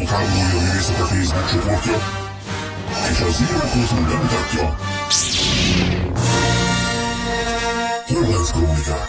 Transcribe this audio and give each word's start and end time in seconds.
Csillagok 0.00 0.18
háborúja 0.18 0.60
művészete 0.62 1.04
Facebook 1.04 1.50
csoportja, 1.50 1.96
és 3.10 3.20
az 3.20 3.40
íróközül 3.40 4.06
bemutatja 4.08 4.76
Horváth 8.06 8.52
Krónikák. 8.52 9.08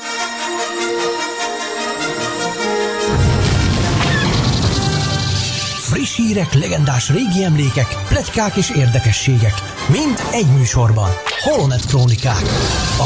Friss 5.79 6.15
hírek, 6.15 6.53
legendás 6.53 7.09
régi 7.09 7.43
emlékek, 7.43 7.87
pletykák 8.07 8.55
és 8.55 8.69
érdekességek. 8.69 9.53
Mind 9.87 10.21
egy 10.31 10.47
műsorban. 10.47 11.09
Holonet 11.41 11.85
Krónikák. 11.85 12.43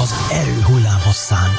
Az 0.03 0.13
erő 0.31 0.61
hullám 0.61 0.99
hosszán. 1.05 1.49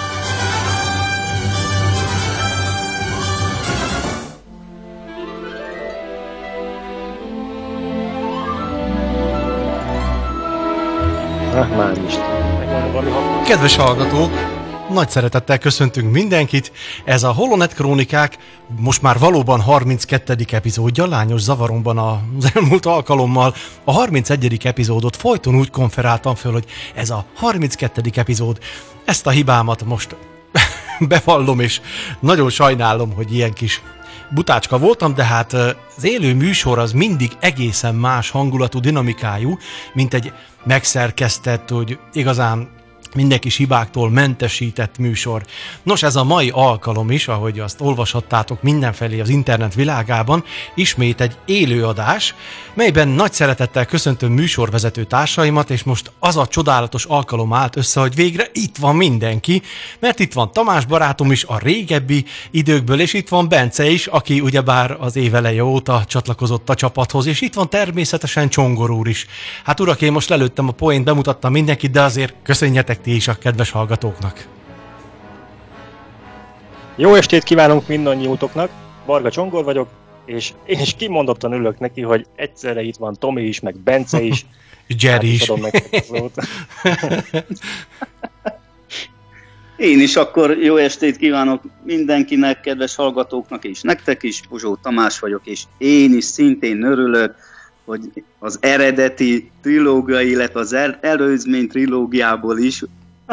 Ah. 11.56 11.92
Kedves 13.46 13.77
hallgatók, 13.77 14.30
nagy 14.92 15.10
szeretettel 15.10 15.59
köszöntünk 15.59 16.12
mindenkit. 16.12 16.73
Ez 17.05 17.23
a 17.23 17.32
Holonet 17.32 17.74
Krónikák 17.74 18.38
most 18.79 19.02
már 19.02 19.19
valóban 19.19 19.60
32. 19.60 20.37
epizódja, 20.51 21.06
lányos 21.06 21.41
zavaromban 21.41 21.98
az 21.98 22.51
elmúlt 22.55 22.87
alkalommal. 22.87 23.55
A 23.84 23.92
31. 23.92 24.66
epizódot 24.66 25.16
folyton 25.16 25.54
úgy 25.54 25.71
konferáltam 25.71 26.35
föl, 26.35 26.52
hogy 26.52 26.65
ez 26.95 27.10
a 27.10 27.24
32. 27.35 28.02
epizód. 28.15 28.59
Ezt 29.04 29.26
a 29.26 29.30
hibámat 29.30 29.85
most 29.85 30.16
bevallom, 31.09 31.60
és 31.60 31.80
nagyon 32.20 32.51
sajnálom, 32.51 33.13
hogy 33.15 33.35
ilyen 33.35 33.52
kis 33.52 33.82
butácska 34.30 34.79
voltam, 34.79 35.15
de 35.15 35.24
hát 35.24 35.52
az 35.52 36.05
élő 36.05 36.35
műsor 36.35 36.79
az 36.79 36.93
mindig 36.93 37.32
egészen 37.41 37.95
más 37.95 38.30
hangulatú, 38.30 38.80
dinamikájú, 38.80 39.59
mint 39.95 40.15
egy 40.15 40.32
megszerkesztett, 40.65 41.69
hogy 41.69 41.99
igazán 42.13 42.69
minden 43.16 43.38
kis 43.38 43.56
hibáktól 43.56 44.10
mentesített 44.10 44.98
műsor. 44.98 45.45
Nos, 45.82 46.02
ez 46.02 46.16
a 46.16 46.24
mai 46.24 46.50
alkalom 46.52 47.10
is, 47.10 47.28
ahogy 47.28 47.58
azt 47.58 47.80
olvashattátok 47.80 48.62
mindenfelé 48.62 49.20
az 49.20 49.28
internet 49.28 49.74
világában, 49.74 50.45
ismét 50.74 51.20
egy 51.20 51.36
élőadás, 51.45 52.34
melyben 52.74 53.08
nagy 53.08 53.32
szeretettel 53.32 53.86
köszöntöm 53.86 54.32
műsorvezető 54.32 55.04
társaimat, 55.04 55.70
és 55.70 55.82
most 55.82 56.12
az 56.18 56.36
a 56.36 56.46
csodálatos 56.46 57.04
alkalom 57.04 57.52
állt 57.52 57.76
össze, 57.76 58.00
hogy 58.00 58.14
végre 58.14 58.46
itt 58.52 58.76
van 58.76 58.96
mindenki, 58.96 59.62
mert 59.98 60.18
itt 60.18 60.32
van 60.32 60.52
Tamás 60.52 60.84
barátom 60.84 61.32
is 61.32 61.45
a 61.45 61.58
régebbi 61.58 62.24
időkből, 62.51 63.01
és 63.01 63.12
itt 63.12 63.28
van 63.28 63.48
Bence 63.48 63.90
is, 63.90 64.06
aki 64.06 64.41
ugyebár 64.41 64.97
az 65.00 65.16
éveleje 65.16 65.64
óta 65.64 66.04
csatlakozott 66.06 66.69
a 66.69 66.75
csapathoz, 66.75 67.26
és 67.26 67.41
itt 67.41 67.54
van 67.54 67.69
természetesen 67.69 68.48
Csongor 68.48 68.91
úr 68.91 69.08
is. 69.08 69.26
Hát 69.64 69.80
urak, 69.80 70.00
én 70.00 70.12
most 70.12 70.28
lelőttem 70.28 70.69
a 70.69 70.72
poént, 70.72 71.04
bemutattam 71.04 71.53
mindenkit, 71.53 71.91
de 71.91 72.03
azért 72.03 72.34
köszönjetek 72.42 73.00
ti 73.06 73.15
is 73.15 73.28
a 73.28 73.38
kedves 73.38 73.71
hallgatóknak. 73.71 74.47
Jó 76.97 77.15
estét 77.15 77.43
kívánunk 77.43 77.88
mindannyiótoknak, 77.88 78.71
Varga 79.04 79.31
Csongor 79.31 79.65
vagyok, 79.65 79.88
és 80.25 80.53
én 80.65 80.81
is 80.81 80.94
kimondottan 80.94 81.53
ülök 81.53 81.78
neki, 81.78 82.00
hogy 82.00 82.26
egyszerre 82.37 82.82
itt 82.82 82.97
van 82.97 83.16
Tomi 83.19 83.43
is, 83.43 83.60
meg 83.60 83.76
Bence 83.76 84.22
is. 84.22 84.47
Jerry 85.00 85.32
is. 85.32 85.48
A 85.48 85.59
szót. 85.91 86.34
Én 89.76 90.00
is 90.00 90.16
akkor 90.16 90.59
jó 90.59 90.76
estét 90.76 91.16
kívánok 91.16 91.62
mindenkinek, 91.84 92.60
kedves 92.60 92.94
hallgatóknak, 92.94 93.64
és 93.64 93.80
nektek 93.80 94.22
is. 94.22 94.41
Buzsó 94.48 94.78
Tamás 94.82 95.19
vagyok, 95.19 95.47
és 95.47 95.62
én 95.78 96.14
is 96.14 96.25
szintén 96.25 96.82
örülök, 96.82 97.34
hogy 97.86 98.00
az 98.38 98.59
eredeti 98.60 99.50
trilógia, 99.62 100.20
illetve 100.20 100.60
az 100.60 100.72
el- 100.72 100.98
előzmény 101.00 101.69
trilógiából 101.69 102.59
is 102.59 102.82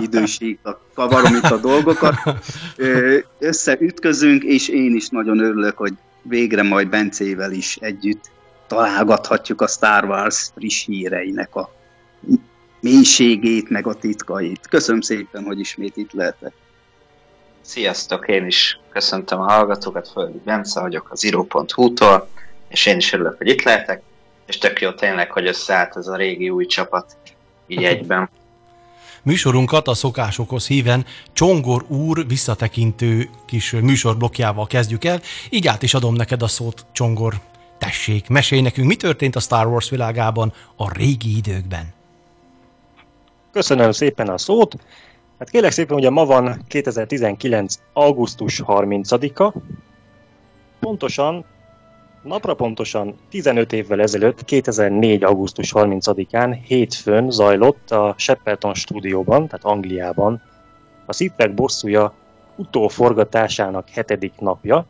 időség, 0.02 0.60
kavarom 0.94 1.36
itt 1.36 1.44
a 1.52 1.58
dolgokat, 1.58 2.16
összeütközünk, 3.40 4.44
és 4.44 4.68
én 4.68 4.96
is 4.96 5.10
nagyon 5.10 5.40
örülök, 5.40 5.78
hogy 5.78 5.94
végre 6.22 6.64
majd 6.64 6.90
Bencével 6.90 7.52
is 7.52 7.76
együtt 7.76 8.32
találgathatjuk 8.68 9.62
a 9.62 9.68
Star 9.68 10.04
Wars 10.04 10.52
friss 10.56 10.86
híreinek 10.86 11.56
a 11.56 11.74
mélységét, 12.80 13.70
meg 13.70 13.88
a 13.88 13.94
titkait. 13.94 14.68
Köszönöm 14.68 15.02
szépen, 15.02 15.44
hogy 15.44 15.60
ismét 15.60 15.98
itt 15.98 16.12
lehetek. 16.12 16.54
Sziasztok, 17.62 18.28
én 18.28 18.46
is 18.46 18.80
köszöntöm 18.90 19.40
a 19.40 19.52
hallgatókat, 19.52 20.10
Földi 20.10 20.42
Bence 20.46 20.80
vagyok 20.80 21.08
az 21.12 21.24
iro.hu-tól, 21.24 22.30
és 22.68 22.86
én 22.86 22.98
is 22.98 23.14
örülök, 23.14 23.38
hogy 23.38 23.48
itt 23.48 23.62
lehetek, 23.62 24.02
és 24.46 24.58
tök 24.58 24.82
jó 24.82 24.92
tényleg, 24.92 25.32
hogy 25.32 25.48
összeállt 25.48 25.98
ez 25.98 26.08
a 26.08 26.16
régi 26.16 26.50
új 26.50 26.66
csapat 26.66 27.18
így 27.68 27.84
egyben. 27.84 28.30
Műsorunkat 29.24 29.88
a 29.88 29.94
szokásokhoz 29.94 30.68
híven 30.68 31.06
Csongor 31.34 31.86
úr 31.88 32.28
visszatekintő 32.28 33.30
kis 33.46 33.72
műsorblokkjával 33.72 34.68
kezdjük 34.68 35.04
el, 35.04 35.22
így 35.50 35.68
át 35.68 35.84
is 35.84 35.94
adom 35.94 36.14
neked 36.14 36.42
a 36.42 36.48
szót, 36.48 36.86
Csongor. 36.92 37.34
Tessék, 37.78 38.28
mesélj 38.28 38.62
nekünk, 38.62 38.88
mi 38.88 38.96
történt 38.96 39.36
a 39.36 39.40
Star 39.40 39.68
Wars 39.68 39.90
világában 39.90 40.54
a 40.76 40.94
régi 40.94 41.38
időkben. 41.38 41.94
Köszönöm 43.52 43.92
szépen 43.92 44.30
a 44.30 44.38
szót. 44.38 44.76
Hát 45.40 45.50
kérlek 45.50 45.72
szépen, 45.72 45.98
ugye 45.98 46.10
ma 46.10 46.26
van 46.26 46.64
2019. 46.68 47.80
augusztus 47.94 48.62
30-a. 48.68 49.54
Pontosan, 50.80 51.46
napra 52.24 52.54
pontosan 52.54 53.16
15 53.30 53.74
évvel 53.74 54.02
ezelőtt, 54.02 54.46
2004. 54.46 55.24
augusztus 55.24 55.72
30-án 55.76 56.58
hétfőn 56.66 57.32
zajlott 57.32 57.92
a 57.92 58.14
Shepperton 58.18 58.74
stúdióban, 58.74 59.48
tehát 59.48 59.66
Angliában, 59.66 60.42
a 61.06 61.14
Szippek 61.14 61.54
bosszúja 61.54 62.14
utóforgatásának 62.56 63.90
hetedik 63.90 64.34
napja. 64.40 64.86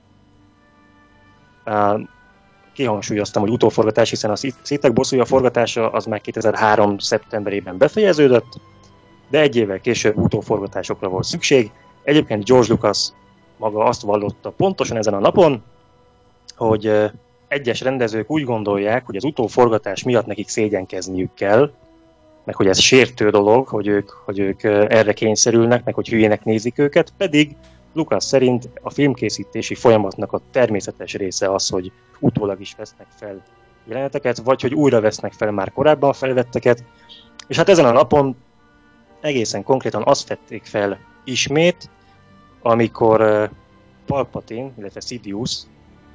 Kihangsúlyoztam, 2.73 3.41
hogy 3.41 3.51
utóforgatás, 3.51 4.09
hiszen 4.09 4.31
a 4.31 4.35
Szippek 4.61 4.93
bosszúja 4.93 5.25
forgatása 5.25 5.89
az 5.89 6.05
már 6.05 6.21
2003. 6.21 6.97
szeptemberében 6.97 7.77
befejeződött, 7.77 8.59
de 9.29 9.39
egy 9.39 9.55
évvel 9.55 9.79
később 9.79 10.17
utóforgatásokra 10.17 11.07
volt 11.07 11.23
szükség. 11.23 11.71
Egyébként 12.03 12.45
George 12.45 12.67
Lucas 12.69 13.09
maga 13.57 13.83
azt 13.83 14.01
vallotta 14.01 14.49
pontosan 14.49 14.97
ezen 14.97 15.13
a 15.13 15.19
napon, 15.19 15.63
hogy 16.55 17.11
egyes 17.47 17.81
rendezők 17.81 18.31
úgy 18.31 18.43
gondolják, 18.43 19.05
hogy 19.05 19.15
az 19.15 19.23
utóforgatás 19.23 20.03
miatt 20.03 20.25
nekik 20.25 20.49
szégyenkezniük 20.49 21.33
kell, 21.33 21.71
meg 22.43 22.55
hogy 22.55 22.67
ez 22.67 22.79
sértő 22.79 23.29
dolog, 23.29 23.67
hogy 23.67 23.87
ők, 23.87 24.09
hogy 24.09 24.39
ők 24.39 24.63
erre 24.63 25.13
kényszerülnek, 25.13 25.83
meg 25.83 25.93
hogy 25.93 26.07
hülyének 26.07 26.43
nézik 26.43 26.79
őket, 26.79 27.13
pedig 27.17 27.55
Lucas 27.93 28.23
szerint 28.23 28.69
a 28.81 28.89
filmkészítési 28.89 29.75
folyamatnak 29.75 30.31
a 30.33 30.41
természetes 30.51 31.13
része 31.13 31.53
az, 31.53 31.69
hogy 31.69 31.91
utólag 32.19 32.61
is 32.61 32.75
vesznek 32.77 33.07
fel 33.15 33.43
jeleneteket, 33.85 34.37
vagy 34.37 34.61
hogy 34.61 34.73
újra 34.73 35.01
vesznek 35.01 35.33
fel 35.33 35.51
már 35.51 35.71
korábban 35.71 36.13
felvetteket, 36.13 36.83
és 37.47 37.57
hát 37.57 37.69
ezen 37.69 37.85
a 37.85 37.91
napon 37.91 38.35
egészen 39.21 39.63
konkrétan 39.63 40.03
azt 40.05 40.27
vették 40.27 40.65
fel 40.65 40.99
ismét, 41.23 41.89
amikor 42.61 43.49
Palpatine, 44.05 44.71
illetve 44.77 44.99
Sidious 44.99 45.57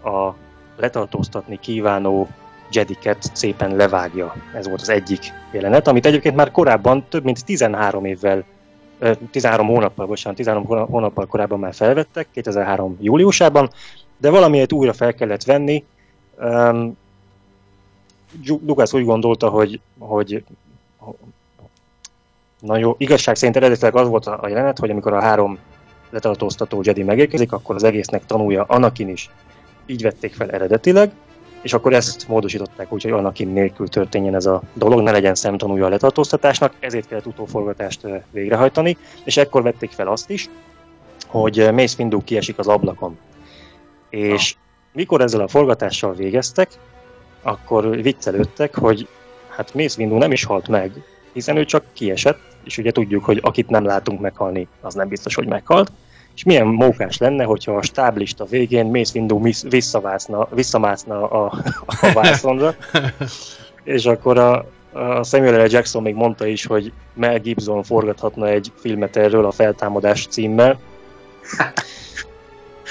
a 0.08 0.36
letartóztatni 0.76 1.58
kívánó 1.58 2.28
Jediket 2.72 3.30
szépen 3.33 3.77
levágja. 3.77 4.34
Ez 4.54 4.68
volt 4.68 4.80
az 4.80 4.88
egyik 4.88 5.33
jelenet, 5.50 5.88
amit 5.88 6.06
egyébként 6.06 6.36
már 6.36 6.50
korábban 6.50 7.04
több 7.09 7.24
mint 7.24 7.44
13 7.44 8.04
évvel, 8.04 8.44
ö, 8.98 9.12
13 9.30 9.66
hónappal, 9.66 10.06
bocsánat, 10.06 10.36
13 10.36 10.65
hóna- 10.65 10.88
hónappal 10.88 11.27
korábban 11.27 11.59
már 11.59 11.74
felvettek, 11.74 12.28
2003 12.33 12.97
júliusában, 13.00 13.71
de 14.16 14.30
valamiért 14.30 14.72
újra 14.72 14.92
fel 14.92 15.15
kellett 15.15 15.44
venni. 15.44 15.84
Um, 16.41 16.97
Lucas 18.66 18.92
úgy 18.92 19.04
gondolta, 19.04 19.48
hogy, 19.48 19.80
hogy 19.98 20.44
Na 22.60 22.77
jó, 22.77 22.94
igazság 22.98 23.36
szerint 23.36 23.56
eredetileg 23.56 23.97
az 23.97 24.09
volt 24.09 24.27
a 24.27 24.48
jelenet, 24.48 24.78
hogy 24.78 24.91
amikor 24.91 25.12
a 25.12 25.21
három 25.21 25.59
letartóztató 26.10 26.80
Jedi 26.84 27.03
megérkezik, 27.03 27.53
akkor 27.53 27.74
az 27.74 27.84
egésznek 27.84 28.27
tanulja 28.27 28.65
Anakin 28.65 29.09
is. 29.09 29.30
Így 29.90 30.02
vették 30.02 30.34
fel 30.34 30.50
eredetileg, 30.50 31.10
és 31.62 31.72
akkor 31.72 31.92
ezt 31.92 32.28
módosították 32.28 32.92
úgy, 32.92 33.02
hogy 33.02 33.12
Anakin 33.12 33.48
nélkül 33.48 33.88
történjen 33.88 34.34
ez 34.34 34.46
a 34.46 34.62
dolog, 34.72 35.00
ne 35.00 35.10
legyen 35.10 35.34
szemtanúja 35.34 35.86
a 35.86 35.88
letartóztatásnak, 35.88 36.74
ezért 36.80 37.08
kellett 37.08 37.26
utóforgatást 37.26 38.00
végrehajtani, 38.30 38.96
és 39.24 39.36
ekkor 39.36 39.62
vették 39.62 39.90
fel 39.90 40.08
azt 40.08 40.30
is, 40.30 40.48
hogy 41.26 41.68
Mace 41.72 41.94
Windu 41.98 42.24
kiesik 42.24 42.58
az 42.58 42.68
ablakon. 42.68 43.18
És 44.10 44.56
mikor 44.92 45.20
ezzel 45.20 45.40
a 45.40 45.48
forgatással 45.48 46.14
végeztek, 46.14 46.70
akkor 47.42 48.02
viccelődtek, 48.02 48.74
hogy 48.74 49.08
hát 49.48 49.74
Mace 49.74 50.00
Windu 50.00 50.16
nem 50.16 50.32
is 50.32 50.44
halt 50.44 50.68
meg, 50.68 50.92
hiszen 51.32 51.56
ő 51.56 51.64
csak 51.64 51.84
kiesett, 51.92 52.40
és 52.64 52.78
ugye 52.78 52.92
tudjuk, 52.92 53.24
hogy 53.24 53.40
akit 53.42 53.68
nem 53.68 53.84
látunk 53.84 54.20
meghalni, 54.20 54.68
az 54.80 54.94
nem 54.94 55.08
biztos, 55.08 55.34
hogy 55.34 55.46
meghalt. 55.46 55.92
És 56.38 56.44
milyen 56.44 56.66
mókás 56.66 57.18
lenne, 57.18 57.44
hogyha 57.44 57.72
a 57.72 57.82
stáblista 57.82 58.44
végén 58.44 58.86
Mace 58.86 59.12
Windu 59.14 59.40
visszamászna, 59.68 60.48
visszamászna 60.50 61.28
a, 61.30 61.52
a 61.86 62.12
vászonra, 62.14 62.74
és 63.84 64.06
akkor 64.06 64.38
a, 64.38 64.66
a 64.92 65.24
Samuel 65.24 65.64
L. 65.64 65.70
Jackson 65.70 66.02
még 66.02 66.14
mondta 66.14 66.46
is, 66.46 66.66
hogy 66.66 66.92
Mel 67.14 67.38
Gibson 67.38 67.82
forgathatna 67.82 68.48
egy 68.48 68.72
filmet 68.74 69.16
erről 69.16 69.46
a 69.46 69.50
feltámadás 69.50 70.26
címmel. 70.26 70.78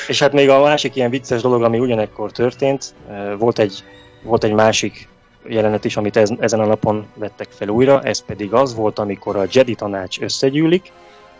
És 0.08 0.20
hát 0.20 0.34
még 0.34 0.50
a 0.50 0.62
másik 0.62 0.96
ilyen 0.96 1.10
vicces 1.10 1.42
dolog, 1.42 1.64
ami 1.64 1.80
ugyanekkor 1.80 2.32
történt, 2.32 2.94
volt 3.38 3.60
egy, 3.60 3.84
volt 4.24 4.44
egy 4.44 4.54
másik 4.54 5.08
jelenet 5.48 5.86
is, 5.86 5.98
amit 5.98 6.18
ez, 6.18 6.30
ezen 6.40 6.60
a 6.60 6.66
napon 6.66 7.08
vettek 7.14 7.48
fel 7.50 7.68
újra, 7.68 8.02
ez 8.02 8.26
pedig 8.26 8.54
az 8.54 8.76
volt, 8.76 9.00
amikor 9.00 9.36
a 9.36 9.46
Jedi 9.52 9.76
tanács 9.76 10.20
összegyűlik, 10.20 10.92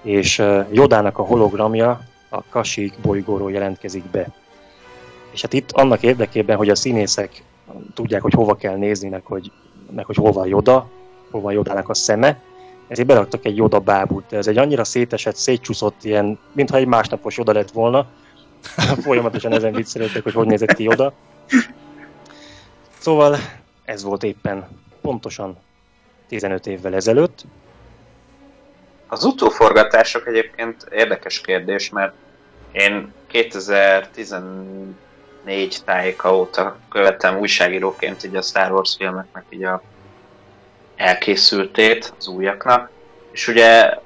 és 0.02 0.44
Jodának 0.72 1.18
a 1.18 1.24
hologramja 1.24 2.02
a 2.30 2.44
Kashyyyk 2.50 2.94
bolygóról 3.02 3.52
jelentkezik 3.52 4.04
be. 4.04 4.28
És 5.32 5.42
hát 5.42 5.54
itt 5.54 5.72
annak 5.72 6.04
érdekében, 6.04 6.58
hogy 6.58 6.70
a 6.70 6.76
színészek 6.76 7.44
tudják, 7.94 8.22
hogy 8.22 8.34
hova 8.34 8.56
kell 8.56 8.76
nézni, 8.76 9.10
meg 9.10 9.26
hogy, 9.26 9.52
meg 9.92 10.06
hogy 10.06 10.16
hol 10.16 10.48
Joda, 10.48 10.90
hol 11.32 11.42
van 11.42 11.54
Jodának 11.54 11.90
a 11.90 11.94
szeme, 11.94 12.40
ezért 12.88 13.08
beraktak 13.08 13.46
egy 13.46 13.58
Joda 13.58 13.80
bábút, 13.80 14.24
de 14.30 14.38
ez 14.38 14.48
egy 14.48 14.58
annyira 14.58 14.84
szétesett, 14.84 15.36
szétcsúszott 15.36 16.04
ilyen, 16.04 16.40
mintha 16.52 16.78
egy 16.78 16.86
másnapos 16.86 17.38
Joda 17.38 17.52
lett 17.52 17.72
volna. 17.72 18.06
Folyamatosan 19.04 19.54
ezen 19.54 19.74
viccelődtek, 19.74 20.24
hogy 20.24 20.34
hogy 20.34 20.48
nézett 20.48 20.74
ki 20.74 20.84
Joda. 20.84 21.14
Szóval 22.98 23.38
ez 23.86 24.04
volt 24.04 24.24
éppen 24.24 24.68
pontosan 25.02 25.58
15 26.28 26.68
évvel 26.68 26.96
ezelőtt. 26.96 27.46
Az 29.08 29.24
utóforgatások 29.24 30.28
egyébként 30.28 30.88
érdekes 30.92 31.42
kérdés, 31.42 31.90
mert 31.90 32.14
én 32.72 33.14
2014 33.28 35.78
tájéka 35.86 36.38
óta 36.38 36.78
követem 36.90 37.38
újságíróként 37.38 38.24
így 38.24 38.36
a 38.36 38.42
Star 38.42 38.72
Wars 38.72 38.96
filmeknek 38.98 39.46
így 39.50 39.64
a 39.64 39.82
elkészültét, 40.96 42.14
az 42.18 42.28
újaknak, 42.28 42.90
és 43.32 43.48
ugye 43.48 43.98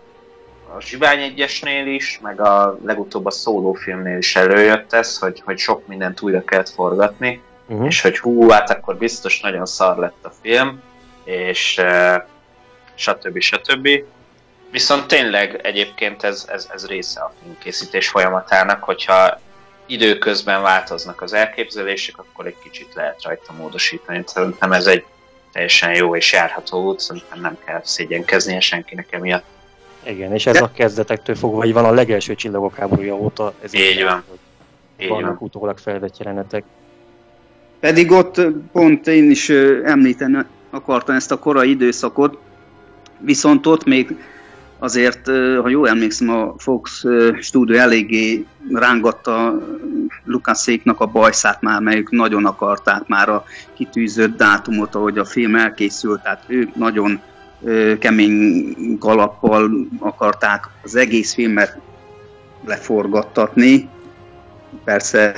a 0.76 0.82
Zsivány 0.82 1.22
egyesnél 1.22 1.88
is, 1.88 2.20
meg 2.22 2.42
a 2.42 2.78
legutóbb 2.86 3.26
a 3.26 3.32
szólófilmnél 3.32 4.18
is 4.18 4.36
előjött 4.36 4.94
ez, 4.94 5.18
hogy, 5.18 5.42
hogy 5.46 5.58
sok 5.58 5.88
mindent 5.88 6.22
újra 6.22 6.44
kellett 6.44 6.70
forgatni, 6.70 7.42
uh-huh. 7.68 7.86
és 7.86 8.02
hogy 8.02 8.20
hú, 8.20 8.50
hát 8.50 8.70
akkor 8.70 8.98
biztos 8.98 9.40
nagyon 9.40 9.66
szar 9.66 9.98
lett 9.98 10.26
a 10.26 10.32
film, 10.42 10.82
és 11.24 11.78
uh, 11.82 12.24
stb. 12.96 13.40
stb. 13.40 13.88
Viszont 14.72 15.08
tényleg 15.08 15.60
egyébként 15.64 16.24
ez, 16.24 16.46
ez, 16.50 16.68
ez 16.74 16.86
része 16.86 17.20
a 17.20 17.34
filmkészítés 17.42 18.08
folyamatának, 18.08 18.84
hogyha 18.84 19.40
időközben 19.86 20.62
változnak 20.62 21.22
az 21.22 21.34
elképzelések, 21.34 22.18
akkor 22.18 22.46
egy 22.46 22.56
kicsit 22.64 22.94
lehet 22.94 23.24
rajta 23.24 23.54
módosítani. 23.58 24.24
Szerintem 24.26 24.72
ez 24.72 24.86
egy 24.86 25.04
teljesen 25.52 25.96
jó 25.96 26.16
és 26.16 26.34
járható 26.34 26.84
út, 26.86 27.00
szerintem 27.00 27.42
nem 27.42 27.58
kell 27.66 27.82
szégyenkeznie 27.84 28.60
senkinek 28.60 29.12
emiatt. 29.12 29.44
Igen, 30.04 30.34
és 30.34 30.46
ez 30.46 30.54
De... 30.54 30.64
a 30.64 30.72
kezdetektől 30.72 31.36
fogva, 31.36 31.58
vagy 31.58 31.74
van 31.74 31.86
a 31.86 31.92
legelső 31.92 32.36
csillagok 32.36 32.76
háborúja 32.76 33.16
óta. 33.16 33.54
Ez 33.64 33.74
így 33.74 34.04
van. 34.04 34.24
Így 35.00 35.08
vannak 35.08 35.40
van. 35.40 35.48
utólag 35.48 35.78
felvett 35.78 36.18
jelenetek. 36.18 36.64
Pedig 37.80 38.12
ott 38.12 38.42
pont 38.72 39.08
én 39.08 39.32
is 39.32 39.50
említeni 39.84 40.38
akartam 40.70 41.16
ezt 41.16 41.32
a 41.32 41.40
korai 41.40 41.70
időszakot, 41.70 42.38
viszont 43.18 43.66
ott 43.66 43.84
még 43.84 44.16
azért, 44.82 45.26
ha 45.62 45.70
jól 45.70 45.88
emlékszem, 45.88 46.30
a 46.30 46.54
Fox 46.58 47.04
stúdió 47.40 47.78
eléggé 47.78 48.46
rángatta 48.72 49.58
Lukasszéknak 50.24 51.00
a 51.00 51.06
bajszát 51.06 51.62
már, 51.62 51.82
melyük 51.82 52.12
nagyon 52.12 52.46
akarták 52.46 53.08
már 53.08 53.30
a 53.30 53.44
kitűzött 53.74 54.38
dátumot, 54.38 54.96
ahogy 54.96 55.18
a 55.18 55.26
film 55.26 55.56
elkészült, 55.56 56.22
tehát 56.22 56.44
ők 56.48 56.76
nagyon 56.76 57.22
kemény 58.00 58.76
kalappal 59.00 59.72
akarták 60.00 60.68
az 60.84 60.96
egész 60.96 61.34
filmet 61.34 61.78
leforgattatni, 62.66 63.90
persze 64.84 65.34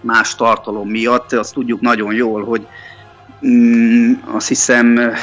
más 0.00 0.34
tartalom 0.34 0.88
miatt, 0.88 1.32
azt 1.32 1.54
tudjuk 1.54 1.80
nagyon 1.80 2.14
jól, 2.14 2.44
hogy 2.44 2.66
mm, 3.46 4.12
azt 4.24 4.48
hiszem, 4.48 5.14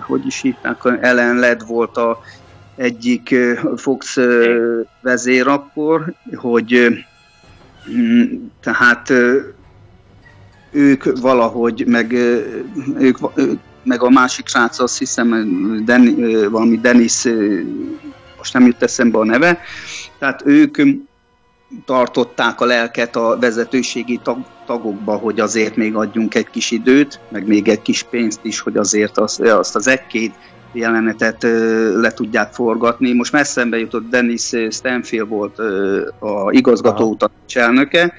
hogy 0.00 0.26
is 0.26 0.40
hívták, 0.40 0.76
Ellen 1.00 1.36
Led 1.36 1.66
volt 1.66 1.96
a 1.96 2.20
egyik 2.76 3.34
Fox 3.76 4.16
vezér 5.00 5.46
akkor, 5.46 6.14
hogy 6.34 6.88
mm, 7.90 8.22
tehát 8.60 9.12
ők 10.70 11.20
valahogy, 11.20 11.84
meg 11.86 12.12
ők, 12.98 13.18
meg 13.82 14.02
a 14.02 14.10
másik 14.10 14.48
srác, 14.48 14.78
azt 14.78 14.98
hiszem, 14.98 15.82
Den, 15.84 16.16
valami 16.50 16.78
Dennis, 16.78 17.24
most 18.36 18.52
nem 18.52 18.66
jut 18.66 18.82
eszembe 18.82 19.18
a 19.18 19.24
neve, 19.24 19.60
tehát 20.18 20.42
ők 20.46 20.76
tartották 21.84 22.60
a 22.60 22.64
lelket 22.64 23.16
a 23.16 23.38
vezetőségi 23.40 24.20
tag, 24.22 24.38
tagokba, 24.66 25.16
hogy 25.16 25.40
azért 25.40 25.76
még 25.76 25.94
adjunk 25.94 26.34
egy 26.34 26.50
kis 26.50 26.70
időt, 26.70 27.20
meg 27.28 27.46
még 27.46 27.68
egy 27.68 27.82
kis 27.82 28.02
pénzt 28.02 28.40
is, 28.42 28.60
hogy 28.60 28.76
azért 28.76 29.18
az, 29.18 29.40
azt 29.40 29.76
az 29.76 29.88
egy-két 29.88 30.34
jelenetet 30.72 31.42
le 31.94 32.12
tudják 32.12 32.52
forgatni. 32.52 33.12
Most 33.12 33.32
messzembe 33.32 33.78
jutott 33.78 34.08
Dennis 34.10 34.50
Stanfield 34.70 35.28
volt 35.28 35.58
a 36.18 36.50
igazgató 36.50 37.16
elnöke, 37.54 38.12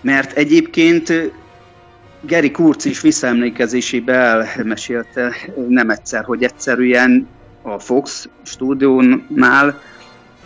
mert 0.00 0.32
egyébként 0.32 1.32
Geri 2.20 2.50
Kurz 2.50 2.84
is 2.84 3.00
visszaemlékezésébe 3.00 4.14
elmesélte 4.56 5.34
nem 5.68 5.90
egyszer, 5.90 6.24
hogy 6.24 6.42
egyszerűen 6.42 7.28
a 7.62 7.78
Fox 7.78 8.28
stúdiónál 8.42 9.80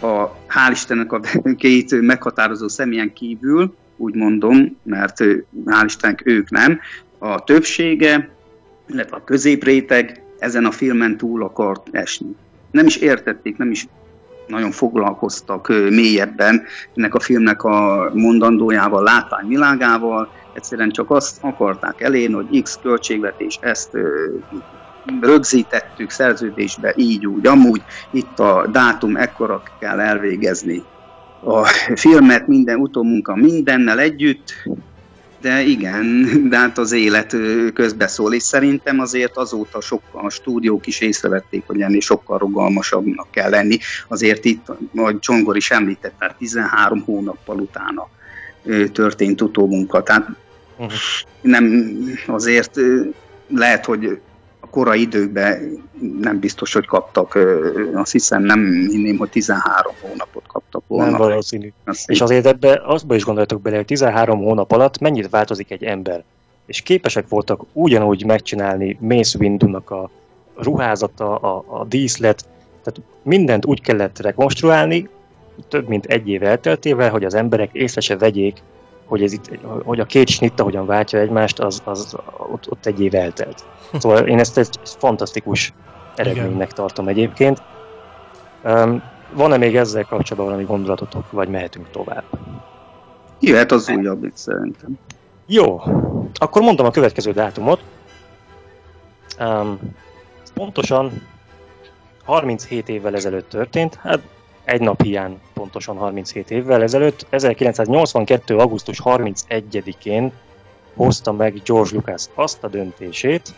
a, 0.05 0.37
hál' 0.49 0.73
Istennek 0.73 1.13
a 1.13 1.21
két 1.57 2.01
meghatározó 2.01 2.69
személyen 2.69 3.13
kívül, 3.13 3.75
úgy 3.97 4.15
mondom, 4.15 4.77
mert 4.83 5.19
hál' 5.67 5.83
Istennek 5.85 6.23
ők 6.25 6.51
nem, 6.51 6.81
a 7.19 7.45
többsége, 7.45 8.29
illetve 8.89 9.17
a 9.17 9.25
középréteg 9.25 10.23
ezen 10.39 10.65
a 10.65 10.71
filmen 10.71 11.17
túl 11.17 11.43
akart 11.43 11.89
esni. 11.93 12.37
Nem 12.71 12.87
is 12.87 12.97
értették, 12.97 13.57
nem 13.57 13.71
is 13.71 13.87
nagyon 14.47 14.71
foglalkoztak 14.71 15.69
mélyebben 15.69 16.63
ennek 16.95 17.15
a 17.15 17.21
filmnek 17.21 17.63
a 17.63 18.11
mondandójával, 18.15 19.03
látványvilágával, 19.03 20.33
egyszerűen 20.55 20.91
csak 20.91 21.11
azt 21.11 21.39
akarták 21.41 22.01
elérni, 22.01 22.35
hogy 22.35 22.63
X 22.63 22.79
költségvetés 22.83 23.59
ezt 23.61 23.91
rögzítettük 25.21 26.11
szerződésbe 26.11 26.93
így 26.97 27.27
úgy, 27.27 27.47
amúgy 27.47 27.83
itt 28.11 28.39
a 28.39 28.67
dátum 28.73 29.17
ekkora 29.17 29.63
kell 29.81 30.01
elvégezni 30.01 30.83
a 31.45 31.67
filmet, 31.95 32.47
minden 32.47 32.79
utómunka 32.79 33.37
mindennel 33.37 33.99
együtt, 33.99 34.55
de 35.41 35.63
igen, 35.63 36.29
de 36.49 36.59
hát 36.59 36.79
az 36.79 36.93
élet 36.93 37.37
közbeszól, 37.75 38.35
és 38.35 38.43
szerintem 38.43 39.01
azért 39.01 39.37
azóta 39.37 39.81
sokkal 39.81 40.25
a 40.25 40.31
stúdiók 40.31 40.87
is 40.87 41.01
észrevették, 41.01 41.63
hogy 41.67 41.81
ennél 41.81 42.01
sokkal 42.01 42.39
rugalmasabbnak 42.39 43.31
kell 43.31 43.51
lenni. 43.51 43.79
Azért 44.09 44.45
itt, 44.45 44.67
ahogy 44.95 45.19
Csongor 45.19 45.57
is 45.57 45.71
említette, 45.71 46.35
13 46.39 47.03
hónappal 47.03 47.57
utána 47.57 48.09
történt 48.93 49.41
utómunka. 49.41 50.03
Tehát 50.03 50.29
uh-huh. 50.77 50.93
nem 51.41 51.95
azért 52.27 52.81
lehet, 53.49 53.85
hogy 53.85 54.19
korai 54.75 55.01
időkben 55.01 55.83
nem 56.21 56.39
biztos, 56.39 56.73
hogy 56.73 56.87
kaptak, 56.87 57.39
azt 57.95 58.13
hiszem 58.13 58.43
nem 58.43 58.87
hinném, 58.91 59.17
hogy 59.17 59.31
13 59.31 59.95
hónapot 60.01 60.43
kaptak 60.47 60.83
volna. 60.87 61.11
Nem 61.11 61.19
valószínű. 61.19 61.73
Azt 61.85 62.11
és 62.11 62.21
azért 62.21 62.47
ebbe 62.47 62.83
azba 62.85 63.15
is 63.15 63.25
gondoltok 63.25 63.63
bele, 63.63 63.77
hogy 63.77 63.85
13 63.85 64.39
hónap 64.39 64.73
alatt 64.73 64.99
mennyit 64.99 65.31
változik 65.31 65.71
egy 65.71 65.85
ember. 65.85 66.25
És 66.67 66.81
képesek 66.81 67.29
voltak 67.29 67.65
ugyanúgy 67.73 68.25
megcsinálni 68.25 68.99
Mace 69.01 69.39
Windu-nak 69.39 69.91
a 69.91 70.11
ruházata, 70.57 71.37
a, 71.37 71.65
a 71.67 71.85
díszlet, 71.85 72.45
tehát 72.83 73.01
mindent 73.23 73.67
úgy 73.67 73.81
kellett 73.81 74.19
rekonstruálni, 74.19 75.09
több 75.69 75.89
mint 75.89 76.05
egy 76.05 76.29
év 76.29 76.43
elteltével, 76.43 77.11
hogy 77.11 77.25
az 77.25 77.35
emberek 77.35 77.71
észre 77.73 78.01
se 78.01 78.17
vegyék, 78.17 78.63
hogy, 79.05 79.23
ez 79.23 79.33
itt, 79.33 79.51
hogy 79.85 80.01
a 80.01 80.05
két 80.05 80.29
snitt, 80.29 80.61
ahogyan 80.61 80.87
váltja 80.87 81.19
egymást, 81.19 81.59
az, 81.59 81.83
az 81.85 82.17
ott, 82.37 82.71
ott 82.71 82.87
egy 82.87 83.01
év 83.01 83.15
eltelt. 83.15 83.65
Szóval 83.99 84.27
én 84.27 84.39
ezt 84.39 84.59
egy 84.59 84.79
fantasztikus 84.83 85.73
eredménynek 86.15 86.55
Igen. 86.55 86.69
tartom 86.69 87.09
egyébként. 87.09 87.63
Um, 88.65 89.03
van-e 89.33 89.57
még 89.57 89.77
ezzel 89.77 90.05
kapcsolatban 90.05 90.45
valami 90.45 90.65
gondolatotok, 90.65 91.31
vagy 91.31 91.49
mehetünk 91.49 91.91
tovább? 91.91 92.25
Jöhet 93.41 93.73
az 93.73 93.89
újabb, 93.89 94.31
szerintem. 94.35 94.99
Jó, 95.47 95.81
akkor 96.35 96.63
mondom 96.63 96.87
a 96.87 96.91
következő 96.91 97.33
dátumot. 97.33 97.81
Um, 99.41 99.79
pontosan 100.55 101.23
37 102.25 102.89
évvel 102.89 103.15
ezelőtt 103.15 103.49
történt, 103.49 103.95
hát 103.95 104.21
egy 104.65 104.81
nap 104.81 105.03
hiány 105.03 105.41
pontosan 105.55 105.97
37 105.97 106.51
évvel 106.51 106.83
ezelőtt, 106.83 107.27
1982. 107.31 108.59
augusztus 108.59 109.01
31-én 109.05 110.33
hozta 110.95 111.33
meg 111.33 111.61
George 111.65 111.91
Lucas 111.93 112.25
azt 112.35 112.65
a 112.65 112.69
döntését, 112.69 113.55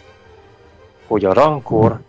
hogy 1.06 1.24
a 1.24 1.32
Rancor 1.32 2.00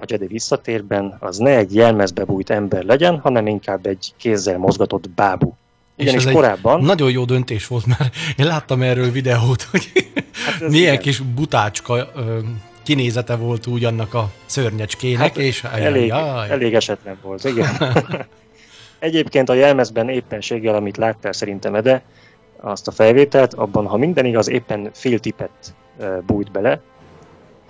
a 0.00 0.04
Jedi 0.06 0.26
visszatérben 0.26 1.16
az 1.20 1.36
ne 1.36 1.56
egy 1.56 1.74
jelmezbe 1.74 2.24
bújt 2.24 2.50
ember 2.50 2.84
legyen, 2.84 3.18
hanem 3.18 3.46
inkább 3.46 3.86
egy 3.86 4.12
kézzel 4.16 4.58
mozgatott 4.58 5.10
bábú. 5.10 5.56
Ugyanis 5.98 6.24
és 6.24 6.32
korábban... 6.32 6.80
Nagyon 6.80 7.10
jó 7.10 7.24
döntés 7.24 7.66
volt, 7.66 7.86
mert 7.86 8.16
én 8.36 8.46
láttam 8.46 8.82
erről 8.82 9.10
videót, 9.10 9.62
hogy 9.62 9.92
hát 10.46 10.60
milyen 10.60 10.92
igen. 10.92 10.98
kis 10.98 11.20
butácska 11.20 12.12
kinézete 12.88 13.36
volt 13.36 13.66
úgy 13.66 13.84
annak 13.84 14.14
a 14.14 14.30
szörnyecskének, 14.46 15.20
Hát 15.20 15.36
és 15.36 15.64
elég, 15.64 16.06
jaj, 16.06 16.50
elég 16.50 16.74
esetlen 16.74 17.18
volt, 17.22 17.44
igen. 17.44 17.68
Egyébként 18.98 19.48
a 19.48 19.54
jelmezben 19.54 20.08
éppenséggel, 20.08 20.74
amit 20.74 20.96
láttál 20.96 21.32
szerintem, 21.32 21.74
Ede, 21.74 22.02
azt 22.60 22.88
a 22.88 22.90
felvételt, 22.90 23.54
abban, 23.54 23.86
ha 23.86 23.96
minden 23.96 24.24
igaz, 24.24 24.48
éppen 24.48 24.90
fél 24.92 25.18
tipet 25.18 25.50
ö, 25.98 26.18
bújt 26.26 26.50
bele, 26.50 26.80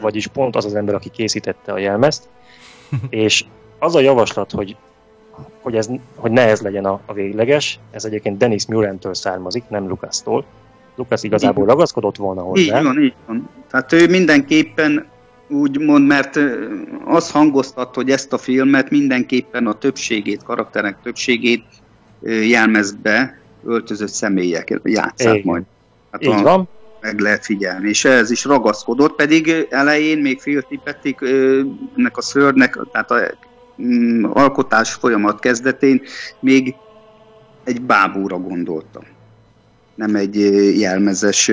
vagyis 0.01 0.27
pont 0.27 0.57
az 0.57 0.65
az 0.65 0.75
ember, 0.75 0.95
aki 0.95 1.09
készítette 1.09 1.73
a 1.73 1.79
jelmezt, 1.79 2.29
és 3.09 3.45
az 3.79 3.95
a 3.95 4.01
javaslat, 4.01 4.51
hogy, 4.51 4.77
hogy, 5.61 5.77
ez, 5.77 5.89
hogy 6.17 6.31
ne 6.31 6.47
ez 6.47 6.61
legyen 6.61 6.85
a, 6.85 7.01
a 7.07 7.13
végleges, 7.13 7.79
ez 7.91 8.05
egyébként 8.05 8.39
Dennis 8.39 8.67
Muren-től 8.67 9.15
származik, 9.15 9.65
nem 9.69 9.89
Lucas-tól. 9.89 10.45
Lucas 10.99 11.23
igazából 11.23 11.67
ragaszkodott 11.67 12.17
volna 12.17 12.41
Így 12.55 12.69
hozzá. 12.69 12.83
van, 12.83 13.03
így 13.03 13.15
van. 13.27 13.49
Tehát 13.71 13.93
ő 13.93 14.07
mindenképpen 14.09 15.07
úgy 15.49 15.79
mond, 15.79 16.07
mert 16.07 16.39
az 17.05 17.31
hangoztat, 17.31 17.95
hogy 17.95 18.11
ezt 18.11 18.33
a 18.33 18.39
filmet 18.39 18.91
mindenképpen 18.91 19.67
a 19.67 19.73
többségét, 19.73 20.43
karakterek 20.43 20.97
többségét 21.03 21.65
jelmezbe 22.23 23.39
öltözött 23.65 24.09
személyek 24.09 24.81
játszák 24.85 25.45
majd. 25.45 25.63
Hát 26.13 26.23
Így 26.23 26.29
a- 26.29 26.43
van. 26.43 26.69
meg 27.01 27.19
lehet 27.21 27.45
figyelni, 27.45 27.89
és 27.89 28.05
ez 28.05 28.31
is 28.31 28.45
ragaszkodott, 28.45 29.15
pedig 29.15 29.67
elején 29.71 30.19
még 30.19 30.39
Phil 30.39 30.63
Tippetik 30.63 31.21
ö, 31.21 31.61
ennek 31.97 32.17
a 32.17 32.23
szörnek, 32.23 32.79
tehát 32.93 33.11
a 33.11 33.21
mm, 33.83 34.25
alkotás 34.25 34.93
folyamat 34.93 35.41
kezdetén 35.41 36.03
még 36.41 36.75
egy 37.65 37.81
bábúra 37.83 38.39
gondolta. 38.39 39.03
Nem 39.99 40.15
egy 40.15 40.37
jelmezes 40.79 41.51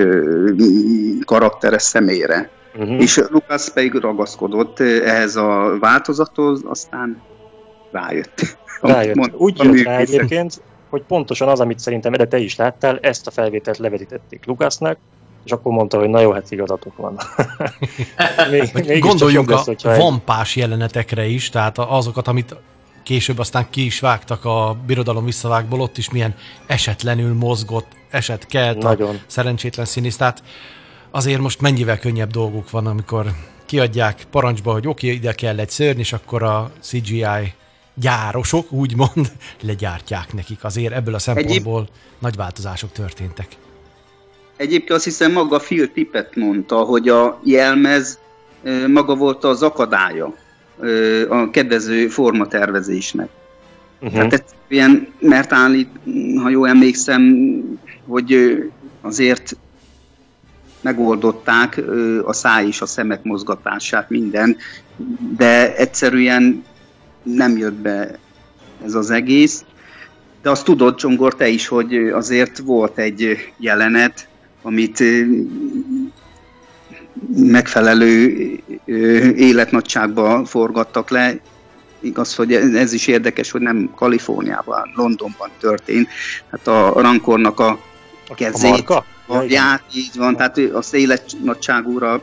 karakteres 1.24 1.82
személyre. 1.82 2.50
Uh-huh. 2.74 3.00
És 3.02 3.22
Lucas 3.30 3.70
pedig 3.70 3.94
ragaszkodott 3.94 4.80
ehhez 4.80 5.36
a 5.36 5.76
változathoz, 5.80 6.60
aztán 6.64 7.22
rájött. 7.92 8.56
Rájött. 8.80 9.14
Mond- 9.14 9.34
Úgy 9.36 9.62
jött 9.62 9.82
rá 9.82 9.96
egyébként, 9.98 10.62
hogy 10.90 11.02
pontosan 11.02 11.48
az, 11.48 11.60
amit 11.60 11.78
szerintem 11.78 12.12
Ede 12.12 12.26
te 12.26 12.38
is 12.38 12.56
láttál, 12.56 12.98
ezt 13.02 13.26
a 13.26 13.30
felvételt 13.30 13.78
levetítették 13.78 14.46
Lukasznak, 14.46 14.98
és 15.44 15.52
akkor 15.52 15.72
mondta, 15.72 15.98
hogy 15.98 16.08
na 16.08 16.20
jó, 16.20 16.30
hát 16.30 16.50
igazatok 16.50 16.96
van. 16.96 17.18
Még, 18.86 18.98
Gondoljunk 18.98 19.50
lesz, 19.50 19.66
a 19.66 19.70
egy- 19.70 19.98
vampás 20.00 20.56
jelenetekre 20.56 21.26
is, 21.26 21.50
tehát 21.50 21.78
azokat, 21.78 22.28
amit 22.28 22.56
később 23.02 23.38
aztán 23.38 23.66
ki 23.70 23.84
is 23.84 24.00
vágtak 24.00 24.44
a 24.44 24.76
birodalom 24.86 25.24
visszavágból, 25.24 25.80
ott 25.80 25.98
is 25.98 26.10
milyen 26.10 26.34
esetlenül 26.66 27.34
mozgott, 27.34 27.86
eset 28.10 28.46
kelt 28.46 28.84
a 28.84 28.88
Nagyon. 28.88 29.20
szerencsétlen 29.26 29.86
színész. 29.86 30.16
Tehát 30.16 30.42
azért 31.10 31.40
most 31.40 31.60
mennyivel 31.60 31.98
könnyebb 31.98 32.30
dolguk 32.30 32.70
van, 32.70 32.86
amikor 32.86 33.26
kiadják 33.66 34.24
parancsba, 34.30 34.72
hogy 34.72 34.86
oké, 34.86 35.06
okay, 35.06 35.18
ide 35.18 35.32
kell 35.32 35.58
egy 35.58 35.70
szörny, 35.70 35.98
és 35.98 36.12
akkor 36.12 36.42
a 36.42 36.70
CGI 36.80 37.54
gyárosok, 37.94 38.72
úgymond, 38.72 39.32
legyártják 39.66 40.34
nekik. 40.34 40.64
Azért 40.64 40.94
ebből 40.94 41.14
a 41.14 41.18
szempontból 41.18 41.88
nagy 42.18 42.36
változások 42.36 42.92
történtek. 42.92 43.46
Egyébként 44.56 44.90
azt 44.90 45.04
hiszem 45.04 45.32
maga 45.32 45.58
Phil 45.58 45.92
Tippett 45.92 46.36
mondta, 46.36 46.76
hogy 46.76 47.08
a 47.08 47.40
jelmez 47.44 48.18
maga 48.86 49.14
volt 49.14 49.44
az 49.44 49.62
akadálya 49.62 50.34
a 51.28 51.50
kedvező 51.50 52.08
formatervezésnek. 52.08 53.28
Uh-huh. 54.00 54.12
Tehát 54.12 54.32
egyszerűen, 54.32 55.08
mert 55.18 55.52
állít, 55.52 55.88
ha 56.42 56.48
jól 56.48 56.68
emlékszem, 56.68 57.22
hogy 58.06 58.58
azért 59.00 59.56
megoldották 60.80 61.80
a 62.24 62.32
száj 62.32 62.66
és 62.66 62.80
a 62.80 62.86
szemek 62.86 63.22
mozgatását, 63.22 64.10
minden, 64.10 64.56
de 65.36 65.76
egyszerűen 65.76 66.64
nem 67.22 67.56
jött 67.56 67.74
be 67.74 68.18
ez 68.84 68.94
az 68.94 69.10
egész. 69.10 69.64
De 70.42 70.50
azt 70.50 70.64
tudod, 70.64 70.94
Csongor, 70.94 71.34
te 71.34 71.48
is, 71.48 71.66
hogy 71.66 71.94
azért 72.08 72.58
volt 72.58 72.98
egy 72.98 73.36
jelenet, 73.56 74.28
amit 74.62 75.02
megfelelő 77.36 78.36
ö, 78.84 78.94
életnagyságba 79.28 80.44
forgattak 80.44 81.10
le. 81.10 81.38
Igaz, 82.00 82.34
hogy 82.34 82.52
ez 82.54 82.92
is 82.92 83.06
érdekes, 83.06 83.50
hogy 83.50 83.60
nem 83.60 83.90
Kaliforniában, 83.94 84.92
Londonban 84.94 85.50
történt. 85.60 86.08
Hát 86.50 86.66
a 86.66 87.00
Rankornak 87.00 87.60
a 87.60 87.78
a 88.28 88.34
kezét, 88.34 88.70
marka? 88.70 88.96
a 89.26 89.34
Ja, 89.34 89.42
igen. 89.42 89.50
ját, 89.50 89.82
így 89.94 90.16
van, 90.16 90.36
tehát 90.36 90.58
ő 90.58 90.74
azt 90.74 90.94
életnagyságúra 90.94 92.22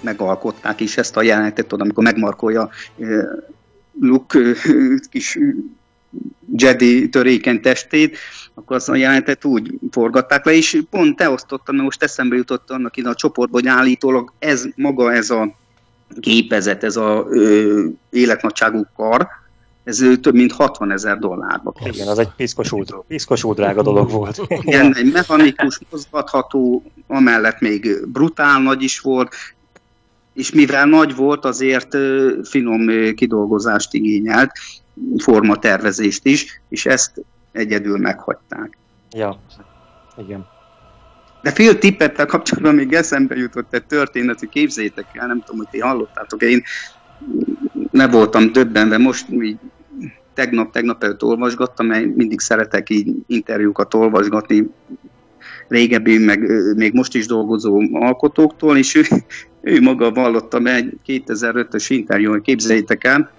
megalkották 0.00 0.80
is 0.80 0.96
ezt 0.96 1.16
a 1.16 1.22
jelenetet, 1.22 1.66
tudod, 1.66 1.80
amikor 1.80 2.04
megmarkolja 2.04 2.70
Luke 4.00 4.38
kis 5.10 5.38
Jedi 6.56 7.08
törékeny 7.08 7.60
testét, 7.60 8.18
akkor 8.54 8.76
azt 8.76 8.88
a 8.88 8.94
jelenetet 8.94 9.44
úgy 9.44 9.78
forgatták 9.90 10.44
le, 10.44 10.52
és 10.52 10.82
pont 10.90 11.16
te 11.16 11.30
osztottam, 11.30 11.74
mert 11.74 11.86
most 11.86 12.02
eszembe 12.02 12.36
jutott 12.36 12.70
annak 12.70 12.96
ide 12.96 13.08
a 13.08 13.14
csoportba, 13.14 13.56
hogy 13.56 13.66
állítólag 13.66 14.32
ez 14.38 14.64
maga 14.76 15.12
ez 15.12 15.30
a 15.30 15.54
gépezet, 16.08 16.84
ez 16.84 16.96
a 16.96 17.26
ö, 17.30 17.84
életnagyságú 18.10 18.86
kar, 18.96 19.28
ez 19.84 20.02
több 20.20 20.34
mint 20.34 20.52
60 20.52 20.90
ezer 20.90 21.18
dollárba 21.18 21.72
kerül. 21.72 21.94
Igen, 21.94 22.08
az 22.08 22.18
egy 22.18 22.30
piszkosul, 22.36 22.84
piszkosul 23.08 23.54
drága 23.54 23.82
dolog 23.82 24.10
volt. 24.10 24.40
Igen, 24.48 24.96
egy 24.96 25.12
mechanikus, 25.12 25.80
mozgatható, 25.90 26.82
amellett 27.06 27.60
még 27.60 28.06
brutál 28.06 28.62
nagy 28.62 28.82
is 28.82 29.00
volt, 29.00 29.34
és 30.34 30.52
mivel 30.52 30.86
nagy 30.86 31.14
volt, 31.14 31.44
azért 31.44 31.96
finom 32.42 33.14
kidolgozást 33.14 33.94
igényelt, 33.94 34.50
formatervezést 35.16 36.26
is, 36.26 36.60
és 36.68 36.86
ezt 36.86 37.24
egyedül 37.52 37.98
meghagyták. 37.98 38.76
ja, 39.10 39.40
igen. 40.16 40.46
De 41.42 41.52
Phil 41.52 41.78
Tippettel 41.78 42.26
kapcsolatban 42.26 42.74
még 42.74 42.92
eszembe 42.92 43.36
jutott 43.36 43.74
egy 43.74 43.84
történet, 43.84 44.38
hogy 44.38 44.48
képzétek 44.48 45.06
el, 45.12 45.26
nem 45.26 45.40
tudom, 45.40 45.56
hogy 45.56 45.68
ti 45.70 45.80
hallottátok, 45.80 46.42
én 46.42 46.62
le 47.90 48.08
voltam 48.08 48.52
döbbenve, 48.52 48.98
most 48.98 49.26
így 49.30 49.58
tegnap-tegnap 50.34 51.02
előtt 51.04 51.22
olvasgattam, 51.22 51.86
mert 51.86 52.16
mindig 52.16 52.40
szeretek 52.40 52.90
így 52.90 53.12
interjúkat 53.26 53.94
olvasgatni 53.94 54.70
régebbi, 55.68 56.18
meg 56.18 56.40
még 56.76 56.92
most 56.92 57.14
is 57.14 57.26
dolgozó 57.26 57.82
alkotóktól, 57.92 58.76
és 58.76 58.94
ő, 58.94 59.02
ő 59.60 59.80
maga 59.80 60.10
vallotta 60.10 60.58
be 60.58 60.74
egy 60.74 60.92
2005-ös 61.06 61.86
interjú, 61.88 62.30
hogy 62.30 62.42
képzeljétek 62.42 63.04
el, 63.04 63.30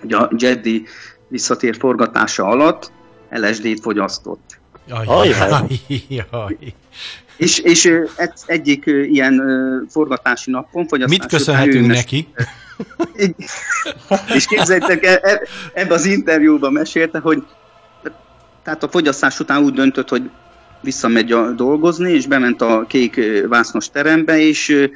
hogy 0.00 0.12
a 0.12 0.30
Jedi 0.36 0.84
visszatér 1.28 1.76
forgatása 1.78 2.44
alatt 2.44 2.92
LSD-t 3.30 3.80
fogyasztott. 3.80 4.58
Jaj, 4.88 5.28
jaj, 5.28 5.66
jaj. 6.08 6.56
És, 7.36 7.58
és 7.58 7.84
egy, 8.16 8.32
egyik 8.46 8.84
ilyen 8.86 9.42
forgatási 9.90 10.50
napon 10.50 10.86
fogyasztás 10.86 11.18
Mit 11.18 11.28
köszönhetünk 11.28 11.86
neki? 11.86 12.28
És 14.34 14.46
képzeljétek, 14.46 15.04
el, 15.04 15.40
ebbe 15.72 15.94
az 15.94 16.04
interjúban 16.04 16.72
mesélte, 16.72 17.18
hogy 17.18 17.42
tehát 18.62 18.82
a 18.82 18.88
fogyasztás 18.88 19.40
után 19.40 19.62
úgy 19.62 19.72
döntött, 19.72 20.08
hogy 20.08 20.30
visszamegy 20.80 21.32
a 21.32 21.50
dolgozni, 21.50 22.12
és 22.12 22.26
bement 22.26 22.62
a 22.62 22.84
kék 22.88 23.20
vásznos 23.48 23.90
terembe, 23.90 24.38
és 24.38 24.88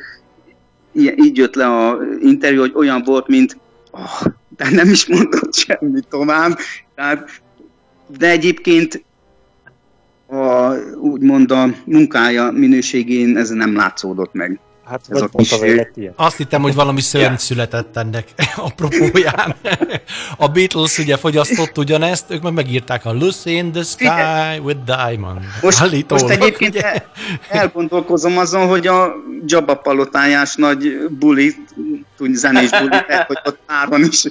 így 0.93 1.37
jött 1.37 1.55
le 1.55 1.67
a 1.67 1.99
interjú, 2.21 2.61
hogy 2.61 2.73
olyan 2.75 3.03
volt, 3.03 3.27
mint 3.27 3.57
oh, 3.91 4.23
de 4.57 4.71
nem 4.71 4.91
is 4.91 5.07
mondott 5.07 5.55
semmit 5.55 6.07
tovább. 6.09 6.59
Tehát, 6.95 7.43
de 8.19 8.31
egyébként 8.31 9.05
a, 10.27 10.75
úgymond 10.95 11.51
a 11.51 11.69
munkája 11.85 12.51
minőségén 12.51 13.37
ez 13.37 13.51
nem 13.51 13.77
látszódott 13.77 14.33
meg. 14.33 14.61
Hát 14.85 15.01
Ez 15.01 15.09
vagy 15.09 15.23
a 15.23 15.27
pont 15.27 15.49
kis-. 15.95 16.11
Azt 16.17 16.37
hittem, 16.37 16.63
hogy 16.63 16.75
valami 16.75 17.01
szörny 17.13 17.35
született 17.35 17.97
ennek 17.97 18.29
apropóján. 18.57 19.55
A 20.37 20.49
Beatles 20.49 20.99
ugye 20.99 21.17
fogyasztott 21.17 21.79
ugyanezt, 21.79 22.31
ők 22.31 22.43
meg 22.43 22.53
megírták 22.53 23.05
a 23.05 23.13
Lucy 23.13 23.57
in 23.57 23.73
the 23.73 23.83
sky 23.83 24.59
with 24.63 24.81
diamond. 24.85 25.41
Most, 25.63 25.81
Állítólag, 25.81 26.23
most 26.23 26.41
egyébként 26.41 26.75
ugye? 26.75 26.93
el, 26.93 27.11
elgondolkozom 27.49 28.39
azon, 28.39 28.69
hogy 28.69 28.87
a 28.87 29.15
Jabba 29.47 29.75
palotájás 29.75 30.55
nagy 30.55 31.09
bulit 31.11 31.75
úgy 32.19 32.35
zenés 32.35 32.71
bulit, 32.71 33.05
hogy 33.27 33.39
ott 33.45 33.59
páron 33.67 34.05
is 34.05 34.25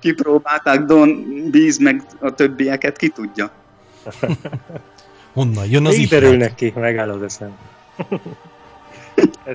kipróbálták 0.00 0.80
Don 0.80 1.24
Bees 1.50 1.78
meg 1.78 2.02
a 2.20 2.30
többieket, 2.30 2.96
ki 2.96 3.08
tudja. 3.08 3.50
Honnan 5.32 5.66
jön 5.70 5.86
az 5.86 5.94
Így 5.94 6.54
ki, 6.54 6.72
megáll 6.76 7.10
az 7.10 7.22
eszem. 7.22 7.56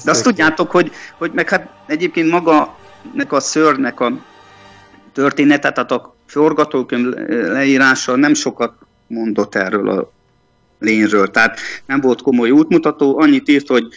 De 0.03 0.11
azt 0.11 0.23
tudjátok, 0.23 0.71
hogy, 0.71 0.91
hogy 1.17 1.31
meg 1.33 1.49
hát 1.49 1.69
egyébként 1.87 2.29
maga 2.29 2.77
nek 3.13 3.31
a 3.31 3.39
szörnek 3.39 3.99
a 3.99 4.11
története, 5.13 5.71
tehát 5.71 5.91
a 5.91 6.15
forgatókönyv 6.25 7.13
leírása 7.27 8.15
nem 8.15 8.33
sokat 8.33 8.73
mondott 9.07 9.55
erről 9.55 9.89
a 9.89 10.11
lényről. 10.79 11.31
Tehát 11.31 11.59
nem 11.85 12.01
volt 12.01 12.21
komoly 12.21 12.49
útmutató, 12.49 13.19
annyit 13.19 13.49
írt, 13.49 13.67
hogy 13.67 13.87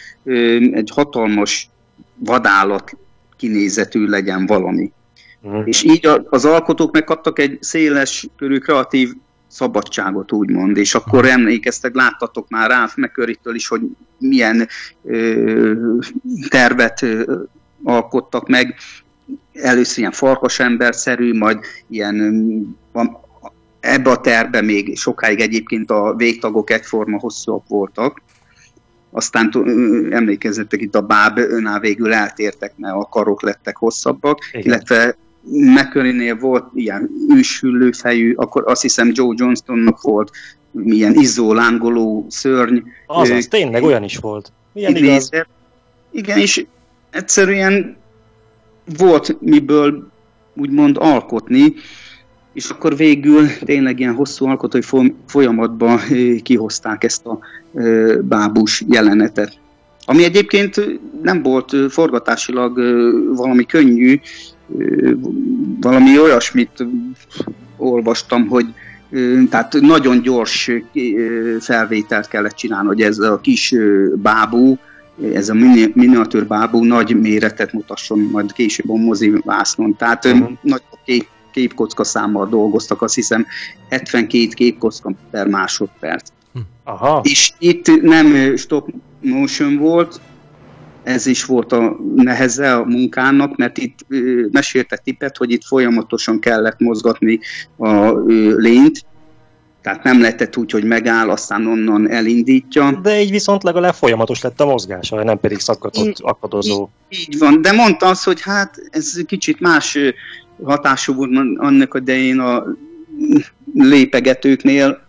egy 0.71 0.89
hatalmas 0.93 1.69
vadállat 2.15 2.91
kinézetű 3.37 4.05
legyen 4.07 4.45
valami. 4.45 4.91
Mm. 5.47 5.61
És 5.65 5.83
így 5.83 6.09
az 6.29 6.45
alkotók 6.45 6.91
megkaptak 6.91 7.39
egy 7.39 7.57
széles 7.61 8.27
körű 8.37 8.57
kreatív 8.57 9.13
szabadságot, 9.55 10.31
úgymond, 10.31 10.77
és 10.77 10.95
akkor 10.95 11.25
emlékeztek, 11.25 11.95
láttatok 11.95 12.49
már 12.49 12.69
Ralph 12.69 12.97
McCurry-től 12.97 13.55
is, 13.55 13.67
hogy 13.67 13.81
milyen 14.17 14.67
ö, 15.03 15.71
tervet 16.49 17.01
ö, 17.01 17.41
alkottak 17.83 18.47
meg, 18.47 18.75
először 19.53 19.97
ilyen 19.97 20.11
farkasemberszerű, 20.11 21.33
majd 21.33 21.59
ilyen 21.89 22.17
ebbe 23.79 24.09
a 24.09 24.21
terbe 24.21 24.61
még 24.61 24.97
sokáig 24.97 25.39
egyébként 25.39 25.91
a 25.91 26.13
végtagok 26.15 26.69
egyforma 26.69 27.19
hosszúak 27.19 27.67
voltak, 27.67 28.21
aztán 29.11 29.51
emlékezzetek 30.09 30.81
itt 30.81 30.95
a 30.95 31.01
báb 31.01 31.37
önál 31.37 31.79
végül 31.79 32.13
eltértek, 32.13 32.73
mert 32.77 32.95
a 32.95 33.07
karok 33.11 33.41
lettek 33.41 33.77
hosszabbak, 33.77 34.39
Igen. 34.51 34.65
illetve 34.65 35.15
McCurry-nél 35.49 36.35
volt 36.35 36.65
ilyen 36.73 37.09
őshüllő 37.29 37.91
fejű, 37.91 38.33
akkor 38.33 38.63
azt 38.65 38.81
hiszem 38.81 39.11
Joe 39.13 39.33
Johnstonnak 39.37 40.01
volt 40.01 40.31
milyen 40.71 41.13
izzó, 41.13 41.53
lángoló 41.53 42.25
szörny. 42.29 42.77
Azaz, 43.07 43.47
tényleg 43.47 43.83
olyan 43.83 44.03
is 44.03 44.17
volt. 44.17 44.51
Milyen 44.73 44.95
igaz? 44.95 45.29
Igen, 46.11 46.37
és 46.37 46.65
egyszerűen 47.11 47.97
volt 48.97 49.41
miből 49.41 50.11
úgymond 50.55 50.97
alkotni, 50.99 51.73
és 52.53 52.69
akkor 52.69 52.95
végül 52.95 53.47
tényleg 53.59 53.99
ilyen 53.99 54.13
hosszú 54.13 54.45
alkotói 54.45 54.81
folyamatban 55.25 55.99
kihozták 56.43 57.03
ezt 57.03 57.25
a 57.25 57.39
bábus 58.21 58.83
jelenetet. 58.87 59.59
Ami 60.05 60.23
egyébként 60.23 60.99
nem 61.21 61.41
volt 61.41 61.75
forgatásilag 61.89 62.75
valami 63.35 63.65
könnyű, 63.65 64.19
valami 65.79 66.19
olyasmit 66.19 66.85
olvastam, 67.77 68.47
hogy 68.47 68.65
tehát 69.49 69.73
nagyon 69.79 70.21
gyors 70.21 70.71
felvételt 71.59 72.27
kellett 72.27 72.55
csinálni, 72.55 72.87
hogy 72.87 73.01
ez 73.01 73.19
a 73.19 73.39
kis 73.39 73.75
bábú, 74.15 74.77
ez 75.33 75.49
a 75.49 75.53
miniatűr 75.93 76.47
bábú 76.47 76.83
nagy 76.83 77.19
méretet 77.19 77.73
mutasson 77.73 78.19
majd 78.19 78.53
később 78.53 78.89
a 78.89 78.95
mozi 78.95 79.33
vásznon. 79.43 79.95
Tehát 79.95 80.25
uh-huh. 80.25 80.51
nagy 80.61 80.81
kép, 81.05 81.27
képkocka 81.51 82.03
számmal 82.03 82.47
dolgoztak, 82.47 83.01
azt 83.01 83.15
hiszem 83.15 83.45
72 83.89 84.47
képkocka 84.47 85.11
per 85.31 85.47
másodperc. 85.47 86.29
Aha. 86.83 87.21
És 87.23 87.51
itt 87.59 88.01
nem 88.01 88.55
stop 88.55 88.89
motion 89.21 89.77
volt, 89.77 90.19
ez 91.05 91.25
is 91.25 91.45
volt 91.45 91.71
a 91.71 91.97
neheze 92.15 92.75
a 92.75 92.85
munkának, 92.85 93.57
mert 93.57 93.77
itt 93.77 93.99
mesélte 94.51 94.97
Tipet, 94.97 95.37
hogy 95.37 95.51
itt 95.51 95.63
folyamatosan 95.63 96.39
kellett 96.39 96.79
mozgatni 96.79 97.39
a 97.77 98.11
lényt, 98.57 99.05
tehát 99.81 100.03
nem 100.03 100.21
lehetett 100.21 100.57
úgy, 100.57 100.71
hogy 100.71 100.83
megáll, 100.83 101.29
aztán 101.29 101.67
onnan 101.67 102.09
elindítja. 102.09 102.99
De 103.03 103.21
így 103.21 103.31
viszont 103.31 103.63
legalább 103.63 103.93
folyamatos 103.93 104.41
lett 104.41 104.61
a 104.61 104.65
mozgása, 104.65 105.23
nem 105.23 105.39
pedig 105.39 105.59
szakadott, 105.59 106.07
így, 106.07 106.19
akadozó. 106.21 106.89
Így, 107.09 107.19
így 107.19 107.37
van, 107.37 107.61
de 107.61 107.71
mondta 107.71 108.05
azt, 108.05 108.23
hogy 108.23 108.41
hát 108.41 108.77
ez 108.89 109.13
kicsit 109.25 109.59
más 109.59 109.97
hatású 110.63 111.13
volt 111.13 111.31
annak 111.57 111.97
idején 111.99 112.39
a 112.39 112.63
lépegetőknél, 113.73 115.03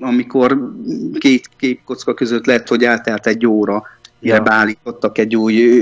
amikor 0.00 0.72
két 1.18 1.48
képkocka 1.56 2.14
között 2.14 2.46
lett, 2.46 2.68
hogy 2.68 2.84
eltelt 2.84 3.26
egy 3.26 3.46
óra, 3.46 3.82
ja. 4.22 4.42
beállítottak 4.42 5.18
egy 5.18 5.36
új 5.36 5.74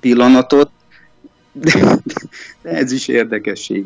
pillanatot, 0.00 0.70
de, 1.52 1.98
de 2.62 2.70
ez 2.70 2.92
is 2.92 3.08
érdekesség. 3.08 3.84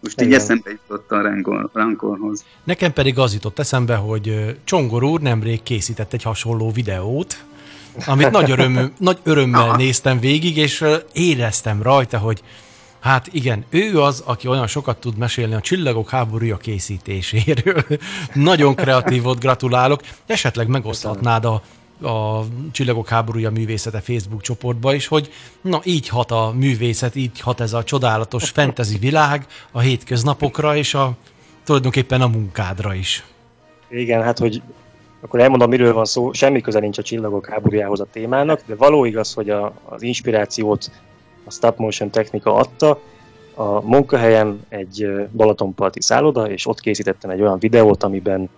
Most 0.00 0.20
így 0.20 0.32
eszembe 0.32 0.70
jutott 0.70 1.10
a 1.10 1.22
rankor, 1.22 1.70
rankorhoz. 1.72 2.44
Nekem 2.64 2.92
pedig 2.92 3.18
az 3.18 3.32
jutott 3.32 3.58
eszembe, 3.58 3.94
hogy 3.94 4.56
Csongor 4.64 5.02
úr 5.02 5.20
nemrég 5.20 5.62
készített 5.62 6.12
egy 6.12 6.22
hasonló 6.22 6.70
videót, 6.70 7.44
amit 8.06 8.30
nagy, 8.30 8.50
öröm, 8.50 8.92
nagy 8.98 9.18
örömmel 9.22 9.76
néztem 9.76 10.20
végig, 10.20 10.56
és 10.56 10.84
éreztem 11.12 11.82
rajta, 11.82 12.18
hogy 12.18 12.42
Hát 13.06 13.28
igen, 13.32 13.64
ő 13.70 14.00
az, 14.00 14.22
aki 14.26 14.48
olyan 14.48 14.66
sokat 14.66 14.96
tud 14.96 15.16
mesélni 15.16 15.54
a 15.54 15.60
csillagok 15.60 16.10
háborúja 16.10 16.56
készítéséről. 16.56 17.84
Nagyon 18.34 18.74
kreatív 18.74 19.22
volt, 19.22 19.38
gratulálok. 19.38 20.00
Esetleg 20.26 20.68
megoszthatnád 20.68 21.44
a, 21.44 21.62
a 22.02 22.40
Csillagok 22.72 23.08
háborúja 23.08 23.50
művészete 23.50 24.00
Facebook 24.00 24.40
csoportba 24.40 24.94
is, 24.94 25.06
hogy 25.06 25.30
na 25.60 25.80
így 25.84 26.08
hat 26.08 26.30
a 26.30 26.52
művészet, 26.56 27.14
így 27.14 27.40
hat 27.40 27.60
ez 27.60 27.72
a 27.72 27.84
csodálatos 27.84 28.48
fantasy 28.48 28.98
világ 28.98 29.46
a 29.72 29.80
hétköznapokra 29.80 30.76
és 30.76 30.94
a 30.94 31.12
tulajdonképpen 31.64 32.20
a 32.20 32.26
munkádra 32.26 32.94
is. 32.94 33.24
Igen, 33.88 34.22
hát 34.22 34.38
hogy 34.38 34.62
akkor 35.20 35.40
elmondom, 35.40 35.68
miről 35.68 35.92
van 35.92 36.04
szó, 36.04 36.32
semmi 36.32 36.60
köze 36.60 36.80
nincs 36.80 36.98
a 36.98 37.02
csillagok 37.02 37.46
háborújához 37.46 38.00
a 38.00 38.06
témának, 38.12 38.62
de 38.66 38.74
való 38.74 39.04
igaz, 39.04 39.34
hogy 39.34 39.50
a, 39.50 39.72
az 39.84 40.02
inspirációt 40.02 40.90
a 41.44 41.50
stop 41.50 41.78
motion 41.78 42.10
technika 42.10 42.54
adta. 42.54 43.00
A 43.54 43.80
munkahelyem 43.80 44.60
egy 44.68 45.06
Balatonparti 45.36 46.02
szálloda, 46.02 46.50
és 46.50 46.66
ott 46.66 46.80
készítettem 46.80 47.30
egy 47.30 47.40
olyan 47.40 47.58
videót, 47.58 48.02
amiben 48.02 48.48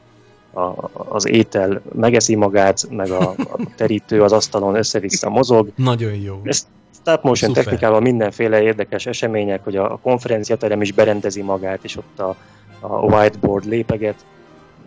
a, 0.53 0.91
az 1.09 1.29
étel 1.29 1.83
megeszi 1.95 2.35
magát, 2.35 2.87
meg 2.91 3.11
a, 3.11 3.31
a 3.39 3.59
terítő 3.77 4.23
az 4.23 4.33
asztalon 4.33 4.75
össze-vissza 4.75 5.29
mozog. 5.29 5.69
Nagyon 5.77 6.15
jó. 6.15 6.41
Ezt 6.45 6.67
stop 7.01 7.23
motion 7.23 7.51
Szuper. 7.51 7.65
technikával 7.65 8.01
mindenféle 8.01 8.63
érdekes 8.63 9.07
események, 9.07 9.65
hogy 9.65 9.77
a, 9.77 9.93
a 9.93 9.99
konferenciaterem 10.03 10.83
is 10.83 10.93
berendezi 10.93 11.43
magát, 11.43 11.79
és 11.83 11.97
ott 11.97 12.19
a, 12.19 12.37
a 12.81 12.89
whiteboard 12.89 13.67
lépeget, 13.67 14.25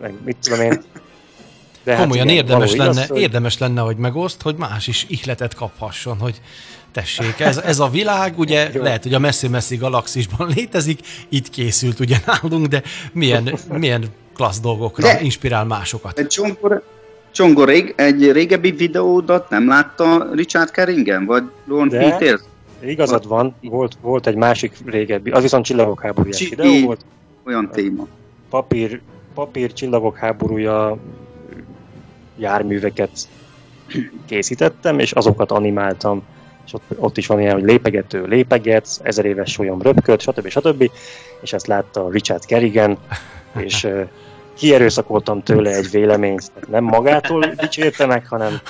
meg 0.00 0.14
mit 0.24 0.36
tudom 0.42 0.60
én. 0.60 0.82
De 1.84 1.92
hát 1.92 2.00
Komolyan 2.00 2.26
hát 2.26 2.34
igen, 2.34 2.44
érdemes, 2.44 2.70
lenne, 2.70 2.90
igaz, 2.90 3.06
hogy... 3.06 3.20
érdemes 3.20 3.58
lenne, 3.58 3.80
hogy 3.80 3.96
megoszt, 3.96 4.42
hogy 4.42 4.56
más 4.56 4.86
is 4.86 5.06
ihletet 5.08 5.54
kaphasson, 5.54 6.18
hogy 6.18 6.40
tessék, 6.92 7.40
ez, 7.40 7.56
ez 7.56 7.78
a 7.78 7.88
világ, 7.88 8.38
ugye 8.38 8.70
lehet, 8.74 9.02
hogy 9.02 9.14
a 9.14 9.18
messzi-messzi 9.18 9.76
galaxisban 9.76 10.48
létezik, 10.54 11.00
itt 11.28 11.50
készült 11.50 12.00
ugye 12.00 12.16
nálunk, 12.26 12.66
de 12.66 12.82
milyen, 13.12 13.54
milyen 13.68 14.04
klassz 14.34 14.60
dolgokra 14.60 15.06
de, 15.06 15.20
inspirál 15.20 15.64
másokat. 15.64 16.18
Egy 16.18 16.26
csongor, 16.26 16.82
csongor 17.30 17.68
rég, 17.68 17.92
egy 17.96 18.32
régebbi 18.32 18.70
videódat 18.70 19.50
nem 19.50 19.68
látta 19.68 20.28
Richard 20.32 20.70
Kerringen, 20.70 21.24
vagy 21.24 21.42
Ron 21.66 21.88
Peters? 21.88 22.40
Igazad 22.84 23.28
van, 23.28 23.54
volt, 23.60 23.96
volt 24.00 24.26
egy 24.26 24.36
másik 24.36 24.76
régebbi, 24.84 25.30
az 25.30 25.42
viszont 25.42 25.64
csillagok 25.64 26.00
háborúja 26.00 26.34
Csi- 26.34 26.48
videó 26.48 26.84
volt. 26.84 27.04
Olyan 27.44 27.70
téma. 27.70 28.06
Papír, 28.50 29.00
papír 29.34 29.72
csillagok 29.72 30.16
háborúja 30.16 30.98
járműveket 32.36 33.10
készítettem, 34.26 34.98
és 34.98 35.12
azokat 35.12 35.50
animáltam 35.50 36.22
és 36.66 36.72
ott, 36.72 36.82
ott 36.96 37.16
is 37.16 37.26
van 37.26 37.40
ilyen, 37.40 37.54
hogy 37.54 37.64
lépegető 37.64 38.24
lépegetsz, 38.24 39.00
ezer 39.02 39.24
éves 39.24 39.50
solyom 39.50 39.82
röpköd, 39.82 40.20
stb. 40.20 40.48
stb. 40.48 40.90
És 41.40 41.52
ezt 41.52 41.66
látta 41.66 42.10
Richard 42.10 42.44
Kerrigan, 42.44 42.98
és 43.58 43.88
kierőszakoltam 44.56 45.42
tőle 45.42 45.70
egy 45.70 45.90
véleményt, 45.90 46.52
nem 46.68 46.84
magától 46.84 47.40
dicsérte 47.40 48.06
meg, 48.06 48.26
hanem 48.26 48.60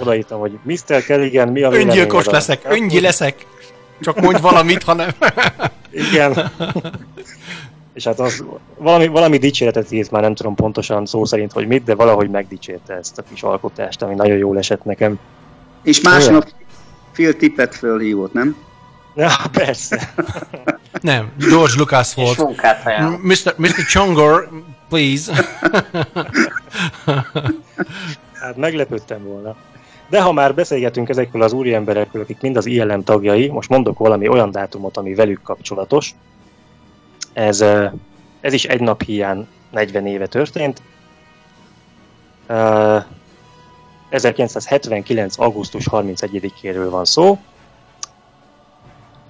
odaírtam, 0.00 0.40
hogy 0.40 0.58
Mr. 0.62 1.04
Kerrigan, 1.04 1.48
mi 1.48 1.62
a 1.62 1.68
vélemény? 1.68 1.88
Öngyilkos 1.88 2.24
leszek, 2.24 2.60
öngyi 2.68 3.00
leszek, 3.00 3.46
csak 4.00 4.20
mondj 4.20 4.40
valamit, 4.40 4.82
hanem... 4.82 5.08
Igen. 5.90 6.50
És 7.94 8.04
hát 8.04 8.20
az 8.20 8.44
valami, 8.76 9.06
valami 9.06 9.38
dicséretet 9.38 9.92
írt, 9.92 10.10
már 10.10 10.22
nem 10.22 10.34
tudom 10.34 10.54
pontosan 10.54 11.06
szó 11.06 11.24
szerint, 11.24 11.52
hogy 11.52 11.66
mit, 11.66 11.84
de 11.84 11.94
valahogy 11.94 12.30
megdicsérte 12.30 12.94
ezt 12.94 13.18
a 13.18 13.22
kis 13.30 13.42
alkotást, 13.42 14.02
ami 14.02 14.14
nagyon 14.14 14.36
jól 14.36 14.58
esett 14.58 14.84
nekem. 14.84 15.18
És 15.82 16.00
másnap 16.00 16.48
Phil 17.12 17.36
Tippett 17.36 17.74
fölhívott, 17.74 18.32
nem? 18.32 18.56
Ja, 19.14 19.30
persze. 19.52 20.12
nem, 21.00 21.32
George 21.38 21.74
Lucas 21.76 22.14
volt. 22.14 22.38
Mr. 23.22 23.54
Mr. 23.56 23.84
Chongor, 23.92 24.48
please. 24.88 25.32
hát 28.40 28.56
meglepődtem 28.56 29.24
volna. 29.24 29.56
De 30.08 30.20
ha 30.20 30.32
már 30.32 30.54
beszélgetünk 30.54 31.08
ezekről 31.08 31.42
az 31.42 31.52
úriemberekről, 31.52 32.22
akik 32.22 32.40
mind 32.40 32.56
az 32.56 32.66
ILM 32.66 33.04
tagjai, 33.04 33.48
most 33.48 33.68
mondok 33.68 33.98
valami 33.98 34.28
olyan 34.28 34.50
dátumot, 34.50 34.96
ami 34.96 35.14
velük 35.14 35.42
kapcsolatos. 35.42 36.14
Ez, 37.32 37.60
ez 38.40 38.52
is 38.52 38.64
egy 38.64 38.80
nap 38.80 39.02
hiány 39.02 39.46
40 39.70 40.06
éve 40.06 40.26
történt. 40.26 40.82
1979. 44.08 45.38
augusztus 45.38 45.86
31-éről 45.90 46.86
van 46.90 47.04
szó. 47.04 47.38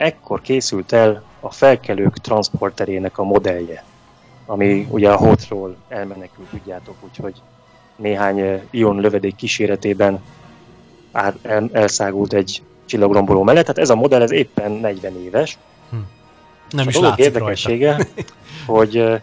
Ekkor 0.01 0.41
készült 0.41 0.93
el 0.93 1.23
a 1.41 1.51
felkelők 1.51 2.19
transporterének 2.19 3.19
a 3.19 3.23
modellje, 3.23 3.85
ami 4.47 4.87
ugye 4.91 5.11
a 5.11 5.17
hotról 5.17 5.77
elmenekült, 5.89 6.49
tudjátok, 6.49 6.95
úgyhogy 7.01 7.35
néhány 7.97 8.63
ion 8.71 9.01
lövedék 9.01 9.37
kíséretében 9.37 10.23
át, 11.13 11.37
el, 11.43 11.69
elszágult 11.73 12.33
egy 12.33 12.63
csillagromboló 12.85 13.43
mellett. 13.43 13.63
Tehát 13.63 13.79
ez 13.79 13.91
a 13.91 13.95
modell 13.95 14.23
ez 14.23 14.31
éppen 14.31 14.71
40 14.73 15.23
éves. 15.23 15.59
Hm. 15.91 15.97
Nem 16.71 16.89
is 16.89 16.97
a 16.97 17.01
dolog 17.01 17.19
érdekessége, 17.19 17.91
rajta. 17.91 18.33
hogy 18.73 18.99
uh, 18.99 19.21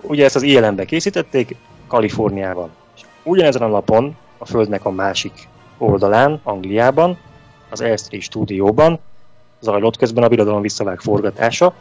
ugye 0.00 0.24
ezt 0.24 0.36
az 0.36 0.42
ILM-be 0.42 0.84
készítették 0.84 1.56
Kaliforniában. 1.86 2.70
És 2.96 3.02
ugyanezen 3.22 3.62
a 3.62 3.68
napon 3.68 4.16
a 4.38 4.46
Földnek 4.46 4.84
a 4.84 4.90
másik 4.90 5.48
oldalán, 5.78 6.40
Angliában, 6.42 7.18
az 7.70 7.80
Elstree 7.80 8.20
stúdióban 8.20 9.00
zajlott 9.60 9.96
közben 9.96 10.24
a 10.24 10.28
birodalom 10.28 10.60
visszavág 10.60 11.00
forgatása, 11.00 11.74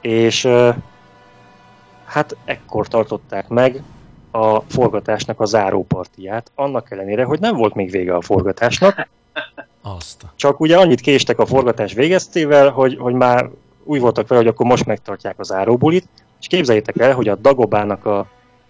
és 0.00 0.48
hát 2.04 2.36
ekkor 2.44 2.88
tartották 2.88 3.48
meg 3.48 3.82
a 4.30 4.60
forgatásnak 4.60 5.40
a 5.40 5.44
zárópartiát, 5.44 6.50
annak 6.54 6.90
ellenére, 6.90 7.24
hogy 7.24 7.40
nem 7.40 7.56
volt 7.56 7.74
még 7.74 7.90
vége 7.90 8.14
a 8.14 8.20
forgatásnak. 8.20 9.08
Azt. 9.82 10.26
Csak 10.36 10.60
ugye 10.60 10.76
annyit 10.76 11.00
késtek 11.00 11.38
a 11.38 11.46
forgatás 11.46 11.92
végeztével, 11.92 12.70
hogy, 12.70 12.96
hogy 12.98 13.14
már 13.14 13.50
úgy 13.84 14.00
voltak 14.00 14.28
vele, 14.28 14.40
hogy 14.40 14.50
akkor 14.50 14.66
most 14.66 14.86
megtartják 14.86 15.38
a 15.38 15.42
záróbulit, 15.42 16.08
és 16.40 16.46
képzeljétek 16.46 16.98
el, 16.98 17.14
hogy 17.14 17.28
a 17.28 17.34
Dagobának 17.34 18.06
a, 18.06 18.26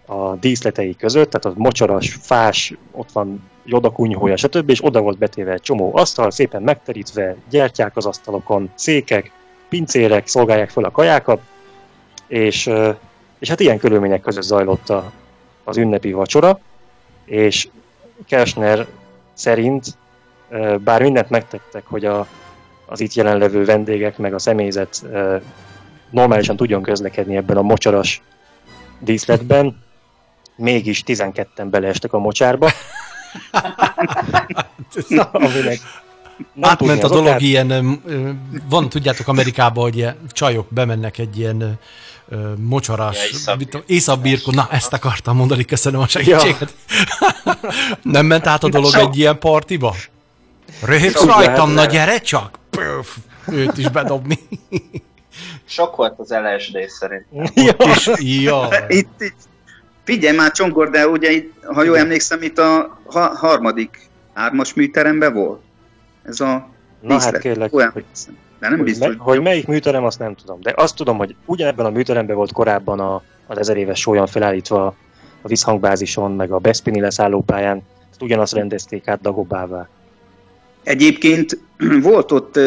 a 0.07 0.35
díszletei 0.35 0.97
között, 0.97 1.31
tehát 1.31 1.59
a 1.59 1.61
mocsaras, 1.63 2.19
fás, 2.21 2.75
ott 2.93 3.13
van 3.13 3.51
jodakunyhója, 3.67 4.37
stb. 4.37 4.71
és 4.71 4.85
oda 4.85 5.01
volt 5.01 5.19
betéve 5.19 5.53
egy 5.53 5.61
csomó 5.61 5.97
asztal, 5.97 6.31
szépen 6.31 6.63
megterítve, 6.63 7.37
gyertyák 7.51 7.97
az 7.97 8.07
asztalokon, 8.07 8.71
székek, 8.75 9.31
pincérek 9.69 10.27
szolgálják 10.27 10.71
fel 10.71 10.85
a 10.85 10.91
kajákat, 10.91 11.41
és, 12.27 12.71
és 13.39 13.49
hát 13.49 13.61
ilyen 13.61 13.79
körülmények 13.79 14.21
között 14.21 14.43
zajlott 14.43 14.91
a, 14.91 15.13
az 15.65 15.77
ünnepi 15.77 16.13
vacsora, 16.13 16.59
és 17.25 17.69
Kersner 18.29 18.87
szerint 19.33 19.87
bár 20.85 21.03
mindent 21.03 21.31
megtettek, 21.31 21.87
hogy 21.87 22.05
a, 22.05 22.27
az 22.87 23.01
itt 23.01 23.15
jelenlevő 23.15 23.65
vendégek 23.65 24.19
meg 24.19 24.35
a 24.35 24.39
személyzet 24.39 25.05
normálisan 26.11 26.57
tudjon 26.57 26.83
közlekedni 26.83 27.37
ebben 27.37 27.57
a 27.57 27.63
mocsaras 27.63 28.23
díszletben, 28.99 29.85
mégis 30.57 31.03
12-en 31.07 31.67
beleestek 31.71 32.13
a 32.13 32.19
mocsárba. 32.19 32.71
Aminek 35.33 35.81
Átment 36.61 37.03
a 37.03 37.09
dolog 37.09 37.41
ilyen, 37.41 38.01
van 38.69 38.89
tudjátok 38.89 39.29
Amerikában, 39.29 39.83
hogy 39.85 39.97
ilyen 39.97 40.17
csajok 40.31 40.67
bemennek 40.69 41.19
egy 41.19 41.39
ilyen 41.39 41.79
mocsaras, 42.57 43.47
ja, 43.47 43.83
észabbirkó, 43.87 44.53
na 44.53 44.69
ezt 44.71 44.93
akartam 44.93 45.37
mondani, 45.37 45.65
köszönöm 45.65 46.01
a 46.01 46.09
segítséget. 46.09 46.75
Ja. 47.45 47.55
Nem 48.03 48.27
ment 48.27 48.47
át 48.47 48.65
a 48.65 48.69
dolog 48.69 48.91
Sok. 48.91 49.01
egy 49.01 49.19
ilyen 49.19 49.39
partiba? 49.39 49.95
Röhögsz 50.83 51.25
rajtam, 51.25 51.71
na 51.71 51.85
gyere 51.85 52.19
csak! 52.19 52.59
Pöf, 52.71 53.17
őt 53.49 53.79
is 53.79 53.89
bedobni. 53.89 54.39
Sok 55.65 55.97
volt 55.97 56.15
az 56.19 56.31
LSD 56.31 56.89
szerintem. 56.89 57.53
Ja. 57.55 57.93
Is, 57.95 58.11
ja. 58.43 58.69
Itt, 58.89 59.21
itt. 59.21 59.37
Figyelj 60.07 60.37
már 60.37 60.51
Csongor, 60.51 60.91
de 60.91 61.09
ugye 61.09 61.31
itt, 61.31 61.65
ha 61.65 61.83
jól 61.83 61.99
emlékszem, 61.99 62.43
itt 62.43 62.59
a 62.59 62.99
ha- 63.05 63.37
harmadik 63.37 63.99
hármas 64.35 64.75
műteremben 64.75 65.35
volt. 65.35 65.61
Ez 66.23 66.41
a 66.41 66.69
Na 67.01 67.21
hát 67.21 67.39
kérlek, 67.39 67.71
hogy, 67.71 68.05
de 68.59 68.69
nem 68.69 68.77
hogy, 68.77 68.87
biztos, 68.87 69.09
me, 69.09 69.15
hogy 69.19 69.43
melyik 69.43 69.67
műterem, 69.67 70.05
azt 70.05 70.19
nem 70.19 70.35
tudom. 70.35 70.61
De 70.61 70.73
azt 70.77 70.97
tudom, 70.97 71.17
hogy 71.17 71.35
ugyanebben 71.45 71.87
a 71.87 71.91
műteremben 71.91 72.37
volt 72.37 72.53
korábban 72.53 73.01
a, 73.01 73.23
az 73.47 73.59
ezer 73.59 73.77
éves 73.77 74.01
sólyam 74.01 74.27
felállítva 74.27 74.97
a 75.43 75.49
visszhangbázison, 75.49 76.33
meg 76.33 76.51
a 76.51 76.59
Bespini 76.59 77.01
leszállópályán. 77.01 77.83
Ezt 78.11 78.23
ugyanazt 78.23 78.53
rendezték 78.53 79.09
át 79.09 79.21
Dagobává. 79.21 79.89
Egyébként 80.83 81.59
volt 82.03 82.33
ott 82.33 82.59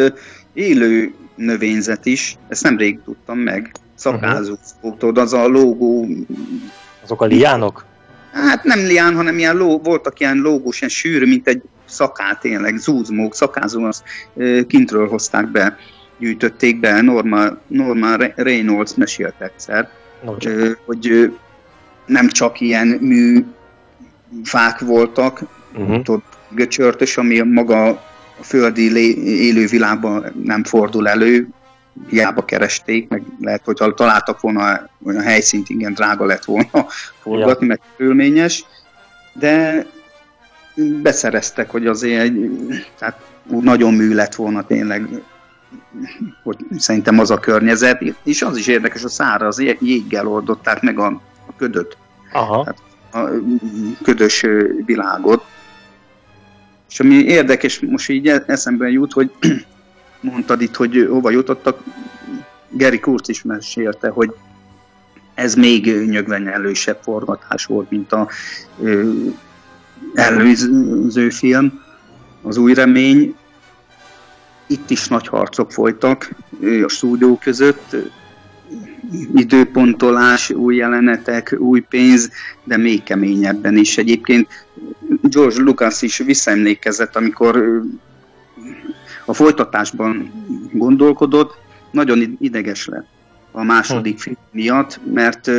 élő 0.54 1.13
növényzet 1.36 2.06
is, 2.06 2.38
ezt 2.47 2.63
nemrég 2.63 2.99
tudtam 3.04 3.38
meg. 3.38 3.71
Szakázó, 3.95 4.54
uh-huh. 4.82 5.17
az 5.17 5.34
a 5.34 5.47
lógó... 5.47 6.08
Azok 7.10 7.22
a 7.22 7.26
liánok? 7.26 7.86
Hát 8.32 8.63
nem 8.63 8.80
lián, 8.80 9.15
hanem 9.15 9.38
ilyen 9.38 9.56
ló, 9.56 9.80
voltak 9.80 10.19
ilyen 10.19 10.38
lógós, 10.38 10.78
ilyen 10.82 10.89
sűrű, 10.89 11.26
mint 11.26 11.48
egy 11.48 11.62
szakát 11.86 12.39
tényleg, 12.39 12.78
zúzmók, 12.78 13.36
szakázó, 13.36 13.84
azt 13.84 14.04
kintről 14.67 15.08
hozták 15.08 15.48
be, 15.48 15.78
gyűjtötték 16.17 16.80
be, 16.80 17.02
Norma, 17.02 17.58
Norma 17.67 18.15
Reynolds 18.36 18.95
mesélt 18.95 19.41
egyszer, 19.41 19.89
no, 20.24 20.36
hogy 20.86 21.34
nem 22.06 22.28
csak 22.28 22.62
ilyen 22.62 22.88
mű 22.88 23.45
fák 24.43 24.80
voltak, 24.80 25.41
uh-huh. 25.74 26.02
tudod, 26.02 26.22
göcsörtös, 26.50 27.17
ami 27.17 27.39
maga 27.39 27.88
a 28.39 28.43
földi 28.43 29.08
élővilágban 29.26 30.41
nem 30.43 30.63
fordul 30.63 31.08
elő, 31.08 31.48
hiába 32.08 32.46
keresték, 32.46 33.10
meg 33.10 33.24
lehet, 33.40 33.62
hogy 33.66 33.94
találtak 33.96 34.42
volna 34.42 34.90
olyan 35.04 35.22
helyszínt, 35.22 35.70
igen, 35.70 35.94
drága 35.94 36.26
lett 36.26 36.46
volna 36.46 36.88
forgatni, 37.22 37.66
ja. 37.66 37.68
meg 37.68 37.80
körülményes, 37.98 38.66
de 39.34 39.86
beszereztek, 41.02 41.70
hogy 41.70 41.88
azért 41.88 42.22
egy, 42.22 42.50
tehát 42.98 43.20
nagyon 43.62 43.94
mű 43.94 44.14
lett 44.14 44.36
volna 44.36 44.66
tényleg, 44.66 45.08
hogy 46.44 46.58
szerintem 46.78 47.20
az 47.20 47.32
a 47.32 47.40
környezet, 47.40 48.04
és 48.24 48.42
az 48.42 48.58
is 48.58 48.68
érdekes, 48.68 49.04
a 49.04 49.10
szára 49.10 49.48
az 49.48 49.64
jéggel 49.80 50.28
oldották 50.28 50.82
meg 50.82 51.00
a, 51.00 51.06
a 51.48 51.56
ködöt, 51.58 51.98
Aha. 52.32 52.64
Tehát 52.64 52.82
a 53.12 53.40
ködös 54.04 54.46
világot. 54.86 55.46
És 56.90 57.00
ami 57.00 57.16
érdekes, 57.16 57.80
most 57.80 58.10
így 58.10 58.28
eszembe 58.28 58.90
jut, 58.90 59.14
hogy 59.14 59.32
mondtad 60.21 60.62
itt, 60.62 60.75
hogy 60.75 61.08
hova 61.10 61.29
jutottak, 61.29 61.84
Gary 62.69 62.99
Kurz 62.99 63.29
is 63.29 63.43
mesélte, 63.43 64.10
hogy 64.10 64.34
ez 65.34 65.55
még 65.55 65.86
nyögvenyelősebb 66.05 66.99
forgatás 67.01 67.65
volt, 67.65 67.89
mint 67.89 68.12
a 68.12 68.29
előző 70.13 71.29
film, 71.29 71.82
az 72.41 72.58
új 72.58 72.73
remény. 72.73 73.36
Itt 74.67 74.89
is 74.89 75.08
nagy 75.08 75.27
harcok 75.27 75.71
folytak 75.71 76.29
a 76.84 76.88
stúdió 76.88 77.38
között, 77.38 77.95
időpontolás, 79.36 80.49
új 80.49 80.75
jelenetek, 80.75 81.55
új 81.60 81.79
pénz, 81.79 82.32
de 82.63 82.77
még 82.77 83.03
keményebben 83.03 83.77
is. 83.77 83.97
Egyébként 83.97 84.47
George 85.21 85.62
Lucas 85.62 86.01
is 86.01 86.17
visszaemlékezett, 86.17 87.15
amikor 87.15 87.82
a 89.30 89.34
folytatásban 89.34 90.32
gondolkodott, 90.72 91.58
nagyon 91.92 92.38
ideges 92.39 92.88
lett 92.88 93.08
a 93.52 93.63
második 93.63 94.15
hm. 94.15 94.20
film 94.22 94.38
miatt, 94.52 95.00
mert 95.13 95.52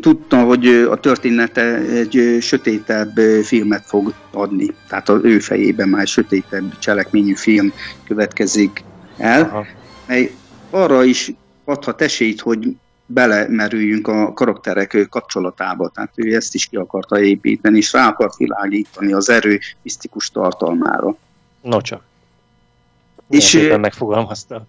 tudta, 0.00 0.42
hogy 0.42 0.66
a 0.66 0.96
története 0.96 1.76
egy 1.76 2.38
sötétebb 2.40 3.18
filmet 3.42 3.84
fog 3.86 4.14
adni. 4.32 4.66
Tehát 4.88 5.08
az 5.08 5.20
ő 5.22 5.38
fejében 5.38 5.88
már 5.88 6.06
sötétebb 6.06 6.78
cselekményű 6.78 7.34
film 7.34 7.72
következik 8.06 8.84
el. 9.16 9.42
Aha. 9.42 9.66
Arra 10.70 11.04
is 11.04 11.32
adhat 11.64 12.00
esélyt, 12.00 12.40
hogy 12.40 12.76
belemerüljünk 13.06 14.08
a 14.08 14.32
karakterek 14.32 15.06
kapcsolatába. 15.10 15.88
Tehát 15.88 16.12
ő 16.14 16.34
ezt 16.34 16.54
is 16.54 16.66
ki 16.66 16.76
akarta 16.76 17.20
építeni, 17.20 17.76
és 17.76 17.92
rá 17.92 18.08
akart 18.08 18.36
világítani 18.36 19.12
az 19.12 19.30
erő 19.30 19.58
misztikus 19.82 20.30
tartalmára. 20.30 21.16
No 21.62 21.80
csak. 21.80 22.02
És 23.28 23.68
megfogalmazta. 23.80 24.66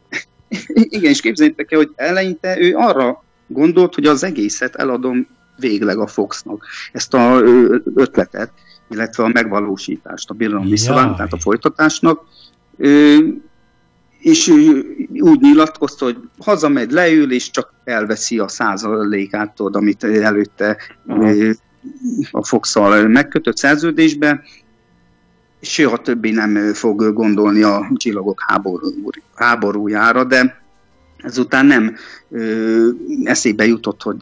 Igen, 0.73 1.11
és 1.11 1.21
képzeljétek 1.21 1.71
el, 1.71 1.77
hogy 1.77 1.91
eleinte 1.95 2.59
ő 2.59 2.75
arra 2.75 3.23
gondolt, 3.47 3.95
hogy 3.95 4.05
az 4.05 4.23
egészet 4.23 4.75
eladom 4.75 5.27
végleg 5.57 5.97
a 5.97 6.07
Foxnak. 6.07 6.65
Ezt 6.91 7.13
a 7.13 7.41
ötletet, 7.95 8.51
illetve 8.89 9.23
a 9.23 9.27
megvalósítást, 9.27 10.29
a 10.29 10.33
Birodalom 10.33 10.69
visszavág, 10.69 11.15
tehát 11.15 11.33
a 11.33 11.39
folytatásnak. 11.39 12.21
És 14.19 14.47
úgy 15.09 15.39
nyilatkozta, 15.41 16.05
hogy 16.05 16.17
hazamegy, 16.39 16.91
leül, 16.91 17.31
és 17.31 17.49
csak 17.49 17.73
elveszi 17.83 18.39
a 18.39 18.47
százalékát, 18.47 19.59
amit 19.59 20.03
előtte 20.03 20.77
uh-huh. 21.05 21.49
a 22.31 22.45
fox 22.45 22.75
megkötött 23.07 23.57
szerződésbe, 23.57 24.43
és 25.63 25.79
a 25.79 25.97
többi 25.97 26.31
nem 26.31 26.73
fog 26.73 27.13
gondolni 27.13 27.61
a 27.61 27.91
csillagok 27.95 28.43
háború, 28.47 28.87
háborújára, 29.35 30.23
de 30.23 30.61
ezután 31.17 31.65
nem 31.65 31.95
ö, 32.29 32.87
eszébe 33.23 33.65
jutott, 33.65 34.01
hogy 34.01 34.17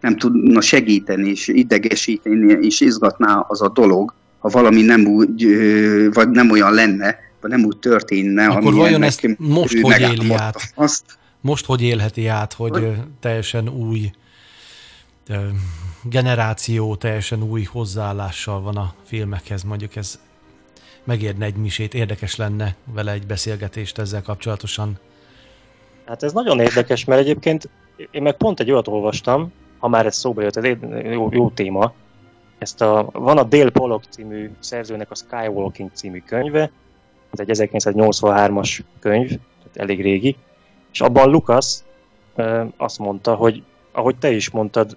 nem 0.00 0.16
tudna 0.16 0.60
segíteni 0.60 1.28
és 1.30 1.48
idegesíteni 1.48 2.66
és 2.66 2.80
izgatná 2.80 3.44
az 3.48 3.62
a 3.62 3.68
dolog, 3.68 4.14
ha 4.38 4.48
valami 4.48 4.82
nem 4.82 5.06
úgy, 5.06 5.44
ö, 5.44 6.08
vagy 6.12 6.28
nem 6.28 6.50
olyan 6.50 6.72
lenne, 6.72 7.16
vagy 7.40 7.50
nem 7.50 7.64
úgy 7.64 7.78
történne. 7.78 8.46
Akkor 8.46 8.74
vajon 8.74 9.02
ezt 9.02 9.28
most 9.38 9.80
hogy 9.80 10.00
éli 10.00 10.32
át? 10.32 10.60
Azt, 10.74 11.04
most 11.40 11.66
hogy 11.66 11.82
élheti 11.82 12.26
át, 12.26 12.52
hogy, 12.52 12.70
hogy 12.70 12.96
teljesen 13.20 13.68
új 13.68 14.10
generáció, 16.02 16.96
teljesen 16.96 17.42
új 17.42 17.62
hozzáállással 17.62 18.60
van 18.60 18.76
a 18.76 18.94
filmekhez, 19.04 19.62
mondjuk 19.62 19.96
ez 19.96 20.18
megérne 21.04 21.44
egy 21.44 21.56
misét, 21.56 21.94
érdekes 21.94 22.36
lenne 22.36 22.74
vele 22.84 23.12
egy 23.12 23.26
beszélgetést 23.26 23.98
ezzel 23.98 24.22
kapcsolatosan. 24.22 24.98
Hát 26.04 26.22
ez 26.22 26.32
nagyon 26.32 26.60
érdekes, 26.60 27.04
mert 27.04 27.20
egyébként 27.20 27.68
én 28.10 28.22
meg 28.22 28.36
pont 28.36 28.60
egy 28.60 28.70
olyat 28.70 28.88
olvastam, 28.88 29.52
ha 29.78 29.88
már 29.88 30.06
ez 30.06 30.16
szóba 30.16 30.42
jött, 30.42 30.56
ez 30.56 30.64
jó, 31.12 31.28
jó 31.32 31.50
téma. 31.50 31.92
Ezt 32.58 32.80
a, 32.80 33.08
van 33.12 33.38
a 33.38 33.42
Dale 33.42 33.70
Pollock 33.70 34.04
című 34.10 34.50
szerzőnek 34.58 35.10
a 35.10 35.14
Skywalking 35.14 35.90
című 35.92 36.22
könyve, 36.26 36.70
ez 37.30 37.38
egy 37.38 37.50
1983-as 37.52 38.80
könyv, 39.00 39.28
tehát 39.28 39.76
elég 39.76 40.02
régi, 40.02 40.36
és 40.92 41.00
abban 41.00 41.30
Lucas 41.30 41.78
azt 42.76 42.98
mondta, 42.98 43.34
hogy 43.34 43.62
ahogy 43.92 44.16
te 44.16 44.30
is 44.30 44.50
mondtad, 44.50 44.96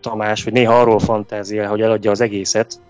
Tamás, 0.00 0.44
hogy 0.44 0.52
néha 0.52 0.80
arról 0.80 0.98
fantáziál, 0.98 1.68
hogy 1.68 1.80
eladja 1.80 2.10
az 2.10 2.20
egészet, 2.20 2.80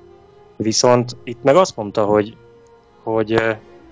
viszont 0.63 1.17
itt 1.25 1.43
meg 1.43 1.57
azt 1.57 1.77
mondta, 1.77 2.05
hogy, 2.05 2.37
hogy 3.03 3.29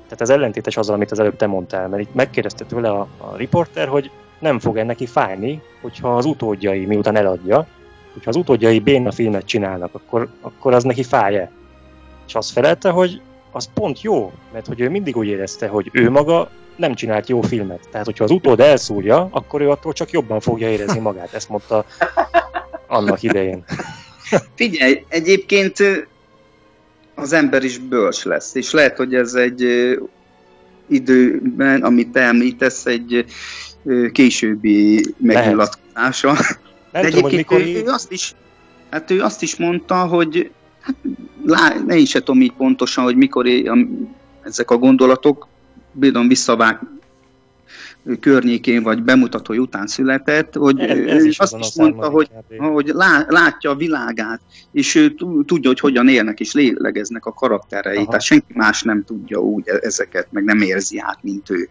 tehát 0.05 0.21
ez 0.21 0.31
ellentétes 0.31 0.77
az, 0.77 0.91
amit 0.91 1.11
az 1.11 1.19
előbb 1.19 1.37
te 1.37 1.47
mondtál, 1.47 1.89
mert 1.89 2.03
itt 2.03 2.15
megkérdezte 2.15 2.65
tőle 2.65 2.91
a, 2.91 3.09
a 3.19 3.37
riporter, 3.37 3.89
hogy 3.89 4.11
nem 4.39 4.59
fog 4.59 4.77
neki 4.77 5.07
fájni, 5.07 5.63
hogyha 5.81 6.17
az 6.17 6.25
utódjai 6.25 6.85
miután 6.85 7.17
eladja, 7.17 7.67
hogyha 8.13 8.31
az 8.31 8.37
utódjai 8.37 8.79
béna 8.79 9.13
filmet 9.13 9.45
csinálnak, 9.45 9.95
akkor, 9.95 10.29
akkor 10.41 10.75
az 10.75 10.85
neki 10.85 11.03
fáj-e? 11.03 11.51
És 12.27 12.35
azt 12.35 12.51
felelte, 12.51 12.91
hogy 12.91 13.21
az 13.53 13.71
pont 13.75 14.03
jó, 14.03 14.33
mert 14.53 14.67
hogy 14.67 14.81
ő 14.81 14.91
mindig 14.91 15.17
úgy 15.17 15.27
érezte, 15.27 15.69
hogy 15.69 15.91
ő 15.93 16.11
maga 16.11 16.51
nem 16.77 16.95
csinált 16.95 17.29
jó 17.29 17.41
filmet. 17.41 17.89
Tehát, 17.91 18.07
hogyha 18.07 18.25
az 18.25 18.31
utód 18.31 18.61
elszúrja, 18.61 19.29
akkor 19.31 19.61
ő 19.61 19.71
attól 19.71 19.93
csak 19.93 20.11
jobban 20.11 20.41
fogja 20.41 20.71
érezni 20.71 21.01
magát. 21.01 21.33
Ezt 21.33 21.49
mondta 21.49 21.85
annak 22.87 23.23
idején. 23.23 23.65
Figyelj, 24.55 25.05
egyébként 25.09 25.79
az 27.19 27.33
ember 27.33 27.65
is 27.65 27.79
bölcs 27.79 28.25
lesz, 28.25 28.55
és 28.55 28.71
lehet, 28.71 28.97
hogy 28.97 29.15
ez 29.15 29.35
egy 29.35 29.67
időben, 30.87 31.83
amit 31.83 32.09
te 32.09 32.21
említesz, 32.21 32.87
egy 32.87 33.25
későbbi 34.13 35.05
megnyilatkozása. 35.17 36.37
De 36.93 36.99
egyébként 36.99 37.37
mikor... 37.37 37.61
ő, 37.61 37.65
ő, 37.65 37.83
azt 37.87 38.13
is, 38.13 38.35
hát 38.91 39.11
ő 39.11 39.23
azt 39.23 39.43
is 39.43 39.57
mondta, 39.57 39.95
hogy 39.95 40.51
hát, 40.81 40.95
lá, 41.45 41.75
ne 41.87 41.97
is 41.97 42.11
se 42.11 42.19
tudom 42.19 42.41
így 42.41 42.53
pontosan, 42.53 43.05
hogy 43.05 43.17
mikor 43.17 43.47
ezek 44.43 44.71
a 44.71 44.77
gondolatok, 44.77 45.49
bírom 45.93 46.29
visszavág 46.29 46.81
környékén 48.21 48.83
vagy 48.83 49.03
bemutatói 49.03 49.59
után 49.59 49.87
született, 49.87 50.55
hogy 50.55 50.81
ez, 50.81 50.99
ez 50.99 51.25
is 51.25 51.39
azt 51.39 51.57
is 51.59 51.75
mondta, 51.77 52.09
hogy, 52.09 52.31
hogy 52.59 52.93
látja 53.29 53.71
a 53.71 53.75
világát, 53.75 54.41
és 54.73 54.95
ő 54.95 55.15
tudja, 55.47 55.69
hogy 55.69 55.81
hogyan 55.81 56.09
élnek 56.09 56.41
és 56.41 56.53
lélegeznek 56.53 57.27
a 57.27 57.33
karakterei, 57.33 57.97
Aha. 57.97 58.07
tehát 58.07 58.23
senki 58.23 58.53
más 58.55 58.83
nem 58.83 59.05
tudja 59.05 59.39
úgy 59.39 59.69
e- 59.69 59.79
ezeket, 59.83 60.27
meg 60.31 60.45
nem 60.45 60.61
érzi 60.61 60.99
át, 60.99 61.19
mint 61.23 61.51
ő. 61.51 61.69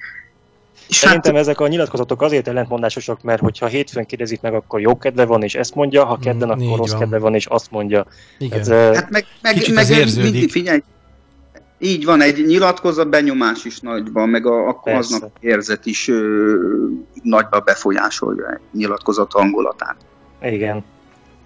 És 0.87 0.95
Szerintem 0.95 1.33
hát, 1.33 1.41
ezek 1.41 1.59
a 1.59 1.67
nyilatkozatok 1.67 2.21
azért 2.21 2.47
ellentmondásosak, 2.47 3.21
mert 3.21 3.41
hogyha 3.41 3.65
hétfőn 3.65 4.05
kérdezik 4.05 4.41
meg, 4.41 4.53
akkor 4.53 4.79
jó 4.79 4.97
kedve 4.97 5.25
van, 5.25 5.43
és 5.43 5.55
ezt 5.55 5.75
mondja, 5.75 6.05
ha 6.05 6.17
kedden, 6.17 6.47
mm, 6.47 6.51
akkor 6.51 6.77
rossz 6.77 6.91
van. 6.91 6.99
kedve 6.99 7.19
van, 7.19 7.35
és 7.35 7.45
azt 7.45 7.71
mondja. 7.71 8.05
Igen. 8.37 8.59
Ez, 8.59 8.69
hát 8.69 9.09
meg, 9.09 9.25
meg, 9.41 9.55
meg 9.73 9.87
mindig, 10.15 10.51
figyelj, 10.51 10.83
így 11.79 12.05
van, 12.05 12.21
egy 12.21 12.45
nyilatkozat 12.45 13.09
benyomás 13.09 13.65
is 13.65 13.79
nagyban, 13.79 14.29
meg 14.29 14.45
a, 14.45 14.67
akkor 14.67 14.93
aznap 14.93 15.37
érzet 15.39 15.85
is 15.85 16.07
ö, 16.07 16.55
nagyban 17.23 17.61
befolyásolja 17.65 18.51
egy 18.51 18.59
nyilatkozat 18.71 19.31
hangulatát. 19.31 19.95
Igen. 20.41 20.85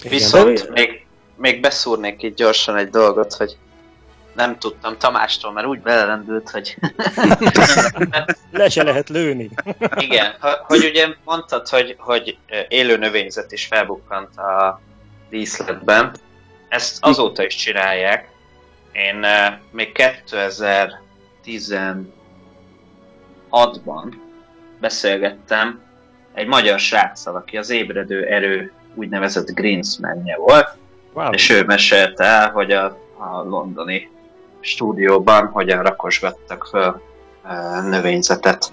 Viszont 0.10 0.60
Igen. 0.60 0.72
még, 0.74 1.06
még 1.36 1.62
beszúrnék 1.62 2.24
itt 2.24 2.36
gyorsan 2.36 2.76
egy 2.76 2.90
dolgot, 2.90 3.34
hogy 3.34 3.58
nem 4.36 4.58
tudtam 4.58 4.98
Tamástól, 4.98 5.52
mert 5.52 5.68
úgy 5.68 5.80
belelendült, 5.80 6.50
hogy... 6.50 6.78
Le 8.52 8.70
se 8.70 8.84
lehet 8.84 9.10
lőni. 9.10 9.50
Igen, 10.08 10.36
hogy 10.68 10.86
ugye 10.86 11.08
mondtad, 11.24 11.68
hogy, 11.68 11.96
hogy 11.98 12.38
élő 12.68 12.98
növényzet 12.98 13.52
is 13.52 13.66
felbukkant 13.66 14.38
a 14.38 14.82
díszletben. 15.30 16.12
Ezt 16.70 16.98
azóta 17.02 17.46
is 17.46 17.56
csinálják, 17.56 18.30
én 18.92 19.16
uh, 19.16 19.54
még 19.72 19.92
2016-ban 21.44 24.14
beszélgettem 24.80 25.82
egy 26.34 26.48
magyar 26.48 26.80
sráccal, 26.80 27.36
aki 27.36 27.58
az 27.58 27.70
ébredő 27.70 28.26
erő 28.26 28.72
úgynevezett 28.94 29.52
Greensmanje 29.52 30.38
volt, 30.38 30.68
wow. 31.14 31.32
és 31.32 31.50
ő 31.50 31.64
mesélte 31.64 32.24
el, 32.24 32.52
hogy 32.52 32.72
a, 32.72 32.86
a 33.18 33.44
londoni 33.44 34.10
stúdióban 34.60 35.48
hogyan 35.48 35.84
rakosgattak 35.84 36.66
föl 36.66 37.02
uh, 37.44 37.90
növényzetet 37.90 38.72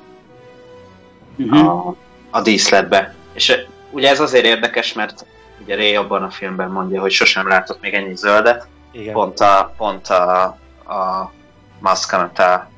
uh-huh. 1.36 1.68
a, 1.68 1.94
a 2.30 2.42
díszletbe. 2.42 3.14
És 3.32 3.48
uh, 3.48 3.56
ugye 3.90 4.08
ez 4.08 4.20
azért 4.20 4.44
érdekes, 4.44 4.92
mert 4.92 5.26
ugye 5.62 5.74
Ray 5.74 5.94
abban 5.94 6.22
a 6.22 6.30
filmben 6.30 6.70
mondja, 6.70 7.00
hogy 7.00 7.10
sosem 7.10 7.48
látott 7.48 7.80
még 7.80 7.94
ennyi 7.94 8.16
zöldet, 8.16 8.68
igen. 8.92 9.12
Pont 9.12 9.40
a, 9.40 9.74
pont 9.76 10.08
a, 10.08 10.42
a 10.86 11.32
Maskanata 11.78 12.70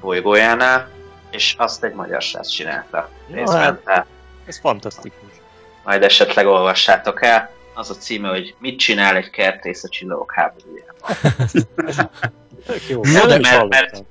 bolygójánál, 0.00 0.88
és 1.30 1.54
azt 1.58 1.84
egy 1.84 1.94
magyar 1.94 2.22
srác 2.22 2.48
csinálta. 2.48 3.08
Ja, 3.28 3.56
hát, 3.84 4.06
ez 4.46 4.60
fantasztikus. 4.60 5.30
Majd 5.84 6.02
esetleg 6.02 6.46
olvassátok 6.46 7.24
el. 7.24 7.50
Az 7.74 7.90
a 7.90 7.94
címe, 7.94 8.28
hogy 8.28 8.54
mit 8.58 8.78
csinál 8.78 9.16
egy 9.16 9.30
kertész 9.30 9.84
a 9.84 9.88
csillagok 9.88 10.32
háborújában. 10.32 11.10
jó. 12.88 13.00
No, 13.02 13.26
de 13.26 13.38
mert, 13.38 13.68
mert 13.68 14.02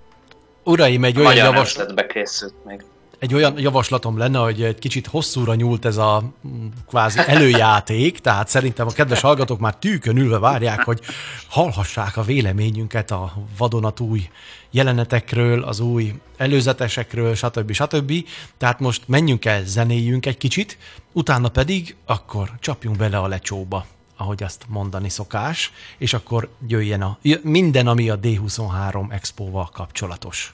Uraim, 0.63 1.03
egy 1.03 1.19
olyan 1.19 1.35
javaslat... 1.35 2.07
készült 2.07 2.65
még 2.65 2.83
egy 3.23 3.33
olyan 3.33 3.59
javaslatom 3.59 4.17
lenne, 4.17 4.39
hogy 4.39 4.63
egy 4.63 4.79
kicsit 4.79 5.07
hosszúra 5.07 5.55
nyúlt 5.55 5.85
ez 5.85 5.97
a 5.97 6.23
mm, 6.47 6.65
kvázi 6.87 7.19
előjáték, 7.25 8.19
tehát 8.19 8.47
szerintem 8.47 8.87
a 8.87 8.91
kedves 8.91 9.21
hallgatók 9.21 9.59
már 9.59 9.75
tűkön 9.75 10.17
ülve 10.17 10.39
várják, 10.39 10.83
hogy 10.83 11.01
hallhassák 11.49 12.17
a 12.17 12.21
véleményünket 12.21 13.11
a 13.11 13.33
vadonatúj 13.57 14.29
jelenetekről, 14.71 15.63
az 15.63 15.79
új 15.79 16.13
előzetesekről, 16.37 17.35
stb. 17.35 17.71
stb. 17.71 18.13
Tehát 18.57 18.79
most 18.79 19.03
menjünk 19.07 19.45
el, 19.45 19.63
zenéljünk 19.65 20.25
egy 20.25 20.37
kicsit, 20.37 20.77
utána 21.11 21.49
pedig 21.49 21.95
akkor 22.05 22.51
csapjunk 22.59 22.97
bele 22.97 23.17
a 23.17 23.27
lecsóba 23.27 23.85
ahogy 24.17 24.43
azt 24.43 24.65
mondani 24.67 25.09
szokás, 25.09 25.71
és 25.97 26.13
akkor 26.13 26.49
jöjjen 26.67 27.01
a, 27.01 27.17
minden, 27.41 27.87
ami 27.87 28.09
a 28.09 28.19
D23 28.19 29.11
Expo-val 29.11 29.69
kapcsolatos. 29.73 30.53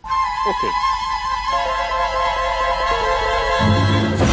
Oké. 0.00 0.66
Okay. 0.66 0.99
Oh, 3.62 4.29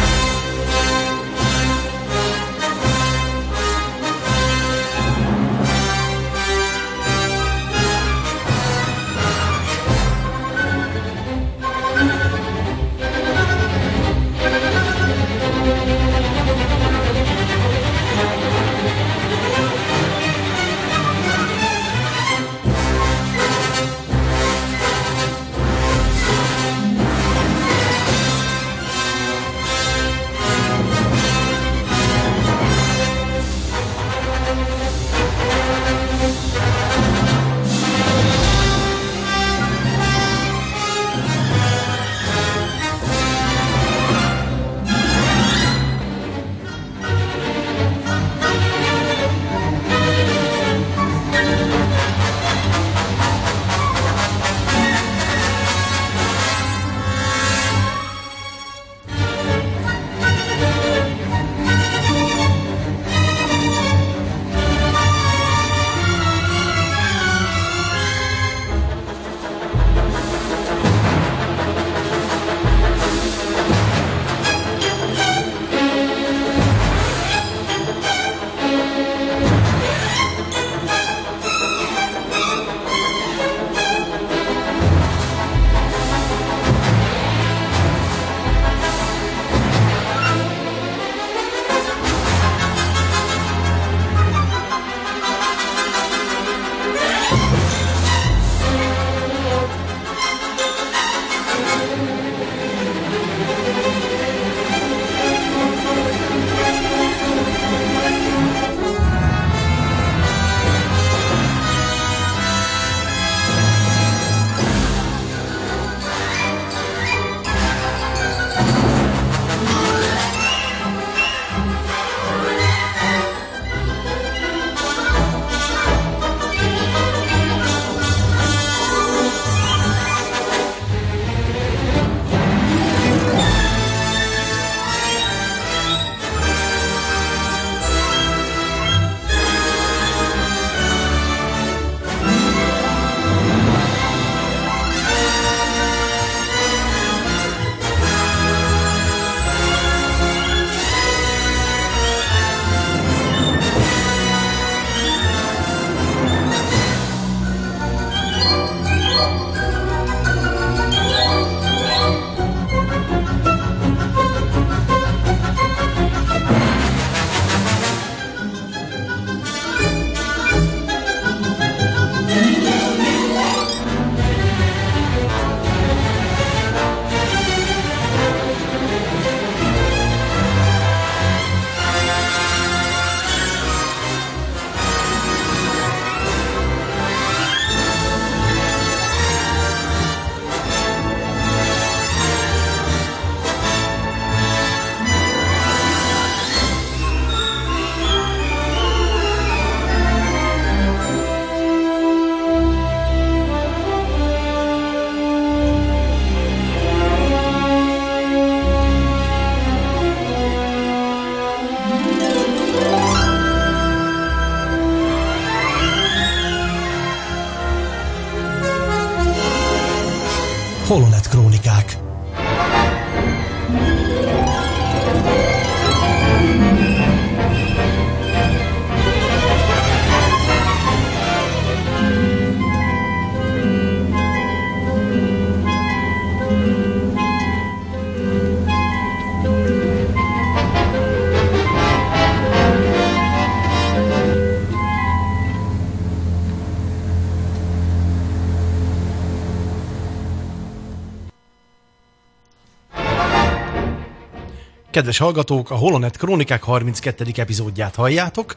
Kedves 254.98 255.18
hallgatók, 255.18 255.70
a 255.70 255.74
Holonet 255.74 256.16
Krónikák 256.16 256.62
32. 256.62 257.24
epizódját 257.36 257.94
halljátok. 257.94 258.54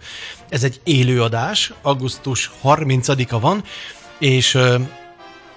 Ez 0.49 0.63
egy 0.63 0.79
élőadás, 0.83 1.73
augusztus 1.81 2.51
30-a 2.63 3.39
van, 3.39 3.63
és 4.19 4.57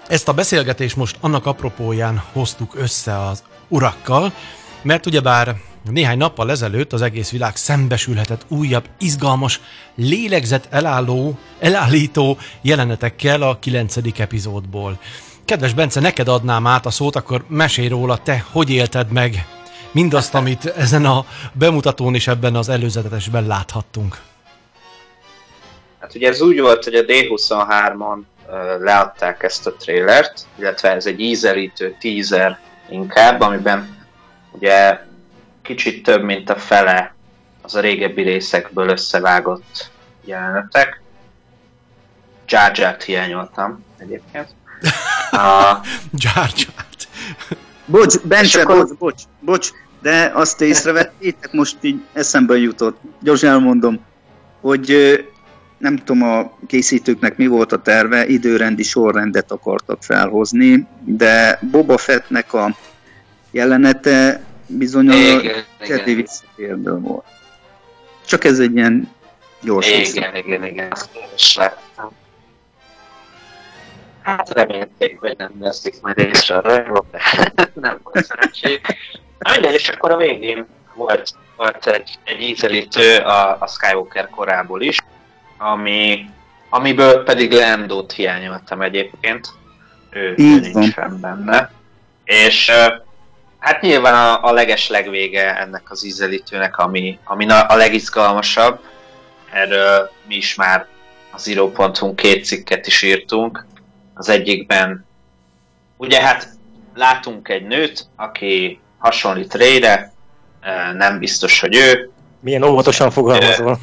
ezt 0.07 0.27
a 0.27 0.33
beszélgetést 0.33 0.95
most 0.95 1.17
annak 1.19 1.45
apropóján 1.45 2.23
hoztuk 2.31 2.75
össze 2.75 3.19
az 3.19 3.43
urakkal, 3.67 4.33
mert 4.81 5.05
ugyebár 5.05 5.55
néhány 5.83 6.17
nappal 6.17 6.51
ezelőtt 6.51 6.93
az 6.93 7.01
egész 7.01 7.29
világ 7.29 7.55
szembesülhetett 7.55 8.45
újabb, 8.47 8.89
izgalmas, 8.99 9.61
lélegzet 9.95 10.67
elálló, 10.69 11.37
elállító 11.59 12.37
jelenetekkel 12.61 13.41
a 13.41 13.59
9. 13.59 13.97
epizódból. 14.17 14.99
Kedves 15.45 15.73
Bence, 15.73 15.99
neked 15.99 16.27
adnám 16.27 16.67
át 16.67 16.85
a 16.85 16.91
szót, 16.91 17.15
akkor 17.15 17.45
mesélj 17.47 17.87
róla, 17.87 18.17
te 18.17 18.45
hogy 18.51 18.69
élted 18.69 19.11
meg 19.11 19.45
mindazt, 19.95 20.35
amit 20.35 20.65
ezen 20.65 21.05
a 21.05 21.25
bemutatón 21.51 22.15
és 22.15 22.27
ebben 22.27 22.55
az 22.55 22.69
előzetesben 22.69 23.47
láthattunk. 23.47 24.17
Hát 25.99 26.15
ugye 26.15 26.27
ez 26.27 26.41
úgy 26.41 26.59
volt, 26.59 26.83
hogy 26.83 26.95
a 26.95 27.03
D23-on 27.03 28.19
leadták 28.79 29.43
ezt 29.43 29.67
a 29.67 29.73
trailert, 29.73 30.45
illetve 30.59 30.91
ez 30.91 31.05
egy 31.05 31.19
ízelítő 31.19 31.95
teaser 31.99 32.59
inkább, 32.89 33.41
amiben 33.41 34.07
ugye 34.51 34.99
kicsit 35.61 36.03
több, 36.03 36.23
mint 36.23 36.49
a 36.49 36.55
fele 36.55 37.15
az 37.61 37.75
a 37.75 37.79
régebbi 37.79 38.21
részekből 38.21 38.89
összevágott 38.89 39.91
jelenetek. 40.25 41.01
Jar 42.47 42.77
jar 42.77 43.01
hiányoltam 43.01 43.83
egyébként. 43.97 44.47
A... 45.31 45.79
Jar 46.11 46.49
jar 46.55 46.85
Bocs, 47.85 48.19
Bence, 48.19 48.61
akkor... 48.61 48.77
bocs, 48.77 48.97
bocs, 48.97 49.23
bocs, 49.39 49.71
de 50.05 50.31
azt 50.33 50.61
észrevettétek, 50.61 51.51
most 51.51 51.77
így 51.81 52.01
eszembe 52.13 52.57
jutott, 52.57 52.99
gyorsan 53.21 53.49
elmondom, 53.49 54.05
hogy 54.61 54.89
nem 55.77 55.95
tudom 55.95 56.23
a 56.23 56.57
készítőknek 56.67 57.37
mi 57.37 57.47
volt 57.47 57.71
a 57.71 57.81
terve, 57.81 58.27
időrendi 58.27 58.83
sorrendet 58.83 59.51
akartak 59.51 60.03
felhozni, 60.03 60.87
de 61.03 61.59
Boba 61.71 61.97
Fettnek 61.97 62.53
a 62.53 62.75
jelenete 63.51 64.43
bizony 64.67 65.09
a 65.09 65.41
Jedi 65.87 66.13
visszatérből 66.13 66.99
volt. 66.99 67.25
Csak 68.25 68.43
ez 68.43 68.59
egy 68.59 68.75
ilyen 68.75 69.11
gyors 69.61 69.89
Igen, 69.89 70.05
igen, 70.05 70.35
igen, 70.35 70.65
igen, 70.65 70.91
azt 70.91 71.09
is 71.35 71.55
láttam. 71.55 72.11
Hát 74.21 74.49
remélték, 74.49 75.19
hogy 75.19 75.35
nem 75.37 75.51
veszik 75.59 76.01
majd 76.01 76.17
észre 76.17 76.55
a 76.55 76.61
rajról, 76.61 77.05
de 77.11 77.19
nem 77.73 77.99
volt 78.03 78.25
szerencség. 78.25 78.81
Mindegy, 79.39 79.73
és 79.73 79.89
akkor 79.89 80.11
a 80.11 80.17
végén 80.17 80.67
volt, 80.93 81.29
volt 81.55 81.87
egy, 81.87 82.19
egy 82.23 82.41
ízelítő 82.41 83.17
a, 83.17 83.61
a 83.61 83.67
Skywalker 83.67 84.29
korából 84.29 84.81
is, 84.81 84.99
ami, 85.57 86.29
amiből 86.69 87.23
pedig 87.23 87.51
Landót 87.51 88.11
hiányoltam 88.11 88.81
egyébként. 88.81 89.47
Ő, 90.09 90.33
ő 90.37 90.59
nincs 90.59 90.93
fenn 90.93 91.19
benne. 91.19 91.71
És 92.23 92.71
hát 93.59 93.81
nyilván 93.81 94.13
a, 94.13 94.43
a 94.43 94.51
leges 94.51 94.89
legvége 94.89 95.59
ennek 95.59 95.91
az 95.91 96.05
ízelítőnek, 96.05 96.77
ami, 96.77 97.19
ami 97.23 97.47
a 97.47 97.75
legizgalmasabb. 97.75 98.79
Erről 99.51 100.11
mi 100.27 100.35
is 100.35 100.55
már 100.55 100.87
az 101.31 101.43
Zero.hu 101.43 102.15
két 102.15 102.45
cikket 102.45 102.87
is 102.87 103.01
írtunk. 103.01 103.65
Az 104.13 104.29
egyikben 104.29 105.05
ugye 105.97 106.21
hát 106.21 106.47
látunk 106.93 107.49
egy 107.49 107.67
nőt, 107.67 108.07
aki 108.15 108.79
hasonlít 108.97 109.53
Rayre, 109.53 110.13
nem 110.93 111.19
biztos, 111.19 111.59
hogy 111.59 111.75
ő. 111.75 112.09
Milyen 112.39 112.63
óvatosan 112.63 113.11
fogalmazol. 113.11 113.79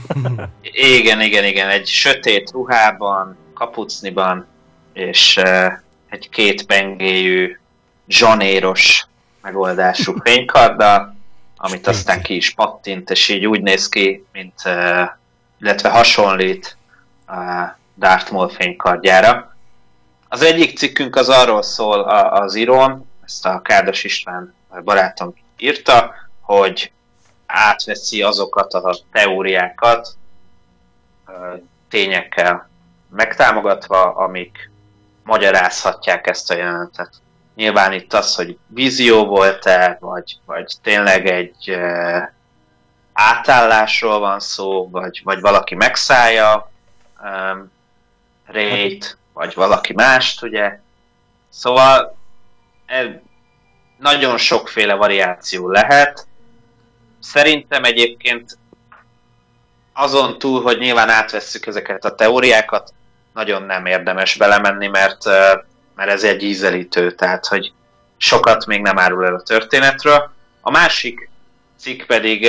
igen, 0.72 1.20
igen, 1.20 1.44
igen, 1.44 1.68
egy 1.68 1.86
sötét 1.86 2.50
ruhában, 2.50 3.36
kapucniban, 3.54 4.46
és 4.92 5.40
egy 6.08 6.28
két 6.28 6.66
pengéjű, 6.66 7.56
zsanéros 8.08 9.06
megoldású 9.42 10.14
fénykarddal, 10.24 11.16
amit 11.56 11.86
aztán 11.86 12.22
ki 12.22 12.36
is 12.36 12.50
pattint, 12.50 13.10
és 13.10 13.28
így 13.28 13.46
úgy 13.46 13.62
néz 13.62 13.88
ki, 13.88 14.24
mint, 14.32 14.54
illetve 15.60 15.88
hasonlít 15.88 16.76
a 17.26 17.76
Darth 17.98 18.32
Maul 18.32 18.48
fénykardjára. 18.48 19.56
Az 20.28 20.42
egyik 20.42 20.78
cikkünk 20.78 21.16
az 21.16 21.28
arról 21.28 21.62
szól 21.62 22.00
az 22.00 22.54
Iron, 22.54 23.08
ezt 23.24 23.46
a 23.46 23.60
Kádas 23.62 24.04
István 24.04 24.54
barátom 24.84 25.34
írta, 25.56 26.14
hogy 26.40 26.92
átveszi 27.46 28.22
azokat 28.22 28.74
a 28.74 28.96
teóriákat 29.12 30.16
tényekkel 31.88 32.68
megtámogatva, 33.10 34.02
amik 34.14 34.70
magyarázhatják 35.24 36.26
ezt 36.26 36.50
a 36.50 36.54
jelenetet. 36.54 37.10
Nyilván 37.54 37.92
itt 37.92 38.12
az, 38.12 38.34
hogy 38.34 38.58
vízió 38.66 39.24
volt-e, 39.24 39.96
vagy, 40.00 40.38
vagy 40.44 40.74
tényleg 40.82 41.26
egy 41.26 41.78
átállásról 43.12 44.18
van 44.18 44.40
szó, 44.40 44.90
vagy, 44.90 45.20
vagy 45.24 45.40
valaki 45.40 45.74
megszállja 45.74 46.70
e, 47.22 47.56
Rét, 48.46 49.18
vagy 49.32 49.54
valaki 49.54 49.92
mást, 49.92 50.42
ugye. 50.42 50.80
Szóval 51.48 52.16
nagyon 54.02 54.38
sokféle 54.38 54.94
variáció 54.94 55.70
lehet. 55.70 56.26
Szerintem 57.20 57.84
egyébként 57.84 58.58
azon 59.92 60.38
túl, 60.38 60.62
hogy 60.62 60.78
nyilván 60.78 61.08
átvesszük 61.08 61.66
ezeket 61.66 62.04
a 62.04 62.14
teóriákat, 62.14 62.92
nagyon 63.34 63.62
nem 63.62 63.86
érdemes 63.86 64.36
belemenni, 64.36 64.86
mert, 64.86 65.24
mert 65.94 66.10
ez 66.10 66.24
egy 66.24 66.42
ízelítő, 66.42 67.10
tehát 67.10 67.46
hogy 67.46 67.72
sokat 68.16 68.66
még 68.66 68.80
nem 68.80 68.98
árul 68.98 69.24
el 69.24 69.34
a 69.34 69.42
történetről. 69.42 70.30
A 70.60 70.70
másik 70.70 71.30
cikk 71.78 72.06
pedig 72.06 72.48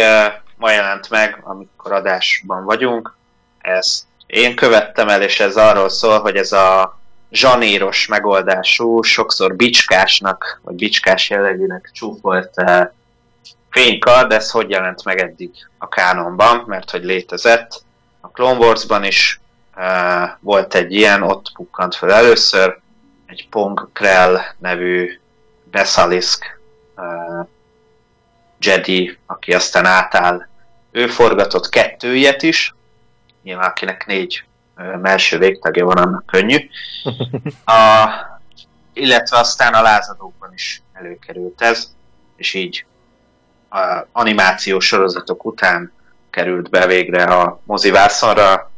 ma 0.58 0.72
jelent 0.72 1.10
meg, 1.10 1.42
amikor 1.44 1.92
adásban 1.92 2.64
vagyunk, 2.64 3.16
ezt 3.62 4.04
én 4.26 4.56
követtem 4.56 5.10
el, 5.10 5.22
és 5.22 5.40
ez 5.40 5.56
arról 5.56 5.90
szól, 5.90 6.20
hogy 6.20 6.36
ez 6.36 6.52
a 6.52 7.00
zsaníros 7.34 8.08
megoldású, 8.08 9.02
sokszor 9.02 9.56
bicskásnak, 9.56 10.60
vagy 10.64 10.76
bicskás 10.76 11.30
jellegűnek 11.30 11.90
csúfolt 11.94 12.52
uh, 12.56 12.82
fénykard, 13.70 14.32
ez 14.32 14.52
hogy 14.52 14.70
jelent 14.70 15.04
meg 15.04 15.20
eddig 15.20 15.52
a 15.78 15.88
kánonban, 15.90 16.64
mert 16.68 16.92
hogy 16.92 17.04
létezett. 17.04 17.84
A 18.22 18.28
Clone 18.28 18.58
Wars-ban 18.58 19.04
is 19.04 19.40
uh, 19.76 20.30
volt 20.40 20.76
egy 20.76 20.94
ilyen, 20.94 21.22
ott 21.22 21.52
pukkant 21.54 21.96
fel 21.96 22.14
először, 22.14 22.80
egy 23.26 23.48
Pong 23.50 23.90
Krell 23.94 24.40
nevű 24.58 25.20
Besalisk 25.72 26.60
uh, 26.96 27.48
Jedi, 28.60 29.18
aki 29.26 29.54
aztán 29.54 29.86
átáll. 29.86 30.48
Ő 30.92 31.08
forgatott 31.08 31.70
kettő 31.70 32.16
ilyet 32.16 32.42
is, 32.42 32.74
nyilván 33.44 33.70
akinek 33.70 34.06
négy 34.06 34.44
melső 35.02 35.38
végtagja 35.38 35.86
van, 35.86 35.98
annak 35.98 36.26
könnyű. 36.26 36.58
A, 37.66 38.08
illetve 38.94 39.38
aztán 39.38 39.74
a 39.74 39.82
lázadókban 39.82 40.54
is 40.54 40.82
előkerült 40.94 41.62
ez, 41.62 41.94
és 42.36 42.54
így 42.54 42.86
a 43.70 44.08
animációs 44.12 44.86
sorozatok 44.86 45.46
után 45.46 45.92
került 46.30 46.70
be 46.70 46.88
végre 46.88 47.24
a 47.24 47.60
mozivászonra. 47.64 48.72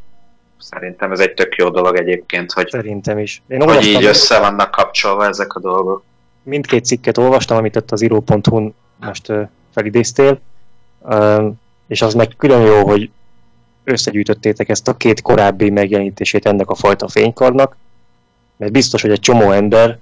Szerintem 0.57 1.11
ez 1.11 1.19
egy 1.19 1.33
tök 1.33 1.55
jó 1.55 1.69
dolog 1.69 1.95
egyébként, 1.95 2.51
hogy, 2.51 2.69
Szerintem 2.69 3.17
is. 3.17 3.41
Én 3.47 3.61
hogy 3.61 3.85
így 3.85 4.05
össze 4.05 4.39
vannak 4.39 4.71
kapcsolva 4.71 5.25
ezek 5.25 5.53
a 5.53 5.59
dolgok. 5.59 6.03
Mindkét 6.43 6.85
cikket 6.85 7.17
olvastam, 7.17 7.57
amit 7.57 7.75
ott 7.75 7.91
az 7.91 8.01
iro.hu 8.01 8.71
most 8.99 9.31
felidéztél, 9.73 10.39
és 11.87 12.01
az 12.01 12.13
meg 12.13 12.33
külön 12.37 12.61
jó, 12.61 12.87
hogy 12.87 13.09
összegyűjtöttétek 13.85 14.69
ezt 14.69 14.87
a 14.87 14.97
két 14.97 15.21
korábbi 15.21 15.69
megjelenítését 15.69 16.45
ennek 16.45 16.69
a 16.69 16.75
fajta 16.75 17.07
fénykarnak, 17.07 17.75
mert 18.57 18.71
biztos, 18.71 19.01
hogy 19.01 19.11
egy 19.11 19.19
csomó 19.19 19.51
ember, 19.51 19.99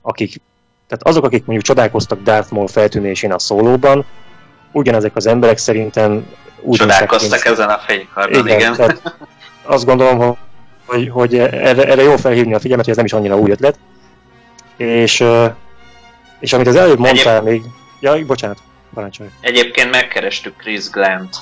akik 0.00 0.40
Tehát 0.86 1.06
azok, 1.06 1.24
akik 1.24 1.44
mondjuk 1.44 1.66
csodálkoztak 1.66 2.22
Darth 2.22 2.52
Maul 2.52 2.68
feltűnésén 2.68 3.32
a 3.32 3.38
szólóban, 3.38 4.04
ugyanezek 4.72 5.16
az 5.16 5.26
emberek 5.26 5.58
szerintem 5.58 6.26
úgy 6.60 6.78
Csodálkoztak 6.78 7.30
néztek, 7.30 7.52
ezen 7.52 7.68
a 7.68 7.78
fénykardon, 7.78 8.46
igen. 8.46 8.58
igen. 8.58 8.74
Tehát 8.74 9.16
azt 9.62 9.84
gondolom, 9.84 10.36
hogy, 10.86 11.08
hogy, 11.08 11.38
erre, 11.38 11.84
erre 11.84 12.02
jó 12.02 12.16
felhívni 12.16 12.54
a 12.54 12.58
figyelmet, 12.58 12.84
hogy 12.84 12.92
ez 12.92 12.96
nem 12.96 13.06
is 13.06 13.12
annyira 13.12 13.38
új 13.38 13.50
ötlet. 13.50 13.78
És, 14.76 15.24
és 16.40 16.52
amit 16.52 16.66
az 16.66 16.76
előbb 16.76 16.98
mondtál 16.98 17.42
még... 17.42 17.62
Ja, 18.00 18.24
bocsánat, 18.26 18.58
parancsolj. 18.94 19.28
Egyébként 19.40 19.90
megkerestük 19.90 20.56
Chris 20.56 20.90
Glant, 20.90 21.36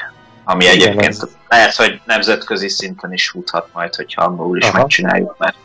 Ami 0.45 0.64
Igen, 0.64 0.76
egyébként 0.76 1.12
ez- 1.12 1.28
lehet, 1.49 1.74
hogy 1.74 2.01
nemzetközi 2.05 2.68
szinten 2.68 3.12
is 3.12 3.28
futhat 3.28 3.68
majd, 3.72 3.95
hogyha 3.95 4.22
angolul 4.22 4.59
is 4.59 4.64
Aha. 4.68 4.78
megcsináljuk, 4.78 5.34
mert 5.38 5.57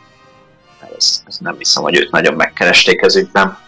ez, 0.96 1.22
ez 1.26 1.36
nem 1.36 1.54
hiszem, 1.58 1.82
hogy 1.82 1.96
őt 1.96 2.10
nagyon 2.10 2.34
megkeresték 2.34 3.02
ez 3.02 3.16
ügyben. 3.16 3.58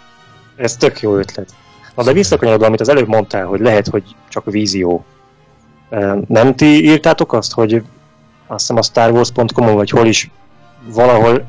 Ez 0.61 0.76
tök 0.76 1.00
jó 1.00 1.16
ötlet. 1.16 1.48
Na 1.94 2.02
de 2.02 2.12
visszakanyarodva, 2.12 2.66
amit 2.66 2.80
az 2.80 2.88
előbb 2.88 3.08
mondtál, 3.08 3.46
hogy 3.46 3.61
lehet, 3.61 3.86
hogy 3.88 4.02
csak 4.28 4.44
vízió. 4.44 5.04
Nem 6.26 6.54
ti 6.56 6.84
írtátok 6.84 7.32
azt, 7.32 7.52
hogy 7.52 7.74
azt 8.46 8.61
hiszem 8.61 8.76
a 8.76 8.82
Star 8.82 9.11
Wars.com-on, 9.11 9.74
vagy 9.74 9.90
hol 9.90 10.06
is 10.06 10.30
valahol 10.84 11.44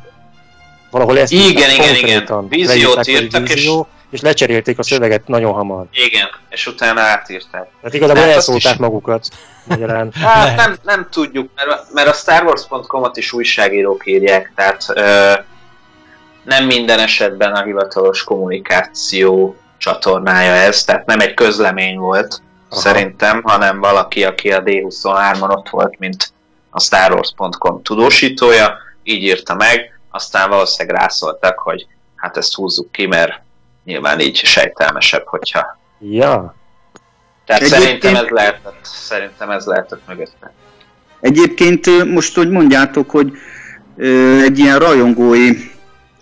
valahol 0.91 1.20
ezt 1.20 1.32
Igen, 1.32 1.72
igen, 1.72 1.95
igen. 1.95 2.47
Víziót 2.49 3.07
írtak, 3.07 3.43
és- 3.49 3.53
vízió, 3.53 3.88
és 4.09 4.22
lecserélték 4.22 4.80
a 4.80 4.84
szöveget 4.84 5.28
nagyon 5.28 5.53
hamar. 5.53 5.86
Igen, 5.91 6.28
és 6.49 6.68
utána 6.68 7.01
átírták. 7.01 7.68
Tehát 7.82 7.93
igazából 7.95 8.24
Hát 8.24 8.32
elszólták 8.32 8.74
is- 8.74 8.80
magukat 8.80 9.28
magyarán. 9.64 10.12
Hát 10.22 10.55
nem, 10.55 10.76
nem 10.84 11.07
tudjuk, 11.12 11.49
mert, 11.55 11.93
mert 11.93 12.07
a 12.07 12.14
Star 12.14 12.43
Wars.com-ot 12.43 13.18
is 13.18 13.34
újságírók 13.34 14.07
írják, 14.07 14.51
tehát 14.55 14.86
ö, 14.88 15.32
nem 16.44 16.66
minden 16.66 17.00
esetben 17.00 17.52
a 17.54 17.64
hivatalos 17.64 18.24
kommunikáció 18.24 19.56
csatornája 19.78 20.52
ez, 20.52 20.84
tehát 20.84 21.06
nem 21.06 21.20
egy 21.20 21.34
közlemény 21.34 21.98
volt 21.98 22.42
Aha. 22.72 22.82
Szerintem, 22.82 23.42
hanem 23.44 23.80
valaki, 23.80 24.24
aki 24.24 24.52
a 24.52 24.64
D23-on 24.64 25.50
ott 25.50 25.70
volt, 25.70 26.00
mint 26.00 26.34
a 26.70 26.80
Star 26.80 27.12
Wars.com 27.14 27.82
tudósítója, 27.84 28.78
így 29.04 29.24
írta 29.24 29.56
meg, 29.56 30.00
aztán 30.10 30.50
valószínűleg 30.50 31.00
rászóltak, 31.02 31.60
hogy 31.60 31.88
hát 32.16 32.38
ezt 32.38 32.54
húzzuk 32.54 32.92
ki, 32.92 33.06
mert 33.06 33.42
nyilván 33.84 34.20
így 34.20 34.36
sejtelmesebb, 34.36 35.26
hogyha... 35.26 35.80
Ja, 36.00 36.56
Tehát 37.46 37.62
Egyébként- 37.62 37.84
szerintem 37.84 38.16
ez 38.26 38.30
lehetett, 38.30 38.80
szerintem 38.82 39.50
ez 39.50 39.66
lehetett 39.66 40.08
mögötte. 40.08 40.54
Egyébként 41.20 42.06
most, 42.06 42.36
hogy 42.36 42.50
mondjátok, 42.50 43.10
hogy 43.10 43.32
egy 44.44 44.60
ilyen 44.60 44.80
rajongói 44.80 45.52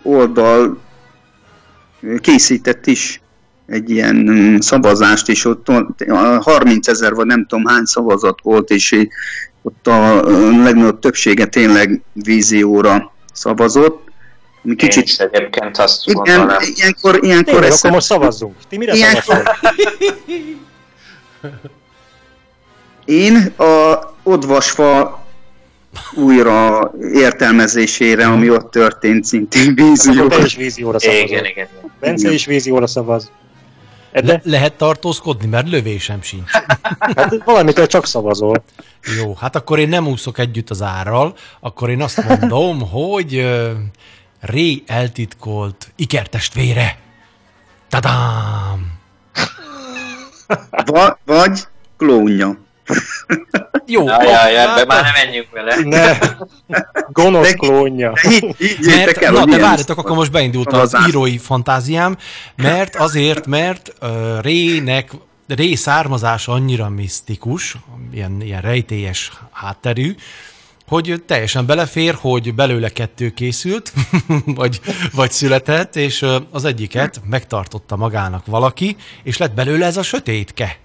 oldal 0.02 0.78
készített 2.20 2.86
is 2.86 3.20
egy 3.66 3.90
ilyen 3.90 4.16
mm, 4.16 4.56
szavazást, 4.58 5.28
és 5.28 5.44
ott 5.44 5.68
ott 5.68 6.00
a 6.00 6.40
30 6.42 6.88
ezer 6.88 7.14
vagy 7.14 7.26
nem 7.26 7.46
tudom 7.46 7.66
hány 7.66 7.84
szavazat 7.84 8.38
volt, 8.42 8.70
és 8.70 9.06
ott 9.62 9.86
a 9.86 10.22
legnagyobb 10.62 10.98
többsége 10.98 11.46
tényleg 11.46 12.02
vízióra 12.12 13.12
szavazott. 13.32 14.08
Ami 14.64 14.74
Kicsit 14.74 14.96
Én 14.96 15.02
is 15.02 15.18
egyébként 15.18 15.78
azt 15.78 16.06
igen, 16.06 16.22
gondolom. 16.22 16.62
ilyenkor, 16.74 17.18
ilyenkor 17.22 17.52
tényleg, 17.52 17.70
ezt 17.70 17.84
akkor 17.84 17.90
most 17.90 18.06
szavazzunk. 18.06 18.56
Ti 18.68 18.76
mire 18.76 18.94
Ilyen- 18.94 19.22
szavaztok? 19.22 19.74
Én 23.04 23.36
a 23.56 23.98
odvasfa 24.22 25.20
újra 26.14 26.90
értelmezésére, 27.12 28.26
ami 28.26 28.50
ott 28.50 28.70
történt, 28.70 29.24
szintén 29.24 29.74
vízió. 29.74 30.26
te 30.26 30.44
is 30.44 30.56
vízióra 30.56 30.98
szavazol. 30.98 31.22
Igen, 31.24 31.44
igen, 31.44 31.44
igen. 31.44 31.68
Bence 32.00 32.22
Igen. 32.22 32.32
is 32.34 32.46
vízióra 32.46 32.86
szavaz. 32.86 33.30
Le- 34.12 34.40
lehet 34.44 34.72
tartózkodni, 34.72 35.46
mert 35.46 35.68
lövésem 35.68 36.22
sincs. 36.22 36.50
hát 37.16 37.42
valamitől 37.44 37.86
csak 37.86 38.06
szavazol. 38.06 38.64
Jó, 39.18 39.34
hát 39.34 39.56
akkor 39.56 39.78
én 39.78 39.88
nem 39.88 40.06
úszok 40.06 40.38
együtt 40.38 40.70
az 40.70 40.82
árral, 40.82 41.34
akkor 41.60 41.90
én 41.90 42.02
azt 42.02 42.24
mondom, 42.28 42.80
hogy 42.90 43.36
uh, 43.36 43.70
Ré 44.40 44.82
eltitkolt 44.86 45.92
ikertestvére. 45.96 46.98
Tadám! 47.88 48.92
Va- 50.84 51.18
vagy 51.24 51.60
klónja. 51.96 52.58
Jó, 53.86 54.04
Ja, 54.06 54.22
ja, 54.22 54.48
ja, 54.48 54.58
hát- 54.58 54.78
ebbe 54.78 54.94
már 54.94 55.02
nem 55.02 55.12
menjünk 55.24 55.50
vele. 55.50 55.76
Ne! 55.84 56.18
Gonosz 57.12 57.48
De- 57.48 57.54
klónja. 57.54 58.12
Mert, 58.80 59.16
el, 59.18 59.32
na, 59.32 59.44
de 59.44 59.58
várjatok, 59.58 59.98
akkor 59.98 60.16
most 60.16 60.30
beindult 60.30 60.72
az 60.72 60.90
szavazás. 60.90 61.08
írói 61.08 61.38
fantáziám, 61.38 62.16
mert 62.56 62.96
azért, 62.96 63.46
mert 63.46 63.92
uh, 64.02 64.08
Rének, 64.42 65.10
Ré 65.48 65.74
származása 65.74 66.52
annyira 66.52 66.88
misztikus, 66.88 67.76
ilyen, 68.12 68.40
ilyen 68.42 68.60
rejtélyes 68.60 69.32
hátterű, 69.50 70.14
hogy 70.88 71.22
teljesen 71.26 71.66
belefér, 71.66 72.14
hogy 72.20 72.54
belőle 72.54 72.88
kettő 72.88 73.30
készült, 73.30 73.92
vagy, 74.60 74.80
vagy 75.12 75.30
született, 75.30 75.96
és 75.96 76.26
az 76.50 76.64
egyiket 76.64 77.20
megtartotta 77.24 77.96
magának 77.96 78.46
valaki, 78.46 78.96
és 79.22 79.36
lett 79.36 79.54
belőle 79.54 79.86
ez 79.86 79.96
a 79.96 80.02
sötétke. 80.02 80.78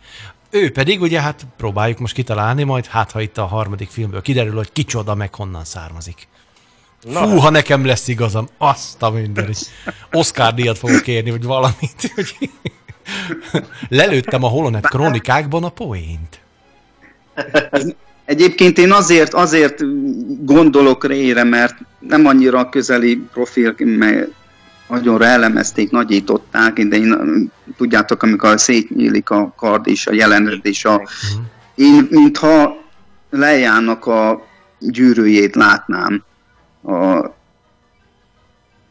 Ő 0.56 0.72
pedig 0.72 1.02
ugye 1.02 1.22
hát 1.22 1.48
próbáljuk 1.58 2.00
most 2.00 2.14
kitalálni, 2.14 2.64
majd 2.64 2.86
hát 2.86 3.12
ha 3.12 3.22
itt 3.22 3.38
a 3.38 3.46
harmadik 3.46 3.90
filmből 3.90 4.22
kiderül, 4.22 4.56
hogy 4.56 4.72
kicsoda 4.72 5.16
meg 5.16 5.36
honnan 5.36 5.66
származik. 5.66 6.28
Na, 7.02 7.28
Fú, 7.28 7.38
ha 7.38 7.50
nekem 7.50 7.86
lesz 7.86 8.08
igazam, 8.08 8.48
azt 8.58 9.04
a 9.04 9.10
mindenit. 9.10 9.58
Oscar 10.12 10.54
díjat 10.54 10.78
fogok 10.78 11.02
kérni, 11.02 11.30
vagy 11.30 11.44
valamit. 11.44 12.12
hogy 12.16 12.50
Lelőttem 13.90 14.44
a 14.44 14.48
Holonet 14.48 14.88
kronikákban 14.88 15.64
a 15.64 15.70
poént. 15.70 16.40
Egyébként 18.26 18.78
én 18.78 18.92
azért, 18.92 19.34
azért 19.34 19.82
gondolok 20.46 21.06
Rére, 21.06 21.44
mert 21.44 21.76
nem 22.00 22.26
annyira 22.26 22.70
közeli 22.70 23.16
profil, 23.34 23.76
mert 23.78 24.28
nagyon 24.88 25.22
elemezték, 25.22 25.92
nagyították, 25.92 26.74
de 26.74 26.96
én, 26.98 27.52
tudjátok, 27.78 28.24
amikor 28.24 28.60
szétnyílik 28.60 29.30
a 29.30 29.54
kard 29.58 29.88
és 29.88 30.08
a 30.08 30.14
jelenet 30.14 30.66
és 30.66 30.86
a... 30.86 31.10
Én, 31.76 32.08
mintha 32.10 32.78
lejának 33.30 34.06
a 34.06 34.46
gyűrűjét 34.80 35.56
látnám 35.56 36.24
a, 36.84 37.26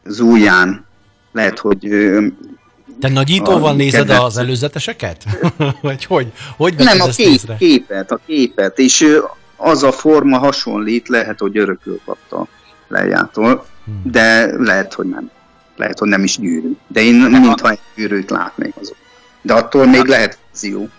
az 0.05 0.19
ujján. 0.19 0.85
Lehet, 1.31 1.59
hogy 1.59 1.79
Te 2.99 3.09
nagyítóval 3.09 3.69
A 3.69 3.73
nézed 3.73 3.99
kedvenc- 3.99 4.23
az 4.23 4.37
előzeteseket? 4.37 5.23
vagy 5.81 6.05
hogy? 6.05 6.31
Hogy 6.57 6.75
Nem, 6.75 6.99
a 7.01 7.05
kép, 7.05 7.27
észre? 7.27 7.55
képet, 7.55 8.11
a 8.11 8.19
képet, 8.25 8.79
és 8.79 9.05
az 9.55 9.83
a 9.83 9.91
forma 9.91 10.37
hasonlít, 10.37 11.07
lehet, 11.07 11.39
hogy 11.39 11.57
örökül 11.57 11.99
kapta 12.05 12.47
lejától, 12.87 13.65
Hmm. 13.85 14.01
de 14.11 14.55
lehet, 14.57 14.93
hogy 14.93 15.05
nem. 15.05 15.31
Lehet, 15.75 15.99
hogy 15.99 16.07
nem 16.07 16.23
is 16.23 16.37
gyűrű. 16.37 16.71
De 16.87 17.01
én 17.01 17.15
mintha 17.15 17.69
egy 17.69 17.79
gyűrűt 17.95 18.29
látnék 18.29 18.73
azok. 18.81 18.95
De 19.41 19.53
attól 19.53 19.85
még 19.85 20.05
lehet 20.05 20.37
vízió. 20.51 20.89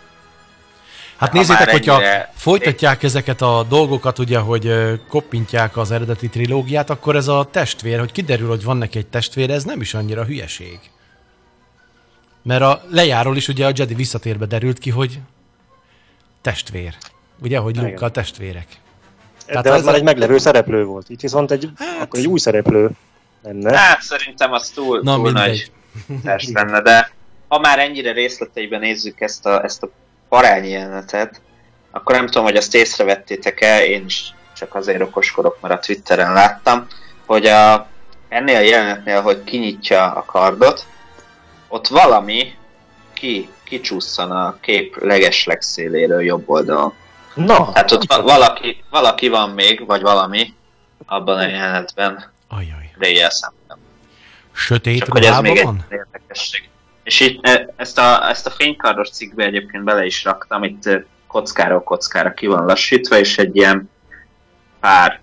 Hát 1.16 1.30
Ha 1.30 1.38
nézzétek, 1.38 1.70
hogyha 1.70 1.92
ennyire- 1.94 2.30
folytatják 2.34 3.02
ezeket 3.02 3.42
a 3.42 3.66
dolgokat, 3.68 4.18
ugye, 4.18 4.38
hogy 4.38 4.70
koppintják 5.08 5.76
az 5.76 5.90
eredeti 5.90 6.28
trilógiát, 6.28 6.90
akkor 6.90 7.16
ez 7.16 7.28
a 7.28 7.48
testvér, 7.50 7.98
hogy 7.98 8.12
kiderül, 8.12 8.48
hogy 8.48 8.64
van 8.64 8.76
neki 8.76 8.98
egy 8.98 9.06
testvére, 9.06 9.54
ez 9.54 9.64
nem 9.64 9.80
is 9.80 9.94
annyira 9.94 10.24
hülyeség. 10.24 10.78
Mert 12.42 12.62
a 12.62 12.82
lejáról 12.90 13.36
is 13.36 13.48
ugye 13.48 13.66
a 13.66 13.70
Jedi 13.74 13.94
visszatérbe 13.94 14.46
derült 14.46 14.78
ki, 14.78 14.90
hogy 14.90 15.18
testvér. 16.40 16.94
Ugye, 17.42 17.58
hogy 17.58 17.76
luke 17.76 18.04
a 18.04 18.10
testvérek. 18.10 18.66
De 19.46 19.52
Tehát 19.52 19.66
az 19.66 19.72
ez 19.72 19.84
már 19.84 19.94
a- 19.94 19.96
egy 19.96 20.02
meglevő 20.02 20.38
szereplő 20.38 20.84
volt. 20.84 21.08
Itt 21.08 21.20
viszont 21.20 21.50
egy, 21.50 21.70
Hát- 21.76 22.02
akkor 22.02 22.18
egy 22.18 22.26
új 22.26 22.38
szereplő 22.38 22.90
lenne. 23.46 23.78
Hát 23.78 24.02
szerintem 24.02 24.52
az 24.52 24.68
túl, 24.68 25.00
Na, 25.02 25.14
túl 25.14 25.22
mindegy. 25.24 25.70
nagy 26.06 26.20
test 26.24 26.52
lenne, 26.52 26.80
de 26.80 27.10
ha 27.48 27.58
már 27.58 27.78
ennyire 27.78 28.12
részleteiben 28.12 28.80
nézzük 28.80 29.20
ezt 29.20 29.46
a, 29.46 29.64
ezt 29.64 29.82
a 29.82 29.88
parányi 30.28 30.68
jelenetet, 30.68 31.40
akkor 31.90 32.14
nem 32.14 32.26
tudom, 32.26 32.44
hogy 32.44 32.56
azt 32.56 32.74
észrevettétek-e, 32.74 33.84
én 33.86 34.04
is 34.04 34.34
csak 34.56 34.74
azért 34.74 35.00
okoskodok, 35.02 35.60
mert 35.60 35.74
a 35.74 35.78
Twitteren 35.78 36.32
láttam, 36.32 36.86
hogy 37.26 37.46
a, 37.46 37.86
ennél 38.28 38.56
a 38.56 38.60
jelenetnél, 38.60 39.20
hogy 39.20 39.44
kinyitja 39.44 40.12
a 40.12 40.24
kardot, 40.24 40.86
ott 41.68 41.88
valami 41.88 42.54
ki, 43.12 43.48
kicsusszan 43.64 44.30
a 44.30 44.56
kép 44.60 44.96
legeslegszéléről 45.02 46.22
jobb 46.22 46.48
oldalon. 46.50 46.92
Na, 47.34 47.72
Tehát 47.72 47.92
ott 47.92 48.04
va- 48.06 48.22
valaki, 48.22 48.84
valaki 48.90 49.28
van 49.28 49.50
még, 49.50 49.86
vagy 49.86 50.00
valami, 50.02 50.54
abban 51.06 51.38
a 51.38 51.46
jelenetben 51.46 52.32
Ajaj. 52.48 52.85
Ray-jel 52.98 53.30
szemben. 53.30 53.78
Sötét 54.52 54.98
Csak 54.98 55.12
hogy 55.12 55.24
ez 55.24 55.38
még 55.40 55.56
egy 55.56 55.64
van? 55.64 55.84
érdekesség. 55.90 56.68
És 57.02 57.20
itt 57.20 57.48
ezt 57.76 57.98
a, 57.98 58.28
ezt 58.28 58.46
a 58.46 58.50
fénykardos 58.50 59.10
cikkbe 59.10 59.44
egyébként 59.44 59.84
bele 59.84 60.04
is 60.04 60.24
raktam, 60.24 60.64
itt 60.64 60.88
kockáról 61.26 61.82
kockára 61.82 62.34
ki 62.34 62.46
van 62.46 62.64
lassítva, 62.64 63.18
és 63.18 63.38
egy 63.38 63.56
ilyen 63.56 63.90
pár, 64.80 65.20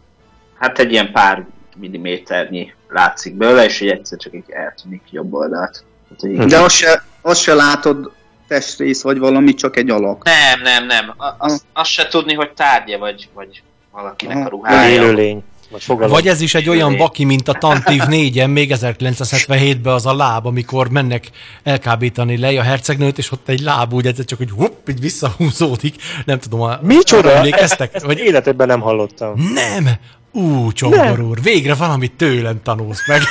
hát 0.59 0.79
egy 0.79 0.91
ilyen 0.91 1.11
pár 1.11 1.45
milliméternyi 1.75 2.73
látszik 2.89 3.35
belőle, 3.35 3.63
és 3.65 3.79
így 3.79 3.89
egyszer 3.89 4.17
csak 4.17 4.33
így 4.33 4.43
eltűnik 4.49 5.01
jobb 5.11 5.33
oldalt. 5.33 5.83
Hát, 6.09 6.47
De 6.47 6.59
azt 6.59 6.75
se, 6.75 7.03
azt 7.21 7.41
se 7.41 7.53
látod 7.53 8.11
testrész, 8.47 9.01
vagy 9.01 9.17
valami, 9.19 9.53
csak 9.53 9.77
egy 9.77 9.89
alak. 9.89 10.23
Nem, 10.23 10.61
nem, 10.61 10.85
nem. 10.85 11.13
A- 11.17 11.35
Azt, 11.37 11.63
azt 11.73 11.89
se 11.89 12.07
tudni, 12.07 12.33
hogy 12.33 12.51
tárgya, 12.51 12.97
vagy, 12.97 13.29
vagy 13.33 13.63
valakinek 13.91 14.35
a 14.35 14.39
Aha. 14.39 14.49
Vagy 14.49 14.59
ruhája. 14.59 14.91
élőlény, 14.91 15.43
vagy 15.73 15.83
fogalom. 15.83 16.11
Vagy 16.11 16.27
ez 16.27 16.41
is 16.41 16.55
egy 16.55 16.69
olyan 16.69 16.97
baki, 16.97 17.23
mint 17.23 17.47
a 17.47 17.53
Tantív 17.53 18.01
4-en, 18.05 18.51
még 18.51 18.73
1977-ben 18.75 19.93
az 19.93 20.05
a 20.05 20.15
láb, 20.15 20.45
amikor 20.45 20.89
mennek 20.89 21.29
elkábítani 21.63 22.37
le 22.37 22.59
a 22.59 22.63
hercegnőt, 22.63 23.17
és 23.17 23.31
ott 23.31 23.49
egy 23.49 23.59
láb 23.59 23.93
úgy 23.93 24.07
egyszer 24.07 24.25
csak, 24.25 24.37
hogy 24.37 24.51
hupp, 24.51 24.89
így 24.89 24.99
visszahúzódik. 24.99 25.95
Nem 26.25 26.39
tudom, 26.39 26.61
a, 26.61 26.79
Micsoda? 26.81 27.31
emlékeztek? 27.31 27.93
Ezt 27.93 28.05
Vagy 28.05 28.19
életedben 28.19 28.67
nem 28.67 28.79
hallottam. 28.79 29.51
nem! 29.53 29.89
Ú, 30.31 30.71
Csombor 30.71 31.19
úr, 31.19 31.41
végre 31.41 31.73
valamit 31.73 32.11
tőlem 32.11 32.61
tanulsz 32.63 33.07
meg. 33.07 33.21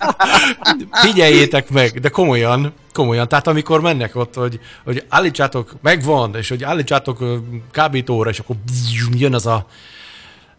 Figyeljétek 1.02 1.70
meg, 1.70 2.00
de 2.00 2.08
komolyan, 2.08 2.72
komolyan. 2.92 3.28
Tehát 3.28 3.46
amikor 3.46 3.80
mennek 3.80 4.16
ott, 4.16 4.34
hogy, 4.34 4.60
hogy 4.84 5.04
állítsátok, 5.08 5.76
megvan, 5.82 6.34
és 6.36 6.48
hogy 6.48 6.64
állítsátok 6.64 7.24
kábítóra, 7.70 8.30
és 8.30 8.38
akkor 8.38 8.56
jön 9.12 9.34
az 9.34 9.46
a 9.46 9.66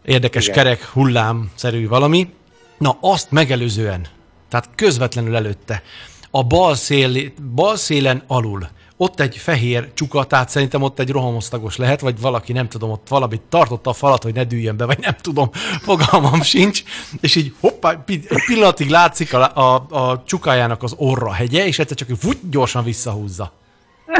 érdekes 0.09 0.43
Igen. 0.43 0.55
kerek 0.55 0.85
hullámszerű 0.85 1.87
valami. 1.87 2.29
Na, 2.77 2.97
azt 3.01 3.31
megelőzően, 3.31 4.07
tehát 4.49 4.69
közvetlenül 4.75 5.35
előtte, 5.35 5.83
a 6.31 6.43
bal, 6.43 6.75
szél, 6.75 7.31
bal 7.55 7.75
szélen 7.75 8.23
alul, 8.27 8.69
ott 8.97 9.19
egy 9.19 9.37
fehér 9.37 9.93
csuka, 9.93 10.23
tehát 10.23 10.49
szerintem 10.49 10.81
ott 10.81 10.99
egy 10.99 11.09
rohamosztagos 11.09 11.77
lehet, 11.77 11.99
vagy 12.01 12.19
valaki, 12.19 12.51
nem 12.53 12.69
tudom, 12.69 12.89
ott 12.91 13.07
valamit 13.07 13.41
tartotta 13.41 13.89
a 13.89 13.93
falat, 13.93 14.23
hogy 14.23 14.33
ne 14.33 14.43
dűljön 14.43 14.77
be, 14.77 14.85
vagy 14.85 14.99
nem 14.99 15.15
tudom, 15.21 15.49
fogalmam 15.87 16.41
sincs, 16.41 16.83
és 17.21 17.35
így 17.35 17.53
hoppá, 17.59 18.03
egy 18.07 18.27
pillanatig 18.45 18.89
látszik 18.89 19.33
a, 19.33 19.55
a, 19.55 19.85
a 19.89 20.23
csukájának 20.25 20.83
az 20.83 20.93
orra 20.97 21.31
hegye, 21.31 21.65
és 21.65 21.79
egyszer 21.79 21.97
csak 21.97 22.09
úgy 22.25 22.37
gyorsan 22.49 22.83
visszahúzza. 22.83 23.58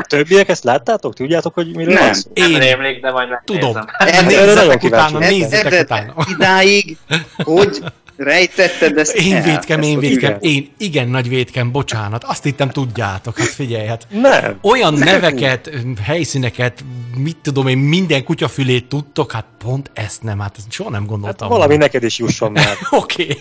Többiek 0.07 0.49
ezt 0.49 0.63
láttátok? 0.63 1.13
Tudjátok, 1.15 1.53
hogy 1.53 1.75
miről 1.75 1.93
Nem. 1.93 2.03
van 2.03 2.13
szó? 2.13 2.29
Nem 2.33 2.51
Én 2.51 2.59
rémlik, 2.59 3.01
de 3.01 3.11
majd 3.11 3.27
tudom. 3.45 3.77
megnézem. 3.97 4.23
Nagyon 4.23 4.25
Nézzetek 4.25 4.83
utána, 4.83 5.19
nézzetek 5.19 5.81
utána. 5.83 6.13
idáig, 6.37 6.97
hogy 7.43 7.83
rejtetted 8.17 8.97
ezt 8.97 9.15
Én 9.15 9.35
el? 9.35 9.41
védkem, 9.43 9.79
Ezt 9.79 9.89
én 9.89 9.99
védkem, 9.99 10.37
igen. 10.39 10.53
én 10.53 10.71
igen 10.77 11.07
nagy 11.09 11.29
védkem, 11.29 11.71
bocsánat. 11.71 12.23
Azt 12.23 12.43
hittem 12.43 12.69
tudjátok, 12.69 13.37
hát 13.37 13.47
figyelj, 13.47 13.87
hát 13.87 14.07
Nem. 14.09 14.57
olyan 14.61 14.93
neveket, 14.93 15.69
helyszíneket, 16.01 16.83
mit 17.17 17.37
tudom 17.41 17.67
én, 17.67 17.77
minden 17.77 18.23
kutyafülét 18.23 18.85
tudtok, 18.87 19.31
hát 19.31 19.45
pont 19.57 19.91
ezt 19.93 20.23
nem, 20.23 20.39
hát 20.39 20.55
ezt 20.57 20.71
soha 20.71 20.89
nem 20.89 20.99
Hát 21.01 21.09
gondoltam. 21.09 21.49
valami 21.49 21.75
neked 21.77 22.03
is 22.03 22.17
jusson 22.17 22.51
már. 22.51 22.77
Oké. 23.01 23.37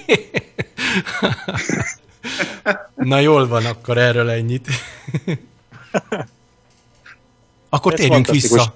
Na 2.94 3.18
jól 3.18 3.48
van, 3.48 3.64
akkor 3.66 3.98
erről 3.98 4.30
ennyit. 4.30 4.66
akkor 7.68 7.92
Ez 7.92 7.98
térjünk 7.98 8.26
vissza. 8.26 8.74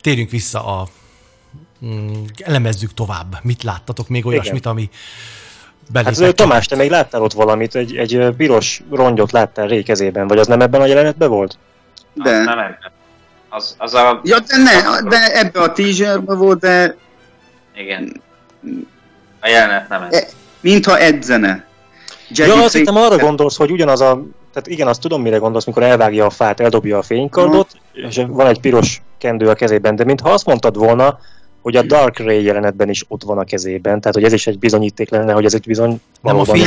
Térjünk 0.00 0.30
vissza 0.30 0.64
a... 0.66 0.88
Mm, 1.84 2.12
elemezzük 2.38 2.94
tovább. 2.94 3.36
Mit 3.42 3.62
láttatok 3.62 4.08
még 4.08 4.26
olyasmit, 4.26 4.66
ami 4.66 4.88
Hát 4.92 5.92
belépett? 5.92 6.18
ö, 6.18 6.32
Tamás, 6.32 6.66
te 6.66 6.76
még 6.76 6.90
láttál 6.90 7.22
ott 7.22 7.32
valamit, 7.32 7.74
egy, 7.74 7.96
egy 7.96 8.34
piros 8.36 8.82
rongyot 8.90 9.32
láttál 9.32 9.68
Ray 9.68 9.82
kezében, 9.82 10.26
vagy 10.26 10.38
az 10.38 10.46
nem 10.46 10.60
ebben 10.60 10.80
a 10.80 10.86
jelenetben 10.86 11.28
volt? 11.28 11.58
De. 12.14 12.30
Az 12.38 12.44
nem 12.44 12.58
ebben. 12.58 12.90
Az, 13.48 13.74
az 13.78 13.94
a... 13.94 14.20
Ja, 14.24 14.38
de 14.38 14.56
ne, 14.56 15.08
de 15.08 15.38
ebbe 15.38 15.60
a 15.60 15.72
teaserbe 15.72 16.34
volt, 16.34 16.58
de 16.60 16.96
Igen. 17.76 18.22
A 19.40 19.48
jelenet 19.48 19.88
nem 19.88 20.02
ez. 20.02 20.14
E- 20.14 20.28
mintha 20.60 20.98
edzene. 20.98 21.64
Ja, 22.28 22.46
Jedi 22.46 22.58
azt 22.60 22.74
hittem 22.74 22.96
arra 22.96 23.16
gondolsz, 23.16 23.56
hogy 23.56 23.70
ugyanaz 23.70 24.00
a... 24.00 24.22
Tehát 24.52 24.68
igen, 24.68 24.86
azt 24.86 25.00
tudom, 25.00 25.22
mire 25.22 25.36
gondolsz, 25.36 25.64
mikor 25.66 25.82
elvágja 25.82 26.26
a 26.26 26.30
fát, 26.30 26.60
eldobja 26.60 26.98
a 26.98 27.02
fénykardot, 27.02 27.68
és 27.92 28.22
van 28.28 28.46
egy 28.46 28.60
piros 28.60 29.02
kendő 29.18 29.48
a 29.48 29.54
kezében, 29.54 29.96
de 29.96 30.04
mintha 30.04 30.30
azt 30.30 30.46
mondtad 30.46 30.76
volna, 30.76 31.18
hogy 31.62 31.76
a 31.76 31.82
Dark 31.82 32.18
Ray 32.18 32.42
jelenetben 32.42 32.88
is 32.88 33.04
ott 33.08 33.22
van 33.22 33.38
a 33.38 33.44
kezében, 33.44 34.00
tehát 34.00 34.14
hogy 34.14 34.24
ez 34.24 34.32
is 34.32 34.46
egy 34.46 34.58
bizonyíték 34.58 35.10
lenne, 35.10 35.32
hogy 35.32 35.44
ez 35.44 35.54
egy 35.54 35.66
bizony 35.66 36.00
Nem 36.22 36.38
a 36.38 36.44
fény- 36.44 36.64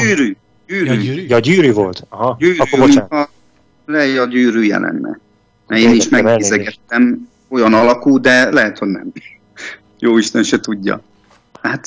gyűrű. 0.00 0.36
Gyűrű. 0.66 0.84
Ja, 0.86 0.94
gyűrű? 0.94 1.26
Ja, 1.28 1.38
gyűrű 1.38 1.72
volt? 1.72 2.06
Aha, 2.08 2.36
gyűrű 2.38 2.58
akkor 2.58 2.78
bocsánat. 2.78 3.10
mintha 3.10 3.28
Leia 3.84 4.22
a 4.22 4.26
gyűrűje 4.26 4.78
lenne. 4.78 5.18
Mert 5.66 5.82
én 5.82 5.94
is 5.94 6.08
megnézegettem 6.08 7.28
olyan 7.48 7.74
alakú, 7.74 8.20
de 8.20 8.50
lehet, 8.50 8.78
hogy 8.78 8.88
nem. 8.88 9.12
Jó 9.98 10.18
Isten 10.18 10.42
se 10.42 10.60
tudja. 10.60 11.00
Hát, 11.62 11.86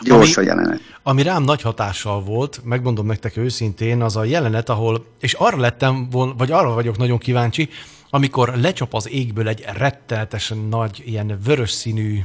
gyors 0.00 0.36
a 0.36 0.40
Ami- 0.40 0.48
jelenet. 0.48 0.80
Ami 1.02 1.22
rám 1.22 1.42
nagy 1.42 1.62
hatással 1.62 2.22
volt, 2.22 2.60
megmondom 2.64 3.06
nektek 3.06 3.36
őszintén, 3.36 4.02
az 4.02 4.16
a 4.16 4.24
jelenet, 4.24 4.68
ahol, 4.68 5.04
és 5.20 5.32
arra 5.32 5.56
lettem, 5.56 6.08
vol- 6.10 6.38
vagy 6.38 6.52
arra 6.52 6.74
vagyok 6.74 6.96
nagyon 6.96 7.18
kíváncsi, 7.18 7.68
amikor 8.10 8.52
lecsap 8.56 8.94
az 8.94 9.08
égből 9.10 9.48
egy 9.48 9.64
rettenetesen 9.76 10.58
nagy, 10.58 11.02
ilyen 11.06 11.38
vörös 11.44 11.70
színű, 11.70 12.20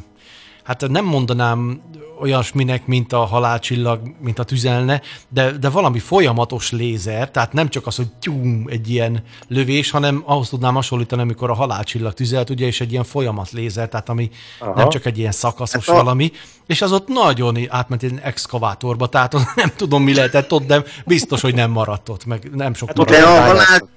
hát 0.70 0.88
nem 0.88 1.06
mondanám 1.06 1.82
olyasminek, 2.20 2.88
mint 2.88 3.14
a 3.14 3.26
halálcsillag, 3.26 4.00
mint 4.22 4.40
a 4.40 4.44
tüzelne, 4.44 5.02
de, 5.30 5.52
de 5.52 5.70
valami 5.70 6.00
folyamatos 6.00 6.72
lézer, 6.72 7.32
tehát 7.32 7.54
nem 7.54 7.70
csak 7.70 7.88
az, 7.88 7.96
hogy 7.96 8.08
tyúm, 8.20 8.66
egy 8.68 8.90
ilyen 8.90 9.24
lövés, 9.48 9.92
hanem 9.92 10.24
ahhoz 10.26 10.50
tudnám 10.50 10.74
hasonlítani, 10.74 11.22
amikor 11.22 11.50
a 11.50 11.54
halálcsillag 11.54 12.14
tüzelt, 12.14 12.50
ugye, 12.50 12.66
és 12.66 12.82
egy 12.82 12.92
ilyen 12.92 13.04
folyamat 13.04 13.52
lézer, 13.52 13.90
tehát 13.90 14.10
ami 14.10 14.30
Aha. 14.60 14.74
Nem 14.76 14.90
csak 14.90 15.06
egy 15.06 15.18
ilyen 15.18 15.32
szakaszos 15.32 15.86
Hát 15.86 15.96
valami, 15.96 16.32
és 16.66 16.82
az 16.82 16.92
ott 16.92 17.08
nagyon 17.08 17.58
átment 17.70 18.04
egy 18.04 18.20
exkavátorba, 18.22 19.08
tehát 19.08 19.34
nem 19.56 19.72
tudom, 19.76 20.04
mi 20.04 20.14
lehetett 20.14 20.52
ott, 20.52 20.66
de 20.66 20.84
biztos, 21.06 21.42
hogy 21.42 21.56
nem 21.56 21.72
maradt 21.72 22.10
ott, 22.10 22.26
meg 22.26 22.50
nem 22.54 22.74
sok 22.74 22.88
Hát 22.88 22.98
maradt. 22.98 23.18
De 23.18 23.24
a, 23.26 23.42
halál, 23.42 23.90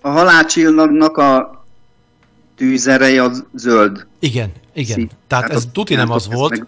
a 0.00 0.08
halálcsillagnak 0.08 1.16
a 1.16 1.63
tűzereje 2.56 3.22
az 3.22 3.44
zöld. 3.54 4.06
Igen, 4.18 4.52
igen. 4.74 4.96
szín. 4.96 5.10
Tehát 5.26 5.50
ez 5.50 5.64
ott 5.64 5.72
tuti 5.72 5.94
nem 5.94 6.10
az 6.10 6.28
ez 6.30 6.36
volt, 6.36 6.50
meg- 6.50 6.66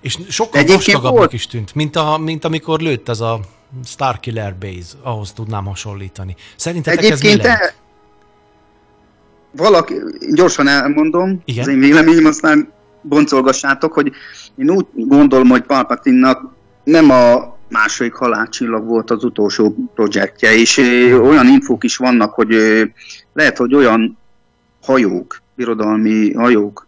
és 0.00 0.18
sokkal 0.28 0.60
Egyébként 0.60 0.96
vastagabbnak 0.96 1.32
is 1.32 1.46
tűnt, 1.46 1.74
mint, 1.74 1.96
a, 1.96 2.18
mint 2.18 2.44
amikor 2.44 2.80
lőtt 2.80 3.08
ez 3.08 3.20
a 3.20 3.40
Starkiller 3.84 4.56
Base, 4.58 4.96
ahhoz 5.02 5.32
tudnám 5.32 5.64
hasonlítani. 5.64 6.36
Szerintetek 6.56 7.04
ez 7.10 7.20
mi 7.20 7.28
Egyébként 7.28 7.60
el, 7.60 7.72
valaki, 9.56 9.94
gyorsan 10.34 10.68
elmondom, 10.68 11.42
Igen. 11.44 11.62
az 11.62 11.68
én 11.68 11.78
véleményem, 11.78 12.24
aztán 12.24 12.72
boncolgassátok, 13.02 13.92
hogy 13.92 14.12
én 14.56 14.70
úgy 14.70 14.86
gondolom, 14.94 15.48
hogy 15.48 15.62
Palpatinnak 15.62 16.54
nem 16.84 17.10
a 17.10 17.56
második 17.68 18.14
halálcsillag 18.14 18.86
volt 18.86 19.10
az 19.10 19.24
utolsó 19.24 19.74
projektje, 19.94 20.54
és 20.54 20.76
olyan 21.22 21.46
infók 21.46 21.84
is 21.84 21.96
vannak, 21.96 22.34
hogy 22.34 22.54
lehet, 23.32 23.56
hogy 23.56 23.74
olyan 23.74 24.18
hajók, 24.84 25.42
birodalmi 25.54 26.32
hajók, 26.32 26.86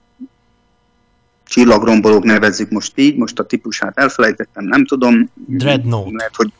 csillagrombolók 1.48 2.24
nevezzük 2.24 2.70
most 2.70 2.92
így, 2.98 3.16
most 3.16 3.38
a 3.38 3.44
típusát 3.44 3.98
elfelejtettem, 3.98 4.64
nem 4.64 4.86
tudom. 4.86 5.30
Dreadnought. 5.46 6.12
Lehet, 6.14 6.36
hogy 6.36 6.52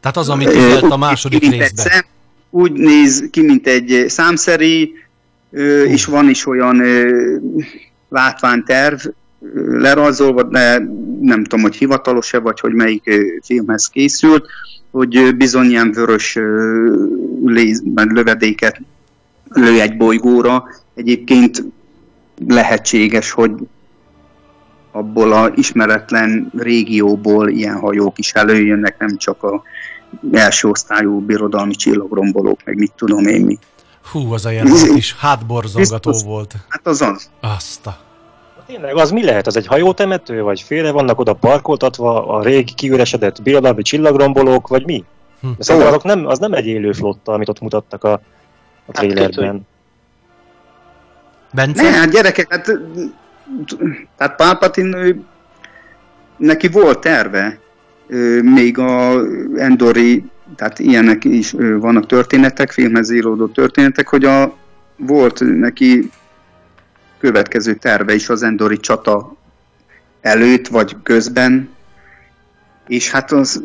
Tehát 0.00 0.16
az, 0.16 0.28
amit 0.28 0.48
úgy 0.48 0.90
a 0.90 0.96
második 0.96 1.40
részben. 1.40 1.68
szem, 1.74 2.04
úgy 2.50 2.72
néz 2.72 3.28
ki, 3.30 3.42
mint 3.42 3.66
egy 3.66 4.04
számszeri, 4.08 4.92
ö, 5.50 5.82
és 5.82 6.04
van 6.04 6.28
is 6.28 6.46
olyan 6.46 6.80
ö, 6.80 7.36
látványterv 8.08 9.06
lerajzolva, 9.68 10.42
de 10.42 10.88
nem 11.20 11.42
tudom, 11.42 11.60
hogy 11.60 11.76
hivatalos-e, 11.76 12.38
vagy 12.38 12.60
hogy 12.60 12.72
melyik 12.72 13.10
filmhez 13.42 13.86
készült, 13.86 14.46
hogy 14.90 15.36
bizony 15.36 15.70
ilyen 15.70 15.92
vörös 15.92 16.38
léz, 17.44 17.82
lövedéket 17.94 18.80
lő 19.52 19.80
egy 19.80 19.96
bolygóra. 19.96 20.64
Egyébként 20.94 21.64
lehetséges, 22.46 23.30
hogy 23.30 23.52
abból 24.92 25.32
a 25.32 25.52
ismeretlen 25.54 26.52
régióból 26.56 27.48
ilyen 27.48 27.78
hajók 27.78 28.18
is 28.18 28.32
előjönnek, 28.32 28.98
nem 28.98 29.16
csak 29.16 29.42
a 29.42 29.62
első 30.32 30.68
osztályú 30.68 31.20
birodalmi 31.20 31.74
csillagrombolók, 31.74 32.60
meg 32.64 32.76
mit 32.76 32.92
tudom 32.96 33.26
én 33.26 33.44
mi. 33.44 33.58
Hú, 34.12 34.32
az 34.32 34.46
a 34.46 34.50
jelenet 34.50 34.96
is 34.96 35.16
hátborzongató 35.18 36.10
Biztos. 36.10 36.28
volt. 36.28 36.54
Hát 36.68 36.86
az 36.86 37.02
az. 37.02 37.30
Azt 37.40 37.86
a... 37.86 37.96
Tényleg, 38.66 38.96
az 38.96 39.10
mi 39.10 39.24
lehet? 39.24 39.46
Az 39.46 39.56
egy 39.56 39.66
hajótemető, 39.66 40.42
vagy 40.42 40.60
félre 40.60 40.90
vannak 40.90 41.18
oda 41.18 41.34
parkoltatva 41.34 42.26
a 42.26 42.42
régi 42.42 42.74
kiüresedett 42.74 43.42
birodalmi 43.42 43.82
csillagrombolók, 43.82 44.68
vagy 44.68 44.84
mi? 44.86 45.04
Hm. 45.40 45.46
Hm. 45.46 45.52
Szerintem 45.58 45.90
azok 45.90 46.04
nem, 46.04 46.26
az 46.26 46.38
nem 46.38 46.52
egy 46.52 46.66
élő 46.66 46.92
flotta, 46.92 47.32
amit 47.32 47.48
ott 47.48 47.60
mutattak 47.60 48.04
a, 48.04 48.20
a 48.86 48.92
trailerben. 48.92 49.66
Bence? 51.52 51.82
Ne, 51.82 51.90
hát 51.90 52.10
gyerekek, 52.10 52.52
hát, 52.52 52.78
tehát 54.16 54.36
Palpatine 54.36 54.98
ő 54.98 55.20
neki 56.36 56.68
volt 56.68 57.00
terve, 57.00 57.58
még 58.42 58.78
a 58.78 59.22
Endori, 59.56 60.24
tehát 60.56 60.78
ilyenek 60.78 61.24
is 61.24 61.54
vannak 61.78 62.06
történetek, 62.06 62.70
filmhez 62.70 63.10
íródó 63.10 63.46
történetek, 63.46 64.08
hogy 64.08 64.24
a, 64.24 64.56
volt 64.96 65.40
neki 65.40 66.10
következő 67.18 67.74
terve 67.74 68.14
is 68.14 68.28
az 68.28 68.42
Endori 68.42 68.78
csata 68.78 69.36
előtt, 70.20 70.68
vagy 70.68 70.96
közben, 71.02 71.68
és 72.88 73.10
hát 73.10 73.32
az 73.32 73.62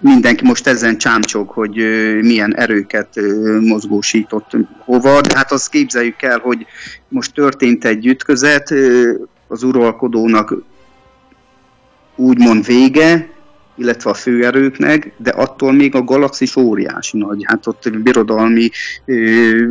mindenki 0.00 0.44
most 0.44 0.66
ezen 0.66 0.98
csámcsog, 0.98 1.48
hogy 1.48 1.74
milyen 2.20 2.56
erőket 2.56 3.20
mozgósított 3.60 4.50
hova, 4.78 5.20
de 5.20 5.36
hát 5.36 5.52
azt 5.52 5.70
képzeljük 5.70 6.22
el, 6.22 6.38
hogy 6.38 6.66
most 7.08 7.34
történt 7.34 7.84
egy 7.84 8.06
ütközet, 8.06 8.74
az 9.48 9.62
uralkodónak 9.62 10.54
úgymond 12.16 12.66
vége, 12.66 13.28
illetve 13.76 14.10
a 14.10 14.14
főerőknek, 14.14 15.12
de 15.16 15.30
attól 15.30 15.72
még 15.72 15.94
a 15.94 16.04
galaxis 16.04 16.56
óriási 16.56 17.18
nagy. 17.18 17.42
Hát 17.44 17.66
ott 17.66 17.98
birodalmi 17.98 18.70
ö, 19.04 19.64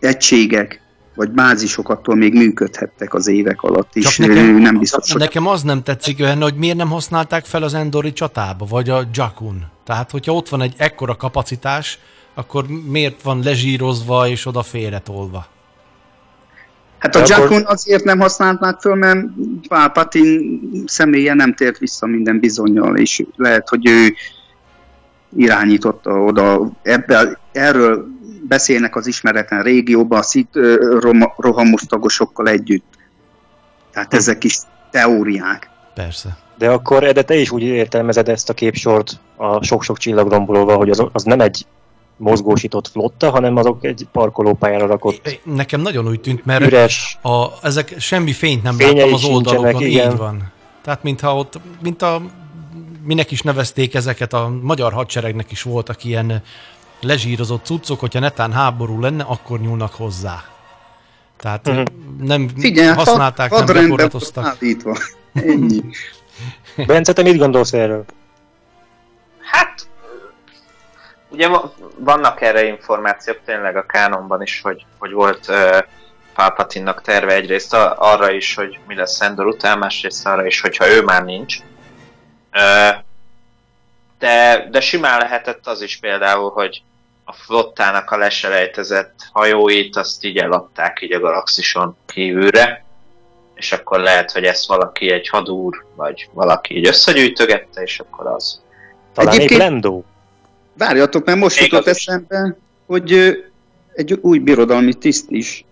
egységek 0.00 0.83
vagy 1.14 1.30
bázisok 1.30 1.88
attól 1.88 2.14
még 2.14 2.34
működhettek 2.34 3.14
az 3.14 3.26
évek 3.26 3.62
alatt 3.62 3.94
is. 3.94 4.16
Csak 4.16 4.26
nekem, 4.26 4.56
nem 4.56 4.78
biztos, 4.78 5.12
hogy... 5.12 5.20
nekem 5.20 5.46
az 5.46 5.62
nem 5.62 5.82
tetszik 5.82 6.20
olyan, 6.20 6.42
hogy 6.42 6.54
miért 6.54 6.76
nem 6.76 6.90
használták 6.90 7.44
fel 7.44 7.62
az 7.62 7.74
Endori 7.74 8.12
csatába, 8.12 8.66
vagy 8.68 8.90
a 8.90 9.02
Jakun. 9.12 9.66
Tehát, 9.84 10.10
hogyha 10.10 10.32
ott 10.32 10.48
van 10.48 10.62
egy 10.62 10.74
ekkora 10.76 11.16
kapacitás, 11.16 11.98
akkor 12.34 12.64
miért 12.88 13.22
van 13.22 13.40
lezsírozva 13.44 14.28
és 14.28 14.46
oda 14.46 14.62
félretolva? 14.62 15.46
Hát 16.98 17.14
a 17.14 17.20
De 17.20 17.26
Jakun 17.28 17.56
akkor... 17.56 17.72
azért 17.72 18.04
nem 18.04 18.20
használták 18.20 18.80
föl, 18.80 18.94
mert 18.94 19.26
Palpatine 19.68 20.40
személye 20.86 21.34
nem 21.34 21.54
tért 21.54 21.78
vissza 21.78 22.06
minden 22.06 22.40
bizonyal, 22.40 22.96
és 22.96 23.24
lehet, 23.36 23.68
hogy 23.68 23.88
ő 23.88 24.14
irányította 25.36 26.10
oda. 26.10 26.70
Ebben, 26.82 27.38
erről 27.52 28.06
beszélnek 28.48 28.96
az 28.96 29.06
ismeretlen 29.06 29.62
régióban 29.62 30.18
a 30.18 30.22
szit 30.22 30.58
rohamosztagosokkal 31.36 32.48
együtt. 32.48 32.84
Tehát 33.92 34.10
hm. 34.10 34.16
ezek 34.16 34.44
is 34.44 34.58
teóriák. 34.90 35.70
Persze. 35.94 36.36
De 36.58 36.70
akkor 36.70 37.04
Ede, 37.04 37.22
te 37.22 37.34
is 37.36 37.50
úgy 37.50 37.62
értelmezed 37.62 38.28
ezt 38.28 38.48
a 38.48 38.54
képsort 38.54 39.20
a 39.36 39.64
sok-sok 39.64 39.98
csillagrombolóval, 39.98 40.76
hogy 40.76 40.90
az, 40.90 41.04
az 41.12 41.22
nem 41.22 41.40
egy 41.40 41.66
mozgósított 42.16 42.88
flotta, 42.88 43.30
hanem 43.30 43.56
azok 43.56 43.84
egy 43.84 44.06
parkolópályára 44.12 44.86
rakott. 44.86 45.40
Nekem 45.44 45.80
nagyon 45.80 46.08
úgy 46.08 46.20
tűnt, 46.20 46.44
mert 46.44 46.64
üres, 46.64 47.18
a, 47.22 47.46
ezek 47.62 47.94
semmi 47.98 48.32
fényt 48.32 48.62
nem 48.62 48.76
láttam 48.78 49.12
az 49.12 49.24
oldalokon, 49.24 49.82
igen. 49.82 50.10
így 50.10 50.16
van. 50.16 50.52
Tehát 50.82 51.02
mintha 51.02 51.36
ott, 51.36 51.60
mint 51.82 52.02
a, 52.02 52.22
minek 53.04 53.30
is 53.30 53.42
nevezték 53.42 53.94
ezeket, 53.94 54.32
a 54.32 54.52
magyar 54.62 54.92
hadseregnek 54.92 55.50
is 55.50 55.62
voltak 55.62 56.04
ilyen 56.04 56.42
lezsírozott 57.04 57.64
cuccok, 57.64 58.00
hogyha 58.00 58.20
netán 58.20 58.52
háború 58.52 59.00
lenne, 59.00 59.22
akkor 59.22 59.60
nyúlnak 59.60 59.94
hozzá. 59.94 60.44
Tehát 61.36 61.68
uh-huh. 61.68 61.84
nem 62.20 62.48
Figyelj, 62.58 62.94
használták, 62.94 63.50
had, 63.50 63.66
nem 63.66 63.82
gyakorlatoztak. 63.82 64.58
Ennyi. 65.32 65.82
Bence, 66.86 67.12
te 67.12 67.22
mit 67.22 67.38
gondolsz 67.38 67.72
erről? 67.72 68.04
Hát, 69.40 69.88
ugye 71.28 71.48
vannak 71.98 72.40
erre 72.40 72.64
információk 72.64 73.38
tényleg 73.44 73.76
a 73.76 73.86
kánonban 73.86 74.42
is, 74.42 74.60
hogy, 74.60 74.86
hogy 74.98 75.12
volt 75.12 75.48
uh, 75.48 75.78
Palpatinnak 76.34 77.02
terve 77.02 77.32
egyrészt 77.32 77.74
arra 77.96 78.30
is, 78.30 78.54
hogy 78.54 78.78
mi 78.86 78.94
lesz 78.94 79.20
Endor 79.20 79.46
után, 79.46 79.78
másrészt 79.78 80.26
arra 80.26 80.46
is, 80.46 80.60
hogyha 80.60 80.88
ő 80.88 81.02
már 81.02 81.24
nincs. 81.24 81.58
Uh, 82.52 83.02
de, 84.18 84.68
de 84.70 84.80
simán 84.80 85.18
lehetett 85.18 85.66
az 85.66 85.82
is 85.82 85.96
például, 85.96 86.50
hogy 86.50 86.82
a 87.24 87.32
flottának 87.32 88.10
a 88.10 88.16
leselejtezett 88.16 89.14
hajóit 89.32 89.96
azt 89.96 90.24
így 90.24 90.36
eladták 90.36 91.02
így 91.02 91.12
a 91.12 91.20
galaxison 91.20 91.96
kívülre, 92.06 92.84
és 93.54 93.72
akkor 93.72 94.00
lehet, 94.00 94.30
hogy 94.30 94.44
ezt 94.44 94.66
valaki 94.66 95.10
egy 95.10 95.28
hadúr, 95.28 95.84
vagy 95.94 96.28
valaki 96.32 96.76
így 96.76 96.86
összegyűjtögette, 96.86 97.82
és 97.82 98.00
akkor 98.00 98.26
az. 98.26 98.60
Talán 99.12 99.34
Egyébként... 99.34 99.60
Lendó. 99.60 100.04
Várjatok, 100.78 101.24
mert 101.24 101.38
most 101.38 101.60
jutott 101.60 101.86
eszembe, 101.86 102.56
hogy 102.86 103.12
egy 103.92 104.12
új 104.12 104.38
birodalmi 104.38 104.94
tiszt 104.94 105.30
is 105.30 105.64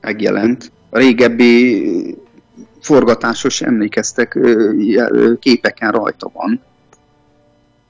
megjelent. 0.00 0.72
A 0.90 0.98
régebbi 0.98 2.16
forgatásos 2.80 3.60
emlékeztek 3.60 4.38
képeken 5.40 5.90
rajta 5.90 6.30
van. 6.32 6.62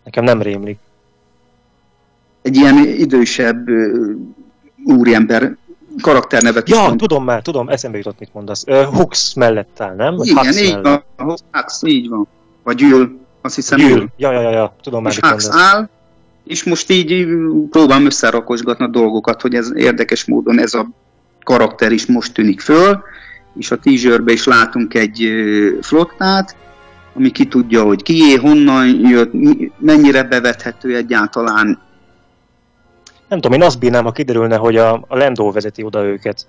Nekem 0.04 0.24
nem 0.24 0.42
rémlik 0.42 0.78
egy 2.42 2.56
ilyen 2.56 2.78
idősebb 2.78 3.68
úriember 4.84 5.56
karakternevet 6.02 6.68
Ja, 6.68 6.94
tudom 6.96 7.24
már, 7.24 7.42
tudom, 7.42 7.68
eszembe 7.68 7.96
jutott, 7.96 8.18
mit 8.18 8.30
mondasz. 8.32 8.64
Uh, 8.66 8.84
Hux 8.84 9.34
mellett 9.34 9.80
áll, 9.80 9.94
nem? 9.94 10.16
Igen, 10.22 10.36
Hux 10.36 10.60
így 10.60 10.80
mellett. 10.80 11.04
van, 11.16 11.36
Hux, 11.52 11.82
így 11.82 12.08
van. 12.08 12.26
Vagy 12.62 12.82
Ül, 12.82 13.18
azt 13.42 13.54
hiszem 13.54 13.80
Ül. 13.80 14.08
Ja, 14.16 14.32
ja, 14.32 14.40
ja, 14.40 14.50
ja, 14.50 14.76
tudom 14.82 15.02
már, 15.02 15.14
mit 15.14 15.26
Hux 15.26 15.48
áll, 15.50 15.88
és 16.44 16.64
most 16.64 16.90
így 16.90 17.26
próbálom 17.70 18.06
összerakosgatni 18.06 18.84
a 18.84 18.88
dolgokat, 18.88 19.40
hogy 19.40 19.54
ez 19.54 19.70
érdekes 19.74 20.24
módon 20.24 20.58
ez 20.58 20.74
a 20.74 20.88
karakter 21.44 21.92
is 21.92 22.06
most 22.06 22.34
tűnik 22.34 22.60
föl, 22.60 23.02
és 23.58 23.70
a 23.70 23.76
teaserbe 23.76 24.32
is 24.32 24.44
látunk 24.44 24.94
egy 24.94 25.28
flottát, 25.80 26.56
ami 27.14 27.30
ki 27.30 27.46
tudja, 27.46 27.82
hogy 27.82 28.02
kié, 28.02 28.34
honnan 28.34 28.86
jött, 28.86 29.32
mennyire 29.78 30.22
bevethető 30.22 30.96
egyáltalán, 30.96 31.78
nem 33.28 33.40
tudom, 33.40 33.60
én 33.60 33.66
azt 33.66 33.78
bírnám, 33.78 34.04
ha 34.04 34.12
kiderülne, 34.12 34.56
hogy 34.56 34.76
a, 34.76 34.92
a 34.92 35.16
Lando 35.16 35.52
vezeti 35.52 35.82
oda 35.82 36.04
őket 36.04 36.46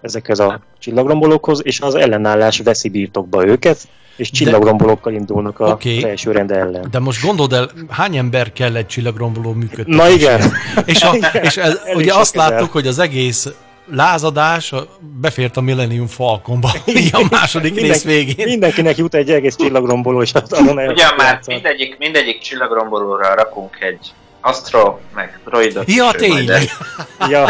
ezekhez 0.00 0.38
a 0.38 0.60
csillagrombolókhoz, 0.78 1.60
és 1.64 1.80
az 1.80 1.94
ellenállás 1.94 2.58
veszi 2.58 2.88
birtokba 2.88 3.46
őket, 3.46 3.88
és 4.16 4.30
csillagrombolókkal 4.30 5.12
indulnak 5.12 5.60
a 5.60 5.68
okay. 5.68 6.04
első 6.04 6.32
rend 6.32 6.50
ellen. 6.50 6.88
De 6.90 6.98
most 6.98 7.24
gondold 7.24 7.52
el, 7.52 7.70
hány 7.88 8.16
ember 8.16 8.52
kell 8.52 8.76
egy 8.76 8.86
csillagromboló 8.86 9.52
működtetésre? 9.52 10.02
Na 10.02 10.08
igen. 10.08 10.52
És, 10.84 11.02
a, 11.02 11.14
és 11.42 11.56
ez, 11.56 11.80
ugye 11.94 12.14
azt 12.14 12.34
láttuk, 12.34 12.72
hogy 12.72 12.86
az 12.86 12.98
egész 12.98 13.48
lázadás 13.90 14.74
befért 15.20 15.56
a 15.56 15.60
Millennium 15.60 16.06
Falconba 16.06 16.68
a 17.12 17.26
második 17.30 17.74
Minden, 17.74 17.90
rész 17.92 18.04
végén. 18.04 18.46
Mindenkinek 18.48 18.96
jut 18.96 19.14
egy 19.14 19.30
egész 19.30 19.56
csillagromboló, 19.56 20.22
és 20.22 20.32
azon 20.32 20.78
Ugyan 20.78 21.14
már 21.16 21.40
mindegyik, 21.46 21.98
mindegyik 21.98 22.38
csillagrombolóra 22.38 23.34
rakunk 23.34 23.80
egy 23.80 24.12
Astro, 24.46 24.98
meg 25.14 25.40
droidot. 25.44 25.92
Ja, 25.92 26.10
tényleg. 26.10 26.62
ja. 27.30 27.48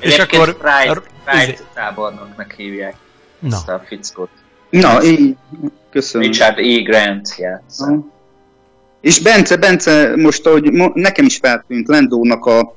és 0.00 0.18
akkor... 0.18 0.48
Sprite, 0.48 1.02
Sprite 1.26 1.62
tábornoknak 1.74 2.52
hívják 2.52 2.94
Na. 3.38 3.56
ezt 3.56 3.68
a 3.68 3.82
fickót. 3.86 4.28
Na, 4.70 5.02
így, 5.02 5.36
köszönöm. 5.90 6.26
Richard 6.26 6.58
E. 6.58 6.82
Grant. 6.82 7.36
És 9.00 9.20
Bence, 9.20 9.56
Bence, 9.56 10.16
most 10.16 10.46
ahogy 10.46 10.72
nekem 10.94 11.24
is 11.24 11.36
feltűnt 11.36 11.88
Lendónak 11.88 12.44
a 12.44 12.76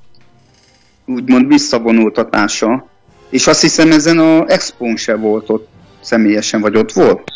úgymond 1.05 1.47
visszavonultatása, 1.47 2.87
és 3.29 3.47
azt 3.47 3.61
hiszem 3.61 3.91
ezen 3.91 4.19
a 4.19 4.45
expón 4.47 4.97
se 4.97 5.15
volt 5.15 5.49
ott 5.49 5.67
személyesen, 5.99 6.61
vagy 6.61 6.77
ott 6.77 6.91
volt? 6.91 7.31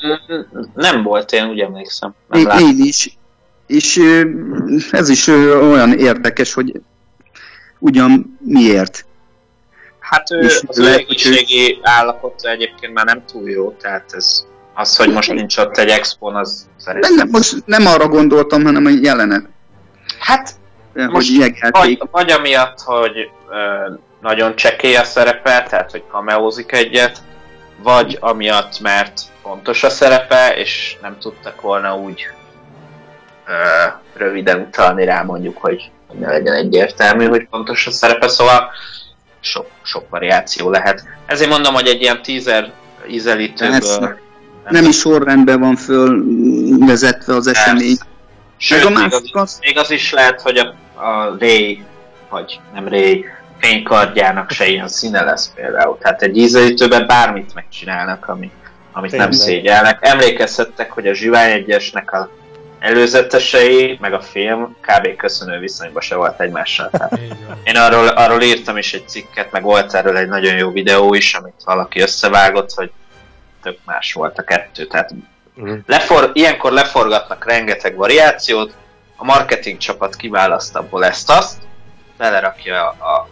Nem 0.73 1.03
volt, 1.03 1.31
én 1.31 1.49
úgy 1.49 1.59
emlékszem. 1.59 2.13
Nem 2.27 2.39
én, 2.39 2.67
én 2.67 2.85
is, 2.85 3.17
és 3.67 4.01
ez 4.91 5.09
is 5.09 5.27
olyan 5.27 5.93
érdekes, 5.93 6.53
hogy 6.53 6.81
ugyan 7.79 8.37
miért. 8.39 9.05
Hát 9.99 10.31
ő, 10.31 10.39
és 10.39 10.61
az 10.67 10.77
lehet, 10.77 10.99
egészségi 10.99 11.71
ő... 11.71 11.79
állapota 11.81 12.49
egyébként 12.49 12.93
már 12.93 13.05
nem 13.05 13.23
túl 13.25 13.49
jó, 13.49 13.71
tehát 13.71 14.13
ez 14.13 14.45
az, 14.73 14.95
hogy 14.95 15.13
most 15.13 15.33
nincs 15.33 15.57
ott 15.57 15.77
egy 15.77 15.89
expon, 15.89 16.35
az 16.35 16.69
szerintem... 16.77 17.15
Nem, 17.15 17.27
most 17.31 17.63
nem 17.65 17.85
arra 17.85 18.07
gondoltam, 18.07 18.63
hanem 18.63 18.85
a 18.85 18.89
jelenet. 19.01 19.45
Hát 20.19 20.49
De, 20.93 21.07
most 21.07 21.37
hogy 21.37 21.55
vagy, 21.69 22.01
vagy 22.11 22.31
amiatt, 22.31 22.79
hogy 22.79 23.29
ö, 23.49 23.93
nagyon 24.21 24.55
csekély 24.55 24.95
a 24.95 25.03
szerepe, 25.03 25.63
tehát 25.69 25.91
hogy 25.91 26.03
kameózik 26.11 26.71
egyet, 26.71 27.21
vagy 27.77 28.17
amiatt, 28.19 28.79
mert 28.79 29.21
fontos 29.41 29.83
a 29.83 29.89
szerepe, 29.89 30.55
és 30.55 30.97
nem 31.01 31.17
tudtak 31.19 31.61
volna 31.61 31.97
úgy 31.97 32.27
röviden 34.13 34.59
utalni 34.59 35.05
rá 35.05 35.21
mondjuk, 35.21 35.57
hogy 35.57 35.91
ne 36.19 36.27
legyen 36.27 36.53
egyértelmű, 36.53 37.25
hogy 37.25 37.47
pontos 37.49 37.87
a 37.87 37.91
szerepe, 37.91 38.27
szóval 38.27 38.71
sok, 39.39 39.67
sok 39.81 40.09
variáció 40.09 40.69
lehet. 40.69 41.03
Ezért 41.25 41.49
mondom, 41.49 41.73
hogy 41.73 41.87
egy 41.87 42.01
ilyen 42.01 42.21
teaser 42.21 42.71
ízelítőből... 43.07 43.99
Nem, 43.99 44.17
nem 44.69 44.85
is 44.85 44.97
sorrendben 44.97 45.59
van 45.59 45.75
fölvezetve 45.75 47.35
az 47.35 47.47
esemény. 47.47 47.97
Sőt, 48.57 48.83
a 48.83 48.89
még, 48.89 49.13
az, 49.13 49.29
az... 49.31 49.57
még 49.61 49.77
az 49.77 49.91
is 49.91 50.11
lehet, 50.11 50.41
hogy 50.41 50.57
a, 50.57 50.73
a 51.01 51.37
Ray, 51.39 51.83
vagy 52.29 52.59
nem 52.73 52.87
Ray, 52.87 53.25
fénykardjának 53.59 54.51
se 54.51 54.67
ilyen 54.67 54.87
színe 54.87 55.21
lesz 55.21 55.51
például. 55.55 55.97
Tehát 55.97 56.21
egy 56.21 56.37
ízelítőben 56.37 57.07
bármit 57.07 57.53
megcsinálnak, 57.53 58.27
ami 58.27 58.51
amit 58.93 59.09
Tényleg. 59.09 59.29
nem 59.29 59.37
szégyelnek. 59.37 59.97
Emlékezhettek, 60.01 60.91
hogy 60.91 61.07
a 61.07 61.13
Zsivány 61.13 61.51
egyesnek 61.51 62.11
a 62.11 62.29
előzetesei, 62.83 63.97
meg 64.01 64.13
a 64.13 64.21
film 64.21 64.75
kb. 64.81 65.15
köszönő 65.15 65.59
viszonyban 65.59 66.01
se 66.01 66.15
volt 66.15 66.41
egymással. 66.41 66.89
Tehát 66.89 67.19
én 67.63 67.75
arról, 67.75 68.07
arról 68.07 68.41
írtam 68.41 68.77
is 68.77 68.93
egy 68.93 69.07
cikket, 69.07 69.51
meg 69.51 69.63
volt 69.63 69.93
erről 69.93 70.17
egy 70.17 70.27
nagyon 70.27 70.55
jó 70.55 70.71
videó 70.71 71.13
is, 71.13 71.33
amit 71.33 71.61
valaki 71.65 71.99
összevágott, 72.01 72.71
hogy 72.73 72.91
tök 73.63 73.77
más 73.85 74.13
volt 74.13 74.37
a 74.37 74.43
kettő. 74.43 74.85
Tehát 74.87 75.11
Mhm. 75.55 75.73
lefor, 75.85 76.29
ilyenkor 76.33 76.71
leforgatnak 76.71 77.45
rengeteg 77.45 77.95
variációt, 77.95 78.73
a 79.15 79.23
marketing 79.23 79.77
csapat 79.77 80.15
kiválaszt 80.15 80.75
abból 80.75 81.05
ezt-azt, 81.05 81.57
belerakja 82.17 82.87
a 82.89 83.27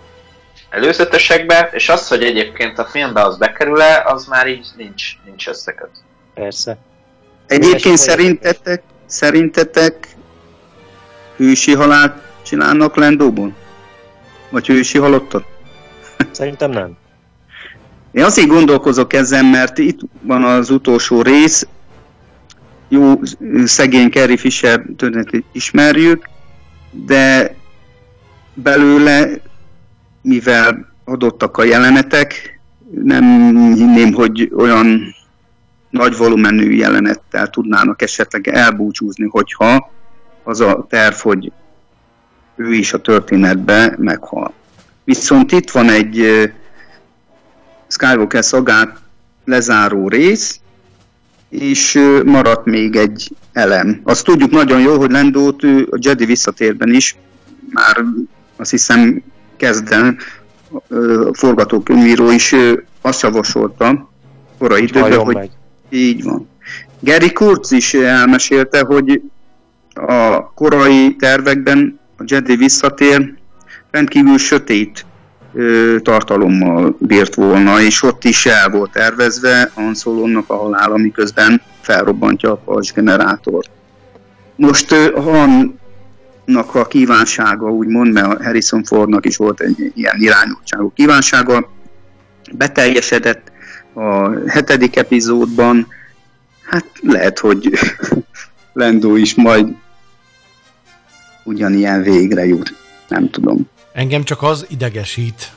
előzetesekbe, 0.70 1.70
és 1.72 1.90
az, 1.90 2.08
hogy 2.08 2.24
egyébként 2.24 2.78
a 2.80 2.86
filmbe 2.86 3.22
az 3.22 3.38
bekerül-e, 3.38 4.04
az 4.06 4.26
már 4.26 4.48
így 4.48 4.68
nincs, 4.76 5.18
nincs 5.26 5.48
összeköt. 5.48 5.90
Persze. 6.34 6.78
Egyébként 7.48 7.98
szerintetek, 7.98 8.84
szerintetek 9.12 10.08
hősi 11.36 11.74
halált 11.74 12.22
csinálnak 12.42 12.96
Lendóban? 12.96 13.56
Vagy 14.50 14.68
hősi 14.68 14.98
halottat? 14.98 15.46
Szerintem 16.32 16.72
nem. 16.72 16.98
Én 18.12 18.24
azért 18.24 18.48
gondolkozok 18.48 19.14
ezen, 19.14 19.46
mert 19.46 19.78
itt 19.78 20.00
van 20.22 20.44
az 20.44 20.70
utolsó 20.70 21.22
rész, 21.22 21.68
jó 22.88 23.20
szegény 23.66 24.10
Carrie 24.10 24.38
Fisher 24.38 24.86
történetét 24.98 25.46
ismerjük, 25.52 26.30
de 26.92 27.56
belőle, 28.54 29.30
mivel 30.22 30.94
adottak 31.06 31.58
a 31.58 31.64
jelenetek, 31.64 32.60
nem 33.04 33.24
hinném, 33.74 34.14
hogy 34.14 34.52
olyan 34.56 35.16
nagy 35.92 36.18
volumenű 36.18 36.72
jelenettel 36.72 37.50
tudnának 37.50 38.02
esetleg 38.02 38.48
elbúcsúzni, 38.48 39.28
hogyha 39.28 39.92
az 40.44 40.60
a 40.60 40.86
terv, 40.90 41.16
hogy 41.16 41.52
ő 42.56 42.74
is 42.74 42.94
a 42.94 43.02
történetbe 43.02 43.96
meghal. 43.98 44.54
Viszont 45.04 45.52
itt 45.52 45.72
van 45.72 45.90
egy 45.90 46.26
Skywalker 47.88 48.44
szagát 48.44 48.98
lezáró 49.46 50.08
rész, 50.08 50.60
és 51.50 52.00
maradt 52.26 52.66
még 52.66 52.96
egy 52.96 53.32
elem. 53.52 54.02
Azt 54.04 54.26
tudjuk 54.26 54.52
nagyon 54.52 54.82
jó, 54.82 54.98
hogy 54.98 55.12
Lendót 55.12 55.64
ő 55.64 55.88
a 55.92 55.98
Jedi 56.02 56.26
visszatérben 56.26 56.94
is 56.94 57.16
már 57.70 58.04
azt 58.56 58.72
hiszem 58.72 59.24
kezden 59.58 60.18
a 60.70 61.34
forgatókönyvíró 61.34 62.32
is 62.32 62.56
azt 63.02 63.22
javasolta 63.22 64.10
korai 64.58 64.84
időben, 64.84 65.20
hogy 65.20 65.36
meg. 65.36 65.50
Így 65.92 66.24
van. 66.24 66.50
Gary 67.00 67.32
Kurtz 67.32 67.72
is 67.72 67.94
elmesélte, 67.94 68.84
hogy 68.84 69.22
a 69.94 70.54
korai 70.54 71.16
tervekben 71.16 72.00
a 72.18 72.24
Jedi 72.26 72.56
visszatér 72.56 73.34
rendkívül 73.92 74.38
sötét 74.38 75.06
ö, 75.54 75.96
tartalommal 76.04 76.96
bírt 77.00 77.36
volna, 77.36 77.82
és 77.82 78.04
ott 78.04 78.24
is 78.24 78.46
el 78.46 78.70
volt 78.70 78.92
tervezve 78.92 79.72
Han 79.74 79.94
Solo-nak 79.94 80.50
a 80.50 80.56
halála, 80.56 80.98
miközben 80.98 81.62
felrobbantja 81.82 82.52
a 82.52 82.56
pajzs 82.56 82.92
generátort. 82.92 83.70
Most 84.56 84.92
ö, 84.92 85.12
Hannak 85.16 86.76
a 86.76 86.86
kívánsága, 86.86 87.72
úgymond, 87.72 88.14
mert 88.14 88.44
Harrison 88.44 88.84
Fordnak 88.84 89.26
is 89.26 89.38
volt 89.38 89.62
egy 89.62 89.92
ilyen 89.96 90.16
irányultságú 90.20 90.92
kívánsága, 90.96 91.70
beteljesedett 92.52 93.52
a 93.94 94.30
hetedik 94.48 94.96
epizódban, 94.96 95.88
hát 96.62 96.86
lehet, 97.02 97.40
hogy 97.40 97.70
Lendó 98.74 99.16
is 99.16 99.36
majd 99.36 99.68
ugyanilyen 101.44 102.02
végre 102.02 102.46
jut. 102.46 102.74
Nem 103.08 103.30
tudom. 103.30 103.70
Engem 103.94 104.24
csak 104.24 104.42
az 104.44 104.66
idegesít, 104.70 105.52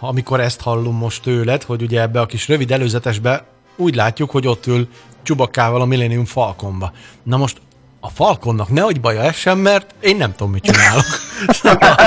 amikor 0.00 0.40
ezt 0.40 0.60
hallom 0.60 0.96
most 0.96 1.22
tőled, 1.22 1.62
hogy 1.62 1.82
ugye 1.82 2.00
ebbe 2.00 2.20
a 2.20 2.26
kis 2.26 2.48
rövid 2.48 2.70
előzetesbe 2.70 3.44
úgy 3.76 3.94
látjuk, 3.94 4.30
hogy 4.30 4.46
ott 4.46 4.66
ül 4.66 4.88
Csubakkával 5.22 5.80
a 5.80 5.84
Millennium 5.84 6.24
Falconba. 6.24 6.92
Na 7.22 7.36
most 7.36 7.60
a 8.06 8.10
Falconnak 8.14 8.68
nehogy 8.68 9.00
baja 9.00 9.22
essen, 9.22 9.58
mert 9.58 9.94
én 10.00 10.16
nem 10.16 10.34
tudom, 10.34 10.52
mit 10.52 10.62
csinálok. 10.62 11.04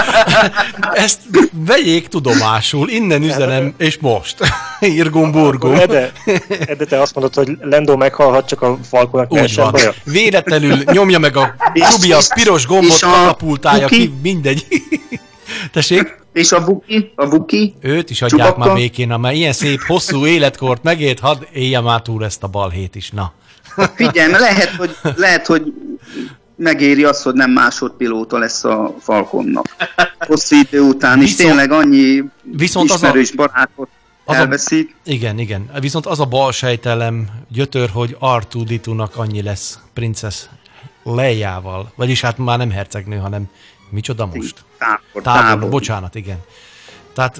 Ezt 1.06 1.20
vegyék 1.52 2.08
tudomásul, 2.08 2.89
innen 2.89 3.24
üzenem, 3.24 3.74
és 3.78 3.97
most. 3.97 4.38
Irgum 4.80 5.32
burgum. 5.32 5.74
Ede, 5.76 6.12
Ede, 6.68 6.86
te 6.86 7.02
azt 7.02 7.16
mondod, 7.16 7.34
hogy 7.34 7.58
Lendo 7.62 7.97
meghalhat, 7.97 8.47
csak 8.47 8.62
a 8.62 8.78
Falkonak 8.89 9.30
ne 9.30 9.41
Úgy 9.41 9.56
van. 9.56 9.72
baja? 9.72 9.93
Véletlenül 10.04 10.78
nyomja 10.86 11.20
meg 11.20 11.36
a 11.38 11.56
Csubi 11.91 12.12
a 12.14 12.20
piros 12.34 12.66
gombot, 12.66 13.00
katapultálja 13.00 13.88
ki, 13.88 14.14
mindegy. 14.22 14.66
Tessék? 15.72 16.18
És 16.34 16.52
a 16.52 16.66
Vuki? 16.66 17.12
A 17.16 17.30
Vuki? 17.30 17.76
Őt 17.82 18.10
is 18.10 18.22
adják 18.22 18.41
Csubakka? 18.47 18.66
már 18.68 18.76
békén, 18.76 19.12
amely 19.12 19.36
ilyen 19.36 19.54
szép, 19.54 19.82
hosszú 19.88 20.26
életkort 20.26 20.84
megért, 20.84 21.20
hadd 21.20 21.38
élje 21.54 21.80
már 21.80 22.02
túl 22.02 22.26
ezt 22.26 22.43
a 22.43 22.47
balhét 22.47 22.95
is, 22.95 23.10
na. 23.10 23.34
Figyelj, 23.96 24.32
lehet, 24.32 24.70
hogy, 24.76 24.96
lehet, 25.16 25.46
hogy 25.46 25.74
megéri 26.56 27.04
azt, 27.04 27.24
hogy 27.24 27.34
nem 27.34 27.52
másodpilóta 27.52 28.38
lesz 28.38 28.64
a 28.64 28.96
Falconnak. 29.00 29.76
Hosszú 30.20 30.56
idő 30.56 30.80
után, 30.82 31.22
és 31.22 31.24
Viszont- 31.30 31.48
tényleg 31.50 31.72
annyi 31.72 32.24
Viszont 32.44 32.92
az 32.92 33.04
a, 33.04 33.06
ismerős 33.06 33.32
barátot 33.32 33.90
az 34.26 34.36
a- 34.36 34.40
elveszít. 34.40 34.96
igen, 35.04 35.40
igen. 35.40 35.70
Viszont 35.80 36.06
az 36.06 36.20
a 36.20 36.26
bal 36.26 36.52
sejtelem 36.52 37.28
gyötör, 37.50 37.90
hogy 37.90 38.16
Artú 38.20 38.64
Ditunak 38.64 39.16
annyi 39.16 39.42
lesz 39.42 39.80
princesz 39.94 40.50
Leijával. 41.04 41.92
Vagyis 41.96 42.22
hát 42.22 42.38
már 42.38 42.58
nem 42.58 42.72
hercegnő, 42.72 43.18
hanem 43.18 43.44
micsoda 43.90 44.26
most? 44.34 44.64
Tábor, 44.78 45.22
Tábornok, 45.22 45.50
tábor. 45.52 45.70
bocsánat, 45.70 46.16
igen. 46.16 46.38
Tehát 47.14 47.38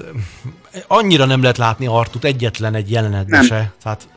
eh, 0.72 0.82
annyira 0.86 1.24
nem 1.24 1.40
lehet 1.40 1.58
látni 1.58 1.86
Artut 1.86 2.24
egyetlen 2.24 2.74
egy 2.74 2.90
jelenetben 2.90 3.42
se. 3.42 3.72
Tehát. 3.82 4.08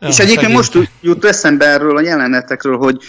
Ja, 0.00 0.08
És 0.08 0.18
egyébként 0.18 0.40
szegény- 0.40 0.56
most 0.56 0.90
jut 1.00 1.24
eszembe 1.24 1.66
erről 1.66 1.96
a 1.96 2.00
jelenetekről, 2.00 2.76
hogy 2.76 3.02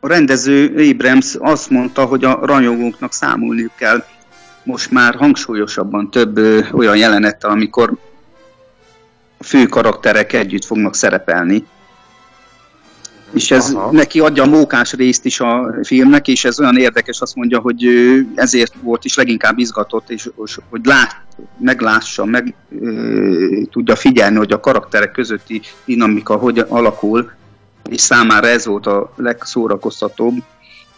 a 0.00 0.08
rendező 0.08 0.90
Abrams 0.90 1.34
azt 1.38 1.70
mondta, 1.70 2.04
hogy 2.04 2.24
a 2.24 2.38
rajongóknak 2.42 3.12
számolniuk 3.12 3.72
kell 3.76 4.04
most 4.62 4.90
már 4.90 5.14
hangsúlyosabban 5.14 6.10
több 6.10 6.36
ö, 6.36 6.60
olyan 6.72 6.96
jelenettel, 6.96 7.50
amikor 7.50 7.92
a 9.38 9.44
fő 9.44 9.66
karakterek 9.66 10.32
együtt 10.32 10.64
fognak 10.64 10.94
szerepelni. 10.94 11.64
És 13.32 13.50
ez 13.50 13.72
Aha. 13.72 13.92
neki 13.92 14.20
adja 14.20 14.42
a 14.42 14.46
mókás 14.46 14.92
részt 14.92 15.24
is 15.24 15.40
a 15.40 15.74
filmnek, 15.82 16.28
és 16.28 16.44
ez 16.44 16.60
olyan 16.60 16.76
érdekes, 16.76 17.20
azt 17.20 17.34
mondja, 17.34 17.58
hogy 17.58 17.88
ezért 18.34 18.74
volt 18.82 19.04
is 19.04 19.16
leginkább 19.16 19.58
izgatott, 19.58 20.10
és, 20.10 20.30
és 20.44 20.58
hogy 20.70 20.84
lát, 20.84 21.20
meglássa, 21.58 22.24
meg 22.24 22.54
ö, 22.80 23.60
tudja 23.70 23.96
figyelni, 23.96 24.36
hogy 24.36 24.52
a 24.52 24.60
karakterek 24.60 25.10
közötti 25.10 25.60
dinamika 25.84 26.36
hogy 26.36 26.64
alakul, 26.68 27.30
és 27.90 28.00
számára 28.00 28.46
ez 28.46 28.66
volt 28.66 28.86
a 28.86 29.12
legszórakoztatóbb 29.16 30.42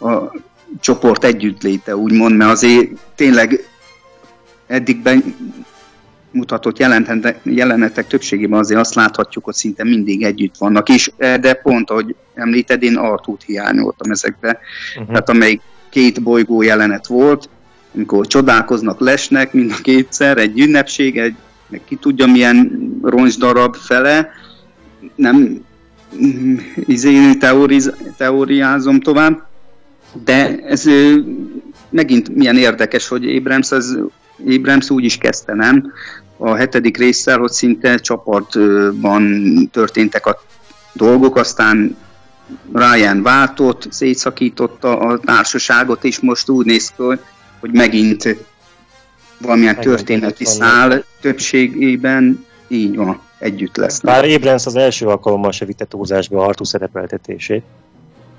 a 0.00 0.40
csoport 0.80 1.24
együttléte, 1.24 1.96
úgymond, 1.96 2.36
mert 2.36 2.50
azért 2.50 2.88
tényleg 3.14 3.68
eddig 4.66 5.02
mutatott 6.32 6.78
jelenetek, 7.42 8.06
többségében 8.06 8.58
azért 8.58 8.80
azt 8.80 8.94
láthatjuk, 8.94 9.44
hogy 9.44 9.54
szinte 9.54 9.84
mindig 9.84 10.22
együtt 10.22 10.56
vannak, 10.58 10.88
és 10.88 11.10
de 11.16 11.54
pont, 11.54 11.90
ahogy 11.90 12.14
említed, 12.34 12.82
én 12.82 12.96
Artút 12.96 13.42
hiányoltam 13.42 14.10
ezekbe, 14.10 14.58
Uh-huh. 14.92 15.06
tehát 15.06 15.28
amelyik 15.28 15.60
két 15.90 16.22
bolygó 16.22 16.62
jelenet 16.62 17.06
volt, 17.06 17.48
amikor 17.94 18.26
csodálkoznak, 18.26 19.00
lesnek 19.00 19.52
mind 19.52 19.70
a 19.78 19.82
kétszer, 19.82 20.38
egy 20.38 20.60
ünnepség, 20.60 21.18
egy 21.18 21.34
meg 21.68 21.80
ki 21.84 21.96
tudja 21.96 22.26
milyen 22.26 22.90
roncsdarab 23.02 23.76
fele, 23.76 24.30
nem 25.14 25.64
mm, 26.22 26.56
izé, 26.74 27.34
teoriz, 27.34 27.92
teóriázom 28.16 29.00
tovább, 29.00 29.46
de 30.24 30.58
ez 30.58 30.84
megint 31.90 32.34
milyen 32.34 32.56
érdekes, 32.56 33.08
hogy 33.08 33.36
Abrams, 33.36 33.72
az, 33.72 33.98
Abrams 34.46 34.90
úgy 34.90 35.04
is 35.04 35.16
kezdte, 35.16 35.54
nem? 35.54 35.92
A 36.44 36.54
hetedik 36.54 36.96
résszel, 36.96 37.38
hogy 37.38 37.50
szinte 37.50 37.98
csapatban 37.98 39.68
történtek 39.72 40.26
a 40.26 40.42
dolgok, 40.92 41.36
aztán 41.36 41.96
Ryan 42.72 43.22
váltott, 43.22 43.86
szétszakította 43.90 44.98
a 44.98 45.18
társaságot, 45.18 46.04
és 46.04 46.20
most 46.20 46.48
úgy 46.48 46.66
néz 46.66 46.92
ki, 46.96 47.02
hogy 47.60 47.70
megint 47.72 48.36
valamilyen 49.38 49.74
Megint 49.74 49.94
történeti 49.94 50.44
szál 50.44 51.04
többségében 51.20 52.46
így 52.68 52.96
van, 52.96 53.20
együtt 53.38 53.76
lesznek. 53.76 54.14
Bár 54.14 54.30
Abrams 54.30 54.66
az 54.66 54.76
első 54.76 55.06
alkalommal 55.06 55.52
se 55.52 55.64
vitte 55.64 55.84
túlzásba 55.84 56.44
Artu 56.44 56.64
szerepeltetését. 56.64 57.62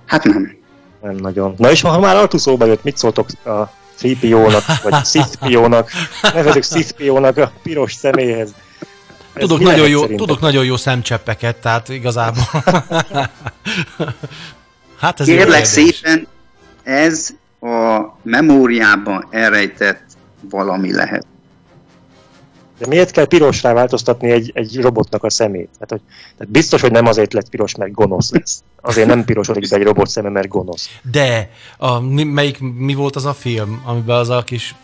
Hát 0.05 0.23
nem. 0.23 0.55
Nem 1.01 1.15
nagyon. 1.15 1.53
Na 1.57 1.71
és 1.71 1.81
ha 1.81 1.99
már 1.99 2.15
Artu 2.15 2.37
szóba 2.37 2.65
jött, 2.65 2.83
mit 2.83 2.97
szóltok 2.97 3.27
a 3.45 3.81
3PO-nak, 4.01 4.63
vagy 4.83 5.05
Sith-PO-nak, 5.05 5.89
nevezük 6.33 6.63
Sith-PO-nak 6.63 7.37
a 7.37 7.51
piros 7.63 7.93
személyhez. 7.93 8.53
Ez 9.33 9.41
Tudok 9.41 9.59
nagyon, 9.59 9.87
jó, 9.87 10.05
tudok 10.05 10.39
nagyon 10.39 10.65
jó 10.65 10.77
szemcseppeket, 10.77 11.55
tehát 11.55 11.89
igazából. 11.89 12.43
hát 14.99 15.19
ez 15.19 15.25
Kérlek 15.25 15.65
szépen, 15.65 16.27
ez 16.83 17.29
a 17.59 18.01
memóriában 18.23 19.27
elrejtett 19.31 20.03
valami 20.49 20.93
lehet. 20.93 21.25
De 22.83 22.89
miért 22.89 23.11
kell 23.11 23.25
pirosrá 23.25 23.73
változtatni 23.73 24.31
egy, 24.31 24.51
egy 24.53 24.81
robotnak 24.81 25.23
a 25.23 25.29
szemét? 25.29 25.69
Hát, 25.79 25.89
hogy, 25.89 26.01
tehát 26.37 26.53
biztos, 26.53 26.81
hogy 26.81 26.91
nem 26.91 27.05
azért 27.05 27.33
lett 27.33 27.49
piros, 27.49 27.75
mert 27.75 27.91
gonosz 27.91 28.31
lesz. 28.31 28.63
Azért 28.81 29.07
nem 29.07 29.25
pirosodik 29.25 29.69
be 29.69 29.75
egy 29.75 29.83
robot 29.83 30.07
szeme, 30.07 30.29
mert 30.29 30.47
gonosz. 30.47 30.89
De, 31.11 31.49
a, 31.77 31.99
mi, 31.99 32.23
melyik, 32.23 32.59
mi 32.59 32.93
volt 32.93 33.15
az 33.15 33.25
a 33.25 33.33
film, 33.33 33.81
amiben 33.85 34.15
az 34.17 34.29
a 34.29 34.43
kis... 34.43 34.75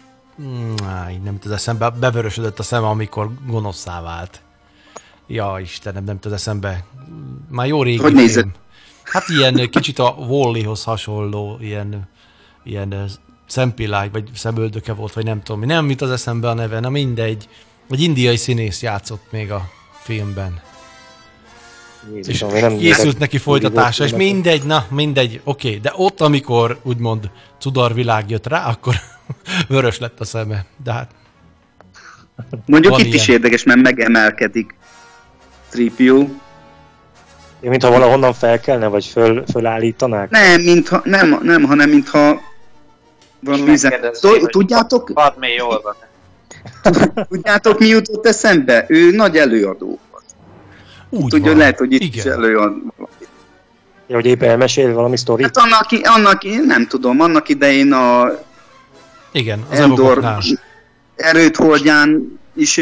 Mm, 0.42 0.74
Á, 0.88 1.12
így 1.12 1.22
nem 1.22 1.40
az 1.44 1.52
eszembe, 1.52 1.90
bevörösödött 1.90 2.60
a 2.60 2.64
szeme, 2.64 2.88
amikor 2.88 3.30
gonoszszá 3.48 4.02
vált. 4.02 4.42
Ja, 5.28 5.58
Istenem, 5.62 6.04
nem 6.04 6.20
tud 6.20 6.32
eszembe. 6.32 6.84
Már 7.50 7.68
jó 7.68 7.84
régi 7.84 7.98
Hogy 7.98 8.12
film. 8.12 8.24
nézett? 8.24 8.56
Hát 9.04 9.30
ilyen 9.30 9.70
kicsit 9.70 10.00
a 10.00 10.16
Wall-Hoz 10.18 10.84
hasonló, 10.84 11.58
ilyen, 11.62 12.10
ilyen 12.64 13.10
szempillány, 13.48 14.10
vagy 14.12 14.30
szemöldöke 14.34 14.94
volt, 14.94 15.14
vagy 15.14 15.26
nem 15.26 15.44
tudom 15.44 15.60
mi. 15.60 15.66
Nem 15.66 15.90
jut 15.90 16.02
az 16.02 16.12
eszembe 16.12 16.50
a 16.50 16.54
neve, 16.54 16.80
na 16.80 16.90
mindegy. 16.90 17.48
Egy 17.90 18.02
indiai 18.02 18.36
színész 18.36 18.82
játszott 18.82 19.26
még 19.32 19.52
a 19.52 19.70
filmben. 20.02 20.62
És 22.14 22.28
Jézusom, 22.28 22.56
én 22.56 22.62
nem 22.62 22.78
készült 22.78 23.20
neki 23.20 23.38
folytatása, 23.38 24.04
és 24.04 24.12
mindegy, 24.12 24.64
na, 24.64 24.86
mindegy, 24.90 25.42
oké, 25.44 25.76
de 25.76 25.94
ott, 25.96 26.22
amikor 26.22 26.80
úgymond 26.84 27.32
cudarvilág 27.60 28.30
jött 28.30 28.48
rá, 28.48 28.68
akkor 28.70 28.96
vörös 29.68 30.00
lett 30.00 30.20
a 30.20 30.26
szeme, 30.26 30.66
de 30.84 30.92
hát 30.92 31.12
Mondjuk 32.66 32.98
itt 32.98 33.14
is 33.14 33.28
ilyen. 33.28 33.40
érdekes, 33.40 33.64
mert 33.64 33.82
megemelkedik 33.82 34.76
Tripio. 35.70 36.18
Én, 37.60 37.70
mintha 37.70 37.90
valahonnan 37.90 38.34
felkelne, 38.34 38.88
vagy 38.88 39.06
föl, 39.06 39.44
fölállítanák. 39.52 40.30
Nem, 40.30 40.62
mintha, 40.62 41.02
nem, 41.04 41.40
nem, 41.42 41.64
hanem 41.64 41.90
mintha 41.90 42.42
valami 43.40 43.72
üzen... 43.72 43.94
Tudjátok, 44.46 45.12
Padmé 45.14 45.54
jól 45.54 45.82
van. 45.84 45.96
tudjátok, 47.30 47.80
mi 47.80 47.86
jutott 47.88 48.26
eszembe? 48.28 48.86
Ő 48.88 49.12
nagy 49.12 49.38
előadó. 49.38 50.00
úgy 51.10 51.30
Tudja, 51.30 51.50
van. 51.50 51.58
lehet, 51.58 51.78
hogy 51.78 51.94
itt 51.94 52.02
is 52.16 52.24
Igen. 52.24 52.32
előad. 52.34 52.74
Ja, 54.08 54.16
hogy 54.16 54.26
éppen 54.26 54.50
elmesél 54.50 54.94
valami 54.94 55.18
sztorit. 55.18 55.46
Hát 55.46 55.58
annak, 55.58 55.86
annak, 56.16 56.44
i- 56.44 56.56
nem 56.66 56.88
tudom, 56.88 57.20
annak 57.20 57.50
idején 57.50 57.92
a 57.94 58.30
Igen, 59.32 59.66
az 59.72 59.80
Endor 59.80 60.38
erőt 61.16 61.56
holdján 61.56 62.40
is 62.56 62.78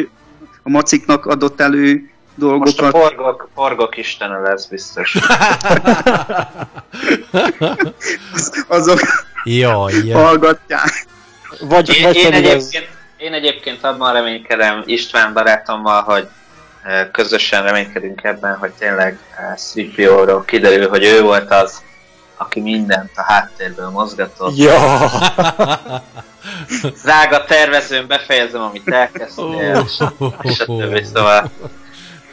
a 0.63 0.69
maciknak 0.69 1.25
adott 1.25 1.61
elő 1.61 1.93
Most 2.35 2.79
a 2.79 2.89
dolgokat. 2.89 2.91
porgok, 2.91 3.49
porgok 3.53 3.97
istene 3.97 4.37
lesz 4.39 4.65
biztos. 4.65 5.15
azok 8.67 8.99
Jaj, 9.43 9.93
jaj. 10.05 10.09
hallgatják. 10.23 11.05
Vagy, 11.59 11.95
Én, 11.95 12.03
vagy 12.03 12.15
én, 12.15 12.33
egyébként, 12.33 12.87
én 13.17 13.33
egyébként 13.33 13.83
abban 13.83 14.13
reménykedem 14.13 14.83
István 14.85 15.33
barátommal, 15.33 16.01
hogy 16.01 16.27
eh, 16.83 17.07
közösen 17.11 17.63
reménykedünk 17.63 18.23
ebben, 18.23 18.55
hogy 18.55 18.71
tényleg 18.71 19.19
Stripio-ról 19.57 20.45
kiderül, 20.45 20.89
hogy 20.89 21.03
ő 21.03 21.21
volt 21.21 21.51
az, 21.51 21.81
aki 22.37 22.59
mindent 22.59 23.11
a 23.15 23.21
háttérből 23.21 23.89
mozgatott. 23.89 24.57
Ja, 24.57 24.75
Drága 27.03 27.43
tervezőn 27.43 28.07
befejezem, 28.07 28.61
amit 28.61 28.87
elkezdtél, 28.87 29.85
és 30.41 30.59
a 30.59 30.65
többi, 30.65 31.03
szóval 31.03 31.51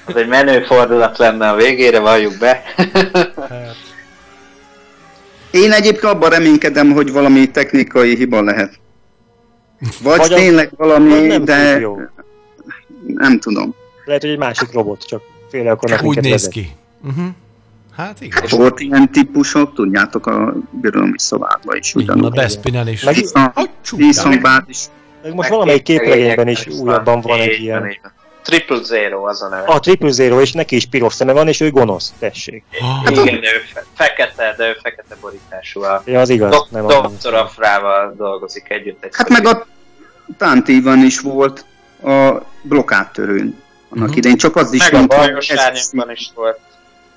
az 0.04 0.16
egy 0.16 0.26
menő 0.26 0.64
fordulat 0.64 1.18
lenne 1.18 1.48
a 1.48 1.54
végére, 1.54 1.98
valljuk 1.98 2.38
be. 2.38 2.62
Én 5.50 5.72
egyébként 5.72 6.12
abban 6.12 6.30
reménykedem, 6.30 6.92
hogy 6.92 7.12
valami 7.12 7.50
technikai 7.50 8.16
hiba 8.16 8.42
lehet. 8.42 8.82
Vagy, 10.02 10.18
Vagy 10.18 10.32
a- 10.32 10.36
tényleg 10.36 10.70
valami, 10.76 11.10
vagy 11.10 11.26
nem 11.26 11.44
de 11.44 11.70
Tripio. 11.70 11.96
nem 13.06 13.38
tudom. 13.40 13.74
lehet, 14.04 14.22
hogy 14.22 14.30
egy 14.30 14.38
másik 14.38 14.72
robot, 14.72 15.06
csak 15.06 15.22
féle 15.50 15.70
akarnak 15.70 16.02
Úgy 16.02 16.20
néz 16.20 16.48
ki. 16.48 16.70
Uh-huh. 17.04 17.24
Hát 17.96 18.20
igen. 18.20 18.42
Volt 18.50 18.80
ilyen 18.80 19.10
típusok, 19.12 19.74
tudjátok, 19.74 20.26
a 20.26 20.54
birodalmi 20.70 21.18
szobákban 21.18 21.76
is 21.76 21.92
van, 21.92 22.08
a 22.08 22.12
ugyanúgy. 22.12 22.32
Despinen 22.32 22.88
is. 22.88 23.02
Meg- 23.04 23.24
Díszonbát 23.96 24.68
is. 24.68 24.78
Meg 25.22 25.34
most 25.34 25.48
valamelyik 25.48 25.82
képregényben 25.82 26.48
is 26.48 26.66
újabban 26.66 27.20
van 27.20 27.40
egy 27.40 27.60
ilyen. 27.60 27.96
Triple 28.42 28.82
Zero 28.82 29.26
az 29.26 29.42
a 29.42 29.48
neve. 29.48 29.62
A 29.66 29.80
Triple 29.80 30.10
Zero, 30.10 30.40
és 30.40 30.52
neki 30.52 30.76
is 30.76 30.86
piros 30.86 31.14
szeme 31.14 31.32
van, 31.32 31.48
és 31.48 31.60
ő 31.60 31.70
gonosz, 31.70 32.12
tessék. 32.18 32.64
Ah, 32.80 33.10
Igen, 33.10 33.40
de 33.40 33.54
ő 33.54 33.58
fe- 33.72 33.86
fekete, 33.94 34.54
de 34.56 34.68
ő 34.68 34.76
fekete 34.82 35.16
borítású. 35.20 35.82
A 35.82 36.02
Ja, 36.06 36.20
az 36.20 36.28
igaz, 36.28 36.50
dok- 36.50 36.70
nem 36.70 36.86
Doktor 36.86 37.34
Afrával 37.34 38.14
dolgozik 38.16 38.70
együtt. 38.70 39.04
Egy 39.04 39.10
Hát 39.14 39.28
meg 39.28 39.46
a 39.46 39.66
Tántévan 40.38 40.98
is 41.04 41.20
volt 41.20 41.64
a 42.04 42.42
blokkádtörőn. 42.62 43.62
Annak 43.88 44.08
Mhm. 44.08 44.16
idején 44.18 44.36
csak 44.36 44.56
az 44.56 44.72
is 44.72 44.82
meg 44.82 44.94
a 44.94 44.96
mondta, 44.96 45.16
bajos 45.16 45.48
ez, 45.48 45.90
is 46.14 46.30
volt. 46.34 46.60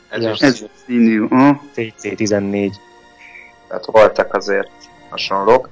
Ez 0.09 0.21
Ja. 0.23 0.31
is 0.31 0.39
ez 0.39 0.63
színű. 0.85 1.25
Aha. 1.29 1.61
CC14. 1.75 2.71
tehát 3.67 3.85
voltak 3.85 4.33
azért 4.35 4.69
hasonlók. 5.09 5.69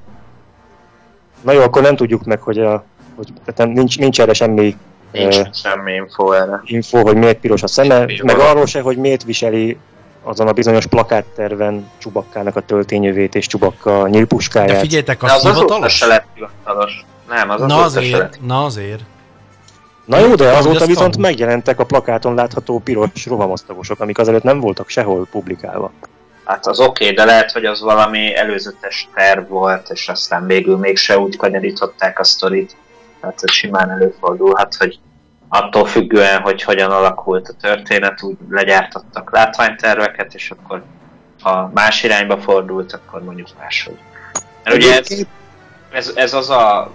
Na 1.42 1.52
jó, 1.52 1.62
akkor 1.62 1.82
nem 1.82 1.96
tudjuk 1.96 2.24
meg, 2.24 2.42
hogy, 2.42 2.60
a, 2.60 2.84
hogy 3.16 3.28
tehát 3.46 3.58
nem, 3.58 3.70
nincs, 3.70 3.98
nincs 4.00 4.22
erre 4.22 4.34
semmi 4.34 4.78
Nincs 5.12 5.36
ö, 5.38 5.42
semmi 5.54 5.94
info 5.94 6.32
erre. 6.32 6.62
info, 6.66 7.02
hogy 7.02 7.16
miért 7.16 7.40
piros 7.40 7.64
a 7.64 7.68
szeme, 7.68 8.06
Jó. 8.08 8.26
meg 8.26 8.40
arról 8.40 8.66
se, 8.66 8.82
hogy 8.82 8.98
miért 8.98 9.24
viseli 9.24 9.78
azon 10.24 10.48
a 10.48 10.52
bizonyos 10.54 10.86
plakátterven 10.88 11.90
Csubakkának 11.98 12.56
a 12.56 12.62
töltényövét 12.62 13.36
és 13.36 13.48
Csubakka 13.48 14.04
De 14.04 14.10
nyílpuskáját. 14.10 14.80
figyeljetek, 14.80 15.20
De 15.20 15.26
az 15.26 15.32
az 15.32 15.46
azóta 15.46 15.58
hivatalos? 15.60 15.94
se 15.98 16.06
lett 16.06 16.26
hivatalos. 16.34 17.06
Nem, 17.28 17.50
az 17.50 17.60
Na 17.60 17.68
lett. 17.68 17.86
azért, 17.86 18.40
na 18.42 18.66
azért. 18.66 19.02
Na 20.06 20.18
jó, 20.20 20.36
de 20.36 20.52
azóta 20.52 20.86
viszont 20.86 21.18
megjelentek 21.18 21.80
a 21.80 21.86
plakáton 21.86 22.34
látható 22.34 22.80
piros 22.80 23.26
rohamosztagosok, 23.26 24.00
amik 24.00 24.18
azelőtt 24.18 24.44
nem 24.44 24.60
voltak 24.60 24.90
sehol 24.90 25.28
publikálva. 25.32 25.92
Hát 26.46 26.68
az 26.68 26.80
oké, 26.80 27.12
de 27.12 27.26
lehet, 27.26 27.52
hogy 27.52 27.66
az 27.66 27.82
valami 27.82 28.36
előzetes 28.36 29.10
terv 29.14 29.50
volt, 29.50 29.90
és 29.90 30.08
aztán 30.10 30.46
végül 30.46 30.78
mégse 30.78 31.20
úgy 31.20 31.38
kanyarították 31.38 32.20
a 32.20 32.24
sztorit. 32.24 32.76
Tehát 33.22 33.40
ez 33.44 33.52
simán 33.52 33.90
előfordulhat, 33.92 34.76
hogy 34.76 35.00
attól 35.48 35.86
függően, 35.86 36.42
hogy 36.42 36.64
hogyan 36.64 36.92
alakult 36.92 37.48
a 37.48 37.54
történet, 37.62 38.24
úgy 38.24 38.38
legyártottak 38.50 39.32
látványterveket, 39.32 40.34
és 40.34 40.52
akkor 40.52 40.84
ha 41.42 41.72
más 41.74 42.04
irányba 42.04 42.38
fordult, 42.38 42.94
akkor 42.94 43.24
mondjuk 43.24 43.48
máshogy. 43.60 43.98
Mert 44.64 44.76
ugye 44.76 44.98
ez, 44.98 45.26
ez, 45.92 46.12
ez 46.16 46.34
az 46.34 46.50
a 46.50 46.92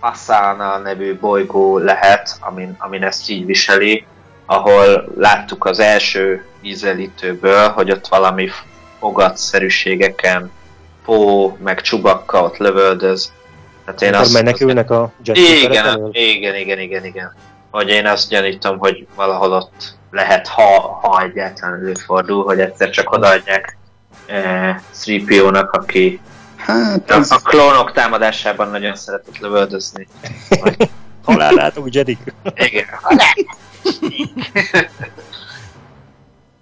Passana 0.00 0.78
nevű 0.78 1.18
bolygó 1.18 1.78
lehet, 1.78 2.36
amin, 2.40 2.76
amin 2.78 3.02
ezt 3.02 3.30
így 3.30 3.46
viseli, 3.46 4.06
ahol 4.46 5.12
láttuk 5.16 5.64
az 5.64 5.78
első 5.78 6.44
ízelítőből, 6.60 7.68
hogy 7.68 7.90
ott 7.90 8.06
valami 8.06 8.48
fogatszerűségeken 8.98 10.50
Pó, 11.04 11.56
meg 11.62 11.80
Csubakka 11.80 12.42
ott 12.42 12.56
lövöldöz. 12.56 13.32
Tehát 13.84 14.02
én 14.02 14.08
Akkor 14.08 14.20
azt, 14.20 14.32
mennek 14.32 14.54
azt 14.54 14.90
a 14.90 15.12
igen, 15.32 16.10
igen, 16.12 16.54
igen, 16.54 16.78
igen, 16.78 17.04
igen. 17.04 17.34
Hogy 17.70 17.88
én 17.88 18.06
azt 18.06 18.28
gyanítom, 18.28 18.78
hogy 18.78 19.06
valahol 19.14 19.52
ott 19.52 19.94
lehet, 20.10 20.48
ha, 20.48 20.98
ha 21.02 21.22
egyáltalán 21.22 21.74
előfordul, 21.74 22.44
hogy 22.44 22.60
egyszer 22.60 22.90
csak 22.90 23.12
odaadják 23.12 23.76
eh, 24.26 24.76
3PO-nak, 25.04 25.70
aki 25.70 26.20
Hát 26.70 27.10
a, 27.10 27.14
az, 27.14 27.30
a 27.30 27.36
klónok 27.36 27.92
támadásában 27.92 28.70
nagyon 28.70 28.96
szeretett 28.96 29.38
lövöldözni. 29.38 30.06
Halálát 31.24 31.78
Jedik. 31.84 32.34
Igen. 32.54 32.86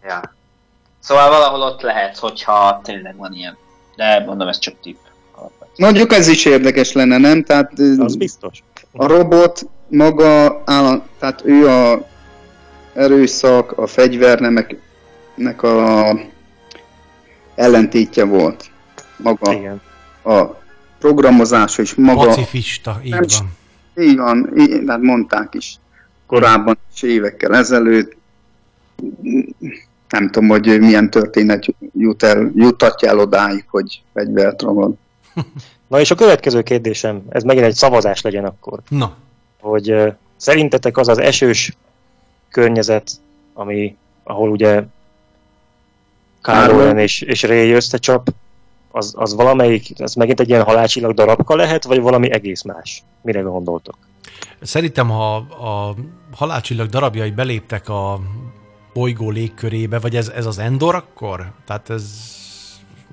ja. 0.09 0.21
Szóval 1.01 1.29
valahol 1.29 1.63
ott 1.63 1.81
lehet, 1.81 2.19
hogyha 2.19 2.81
tényleg 2.85 3.17
van 3.17 3.33
ilyen. 3.33 3.57
De 3.97 4.23
mondom, 4.27 4.49
ez 4.49 4.59
csak 4.59 4.75
tipp. 4.83 4.99
mondjuk 5.77 6.13
ez 6.13 6.29
is 6.29 6.45
érdekes 6.45 6.93
lenne, 6.93 7.19
nem? 7.19 7.45
Tehát 7.45 7.73
Az 7.99 8.17
biztos. 8.17 8.63
a 8.93 9.07
robot 9.07 9.67
maga, 9.89 10.63
áll, 10.65 11.03
tehát 11.19 11.43
ő 11.45 11.69
a 11.69 12.07
erőszak, 12.95 13.79
a 13.79 13.87
fegyvernemeknek 13.87 15.63
a 15.63 16.19
ellentétje 17.55 18.25
volt. 18.25 18.71
Maga 19.17 19.53
Igen. 19.53 19.81
A 20.29 20.61
programozás 20.99 21.79
és 21.79 21.95
maga... 21.95 22.27
Pacifista, 22.27 23.01
így 23.05 23.11
Nem 23.11 23.25
van. 23.39 23.57
Így 24.05 24.17
van, 24.17 24.53
így, 24.57 24.83
hát 24.87 25.01
mondták 25.01 25.55
is 25.55 25.79
korábban 26.27 26.79
is 26.95 27.03
évekkel 27.03 27.57
ezelőtt. 27.57 28.17
Nem 30.09 30.31
tudom, 30.31 30.49
hogy 30.49 30.81
milyen 30.81 31.11
történet 31.11 31.67
jut 31.93 32.23
el, 32.23 32.51
jutatja 32.55 33.09
el 33.09 33.19
odáig, 33.19 33.65
hogy 33.69 34.03
fegyvert 34.15 34.63
ragad. 34.63 34.95
Na 35.89 36.01
és 36.01 36.11
a 36.11 36.15
következő 36.15 36.63
kérdésem, 36.63 37.23
ez 37.29 37.43
megint 37.43 37.67
egy 37.67 37.75
szavazás 37.75 38.23
legyen 38.23 38.45
akkor, 38.45 38.81
Na, 38.89 39.17
hogy 39.61 39.91
ö, 39.91 40.09
Szerintetek 40.39 40.97
az 40.97 41.09
az 41.09 41.19
esős 41.19 41.77
környezet, 42.51 43.11
ami, 43.55 43.97
ahol 44.23 44.51
ugye 44.51 44.83
Kylo 46.43 46.99
és, 46.99 47.21
és 47.21 47.43
Ray 47.43 47.71
összecsap, 47.71 48.29
az, 48.91 49.13
az 49.17 49.35
valamelyik, 49.35 49.87
az 49.99 50.15
megint 50.15 50.41
egy 50.41 50.49
ilyen 50.49 50.63
halálcsillag 50.63 51.15
darabka 51.15 51.57
lehet, 51.57 51.85
vagy 51.85 52.01
valami 52.01 52.33
egész 52.33 52.63
más? 52.63 53.03
Mire 53.23 53.41
gondoltok? 53.41 53.99
Szerintem, 54.61 55.09
ha 55.09 55.35
a 55.37 55.95
halálcsillag 56.37 56.89
darabjai 56.89 57.31
beléptek 57.31 57.89
a 57.89 58.21
bolygó 58.93 59.31
légkörébe, 59.31 59.99
vagy 59.99 60.17
ez, 60.17 60.29
ez 60.29 60.47
az 60.47 60.59
Endor 60.59 60.95
akkor? 60.95 61.53
Tehát 61.67 61.91
ez 61.91 62.05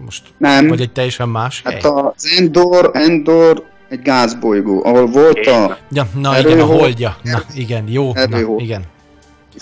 most... 0.05 0.23
Nem. 0.37 0.67
Vagy 0.67 0.81
egy 0.81 0.91
teljesen 0.91 1.29
más 1.29 1.61
Hát 1.63 1.73
hely? 1.73 1.91
az 1.91 2.25
Endor, 2.37 2.89
Endor 2.93 3.63
egy 3.89 4.01
gázbolygó, 4.01 4.85
ahol 4.85 5.05
volt 5.05 5.45
a, 5.47 5.77
Ja, 5.91 6.07
na 6.13 6.35
Erőhold. 6.35 6.45
igen, 6.55 6.59
a 6.59 6.65
holdja. 6.79 7.17
Na 7.23 7.41
igen, 7.53 7.87
jó, 7.87 8.13
na, 8.13 8.19
Erőhold. 8.21 8.59
igen. 8.61 8.83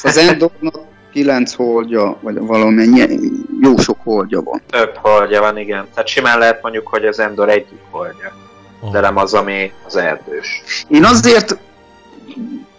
az 0.04 0.18
Endornak 0.18 0.80
kilenc 1.14 1.54
holdja, 1.54 2.18
vagy 2.22 2.40
valamennyi, 2.40 3.20
jó 3.62 3.78
sok 3.78 3.98
holdja 4.04 4.42
van. 4.42 4.62
Több 4.70 4.96
holdja 4.96 5.42
van, 5.42 5.58
igen. 5.58 5.88
Tehát 5.94 6.08
simán 6.08 6.40
lehet 6.40 6.62
mondjuk, 6.62 6.88
hogy 6.88 7.06
az 7.06 7.20
Endor 7.20 7.50
egyik 7.50 7.80
holdja. 7.90 8.32
Oh. 8.80 8.92
De 8.92 9.00
nem 9.00 9.18
az, 9.18 9.34
ami 9.34 9.72
az 9.86 9.96
erdős. 9.96 10.64
Én 10.88 11.04
azért 11.04 11.58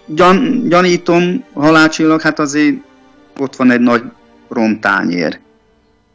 gyan, 0.07 0.62
gyanítom 0.68 1.45
halálcsillag, 1.55 2.20
hát 2.20 2.39
azért 2.39 2.76
ott 3.39 3.57
van 3.57 3.70
egy 3.70 3.80
nagy 3.80 4.03
rontányér. 4.49 5.39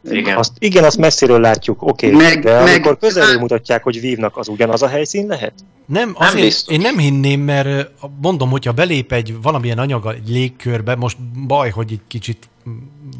Igen. 0.04 0.36
Azt, 0.36 0.52
igen, 0.58 0.84
azt 0.84 0.96
messziről 0.96 1.40
látjuk, 1.40 1.82
oké, 1.82 2.12
okay, 2.12 2.26
Meg- 2.26 2.42
de 2.42 2.52
meg- 2.52 2.68
amikor 2.68 2.98
közelről 2.98 3.38
mutatják, 3.38 3.82
hogy 3.82 4.00
vívnak, 4.00 4.36
az 4.36 4.48
ugyanaz 4.48 4.82
a 4.82 4.88
helyszín 4.88 5.26
lehet? 5.26 5.52
Nem, 5.86 6.12
azért 6.14 6.44
biztos. 6.44 6.74
én 6.74 6.80
nem 6.80 6.98
hinném, 6.98 7.40
mert 7.40 7.90
mondom, 8.22 8.50
hogyha 8.50 8.72
belép 8.72 9.12
egy 9.12 9.42
valamilyen 9.42 9.78
anyag 9.78 10.06
egy 10.06 10.28
légkörbe, 10.28 10.94
most 10.94 11.16
baj, 11.46 11.70
hogy 11.70 11.92
egy 11.92 12.00
kicsit 12.08 12.48
mm, 12.68 12.72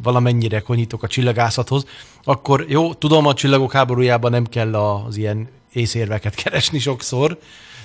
valamennyire 0.03 0.61
konyítok 0.61 1.03
a 1.03 1.07
csillagászathoz, 1.07 1.85
akkor 2.25 2.65
jó, 2.69 2.95
tudom, 2.95 3.27
a 3.27 3.35
csillagok 3.35 3.73
háborújában 3.73 4.31
nem 4.31 4.47
kell 4.47 4.75
az 4.75 5.17
ilyen 5.17 5.49
észérveket 5.73 6.35
keresni 6.43 6.79
sokszor, 6.79 7.39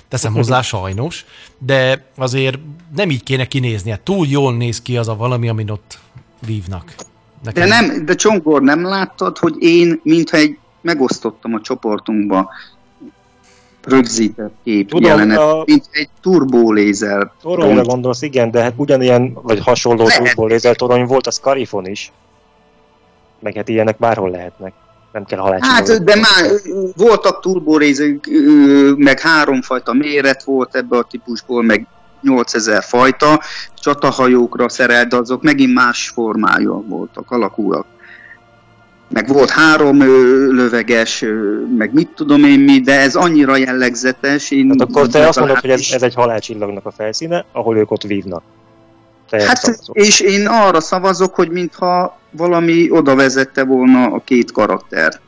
teszem 0.08 0.32
hozzá 0.32 0.62
sajnos, 0.72 1.24
de 1.58 2.06
azért 2.16 2.58
nem 2.96 3.10
így 3.10 3.22
kéne 3.22 3.44
kinéznie. 3.44 4.00
Túl 4.02 4.26
jól 4.26 4.56
néz 4.56 4.82
ki 4.82 4.96
az 4.96 5.08
a 5.08 5.16
valami, 5.16 5.48
amin 5.48 5.70
ott 5.70 5.98
vívnak. 6.46 6.94
De 7.52 7.66
Nekem 7.66 7.86
nem, 7.86 8.04
de 8.04 8.14
Csongor, 8.14 8.62
nem 8.62 8.82
láttad, 8.82 9.38
hogy 9.38 9.54
én, 9.58 10.00
mintha 10.02 10.36
egy 10.36 10.58
megosztottam 10.80 11.54
a 11.54 11.60
csoportunkba 11.60 12.50
rögzített 13.84 14.54
kép 14.64 14.88
Tudom, 14.88 15.10
jelenet, 15.10 15.38
a- 15.38 15.62
mint 15.66 15.88
egy 15.90 16.08
turbolézer. 16.20 17.30
Toronyra 17.42 17.82
gondolsz, 17.82 18.22
igen, 18.22 18.50
de 18.50 18.62
hát 18.62 18.72
ugyanilyen, 18.76 19.32
vagy 19.42 19.60
hasonló 19.60 20.04
Lehet. 20.04 20.22
turból 20.22 20.48
lézertorony 20.48 21.04
volt 21.06 21.26
a 21.26 21.30
Scarifon 21.30 21.86
is. 21.86 22.12
Meg 23.40 23.54
hát 23.54 23.68
ilyenek 23.68 23.98
bárhol 23.98 24.30
lehetnek. 24.30 24.72
Nem 25.12 25.24
kell 25.24 25.38
halálcsillagot. 25.38 25.88
Hát, 25.88 26.04
de 26.04 26.14
már 26.16 26.50
voltak 26.96 27.40
turbolézek, 27.40 28.28
meg 28.96 29.20
háromfajta 29.20 29.92
méret 29.92 30.42
volt 30.42 30.74
ebbe 30.76 30.96
a 30.98 31.02
típusból, 31.02 31.62
meg 31.62 31.86
8000 32.26 32.82
fajta, 32.82 33.40
csatahajókra 33.74 34.68
szerelt, 34.68 35.08
de 35.08 35.16
azok 35.16 35.42
megint 35.42 35.74
más 35.74 36.08
formája 36.08 36.72
voltak, 36.72 37.30
alakúak. 37.30 37.86
Meg 39.08 39.28
volt 39.28 39.50
három 39.50 40.00
ö, 40.00 40.52
löveges, 40.52 41.22
ö, 41.22 41.60
meg 41.76 41.92
mit 41.92 42.08
tudom 42.14 42.44
én 42.44 42.60
mi, 42.60 42.80
de 42.80 43.00
ez 43.00 43.14
annyira 43.14 43.56
jellegzetes. 43.56 44.50
Én 44.50 44.68
Hát 44.68 44.80
akkor 44.80 45.06
te 45.06 45.28
azt 45.28 45.38
mondod, 45.38 45.58
hogy 45.58 45.70
ez, 45.70 45.90
ez 45.92 46.02
egy 46.02 46.14
halálcsillagnak 46.14 46.86
a 46.86 46.90
felszíne, 46.90 47.44
ahol 47.52 47.76
ők 47.76 47.90
ott 47.90 48.02
vívnak. 48.02 48.42
Te 49.30 49.46
Hát, 49.46 49.78
és 49.92 50.20
én 50.20 50.46
arra 50.46 50.80
szavazok, 50.80 51.34
hogy 51.34 51.50
mintha 51.50 52.18
valami 52.30 52.90
oda 52.90 53.14
vezette 53.14 53.64
volna 53.64 54.04
a 54.04 54.22
két 54.24 54.52
karakter. 54.52 55.20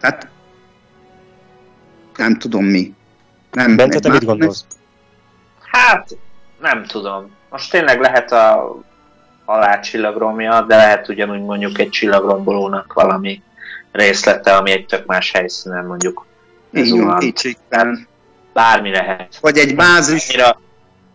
Tehát 0.00 0.28
nem 2.16 2.38
tudom 2.38 2.64
mi. 2.64 2.94
Nem, 3.52 3.76
Bence, 3.76 3.98
te 3.98 4.10
mit 4.10 4.24
gondolsz? 4.24 4.64
Hát, 5.72 6.16
nem 6.60 6.84
tudom. 6.84 7.30
Most 7.50 7.70
tényleg 7.70 8.00
lehet 8.00 8.32
a 8.32 8.76
halálcsillagról 9.44 10.32
miatt, 10.32 10.68
de 10.68 10.76
lehet 10.76 11.08
ugyanúgy 11.08 11.40
mondjuk 11.40 11.78
egy 11.78 11.90
csillagrombolónak 11.90 12.92
valami 12.92 13.42
részlete, 13.92 14.56
ami 14.56 14.70
egy 14.70 14.86
tök 14.86 15.06
más 15.06 15.30
helyszínen 15.30 15.84
mondjuk. 15.84 16.26
Így 16.74 16.84
zuhan. 16.84 17.18
kétségtelen. 17.18 18.06
Bármi 18.52 18.90
lehet. 18.90 19.38
Vagy 19.40 19.58
egy 19.58 19.74
bázis, 19.74 20.28
Annyira, 20.28 20.60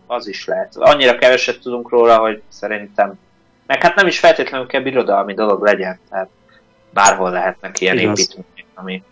az 0.08 0.28
is 0.28 0.46
lehet. 0.46 0.76
Annyira 0.76 1.18
keveset 1.18 1.60
tudunk 1.60 1.90
róla, 1.90 2.18
hogy 2.18 2.42
szerintem 2.50 3.20
meg 3.66 3.82
hát 3.82 3.96
nem 3.96 4.08
is 4.08 4.20
feltétlenül 4.20 4.68
kell 4.68 4.82
birodalmi 4.82 5.34
dolog 5.34 5.64
legyen, 5.64 6.00
tehát 6.10 6.30
bárhol 6.90 7.32
lehetnek 7.32 7.82
ilyen 7.82 7.98
Igaz. 7.98 8.20
építmények, 8.20 8.66
ami 8.74 9.04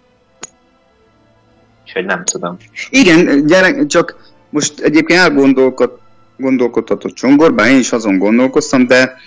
Úgyhogy 1.84 2.06
nem 2.06 2.24
tudom. 2.24 2.58
Igen, 2.90 3.46
gyerek, 3.46 3.86
csak 3.86 4.34
most 4.56 4.80
egyébként 4.80 5.20
elgondolkod, 5.20 6.00
gondolkodhatott 6.38 7.14
Csongor, 7.14 7.54
bár 7.54 7.70
én 7.70 7.80
is 7.80 7.92
azon 7.92 8.18
gondolkoztam, 8.18 8.88
de 8.88 9.18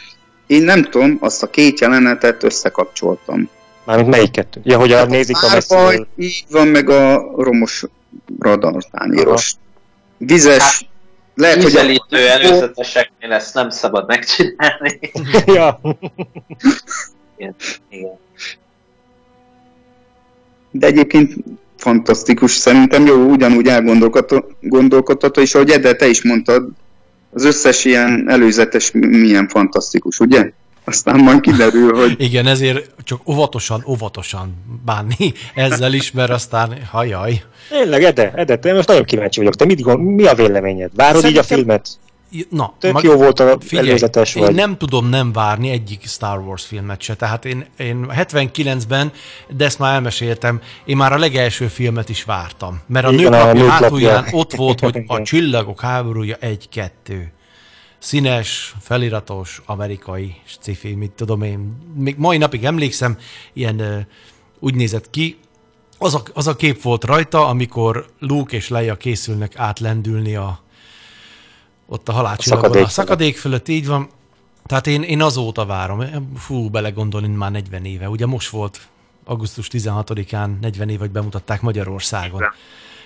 én 0.46 0.62
nem 0.62 0.82
tudom, 0.82 1.18
azt 1.20 1.42
a 1.42 1.50
két 1.50 1.80
jelenetet 1.80 2.42
összekapcsoltam. 2.42 3.50
Mármint 3.84 4.08
melyik 4.08 4.30
kettő? 4.30 4.60
Ja, 4.64 4.78
hogy 4.78 4.92
a 4.92 5.04
nézik 5.04 5.42
a 5.42 5.48
messziről. 5.52 6.06
így 6.16 6.44
van, 6.50 6.68
meg 6.68 6.90
a 6.90 7.32
romos 7.36 7.84
radartányéros. 8.38 9.54
Vizes, 10.16 10.88
lehet, 11.34 11.62
hogy 11.62 11.72
Ízelítő 11.72 12.28
előzeteseknél 12.28 13.32
ezt 13.32 13.54
nem 13.54 13.70
szabad 13.70 14.06
megcsinálni. 14.06 15.00
ja. 15.56 15.80
Igen. 17.36 17.54
Igen. 17.88 18.18
de 20.70 20.86
egyébként 20.86 21.34
fantasztikus 21.78 22.50
szerintem, 22.52 23.06
jó, 23.06 23.24
ugyanúgy 23.30 23.66
elgondolkodható, 23.66 25.40
és 25.40 25.54
ahogy 25.54 25.70
Ede, 25.70 25.94
te 25.94 26.06
is 26.08 26.22
mondtad, 26.24 26.68
az 27.32 27.44
összes 27.44 27.84
ilyen 27.84 28.24
előzetes 28.28 28.90
milyen 28.92 29.48
fantasztikus, 29.48 30.18
ugye? 30.18 30.50
Aztán 30.84 31.20
majd 31.20 31.40
kiderül, 31.40 31.94
hogy 31.96 32.14
Igen, 32.28 32.46
ezért 32.46 32.90
csak 33.04 33.28
óvatosan, 33.28 33.84
óvatosan 33.88 34.54
bánni 34.84 35.32
ezzel 35.54 35.92
is, 35.92 36.10
mert 36.12 36.30
aztán 36.30 36.78
hajaj. 36.90 37.42
Tényleg, 37.68 38.02
Ede, 38.02 38.32
Ede, 38.34 38.56
te 38.58 38.72
most 38.72 38.88
nagyon 38.88 39.04
kíváncsi 39.04 39.38
vagyok. 39.38 39.54
Te 39.54 39.64
mit 39.64 39.80
gond, 39.80 40.14
mi 40.14 40.24
a 40.24 40.34
véleményed? 40.34 40.90
Várod 40.94 41.24
így 41.24 41.36
a 41.36 41.42
Szerintem- 41.42 41.56
filmet? 41.56 41.88
Na, 42.50 42.74
Tök 42.78 42.92
mag- 42.92 43.02
jó 43.04 43.16
volt 43.16 43.40
a 43.40 43.56
Figyelj, 43.60 43.88
előzetes, 43.88 44.34
én 44.34 44.42
vagy? 44.42 44.54
nem 44.54 44.76
tudom 44.76 45.08
nem 45.08 45.32
várni 45.32 45.70
egyik 45.70 46.06
Star 46.06 46.38
Wars 46.38 46.64
filmet 46.64 47.00
se. 47.00 47.14
Tehát 47.14 47.44
én, 47.44 47.66
én 47.78 48.06
79-ben, 48.10 49.12
de 49.56 49.64
ezt 49.64 49.78
már 49.78 49.94
elmeséltem, 49.94 50.60
én 50.84 50.96
már 50.96 51.12
a 51.12 51.18
legelső 51.18 51.66
filmet 51.66 52.08
is 52.08 52.24
vártam. 52.24 52.80
Mert 52.86 53.06
a 53.06 53.12
Igen, 53.12 53.30
nők 53.30 53.66
a 53.66 53.70
hátulján 53.70 54.26
ott 54.30 54.52
volt, 54.54 54.80
hogy 54.80 55.02
a 55.06 55.22
csillagok 55.22 55.80
háborúja 55.80 56.36
egy-kettő. 56.40 57.32
Színes, 57.98 58.74
feliratos, 58.80 59.62
amerikai 59.66 60.34
sci 60.44 60.94
mit 60.94 61.10
tudom 61.10 61.42
én. 61.42 61.76
Még 61.94 62.14
mai 62.18 62.36
napig 62.36 62.64
emlékszem, 62.64 63.16
ilyen 63.52 64.06
úgy 64.58 64.74
nézett 64.74 65.10
ki, 65.10 65.38
az 65.98 66.14
a, 66.14 66.22
az 66.34 66.46
a 66.46 66.56
kép 66.56 66.82
volt 66.82 67.04
rajta, 67.04 67.46
amikor 67.46 68.06
Luke 68.18 68.56
és 68.56 68.68
Leia 68.68 68.96
készülnek 68.96 69.52
átlendülni 69.56 70.34
a, 70.36 70.60
ott 71.88 72.08
a 72.08 72.12
halálcsillagon. 72.12 72.64
A, 72.64 72.66
szakadék 72.66 72.86
a 72.86 72.90
szakadék 72.90 73.36
fölött, 73.36 73.68
így 73.68 73.86
van. 73.86 74.08
Tehát 74.66 74.86
én, 74.86 75.02
én 75.02 75.22
azóta 75.22 75.66
várom. 75.66 76.04
Fú, 76.36 76.70
belegondolni 76.70 77.26
már 77.26 77.50
40 77.50 77.84
éve. 77.84 78.08
Ugye 78.08 78.26
most 78.26 78.48
volt 78.48 78.88
augusztus 79.24 79.68
16-án 79.72 80.58
40 80.60 80.88
év, 80.88 80.98
hogy 80.98 81.10
bemutatták 81.10 81.60
Magyarországon. 81.60 82.42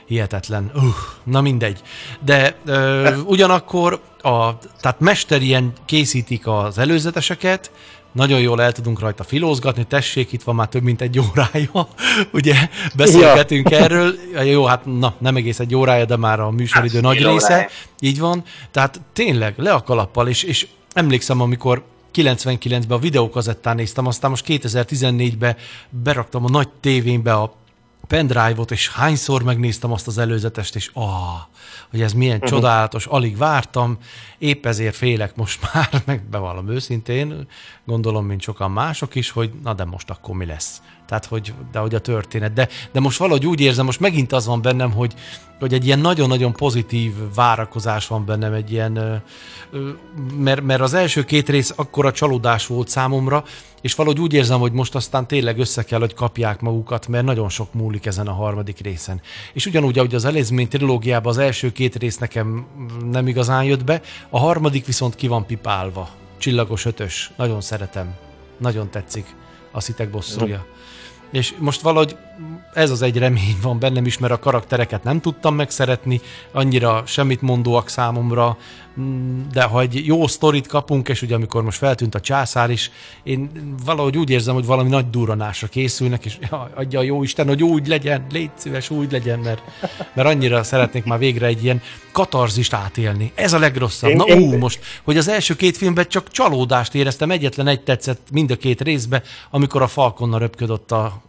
Hihetetlen. 0.06 0.70
Uh, 0.74 0.82
na 1.24 1.40
mindegy. 1.40 1.82
De 2.20 2.56
ö, 2.64 3.16
ugyanakkor 3.16 4.00
a, 4.22 4.58
tehát 4.80 5.00
mesterien 5.00 5.72
készítik 5.84 6.46
az 6.46 6.78
előzeteseket, 6.78 7.70
nagyon 8.12 8.40
jól 8.40 8.62
el 8.62 8.72
tudunk 8.72 9.00
rajta 9.00 9.24
filózgatni, 9.24 9.84
tessék, 9.84 10.32
itt 10.32 10.42
van 10.42 10.54
már 10.54 10.68
több 10.68 10.82
mint 10.82 11.00
egy 11.00 11.18
órája, 11.30 11.88
ugye, 12.32 12.68
beszélgetünk 12.96 13.70
ja. 13.70 13.78
erről, 13.78 14.14
jó, 14.44 14.64
hát 14.64 14.84
na, 14.84 15.14
nem 15.18 15.36
egész 15.36 15.58
egy 15.58 15.74
órája, 15.74 16.04
de 16.04 16.16
már 16.16 16.40
a 16.40 16.50
műsoridő 16.50 16.94
Hát, 16.94 17.02
nagy 17.02 17.16
fél 17.16 17.30
része, 17.30 17.52
órája. 17.52 17.68
így 18.00 18.18
van, 18.18 18.44
tehát 18.70 19.00
tényleg 19.12 19.54
le 19.56 19.72
a 19.72 19.82
kalappal, 19.82 20.28
és, 20.28 20.42
és 20.42 20.66
emlékszem, 20.92 21.40
amikor 21.40 21.84
99-ben 22.14 22.98
a 22.98 22.98
videókazettán 22.98 23.76
néztem, 23.76 24.06
aztán 24.06 24.30
most 24.30 24.44
2014-ben 24.48 25.56
beraktam 25.90 26.44
a 26.44 26.48
nagy 26.48 26.68
tévénbe 26.80 27.34
a 27.34 27.54
pendrive-ot, 28.06 28.70
és 28.70 28.90
hányszor 28.90 29.42
megnéztem 29.42 29.92
azt 29.92 30.06
az 30.06 30.18
előzetest, 30.18 30.76
és 30.76 30.90
ah, 30.92 31.40
hogy 31.90 32.02
ez 32.02 32.12
milyen 32.12 32.34
uh-huh. 32.34 32.50
csodálatos, 32.50 33.06
alig 33.06 33.36
vártam, 33.36 33.98
épp 34.38 34.66
ezért 34.66 34.96
félek 34.96 35.36
most 35.36 35.60
már, 35.72 36.02
meg 36.04 36.22
bevallom 36.30 36.68
őszintén, 36.68 37.46
gondolom, 37.84 38.26
mint 38.26 38.42
sokan 38.42 38.70
mások 38.70 39.14
is, 39.14 39.30
hogy 39.30 39.50
na 39.62 39.74
de 39.74 39.84
most 39.84 40.10
akkor 40.10 40.34
mi 40.34 40.46
lesz. 40.46 40.82
Tehát, 41.06 41.26
hogy, 41.26 41.54
de 41.72 41.78
hogy 41.78 41.94
a 41.94 42.00
történet. 42.00 42.52
De, 42.52 42.68
de 42.92 43.00
most 43.00 43.18
valahogy 43.18 43.46
úgy 43.46 43.60
érzem, 43.60 43.84
most 43.84 44.00
megint 44.00 44.32
az 44.32 44.46
van 44.46 44.62
bennem, 44.62 44.92
hogy, 44.92 45.14
hogy 45.58 45.74
egy 45.74 45.86
ilyen 45.86 45.98
nagyon-nagyon 45.98 46.52
pozitív 46.52 47.12
várakozás 47.34 48.06
van 48.06 48.24
bennem, 48.24 48.52
egy 48.52 48.72
ilyen, 48.72 49.22
mert, 50.36 50.62
mert 50.62 50.80
az 50.80 50.94
első 50.94 51.24
két 51.24 51.48
rész 51.48 51.72
akkora 51.76 52.12
csalódás 52.12 52.66
volt 52.66 52.88
számomra, 52.88 53.44
és 53.82 53.94
valahogy 53.94 54.20
úgy 54.20 54.32
érzem, 54.32 54.60
hogy 54.60 54.72
most 54.72 54.94
aztán 54.94 55.26
tényleg 55.26 55.58
össze 55.58 55.82
kell, 55.82 55.98
hogy 55.98 56.14
kapják 56.14 56.60
magukat, 56.60 57.08
mert 57.08 57.24
nagyon 57.24 57.48
sok 57.48 57.74
múlik 57.74 58.06
ezen 58.06 58.26
a 58.26 58.32
harmadik 58.32 58.80
részen. 58.80 59.20
És 59.52 59.66
ugyanúgy, 59.66 59.98
ahogy 59.98 60.14
az 60.14 60.24
előzmény 60.24 60.68
trilógiában 60.68 61.32
az 61.32 61.38
első 61.38 61.72
két 61.72 61.96
rész 61.96 62.18
nekem 62.18 62.66
nem 63.10 63.28
igazán 63.28 63.64
jött 63.64 63.84
be, 63.84 64.00
a 64.30 64.38
harmadik 64.38 64.86
viszont 64.86 65.14
ki 65.14 65.26
van 65.26 65.46
pipálva. 65.46 66.08
Csillagos 66.38 66.84
ötös. 66.84 67.30
Nagyon 67.36 67.60
szeretem. 67.60 68.14
Nagyon 68.58 68.90
tetszik 68.90 69.26
a 69.72 69.80
szitek 69.80 70.10
bosszúja. 70.10 70.66
És 71.32 71.54
most 71.58 71.80
valahogy 71.80 72.16
ez 72.74 72.90
az 72.90 73.02
egy 73.02 73.18
remény 73.18 73.56
van 73.62 73.78
bennem 73.78 74.06
is, 74.06 74.18
mert 74.18 74.32
a 74.32 74.38
karaktereket 74.38 75.02
nem 75.02 75.20
tudtam 75.20 75.54
megszeretni, 75.54 76.20
annyira 76.52 77.02
semmit 77.06 77.42
mondóak 77.42 77.88
számomra, 77.88 78.56
mm, 79.00 79.40
de 79.52 79.62
ha 79.62 79.80
egy 79.80 80.06
jó 80.06 80.26
sztorit 80.26 80.66
kapunk, 80.66 81.08
és 81.08 81.22
ugye 81.22 81.34
amikor 81.34 81.62
most 81.62 81.78
feltűnt 81.78 82.14
a 82.14 82.20
császár 82.20 82.70
is, 82.70 82.90
én 83.22 83.50
valahogy 83.84 84.18
úgy 84.18 84.30
érzem, 84.30 84.54
hogy 84.54 84.66
valami 84.66 84.88
nagy 84.88 85.10
durranásra 85.10 85.66
készülnek, 85.66 86.24
és 86.24 86.38
ja, 86.50 86.70
adja 86.74 86.98
a 86.98 87.02
jó 87.02 87.22
Isten, 87.22 87.46
hogy 87.46 87.62
úgy 87.62 87.86
legyen, 87.86 88.26
légy 88.30 88.50
szíves, 88.54 88.90
úgy 88.90 89.12
legyen, 89.12 89.38
mert, 89.38 89.62
mert 90.14 90.28
annyira 90.28 90.62
szeretnék 90.62 91.04
már 91.04 91.18
végre 91.18 91.46
egy 91.46 91.64
ilyen 91.64 91.82
katarzist 92.12 92.72
átélni. 92.72 93.32
Ez 93.34 93.52
a 93.52 93.58
legrosszabb. 93.58 94.10
Én, 94.10 94.16
Na 94.16 94.24
én, 94.24 94.38
ú, 94.38 94.56
most, 94.56 94.80
hogy 95.02 95.16
az 95.16 95.28
első 95.28 95.56
két 95.56 95.76
filmben 95.76 96.08
csak 96.08 96.30
csalódást 96.30 96.94
éreztem, 96.94 97.30
egyetlen 97.30 97.66
egy 97.66 97.80
tetszett 97.80 98.20
mind 98.32 98.50
a 98.50 98.56
két 98.56 98.80
részbe, 98.80 99.22
amikor 99.50 99.82
a 99.82 99.86
Falconnal 99.86 100.38
röpködött 100.38 100.92
a, 100.92 101.04
a 101.04 101.22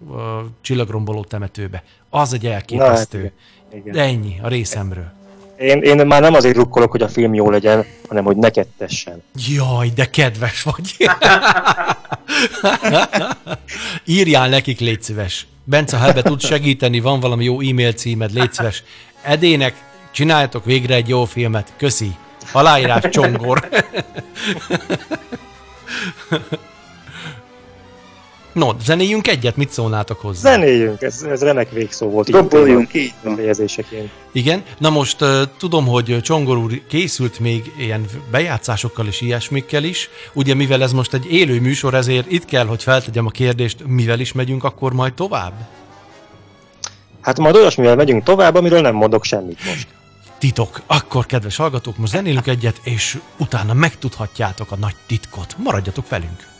csillagromboló 0.61 1.22
temetőbe. 1.23 1.83
Az 2.09 2.33
egy 2.33 2.45
elképesztő. 2.45 3.33
Na, 3.71 3.77
igen. 3.77 3.93
De 3.93 4.01
ennyi 4.01 4.39
a 4.41 4.47
részemről. 4.47 5.11
Én, 5.57 5.81
én 5.81 6.07
már 6.07 6.21
nem 6.21 6.33
azért 6.33 6.55
rukkolok, 6.55 6.91
hogy 6.91 7.01
a 7.01 7.07
film 7.07 7.33
jó 7.33 7.49
legyen, 7.49 7.85
hanem 8.07 8.23
hogy 8.23 8.37
neked 8.37 8.67
tessen. 8.77 9.23
Jaj, 9.35 9.89
de 9.95 10.09
kedves 10.09 10.63
vagy. 10.63 10.95
Írjál 14.05 14.49
nekik, 14.49 14.79
légy 14.79 15.03
szíves. 15.03 15.47
Bence, 15.63 15.97
ha 15.97 16.07
ebbe 16.07 16.21
tudsz 16.21 16.45
segíteni, 16.45 16.99
van 16.99 17.19
valami 17.19 17.43
jó 17.43 17.61
e-mail 17.61 17.93
címed, 17.93 18.33
légy 18.33 18.53
szíves. 18.53 18.83
Edének, 19.21 19.75
csináljatok 20.11 20.65
végre 20.65 20.95
egy 20.95 21.09
jó 21.09 21.25
filmet. 21.25 21.73
Köszi. 21.77 22.15
Aláírás 22.51 23.09
csongor. 23.09 23.67
No, 28.53 28.69
zenéljünk 28.83 29.27
egyet, 29.27 29.55
mit 29.55 29.71
szólnátok 29.71 30.19
hozzá? 30.19 30.51
Zenéljünk, 30.51 31.01
ez, 31.01 31.21
ez 31.21 31.43
remek 31.43 31.71
végszó 31.71 32.09
volt. 32.09 32.31
Doboljunk, 32.31 32.93
így 32.93 33.13
van. 33.23 33.39
Igen, 34.31 34.63
na 34.77 34.89
most 34.89 35.21
uh, 35.21 35.41
tudom, 35.57 35.87
hogy 35.87 36.21
Csongor 36.21 36.57
úr 36.57 36.81
készült 36.87 37.39
még 37.39 37.71
ilyen 37.77 38.05
bejátszásokkal 38.31 39.07
és 39.07 39.21
ilyesmikkel 39.21 39.83
is. 39.83 40.09
Ugye 40.33 40.53
mivel 40.53 40.81
ez 40.81 40.91
most 40.91 41.13
egy 41.13 41.31
élő 41.31 41.59
műsor, 41.61 41.93
ezért 41.93 42.31
itt 42.31 42.45
kell, 42.45 42.65
hogy 42.65 42.83
feltegyem 42.83 43.25
a 43.25 43.29
kérdést, 43.29 43.77
mivel 43.87 44.19
is 44.19 44.33
megyünk 44.33 44.63
akkor 44.63 44.93
majd 44.93 45.13
tovább? 45.13 45.53
Hát 47.21 47.39
majd 47.39 47.55
olyasmivel 47.55 47.95
megyünk 47.95 48.23
tovább, 48.23 48.55
amiről 48.55 48.81
nem 48.81 48.95
mondok 48.95 49.23
semmit 49.23 49.65
most. 49.65 49.87
Titok. 50.37 50.81
Akkor, 50.87 51.25
kedves 51.25 51.55
hallgatók, 51.55 51.97
most 51.97 52.11
zenélünk 52.11 52.47
egyet, 52.47 52.79
és 52.83 53.17
utána 53.37 53.73
megtudhatjátok 53.73 54.71
a 54.71 54.75
nagy 54.75 54.95
titkot. 55.07 55.55
Maradjatok 55.63 56.09
velünk! 56.09 56.51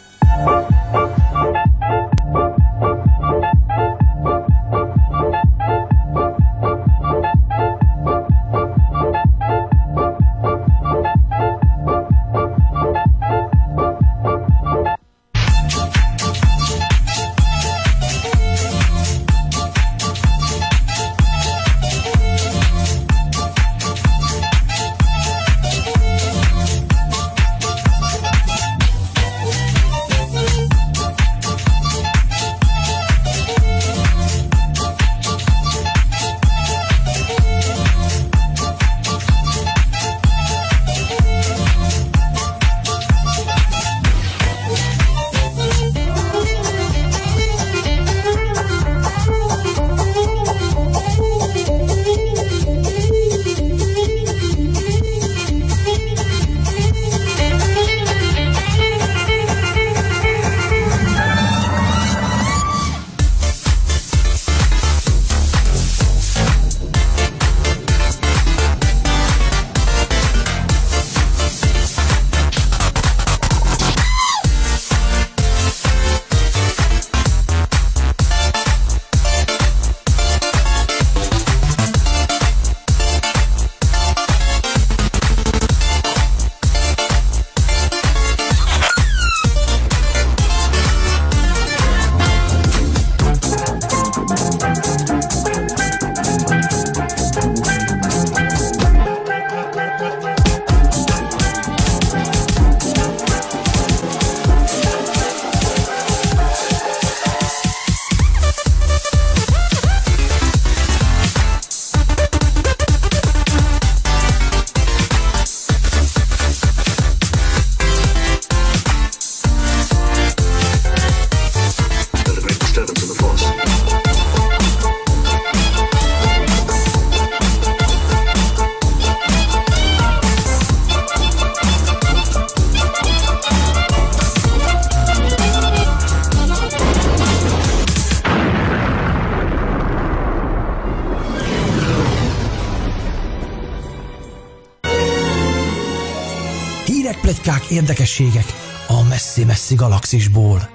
Érdekességek 147.69 148.45
a 148.87 149.03
messzi-messzi 149.09 149.75
galaxisból. 149.75 150.69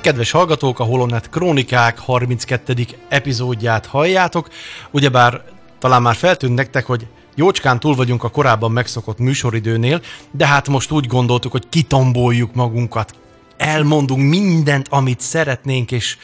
Kedves 0.00 0.30
hallgatók, 0.30 0.78
a 0.78 0.84
Holonet 0.84 1.30
Krónikák 1.30 1.98
32. 1.98 2.74
epizódját 3.08 3.86
halljátok. 3.86 4.48
Ugyebár 4.90 5.42
talán 5.78 6.02
már 6.02 6.14
feltűnt 6.14 6.54
nektek, 6.54 6.86
hogy 6.86 7.06
jócskán 7.34 7.80
túl 7.80 7.94
vagyunk 7.94 8.24
a 8.24 8.28
korábban 8.30 8.72
megszokott 8.72 9.18
műsoridőnél, 9.18 10.00
de 10.30 10.46
hát 10.46 10.68
most 10.68 10.90
úgy 10.90 11.06
gondoltuk, 11.06 11.52
hogy 11.52 11.68
kitomboljuk 11.68 12.54
magunkat 12.54 13.14
elmondunk 13.56 14.28
mindent, 14.28 14.88
amit 14.88 15.20
szeretnénk, 15.20 15.92
és 15.92 16.16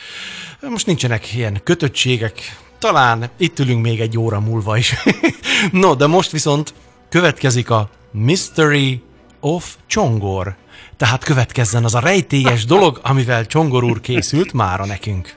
most 0.60 0.86
nincsenek 0.86 1.34
ilyen 1.34 1.60
kötöttségek, 1.64 2.58
talán 2.78 3.30
itt 3.36 3.58
ülünk 3.58 3.82
még 3.82 4.00
egy 4.00 4.18
óra 4.18 4.40
múlva 4.40 4.76
is. 4.76 4.94
no, 5.72 5.94
de 5.94 6.06
most 6.06 6.30
viszont 6.30 6.74
következik 7.08 7.70
a 7.70 7.88
Mystery 8.10 9.02
of 9.40 9.76
Csongor. 9.86 10.54
Tehát 10.96 11.24
következzen 11.24 11.84
az 11.84 11.94
a 11.94 12.00
rejtélyes 12.00 12.64
dolog, 12.74 13.00
amivel 13.02 13.46
Csongor 13.46 13.84
úr 13.84 14.00
készült 14.00 14.52
mára 14.52 14.86
nekünk. 14.86 15.34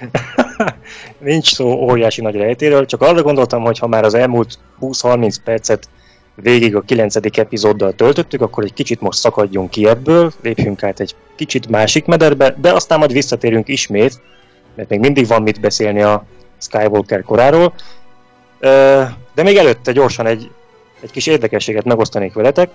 Nincs 1.18 1.54
szó 1.54 1.66
óriási 1.66 2.20
nagy 2.20 2.34
rejtéről, 2.34 2.86
csak 2.86 3.02
arra 3.02 3.22
gondoltam, 3.22 3.62
hogy 3.62 3.78
ha 3.78 3.86
már 3.86 4.04
az 4.04 4.14
elmúlt 4.14 4.58
20-30 4.80 5.36
percet 5.44 5.88
végig 6.34 6.76
a 6.76 6.80
9. 6.80 7.16
epizóddal 7.38 7.92
töltöttük, 7.92 8.40
akkor 8.40 8.64
egy 8.64 8.72
kicsit 8.72 9.00
most 9.00 9.18
szakadjunk 9.18 9.70
ki 9.70 9.86
ebből, 9.86 10.32
lépjünk 10.42 10.82
át 10.82 11.00
egy 11.00 11.14
kicsit 11.36 11.68
másik 11.68 12.04
mederbe, 12.04 12.56
de 12.60 12.72
aztán 12.72 12.98
majd 12.98 13.12
visszatérünk 13.12 13.68
ismét, 13.68 14.20
mert 14.74 14.88
még 14.88 15.00
mindig 15.00 15.26
van 15.26 15.42
mit 15.42 15.60
beszélni 15.60 16.02
a 16.02 16.24
Skywalker 16.58 17.22
koráról. 17.22 17.72
De 19.34 19.42
még 19.42 19.56
előtte 19.56 19.92
gyorsan 19.92 20.26
egy, 20.26 20.50
egy 21.00 21.10
kis 21.10 21.26
érdekességet 21.26 21.84
megosztanék 21.84 22.32
veletek. 22.32 22.70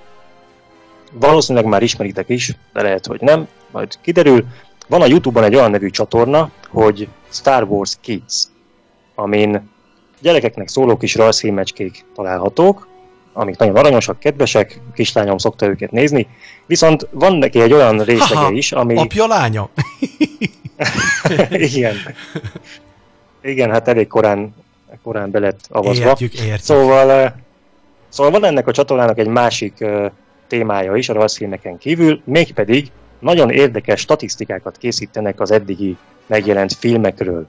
Valószínűleg 1.11 1.67
már 1.67 1.84
ismeritek 1.84 2.30
is, 2.30 2.57
de 2.73 2.81
lehet, 2.81 3.05
hogy 3.05 3.22
nem, 3.22 3.47
majd 3.72 3.97
kiderül. 4.01 4.45
Van 4.88 5.01
a 5.01 5.05
Youtube-on 5.05 5.45
egy 5.45 5.55
olyan 5.55 5.72
nevű 5.72 5.89
csatorna, 5.89 6.49
hogy 6.69 7.07
Star 7.30 7.63
Wars 7.63 7.97
Kids, 8.01 8.43
amin 9.15 9.69
gyerekeknek 10.22 10.67
szóló 10.67 10.97
kis 10.97 11.15
rajzfilmecskék 11.15 12.05
találhatók, 12.15 12.88
amik 13.34 13.57
nagyon 13.57 13.76
aranyosak, 13.76 14.19
kedvesek, 14.19 14.81
kislányom 14.93 15.38
szokta 15.38 15.67
őket 15.67 15.91
nézni, 15.91 16.27
viszont 16.65 17.07
van 17.11 17.35
neki 17.35 17.61
egy 17.61 17.73
olyan 17.73 18.03
részlege 18.03 18.51
is, 18.51 18.72
ami... 18.72 18.97
Apja 18.97 19.27
lánya? 19.27 19.69
Igen. 21.49 21.95
Igen, 23.41 23.72
hát 23.72 23.88
elég 23.88 24.07
korán, 24.07 24.56
korán 25.03 25.31
be 25.31 25.39
lett 25.39 25.60
avazva. 25.69 26.07
Értjük, 26.07 26.34
értjük. 26.34 26.60
Szóval, 26.60 27.35
szóval 28.10 28.31
van 28.31 28.45
ennek 28.45 28.68
a 28.68 28.72
csatornának 28.72 29.18
egy 29.18 29.27
másik 29.27 29.77
uh, 29.80 30.06
témája 30.47 30.95
is 30.95 31.10
a 31.10 31.14
rajzfilmeken 31.14 31.77
kívül, 31.77 32.22
mégpedig 32.23 32.91
nagyon 33.19 33.49
érdekes 33.49 33.99
statisztikákat 33.99 34.77
készítenek 34.77 35.39
az 35.39 35.52
eddigi 35.52 35.97
megjelent 36.26 36.73
filmekről. 36.73 37.45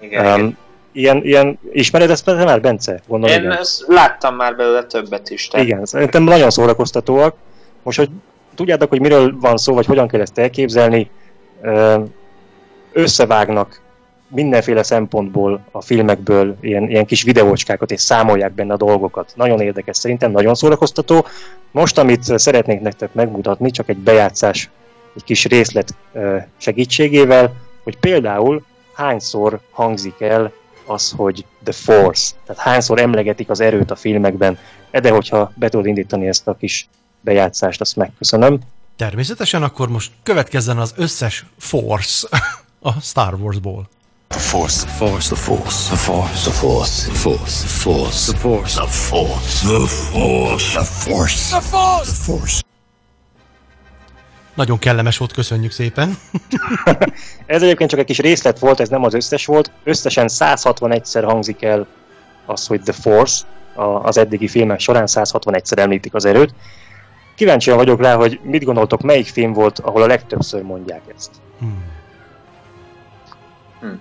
Igen, 0.00 0.26
um, 0.26 0.32
igen. 0.32 0.56
Ilyen, 0.92 1.24
ilyen, 1.24 1.58
ismered 1.72 2.10
ezt 2.10 2.26
már, 2.26 2.60
Bence? 2.60 3.00
Gondolom, 3.06 3.36
Én 3.36 3.42
igen. 3.42 3.56
ezt 3.56 3.84
láttam 3.86 4.34
már 4.34 4.56
belőle 4.56 4.82
többet 4.82 5.30
is. 5.30 5.48
Tehát. 5.48 5.66
Igen, 5.66 5.84
szerintem 5.84 6.22
nagyon 6.22 6.50
szórakoztatóak. 6.50 7.36
Most, 7.82 7.98
hogy 7.98 8.10
tudjátok, 8.54 8.88
hogy 8.88 9.00
miről 9.00 9.36
van 9.40 9.56
szó, 9.56 9.74
vagy 9.74 9.86
hogyan 9.86 10.08
kell 10.08 10.20
ezt 10.20 10.38
elképzelni, 10.38 11.10
összevágnak 12.92 13.80
mindenféle 14.28 14.82
szempontból 14.82 15.64
a 15.70 15.80
filmekből 15.80 16.56
ilyen, 16.60 16.88
ilyen 16.88 17.06
kis 17.06 17.22
videócskákat, 17.22 17.90
és 17.90 18.00
számolják 18.00 18.52
benne 18.52 18.72
a 18.72 18.76
dolgokat. 18.76 19.32
Nagyon 19.36 19.60
érdekes, 19.60 19.96
szerintem 19.96 20.30
nagyon 20.30 20.54
szórakoztató. 20.54 21.26
Most, 21.70 21.98
amit 21.98 22.38
szeretnék 22.38 22.80
nektek 22.80 23.14
megmutatni, 23.14 23.70
csak 23.70 23.88
egy 23.88 23.98
bejátszás, 23.98 24.70
egy 25.16 25.24
kis 25.24 25.44
részlet 25.44 25.94
segítségével, 26.56 27.54
hogy 27.82 27.96
például 27.98 28.64
hányszor 28.94 29.60
hangzik 29.70 30.20
el 30.20 30.52
az, 30.86 31.12
hogy 31.16 31.44
The 31.64 31.72
Force, 31.72 32.34
tehát 32.46 32.62
hányszor 32.62 33.00
emlegetik 33.00 33.50
az 33.50 33.60
erőt 33.60 33.90
a 33.90 33.96
filmekben. 33.96 34.58
De 34.90 35.10
hogyha 35.10 35.52
be 35.54 35.68
tudod 35.68 35.86
indítani 35.86 36.26
ezt 36.26 36.48
a 36.48 36.54
kis 36.54 36.88
bejátszást, 37.20 37.80
azt 37.80 37.96
megköszönöm. 37.96 38.58
Természetesen 38.96 39.62
akkor 39.62 39.88
most 39.88 40.12
következzen 40.22 40.78
az 40.78 40.94
összes 40.96 41.44
Force 41.58 42.28
a 42.80 43.00
Star 43.00 43.34
Wars-ból. 43.34 43.88
The 44.28 44.38
Force, 44.38 44.84
the 44.84 44.92
Force, 44.92 45.28
the 45.28 45.36
Force, 45.36 45.88
the 45.88 45.96
Force, 45.96 46.42
the 46.42 46.52
Force, 46.52 47.04
the 47.04 47.16
Force, 47.16 47.56
the 47.56 47.68
Force, 47.68 48.32
the 48.32 48.38
Force, 48.38 48.80
the 48.80 48.86
Force, 48.86 49.60
the 49.60 49.80
Force, 50.12 50.72
the 50.72 50.84
Force, 50.84 51.50
the 51.50 51.60
Force, 51.60 52.04
the 52.04 52.24
Force. 52.24 52.62
Nagyon 54.54 54.78
kellemes 54.78 55.16
volt, 55.16 55.32
köszönjük 55.32 55.70
szépen. 55.70 56.18
ez 57.46 57.62
egyébként 57.62 57.90
csak 57.90 57.98
egy 57.98 58.04
kis 58.04 58.18
részlet 58.18 58.58
volt, 58.58 58.80
ez 58.80 58.88
nem 58.88 59.04
az 59.04 59.14
összes 59.14 59.46
volt. 59.46 59.70
Összesen 59.84 60.26
161-szer 60.28 61.22
hangzik 61.24 61.62
el 61.62 61.86
az, 62.46 62.66
hogy 62.66 62.82
The 62.82 62.92
Force, 62.92 63.44
az 64.02 64.18
eddigi 64.18 64.48
filmek 64.48 64.80
során 64.80 65.04
161-szer 65.06 65.78
említik 65.78 66.14
az 66.14 66.24
erőt. 66.24 66.54
Kíváncsian 67.34 67.76
vagyok 67.76 68.00
rá, 68.00 68.14
hogy 68.14 68.40
mit 68.42 68.64
gondoltok, 68.64 69.02
melyik 69.02 69.26
film 69.26 69.52
volt, 69.52 69.78
ahol 69.78 70.02
a 70.02 70.06
legtöbbször 70.06 70.62
mondják 70.62 71.02
ezt. 71.16 71.30
Hmm. 71.58 71.96
Hmm. 73.80 73.98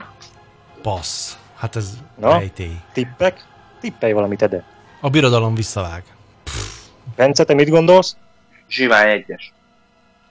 Passz. 0.81 1.35
Hát 1.55 1.75
ez 1.75 1.89
Na, 2.15 2.37
rejtély. 2.37 2.79
Tippek? 2.93 3.45
Tippelj 3.81 4.11
valamit, 4.11 4.41
Ede. 4.41 4.63
A 5.01 5.09
birodalom 5.09 5.55
visszavág. 5.55 6.03
Bence, 7.15 7.43
te 7.43 7.53
mit 7.53 7.69
gondolsz? 7.69 8.15
Zsivány 8.69 9.09
egyes. 9.09 9.53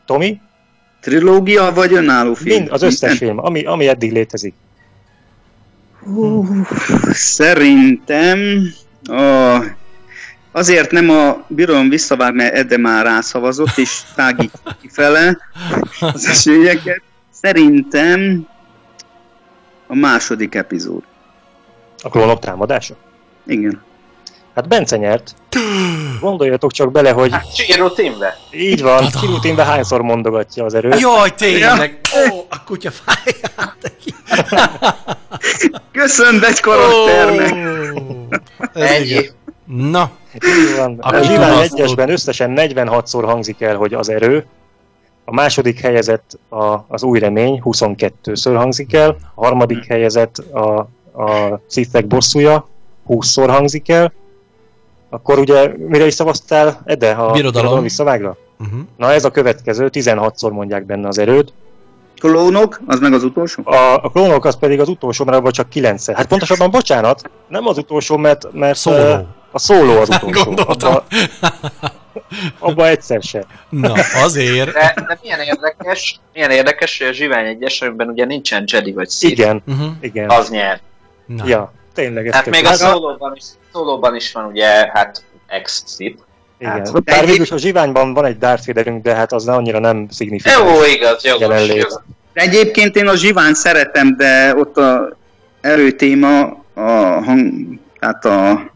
Tomi? 0.04 0.40
Trilógia 1.00 1.72
vagy 1.72 1.92
önálló 1.92 2.34
film? 2.34 2.56
Mind, 2.56 2.72
az 2.72 2.82
összes 2.82 3.18
film, 3.18 3.38
ami, 3.38 3.64
ami 3.64 3.88
eddig 3.88 4.12
létezik. 4.12 4.54
Uh, 6.02 6.66
szerintem 7.12 8.38
a, 9.04 9.58
azért 10.52 10.90
nem 10.90 11.10
a 11.10 11.44
birodalom 11.48 11.88
visszavág, 11.88 12.34
mert 12.34 12.54
Ede 12.54 12.78
már 12.78 13.04
rászavazott, 13.04 13.76
és 13.76 14.00
tágít 14.14 14.60
kifele 14.80 15.38
az 16.00 16.26
esélyeket. 16.32 17.02
Szerintem 17.30 18.48
a 19.86 19.94
második 19.94 20.54
epizód. 20.54 21.02
A 22.02 22.08
klónok 22.08 22.38
támadása? 22.38 22.94
Igen. 23.46 23.82
Hát 24.54 24.68
Bence 24.68 24.96
nyert. 24.96 25.34
Gondoljatok 26.20 26.72
csak 26.72 26.92
bele, 26.92 27.10
hogy... 27.10 27.32
Hát 27.32 27.54
Csiró 27.54 27.88
Timbe. 27.88 28.36
Így 28.50 28.82
van, 28.82 29.08
Csiró 29.20 29.38
Timbe 29.38 29.64
hányszor 29.64 30.00
mondogatja 30.00 30.64
az 30.64 30.74
erőt. 30.74 31.00
Jaj, 31.00 31.34
tényleg! 31.34 32.00
Ó, 32.16 32.36
oh, 32.36 32.44
a 32.48 32.64
kutya 32.64 32.90
fáját. 32.90 33.92
Köszönöm 35.92 36.44
egy 36.44 36.60
karakternek! 36.60 37.52
Oh, 38.74 38.82
Ennyi. 38.82 39.30
Na, 39.64 40.10
így 40.34 40.76
van. 40.76 40.98
A 40.98 41.22
Zsivány 41.22 41.58
egyesben 41.58 42.10
összesen 42.10 42.52
46-szor 42.56 43.22
hangzik 43.24 43.60
el, 43.60 43.76
hogy 43.76 43.94
az 43.94 44.08
erő. 44.08 44.46
A 45.28 45.34
második 45.34 45.80
helyezett 45.80 46.38
a, 46.48 46.84
az 46.88 47.02
új 47.02 47.18
remény, 47.18 47.62
22-ször 47.64 48.54
hangzik 48.56 48.94
el. 48.94 49.16
A 49.34 49.44
harmadik 49.44 49.84
helyezett 49.84 50.38
a, 50.38 50.78
a 51.22 51.60
Sithek 51.70 52.06
bosszúja, 52.06 52.68
20-szor 53.08 53.46
hangzik 53.48 53.88
el 53.88 54.12
akkor 55.10 55.38
ugye 55.38 55.72
mire 55.76 56.06
is 56.06 56.14
szavaztál, 56.14 56.80
Ede, 56.84 57.10
a 57.10 57.12
birodalom, 57.12 57.42
birodalom 57.42 57.82
visszavágra? 57.82 58.36
Uh-huh. 58.58 58.80
Na 58.96 59.12
ez 59.12 59.24
a 59.24 59.30
következő, 59.30 59.88
16-szor 59.92 60.52
mondják 60.52 60.86
benne 60.86 61.08
az 61.08 61.18
erőt. 61.18 61.52
Klónok, 62.18 62.80
az 62.86 63.00
meg 63.00 63.12
az 63.12 63.24
utolsó? 63.24 63.62
A, 63.64 63.94
a 64.02 64.10
klónok 64.12 64.44
az 64.44 64.56
pedig 64.56 64.80
az 64.80 64.88
utolsó, 64.88 65.24
mert 65.24 65.36
abban 65.36 65.52
csak 65.52 65.68
9 65.68 66.12
Hát 66.12 66.26
pontosabban, 66.26 66.70
bocsánat, 66.70 67.30
nem 67.48 67.66
az 67.66 67.78
utolsó, 67.78 68.16
mert, 68.16 68.52
mert 68.52 68.78
szóló. 68.78 69.26
a 69.50 69.58
szóló 69.58 69.98
az 70.00 70.08
utolsó. 70.22 70.50
Abba, 70.66 71.04
abba 72.58 72.86
egyszer 72.86 73.22
se. 73.22 73.46
Na, 73.68 73.92
azért. 74.14 74.72
De, 74.72 74.94
de 75.08 75.18
milyen 75.22 75.40
érdekes, 75.40 76.20
milyen 76.32 76.50
érdekes, 76.50 76.98
hogy 76.98 77.06
a 77.06 77.12
Zsivány 77.12 77.46
egyes, 77.46 77.82
ugye 77.98 78.24
nincsen 78.24 78.64
Jedi 78.66 78.92
vagy 78.92 79.10
Sith. 79.10 79.32
Igen, 79.32 79.62
uh-huh. 79.66 79.90
igen. 80.00 80.30
Az 80.30 80.50
nyer. 80.50 80.80
Na. 81.26 81.46
Ja, 81.46 81.72
tényleg. 81.94 82.34
Hát 82.34 82.50
még 82.50 82.66
a 82.66 82.72
szólóban 82.72 83.36
is, 83.36 83.44
szólóban 83.72 84.14
is 84.14 84.32
van 84.32 84.44
ugye, 84.44 84.90
hát 84.92 85.24
ex 85.46 85.82
szip 85.86 86.18
Igen, 86.58 86.72
hát, 86.72 87.04
bár 87.04 87.26
végül 87.26 87.46
a 87.50 87.58
zsiványban 87.58 88.14
van 88.14 88.24
egy 88.24 88.38
Darth 88.38 88.66
Vaderünk, 88.66 89.02
de 89.02 89.14
hát 89.14 89.32
az 89.32 89.48
annyira 89.48 89.78
nem 89.78 90.06
szignifikáns. 90.10 90.58
Jó, 90.58 90.84
igaz, 90.84 91.24
jogos, 91.24 91.66
jogos. 91.68 91.94
Egyébként 92.32 92.96
én 92.96 93.08
a 93.08 93.16
zsivány 93.16 93.54
szeretem, 93.54 94.16
de 94.16 94.54
ott 94.56 94.76
a 94.76 95.16
erőtéma, 95.60 96.64
a 96.74 96.90
hang, 97.24 97.78
tehát 97.98 98.24
a 98.24 98.70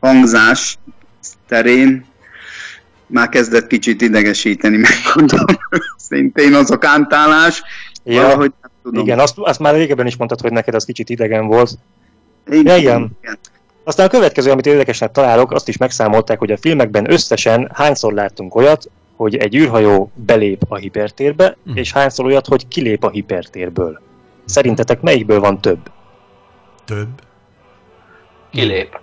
hangzás 0.00 0.78
terén 1.48 2.06
már 3.12 3.28
kezdett 3.28 3.66
kicsit 3.66 4.02
idegesíteni, 4.02 4.76
megmondom 4.88 5.56
szintén 5.96 6.54
az 6.54 6.70
a 6.70 6.78
kántálás. 6.78 7.62
Ja, 8.04 8.22
valahogy 8.22 8.52
nem 8.60 8.70
tudom. 8.82 9.04
Igen, 9.04 9.18
azt, 9.18 9.38
azt 9.38 9.58
már 9.58 9.74
régebben 9.74 10.06
is 10.06 10.16
mondtad, 10.16 10.40
hogy 10.40 10.52
neked 10.52 10.74
az 10.74 10.84
kicsit 10.84 11.10
idegen 11.10 11.46
volt. 11.46 11.78
Igen. 12.46 12.64
Ja, 12.64 12.76
igen. 12.76 13.16
igen. 13.22 13.38
Aztán 13.84 14.06
a 14.06 14.10
következő, 14.10 14.50
amit 14.50 14.66
érdekesnek 14.66 15.12
találok, 15.12 15.52
azt 15.52 15.68
is 15.68 15.76
megszámolták, 15.76 16.38
hogy 16.38 16.50
a 16.50 16.56
filmekben 16.56 17.10
összesen 17.10 17.70
hányszor 17.74 18.12
láttunk 18.12 18.54
olyat, 18.54 18.90
hogy 19.16 19.36
egy 19.36 19.56
űrhajó 19.56 20.10
belép 20.14 20.62
a 20.68 20.76
hipertérbe, 20.76 21.56
mm. 21.70 21.74
és 21.74 21.92
hányszor 21.92 22.24
olyat, 22.24 22.46
hogy 22.46 22.68
kilép 22.68 23.04
a 23.04 23.10
hipertérből. 23.10 24.00
Szerintetek 24.44 25.00
melyikből 25.00 25.40
van 25.40 25.60
több? 25.60 25.90
Több? 26.84 27.08
Kilép. 28.50 29.00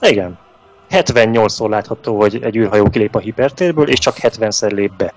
Igen. 0.00 0.38
78-szor 0.90 1.68
látható, 1.68 2.20
hogy 2.20 2.42
egy 2.42 2.56
űrhajó 2.56 2.88
kilép 2.88 3.14
a 3.14 3.18
hipertérből, 3.18 3.88
és 3.88 3.98
csak 3.98 4.16
70-szer 4.20 4.72
lép 4.72 4.92
be. 4.96 5.12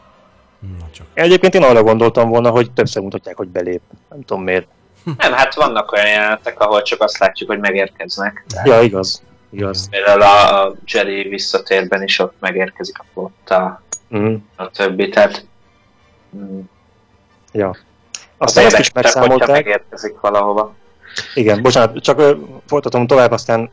Na 0.60 0.90
csak. 0.92 1.06
Egyébként 1.14 1.56
én 1.56 1.64
arra 1.64 1.84
gondoltam 1.84 2.30
volna, 2.30 2.50
hogy 2.50 2.72
többször 2.72 3.04
mutatják, 3.04 3.38
hogy 3.38 3.48
belép. 3.48 3.82
Nem 4.10 4.22
tudom 4.22 4.44
miért. 4.44 4.68
Nem, 5.18 5.34
hát 5.34 5.56
vannak 5.56 5.92
olyan 5.92 6.08
jelenetek, 6.08 6.60
ahol 6.60 6.82
csak 6.82 7.02
azt 7.02 7.18
látjuk, 7.18 7.50
hogy 7.50 7.60
megérkeznek. 7.60 8.44
De... 8.54 8.62
Ja, 8.66 8.82
igaz. 8.82 9.24
igaz. 9.50 9.90
Például 9.90 10.22
a 10.22 10.76
Jerry 10.86 11.28
visszatérben 11.28 12.04
is 12.04 12.20
ott 12.20 12.36
megérkezik 12.40 13.00
a 13.00 13.06
flotta, 13.14 13.82
mm. 14.16 14.36
a 14.56 14.70
többi, 14.70 15.10
tehát... 15.10 15.46
Mm. 16.38 16.60
Ja. 17.52 17.76
Aztán 18.38 18.66
ezt 18.66 18.80
is 18.80 18.92
megszámolták. 18.92 19.48
megérkezik 19.48 20.20
valahova. 20.20 20.76
Igen, 21.34 21.62
bocsánat, 21.62 22.02
csak 22.02 22.20
ö, 22.20 22.36
folytatom 22.66 23.08
tovább, 23.08 23.32
aztán 23.32 23.70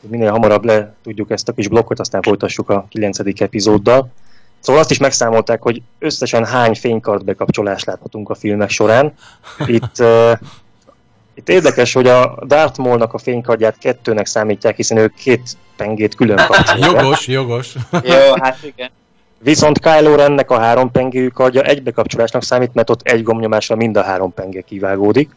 minél 0.00 0.30
hamarabb 0.30 0.64
le 0.64 0.94
tudjuk 1.02 1.30
ezt 1.30 1.48
a 1.48 1.52
kis 1.52 1.68
blokkot, 1.68 2.00
aztán 2.00 2.22
folytassuk 2.22 2.70
a 2.70 2.86
9. 2.88 3.40
epizóddal. 3.40 4.10
Szóval 4.60 4.80
azt 4.80 4.90
is 4.90 4.98
megszámolták, 4.98 5.62
hogy 5.62 5.82
összesen 5.98 6.44
hány 6.44 6.74
fénykart 6.74 7.24
bekapcsolást 7.24 7.86
láthatunk 7.86 8.30
a 8.30 8.34
filmek 8.34 8.70
során. 8.70 9.12
Itt, 9.66 9.98
uh, 9.98 10.32
itt 11.34 11.48
érdekes, 11.48 11.92
hogy 11.92 12.06
a 12.06 12.38
Darth 12.46 12.78
Maul-nak 12.78 13.14
a 13.14 13.18
fénykardját 13.18 13.78
kettőnek 13.78 14.26
számítják, 14.26 14.76
hiszen 14.76 14.96
ők 14.96 15.14
két 15.14 15.56
pengét 15.76 16.14
külön 16.14 16.36
kapcsolják. 16.36 16.90
jogos, 17.02 17.26
jogos. 17.26 17.74
Jó, 17.90 18.34
hát 18.40 18.58
igen. 18.62 18.90
Viszont 19.38 19.78
Kylo 19.78 20.14
Rennek 20.14 20.50
a 20.50 20.58
három 20.58 20.90
pengéjű 20.90 21.28
kardja 21.28 21.62
egy 21.62 21.82
bekapcsolásnak 21.82 22.42
számít, 22.42 22.74
mert 22.74 22.90
ott 22.90 23.00
egy 23.02 23.22
gomnyomásra 23.22 23.76
mind 23.76 23.96
a 23.96 24.02
három 24.02 24.34
penge 24.34 24.60
kivágódik. 24.60 25.30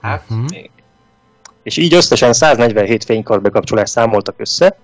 Hát, 0.00 0.22
uh-huh. 0.28 0.48
még. 0.50 0.70
És 1.68 1.76
így 1.76 1.94
összesen 1.94 2.32
147 2.32 3.04
fénykard 3.04 3.42
bekapcsolást 3.42 3.92
számoltak 3.92 4.34
össze. 4.38 4.76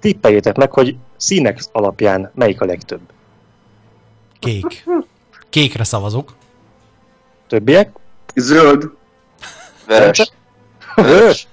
Tippeljétek 0.00 0.56
meg, 0.56 0.72
hogy 0.72 0.96
színek 1.16 1.60
alapján 1.72 2.30
melyik 2.34 2.60
a 2.60 2.64
legtöbb? 2.64 3.00
Kék. 4.38 4.84
Kékre 5.50 5.84
szavazok. 5.84 6.34
Többiek? 7.48 7.90
Zöld. 8.34 8.90
Vörös. 9.86 10.32
Vörös? 10.94 11.46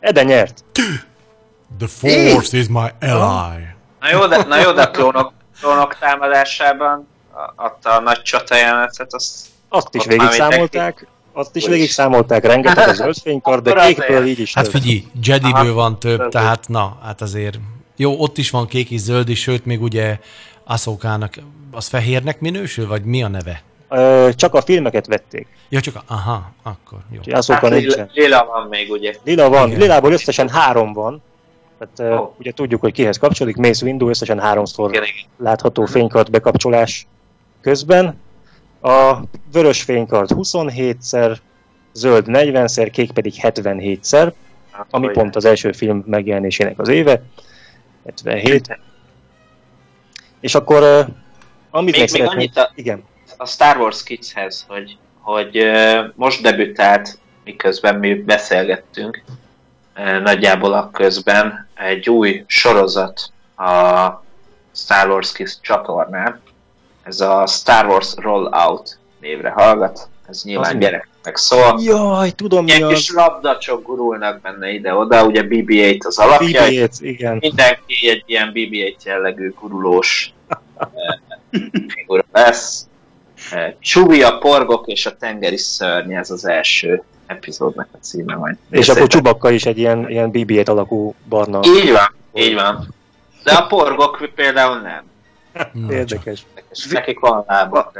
Ede 0.00 0.22
nyert. 0.22 0.64
The 1.78 1.86
force 1.86 2.56
is 2.56 2.68
my 2.68 2.88
ally. 3.00 3.62
Na 4.00 4.10
jó, 4.10 4.26
de, 4.26 4.44
na 4.44 4.60
jó, 4.60 4.72
de 4.72 4.82
a 4.82 4.90
klónok, 4.90 5.32
klónok 5.60 5.98
támadásában 5.98 7.08
adta 7.56 7.96
a 7.96 8.00
nagy 8.00 8.22
csata 8.22 8.56
jelenetet, 8.56 9.14
azt... 9.14 9.46
Azt 9.68 9.94
is 9.94 10.04
végig 10.04 10.30
számolták. 10.30 11.06
Azt 11.38 11.56
is 11.56 11.66
végig 11.66 11.90
számolták, 11.90 12.44
rengeteg 12.44 12.88
az 12.88 12.96
zöld 13.02 13.16
fénykard, 13.22 13.62
de 13.62 13.86
kékből 13.86 14.26
így 14.26 14.38
is 14.38 14.54
Hát 14.54 14.68
figyelj, 14.68 15.04
Jediből 15.22 15.74
van 15.74 15.98
több, 15.98 16.28
tehát 16.28 16.68
na, 16.68 16.98
hát 17.02 17.20
azért... 17.20 17.58
Jó, 17.96 18.20
ott 18.20 18.38
is 18.38 18.50
van 18.50 18.66
kék 18.66 18.90
és 18.90 19.00
zöld 19.00 19.28
is, 19.28 19.40
sőt, 19.40 19.64
még 19.64 19.82
ugye 19.82 20.18
Aszókának, 20.64 21.34
az 21.72 21.86
fehérnek 21.86 22.40
minősül, 22.40 22.86
vagy 22.86 23.04
mi 23.04 23.22
a 23.22 23.28
neve? 23.28 23.62
Ö, 23.88 24.28
csak 24.34 24.54
a 24.54 24.62
filmeket 24.62 25.06
vették. 25.06 25.46
Ja, 25.68 25.80
csak 25.80 25.94
a, 25.94 26.02
aha, 26.06 26.52
akkor 26.62 26.98
jó. 27.10 27.34
Aszóka 27.34 27.68
hát, 27.68 27.80
nincsen. 27.80 28.10
Lila 28.12 28.44
van 28.44 28.66
még, 28.68 28.90
ugye? 28.90 29.14
Lila 29.24 29.48
van, 29.48 29.66
Igen. 29.68 29.80
Lilából 29.80 30.12
összesen 30.12 30.48
három 30.48 30.92
van. 30.92 31.22
Tehát 31.78 32.20
oh. 32.20 32.30
ugye 32.38 32.52
tudjuk, 32.52 32.80
hogy 32.80 32.92
kihez 32.92 33.18
kapcsolódik, 33.18 33.56
Mace 33.56 33.84
Windu 33.84 34.08
összesen 34.08 34.40
háromszor 34.40 34.90
Igen, 34.90 35.04
látható 35.38 35.84
fénykart 35.84 36.30
bekapcsolás 36.30 37.06
közben. 37.60 38.18
A 38.80 39.20
vörös 39.52 39.82
fénykard 39.82 40.30
27-szer, 40.34 41.36
zöld 41.92 42.24
40-szer, 42.28 42.88
kék 42.92 43.10
pedig 43.10 43.32
77-szer, 43.42 44.32
hát, 44.70 44.86
ami 44.90 45.08
pont 45.08 45.36
az 45.36 45.44
első 45.44 45.72
film 45.72 46.02
megjelenésének 46.06 46.78
az 46.78 46.88
éve. 46.88 47.22
77. 48.04 48.78
És 50.40 50.54
akkor, 50.54 50.82
uh, 50.82 51.14
amit 51.70 51.98
még, 51.98 52.10
még 52.12 52.22
annyit 52.22 52.56
a, 52.56 52.70
igen. 52.74 53.04
a 53.36 53.46
Star 53.46 53.76
Wars 53.76 54.02
Kidshez, 54.02 54.64
hogy, 54.68 54.96
hogy 55.20 55.58
uh, 55.58 56.04
most 56.14 56.42
debütált, 56.42 57.18
miközben 57.44 57.98
mi 57.98 58.14
beszélgettünk, 58.14 59.22
uh, 59.96 60.20
nagyjából 60.22 60.72
a 60.72 60.90
közben 60.90 61.68
egy 61.74 62.10
új 62.10 62.44
sorozat 62.46 63.32
a 63.56 64.22
Star 64.74 65.08
Wars 65.08 65.32
Kids 65.32 65.60
csatornán, 65.60 66.40
ez 67.08 67.20
a 67.20 67.46
Star 67.46 67.86
Wars 67.86 68.14
Rollout 68.16 68.98
névre 69.20 69.50
hallgat, 69.50 70.08
ez 70.28 70.42
nyilván 70.42 70.74
az 70.74 70.80
gyereknek 70.80 71.36
szól. 71.36 71.80
Jaj, 71.82 72.30
tudom 72.30 72.66
Ilyen 72.66 72.86
mi 72.86 72.94
kis 72.94 73.12
labdacsok 73.12 73.82
gurulnak 73.82 74.40
benne 74.40 74.70
ide-oda, 74.70 75.24
ugye 75.24 75.42
BB-8 75.44 76.06
az 76.06 76.18
alapja. 76.18 76.62
BB-8, 76.64 76.96
igen. 77.00 77.36
Mindenki 77.40 78.08
egy 78.08 78.22
ilyen 78.26 78.50
BB-8 78.54 79.02
jellegű 79.04 79.54
gurulós 79.60 80.32
eh, 80.48 80.88
figura 81.94 82.24
lesz. 82.32 82.86
Eh, 83.52 83.74
Csubi 83.80 84.22
a 84.22 84.38
porgok 84.38 84.86
és 84.86 85.06
a 85.06 85.16
tengeri 85.16 85.56
szörny, 85.56 86.12
ez 86.12 86.30
az 86.30 86.46
első 86.46 87.02
epizódnak 87.26 87.88
a 87.92 87.96
címe 88.00 88.34
majd. 88.34 88.56
És 88.70 88.88
akkor 88.88 89.06
Csubakka 89.06 89.50
is 89.50 89.66
egy 89.66 89.78
ilyen, 89.78 90.10
ilyen 90.10 90.30
BB-8 90.32 90.68
alakú 90.68 91.14
barna. 91.28 91.60
Így 91.64 91.90
van, 91.90 92.14
így 92.34 92.54
van. 92.54 92.94
De 93.44 93.52
a 93.52 93.66
porgok 93.66 94.30
például 94.34 94.78
nem. 94.78 95.06
Érdekes. 95.90 96.46
Nekik 96.90 97.18
van 97.18 97.44
lába 97.46 97.92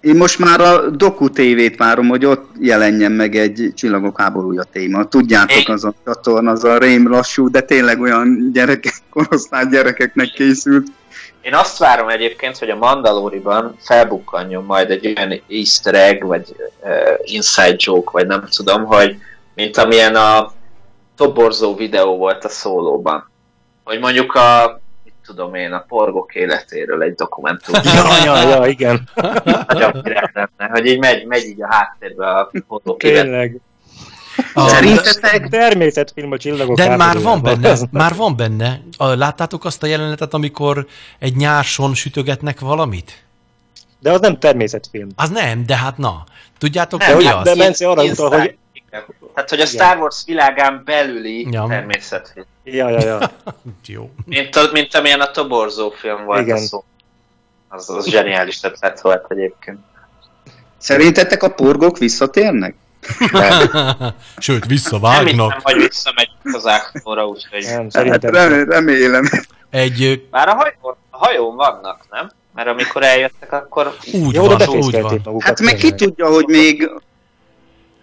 Én 0.00 0.16
most 0.16 0.38
már 0.38 0.60
a 0.60 0.90
Doku 0.90 1.30
TV-t 1.30 1.76
várom, 1.76 2.08
hogy 2.08 2.24
ott 2.24 2.50
jelenjen 2.58 3.12
meg 3.12 3.36
egy 3.36 3.72
Csillagok 3.76 4.20
háborúja 4.20 4.62
téma. 4.62 5.04
Tudjátok, 5.04 5.68
az 5.68 5.84
a 5.84 5.94
csatorna, 6.04 6.50
az 6.50 6.64
a 6.64 6.78
rém 6.78 7.08
lassú, 7.08 7.50
de 7.50 7.60
tényleg 7.60 8.00
olyan 8.00 8.50
gyerekek, 8.52 8.94
korosztály 9.10 9.66
gyerekeknek 9.66 10.30
készült. 10.30 10.86
Én 11.40 11.54
azt 11.54 11.78
várom 11.78 12.08
egyébként, 12.08 12.58
hogy 12.58 12.70
a 12.70 12.76
Mandaloriban 12.76 13.76
felbukkanjon 13.78 14.64
majd 14.64 14.90
egy 14.90 15.06
olyan 15.06 15.42
easter 15.48 15.94
egg, 15.94 16.22
vagy 16.22 16.54
uh, 16.82 16.90
inside 17.22 17.76
joke, 17.78 18.10
vagy 18.12 18.26
nem 18.26 18.44
tudom, 18.56 18.84
hogy 18.84 19.16
mint 19.54 19.76
amilyen 19.76 20.14
a 20.14 20.52
toborzó 21.16 21.74
videó 21.74 22.16
volt 22.16 22.44
a 22.44 22.48
szólóban. 22.48 23.30
Hogy 23.84 23.98
mondjuk 23.98 24.34
a 24.34 24.80
tudom 25.30 25.54
én, 25.54 25.72
a 25.72 25.84
porgok 25.88 26.34
életéről 26.34 27.02
egy 27.02 27.14
dokumentum. 27.14 27.74
ja, 27.94 28.24
ja, 28.24 28.48
ja, 28.48 28.66
igen. 28.66 29.08
Nagyon 29.66 30.02
lenne, 30.02 30.70
hogy 30.70 30.86
így 30.86 30.98
megy, 30.98 31.26
megy 31.26 31.44
így 31.44 31.62
a 31.62 31.66
háttérbe 31.70 32.28
a 32.30 32.50
fotók 32.68 32.98
Tényleg. 32.98 33.60
A, 34.54 34.68
Szerintetek? 34.68 35.48
Természetfilm 35.48 36.32
a 36.32 36.36
csillagok 36.36 36.76
De 36.76 36.96
már 36.96 37.20
van 37.20 37.42
benne, 37.42 37.76
már 37.90 38.14
van 38.14 38.36
benne. 38.36 38.80
Láttátok 38.98 39.64
azt 39.64 39.82
a 39.82 39.86
jelenetet, 39.86 40.34
amikor 40.34 40.86
egy 41.18 41.36
nyárson 41.36 41.94
sütögetnek 41.94 42.60
valamit? 42.60 43.24
De 43.98 44.12
az 44.12 44.20
nem 44.20 44.38
természetfilm. 44.38 45.08
Az 45.16 45.30
nem, 45.30 45.66
de 45.66 45.76
hát 45.76 45.98
na. 45.98 46.24
Tudjátok, 46.58 47.00
nem, 47.00 47.16
mi 47.16 47.26
az? 47.26 47.44
De 47.44 47.54
Bence 47.54 47.88
arra 47.88 48.04
utal, 48.04 48.30
hogy 48.30 48.56
tehát, 49.34 49.50
hogy 49.50 49.60
a 49.60 49.66
Star 49.66 49.98
Wars 49.98 50.22
világán 50.26 50.82
belüli 50.84 51.46
ja. 51.50 51.66
természetfilm. 51.68 52.46
Ja, 52.64 52.88
ja, 52.88 53.00
ja. 53.00 53.30
Jó. 53.86 54.10
Mint, 54.24 54.56
a, 54.56 54.68
mint 54.72 54.94
amilyen 54.94 55.20
a 55.20 55.30
Toborzó 55.30 55.90
film 55.90 56.24
volt 56.24 56.40
Igen. 56.40 56.56
a 56.56 56.60
szó. 56.60 56.84
Az, 57.68 57.90
az 57.90 58.08
zseniális 58.08 58.62
ötlet 58.62 59.00
volt 59.00 59.24
egyébként. 59.28 59.78
Szerintetek 60.78 61.42
a 61.42 61.48
porgók 61.48 61.98
visszatérnek? 61.98 62.74
Sőt, 64.38 64.66
visszavágnak. 64.66 65.36
Nem 65.36 65.46
hiszem, 65.46 65.60
hogy 65.62 65.76
visszamegy 65.76 66.30
az 66.42 66.66
áktóra, 66.66 67.26
úgyhogy... 67.26 67.64
Nem, 67.64 67.88
szerintem. 67.88 68.34
Hát, 68.34 68.68
remélem. 68.68 69.24
Egy... 69.70 70.26
Már 70.30 70.48
a, 70.48 70.54
hajó, 70.54 70.98
a 71.10 71.16
hajón 71.16 71.56
vannak, 71.56 72.06
nem? 72.10 72.30
Mert 72.54 72.68
amikor 72.68 73.02
eljöttek, 73.02 73.52
akkor... 73.52 73.96
Úgy 74.12 74.34
Jó, 74.34 74.46
van, 74.46 74.68
úgy 74.68 75.00
van. 75.00 75.40
Hát 75.40 75.60
meg 75.60 75.74
ki 75.74 75.94
tudja, 75.94 76.28
hogy 76.28 76.44
még 76.46 76.90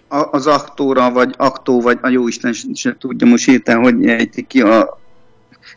az 0.08 0.48
aktóra, 0.48 1.12
vagy 1.12 1.34
aktó, 1.38 1.82
vagy 1.82 1.98
a 2.02 2.10
jóisten 2.10 2.54
sem 2.74 2.98
tudja 3.00 3.28
most 3.28 3.46
hirtelen, 3.46 3.82
hogy 3.82 4.08
ejti 4.08 4.48
ki 4.48 4.62
a 4.62 5.00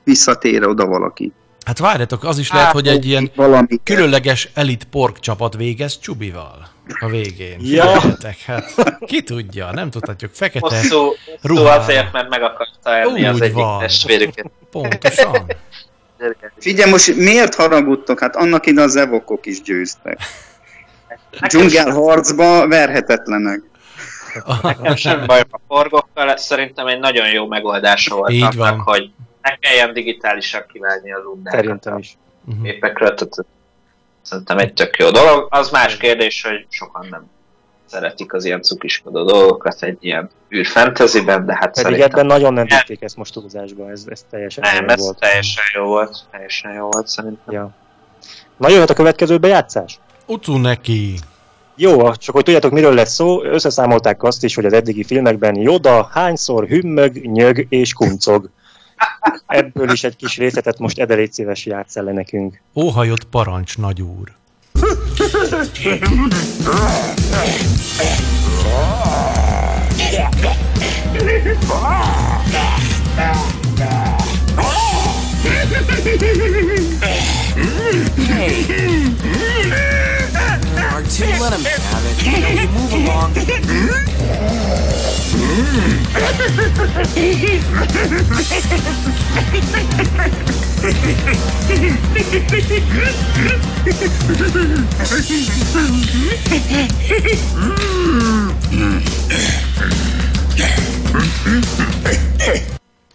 visszatér 0.05 0.67
oda 0.67 0.87
valaki. 0.87 1.33
Hát 1.65 1.79
várjatok, 1.79 2.25
az 2.25 2.39
is 2.39 2.51
hát, 2.51 2.59
lehet, 2.59 2.73
hogy 2.73 2.87
egy 2.87 3.07
ilyen 3.07 3.31
valami 3.35 3.81
különleges 3.85 4.51
elit 4.55 4.85
pork 4.85 5.19
csapat 5.19 5.57
végez 5.57 5.99
Csubival 5.99 6.69
a 7.01 7.09
végén. 7.09 7.59
Ja. 7.63 8.01
hát 8.47 8.99
ki 9.07 9.23
tudja, 9.23 9.71
nem 9.73 9.91
tudhatjuk. 9.91 10.31
Fekete 10.35 10.67
hosszú, 10.67 11.13
hosszú 11.43 11.65
azért, 11.65 12.13
mert 12.13 12.29
meg 12.29 12.43
akarta 12.43 12.91
elni 12.91 13.27
az 13.27 13.41
egyik 13.41 13.55
van. 13.55 13.79
testvérüket. 13.79 14.51
Pontosan. 14.71 15.47
Figyelj, 16.59 16.91
most 16.91 17.17
miért 17.17 17.55
haragudtok? 17.55 18.21
Hát 18.21 18.37
annak 18.37 18.67
ide 18.67 18.83
az 18.83 18.97
evokok 18.97 19.47
is 19.47 19.63
győztek. 19.63 20.19
Dzsungel 21.41 21.91
harcba 21.91 22.69
verhetetlenek. 22.69 23.70
Nekem 24.63 24.97
sem 24.97 25.27
baj 25.27 25.41
a 25.51 25.61
forgókkal, 25.69 26.37
szerintem 26.37 26.87
egy 26.87 26.99
nagyon 26.99 27.31
jó 27.31 27.47
megoldás 27.47 28.07
volt 28.07 28.31
Így 28.31 28.43
annak, 28.43 28.57
van. 28.57 28.79
hogy 28.79 29.11
ne 29.43 29.57
kelljen 29.57 29.93
digitálisan 29.93 30.65
kivágni 30.73 31.13
az 31.13 31.25
undákat. 31.35 31.61
Szerintem 31.61 31.99
is. 31.99 32.17
Uh-huh. 32.45 32.65
Képekről, 32.65 33.15
tehát 33.15 33.35
szerintem 34.23 34.59
egy 34.59 34.73
tök 34.73 34.97
jó 34.97 35.11
dolog. 35.11 35.47
Az 35.51 35.71
más 35.71 35.97
kérdés, 35.97 36.43
hogy 36.43 36.67
sokan 36.69 37.07
nem 37.11 37.31
szeretik 37.87 38.33
az 38.33 38.45
ilyen 38.45 38.63
cukiskodó 38.63 39.25
dolgokat 39.25 39.83
egy 39.83 39.97
ilyen 40.01 40.31
űrfenteziben, 40.55 41.47
de 41.47 41.53
hát 41.53 41.75
Pedig 41.75 41.83
szerintem... 41.83 42.11
ebben 42.11 42.27
nagyon 42.27 42.53
nem 42.53 42.67
vitték 42.67 43.03
ezt 43.03 43.17
most 43.17 43.33
túlzásba, 43.33 43.91
ez, 43.91 44.05
ez 44.09 44.25
teljesen 44.31 44.65
Nem, 44.75 44.89
ez 44.89 45.01
volt. 45.01 45.19
teljesen 45.19 45.65
jó 45.75 45.85
volt. 45.85 46.19
Teljesen 46.31 46.73
jó 46.73 46.89
volt 46.91 47.07
szerintem. 47.07 47.55
Ja. 47.55 47.71
Na 48.57 48.69
jöhet 48.69 48.91
a 48.91 48.95
következő 48.95 49.39
bejátszás? 49.39 49.99
Ucu 50.27 50.57
neki. 50.57 51.19
Jó, 51.83 52.15
csak 52.15 52.35
hogy 52.35 52.45
tudjátok, 52.45 52.73
miről 52.73 52.95
lesz 52.95 53.15
szó, 53.15 53.45
összeszámolták 53.45 54.23
azt 54.23 54.45
is, 54.45 54.55
hogy 54.55 54.65
az 54.65 54.73
eddigi 54.73 55.05
filmekben 55.05 55.57
Yoda 55.57 56.09
hányszor 56.13 56.69
hümmög, 56.69 57.17
nyög 57.17 57.67
és 57.69 57.93
kuncog. 57.93 58.51
Ebből 59.47 59.91
is 59.91 60.05
egy 60.05 60.17
kis 60.17 60.37
részletet 60.37 60.79
most 60.79 60.99
Ede 60.99 61.15
légy 61.15 61.33
szíves 61.33 61.67
játsz 61.67 61.95
le 61.95 62.13
nekünk. 62.13 62.61
Óhajott 62.75 63.25
parancs, 63.25 63.79
nagyúr. 63.79 64.33
R2, 81.21 81.41
let 81.41 81.53
him 81.53 81.61
have 81.65 82.05
it. 82.07 82.17
You 82.25 82.41
know, 82.41 82.49
you 82.49 82.69
move 82.69 82.93
along. 82.93 83.35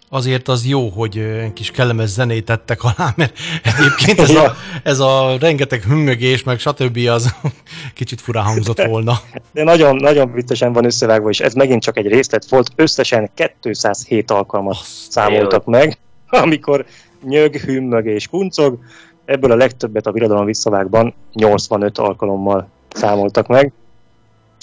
Azért 0.08 0.48
az 0.48 0.66
jó, 0.66 0.88
hogy 0.88 1.26
kis 1.52 1.70
kellemes 1.70 2.08
zenét 2.08 2.44
tettek 2.44 2.82
alá, 2.82 3.12
mert 3.16 3.38
egyébként 3.62 4.20
ez 4.20 4.34
a, 4.34 4.54
ez 4.82 4.98
a 4.98 5.36
rengeteg 5.40 5.82
hümmögés, 5.82 6.42
meg 6.42 6.58
stb. 6.58 6.98
az 7.08 7.34
kicsit 7.94 8.20
furán 8.20 8.44
hangzott 8.44 8.82
volna. 8.82 9.12
De 9.52 9.64
nagyon, 9.64 9.96
nagyon 9.96 10.32
viccesen 10.32 10.72
van 10.72 10.84
összevágva, 10.84 11.28
és 11.28 11.40
ez 11.40 11.54
megint 11.54 11.82
csak 11.82 11.96
egy 11.96 12.06
részlet 12.06 12.48
volt. 12.48 12.70
Összesen 12.74 13.30
207 13.58 14.30
alkalmat 14.30 14.76
számoltak 15.08 15.64
meg, 15.64 15.98
amikor 16.42 16.86
nyög, 17.22 17.56
hümmög 17.56 18.06
és 18.06 18.28
kuncog. 18.28 18.78
Ebből 19.24 19.50
a 19.50 19.56
legtöbbet 19.56 20.06
a 20.06 20.10
birodalom 20.10 20.44
visszavágban 20.44 21.14
85 21.32 21.98
alkalommal 21.98 22.68
számoltak 22.92 23.46
meg. 23.46 23.72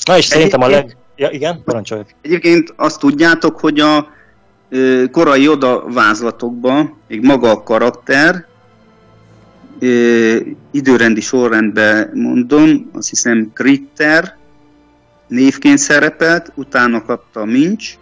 Na 0.05 0.17
és 0.17 0.25
szerintem 0.25 0.61
a 0.61 0.67
leg... 0.67 0.97
Ja, 1.15 1.29
igen, 1.29 1.61
parancsolj. 1.65 2.01
Egyébként 2.21 2.73
azt 2.75 2.99
tudjátok, 2.99 3.59
hogy 3.59 3.79
a 3.79 4.07
korai 5.11 5.41
Yoda 5.41 5.83
vázlatokban 5.87 6.97
még 7.07 7.21
maga 7.21 7.51
a 7.51 7.63
karakter, 7.63 8.45
időrendi 10.71 11.21
sorrendben 11.21 12.09
mondom, 12.13 12.89
azt 12.93 13.09
hiszem 13.09 13.51
Kritter 13.53 14.37
névként 15.27 15.77
szerepelt, 15.77 16.51
utána 16.55 17.03
kapta 17.03 17.39
a 17.39 17.45
Mincs, 17.45 17.97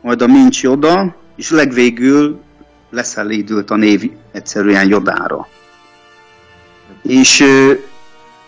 majd 0.00 0.22
a 0.22 0.26
Mincs 0.26 0.62
Yoda, 0.62 1.16
és 1.36 1.50
legvégül 1.50 2.40
leszelédült 2.90 3.70
a 3.70 3.76
név 3.76 4.10
egyszerűen 4.32 4.88
Jodára. 4.88 5.48
És 7.02 7.44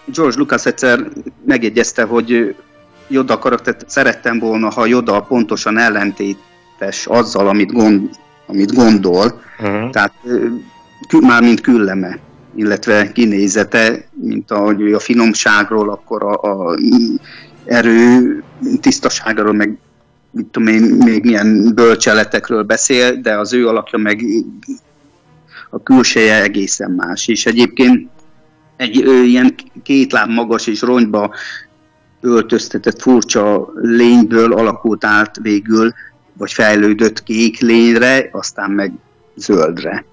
George 0.04 0.36
Lucas 0.36 0.66
egyszer 0.66 1.08
megjegyezte, 1.44 2.02
hogy 2.02 2.56
Yoda 3.08 3.38
karaktert 3.38 3.90
szerettem 3.90 4.38
volna, 4.38 4.70
ha 4.70 4.86
Yoda 4.86 5.20
pontosan 5.20 5.78
ellentétes 6.84 7.06
azzal, 7.06 7.48
amit, 7.48 7.72
gond, 7.72 8.10
amit 8.46 8.74
gondol, 8.74 9.42
Uh-huh. 9.58 9.90
tehát 9.90 10.12
már 11.20 11.42
mint 11.42 11.60
külleme, 11.60 12.18
illetve 12.54 13.12
kinézete, 13.12 14.08
mint 14.12 14.50
ahogy 14.50 14.80
ő 14.80 14.94
a 14.94 14.98
finomságról, 14.98 15.90
akkor 15.90 16.22
a, 16.22 16.32
a 16.42 16.76
erő 17.64 18.42
tisztaságról, 18.80 19.52
meg 19.52 19.78
mit 20.30 20.46
tudom 20.46 20.68
én, 20.68 20.82
még 20.82 21.24
milyen 21.24 21.72
bölcseletekről 21.74 22.62
beszél, 22.62 23.20
de 23.20 23.38
az 23.38 23.52
ő 23.52 23.68
alakja 23.68 23.98
meg 23.98 24.24
a 25.70 25.82
külseje 25.82 26.42
egészen 26.42 26.90
más. 26.90 27.28
És 27.28 27.46
egyébként 27.46 28.08
egy 28.76 29.02
ö, 29.04 29.22
ilyen 29.22 29.54
két 29.82 30.12
láb 30.12 30.30
magas 30.30 30.66
és 30.66 30.80
ronyba 30.80 31.34
öltöztetett 32.20 33.00
furcsa 33.00 33.72
lényből 33.74 34.52
alakult 34.52 35.04
át 35.04 35.36
végül, 35.42 35.94
vagy 36.38 36.52
fejlődött 36.52 37.22
kék 37.22 37.60
lényre, 37.60 38.28
aztán 38.32 38.70
meg 38.70 38.92
zöldre. 39.36 40.04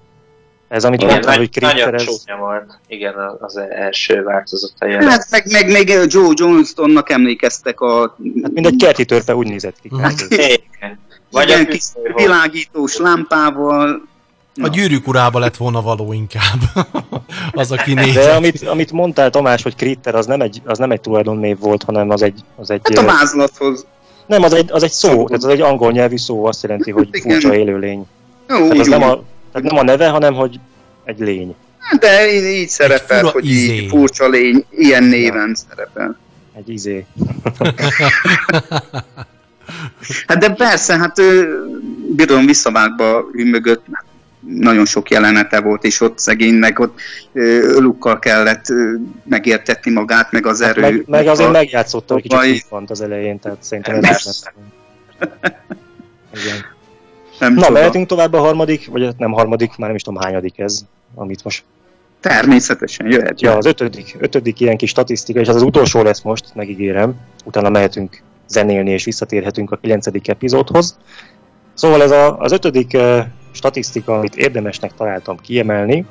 Ez, 0.68 0.84
amit 0.84 1.00
Igen, 1.00 1.12
mondtál, 1.12 1.36
hogy 1.36 1.48
ez... 1.94 2.04
csúnya 2.04 2.38
volt. 2.38 2.78
Igen, 2.86 3.14
az 3.40 3.56
első 3.56 4.22
változata 4.22 4.86
jön. 4.86 5.08
Hát 5.08 5.26
meg, 5.30 5.50
meg, 5.50 5.70
meg 5.70 5.88
Joe 6.06 6.32
Johnstonnak 6.34 7.10
emlékeztek 7.10 7.80
a... 7.80 8.16
Hát 8.42 8.52
mint 8.52 8.66
egy 8.66 8.76
kerti 8.76 9.04
törpe 9.04 9.34
úgy 9.34 9.46
nézett 9.46 9.76
ki. 9.80 9.90
Igen. 10.28 10.98
Vagy 11.30 11.48
igen, 11.48 11.64
a 11.64 11.68
kis 11.68 11.84
világítós 12.14 12.96
lámpával. 12.96 14.02
A 14.62 14.68
gyűrűk 14.68 15.08
urába 15.08 15.38
lett 15.38 15.56
volna 15.56 15.82
való 15.82 16.12
inkább. 16.12 16.60
az 17.52 17.70
a 17.70 17.76
De 17.76 17.82
kinézet. 17.82 18.36
amit, 18.36 18.62
amit 18.62 18.92
mondtál 18.92 19.30
Tamás, 19.30 19.62
hogy 19.62 19.76
Kritter, 19.76 20.14
az 20.14 20.26
nem 20.26 20.40
egy, 20.40 20.62
az 20.64 20.78
nem 20.78 20.90
egy 20.90 21.00
tulajdonnév 21.00 21.58
volt, 21.58 21.82
hanem 21.82 22.10
az 22.10 22.22
egy, 22.22 22.40
az 22.56 22.70
egy, 22.70 22.80
Hát 22.84 22.98
a 22.98 23.04
vázlathoz. 23.04 23.86
Nem, 24.26 24.42
az 24.42 24.52
egy, 24.52 24.68
az 24.72 24.82
egy 24.82 24.90
szó, 24.90 25.26
tehát 25.26 25.44
az 25.44 25.46
egy 25.48 25.60
angol 25.60 25.92
nyelvű 25.92 26.16
szó, 26.16 26.44
azt 26.44 26.62
jelenti, 26.62 26.90
hogy 26.90 27.08
furcsa 27.22 27.54
élőlény. 27.54 28.06
Jó, 28.48 28.56
Tehát 28.56 28.78
az 28.78 28.86
nem 28.86 29.02
a, 29.02 29.22
tehát 29.52 29.70
nem 29.70 29.78
a 29.78 29.82
neve, 29.82 30.08
hanem 30.08 30.34
hogy 30.34 30.60
egy 31.04 31.18
lény. 31.18 31.54
De 31.98 32.32
így, 32.32 32.44
így 32.44 32.68
szerepel, 32.68 33.18
fura 33.18 33.30
hogy 33.30 33.50
izé. 33.50 33.74
így 33.74 33.88
furcsa 33.88 34.28
lény, 34.28 34.64
ilyen 34.70 35.04
néven 35.04 35.54
szerepel. 35.54 36.18
Egy 36.56 36.68
izé. 36.68 37.06
Hát 40.26 40.38
de 40.38 40.50
persze, 40.50 40.98
hát 40.98 41.18
ő, 41.18 41.58
birodalom 42.14 42.46
visszavágba 42.46 43.24
mögött 43.32 43.84
nagyon 44.46 44.84
sok 44.84 45.10
jelenete 45.10 45.60
volt, 45.60 45.84
és 45.84 46.00
ott 46.00 46.18
szegénynek 46.18 46.78
ott 46.78 47.00
lukkal 47.78 48.18
kellett 48.18 48.64
megértetni 49.24 49.92
magát, 49.92 50.32
meg 50.32 50.46
az 50.46 50.60
erő. 50.60 50.82
Hát 50.82 50.90
Meg, 50.90 51.04
meg 51.06 51.26
azért 51.26 51.52
megjátszotta, 51.52 52.12
hogy 52.12 52.22
kicsit 52.22 52.64
font 52.68 52.90
az 52.90 53.00
elején, 53.00 53.38
tehát 53.38 53.58
szerintem 53.60 54.04
ez 54.04 54.26
is 54.26 54.40
nem. 54.40 54.54
Igen. 56.42 56.56
nem 57.38 57.54
Na, 57.54 57.60
csoda. 57.60 57.72
mehetünk 57.72 58.06
tovább 58.06 58.32
a 58.32 58.38
harmadik, 58.38 58.86
vagy 58.86 59.14
nem 59.18 59.32
harmadik, 59.32 59.68
már 59.68 59.86
nem 59.86 59.96
is 59.96 60.02
tudom 60.02 60.22
hányadik 60.22 60.58
ez, 60.58 60.84
amit 61.14 61.44
most 61.44 61.64
Természetesen 62.22 63.10
jöhet. 63.10 63.40
Ja, 63.40 63.56
az 63.56 63.66
ötödik, 63.66 64.16
ötödik 64.18 64.60
ilyen 64.60 64.76
kis 64.76 64.90
statisztika, 64.90 65.40
és 65.40 65.48
az 65.48 65.54
az 65.54 65.62
utolsó 65.62 66.02
lesz 66.02 66.20
most, 66.20 66.54
megígérem. 66.54 67.14
Utána 67.44 67.68
mehetünk 67.68 68.22
zenélni, 68.48 68.90
és 68.90 69.04
visszatérhetünk 69.04 69.70
a 69.70 69.76
kilencedik 69.76 70.28
epizódhoz. 70.28 70.98
Szóval 71.74 72.02
ez 72.02 72.10
a, 72.10 72.38
az 72.38 72.52
ötödik 72.52 72.96
statisztika, 73.62 74.14
amit 74.14 74.36
érdemesnek 74.36 74.94
találtam 74.94 75.36
kiemelni, 75.36 76.04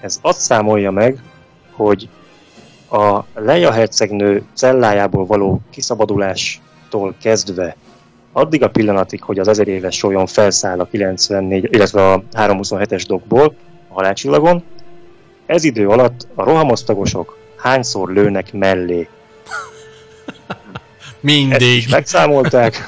ez 0.00 0.18
azt 0.22 0.40
számolja 0.40 0.90
meg, 0.90 1.22
hogy 1.70 2.08
a 2.90 3.20
Leia 3.34 3.70
hercegnő 3.70 4.42
cellájából 4.54 5.26
való 5.26 5.60
kiszabadulástól 5.70 7.14
kezdve 7.20 7.76
addig 8.32 8.62
a 8.62 8.70
pillanatig, 8.70 9.22
hogy 9.22 9.38
az 9.38 9.48
ezer 9.48 9.68
éves 9.68 9.96
solyon 9.96 10.26
felszáll 10.26 10.80
a 10.80 10.84
94, 10.84 11.68
illetve 11.72 12.12
a 12.12 12.22
327-es 12.32 13.04
dokból, 13.06 13.54
a 13.88 13.94
halálcsillagon, 13.94 14.62
ez 15.46 15.64
idő 15.64 15.88
alatt 15.88 16.26
a 16.34 16.44
rohamosztagosok 16.44 17.38
hányszor 17.56 18.12
lőnek 18.12 18.52
mellé? 18.52 19.08
Ezt 20.46 20.58
is 21.20 21.20
Mindig. 21.20 21.86
megszámolták. 21.90 22.76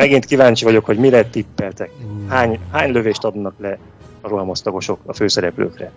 Megint 0.00 0.24
kíváncsi 0.24 0.64
vagyok, 0.64 0.84
hogy 0.84 0.98
mire 0.98 1.24
tippeltek. 1.24 1.90
Hány, 2.28 2.58
hány 2.72 2.92
lövést 2.92 3.24
adnak 3.24 3.54
le 3.58 3.78
a 4.20 4.28
rohamosztagosok 4.28 5.00
a 5.06 5.12
főszereplőkre? 5.12 5.92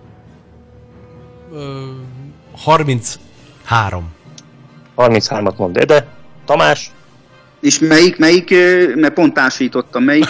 Ö, 1.54 1.86
33. 2.64 4.12
33-at 4.98 5.56
mond 5.56 5.80
de 5.80 6.08
Tamás, 6.46 6.92
És 7.60 7.80
melyik, 7.80 8.18
melyik, 8.18 8.50
mert 8.96 9.14
pont 9.14 9.34
társítottam, 9.34 10.04
melyik 10.04 10.30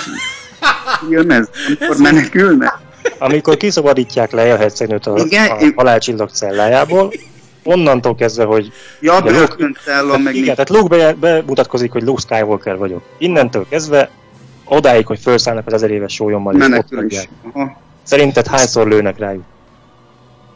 jön 1.09 1.31
ez, 1.31 1.49
amikor 1.67 1.97
menekülnek? 1.97 2.77
amikor 3.19 3.57
kiszabadítják 3.57 4.31
le 4.31 4.53
a 4.53 4.57
hercegnőt 4.57 5.05
a, 5.05 5.17
Igen, 5.17 5.51
a 5.51 5.71
halálcsillag 5.75 6.29
cellájából, 6.29 7.13
onnantól 7.63 8.15
kezdve, 8.15 8.43
hogy 8.43 8.71
Ja, 8.99 9.21
börtöncella, 9.21 10.11
Tehát 10.11 10.23
meg 10.23 10.35
igen, 10.35 10.55
tehát 10.55 10.69
Luke 10.69 10.97
be, 10.97 11.13
bemutatkozik, 11.13 11.91
hogy 11.91 12.03
Luke 12.03 12.21
Skywalker 12.21 12.77
vagyok. 12.77 13.03
Innentől 13.17 13.65
kezdve 13.69 14.09
odáig, 14.65 15.05
hogy 15.05 15.19
felszállnak 15.19 15.67
az 15.67 15.73
ezer 15.73 15.91
éves 15.91 16.13
sólyommal, 16.13 16.55
hagyják. 16.95 17.29
Aha. 17.53 17.77
Szerinted 18.03 18.47
hányszor 18.47 18.87
lőnek 18.87 19.17
rájuk? 19.17 19.43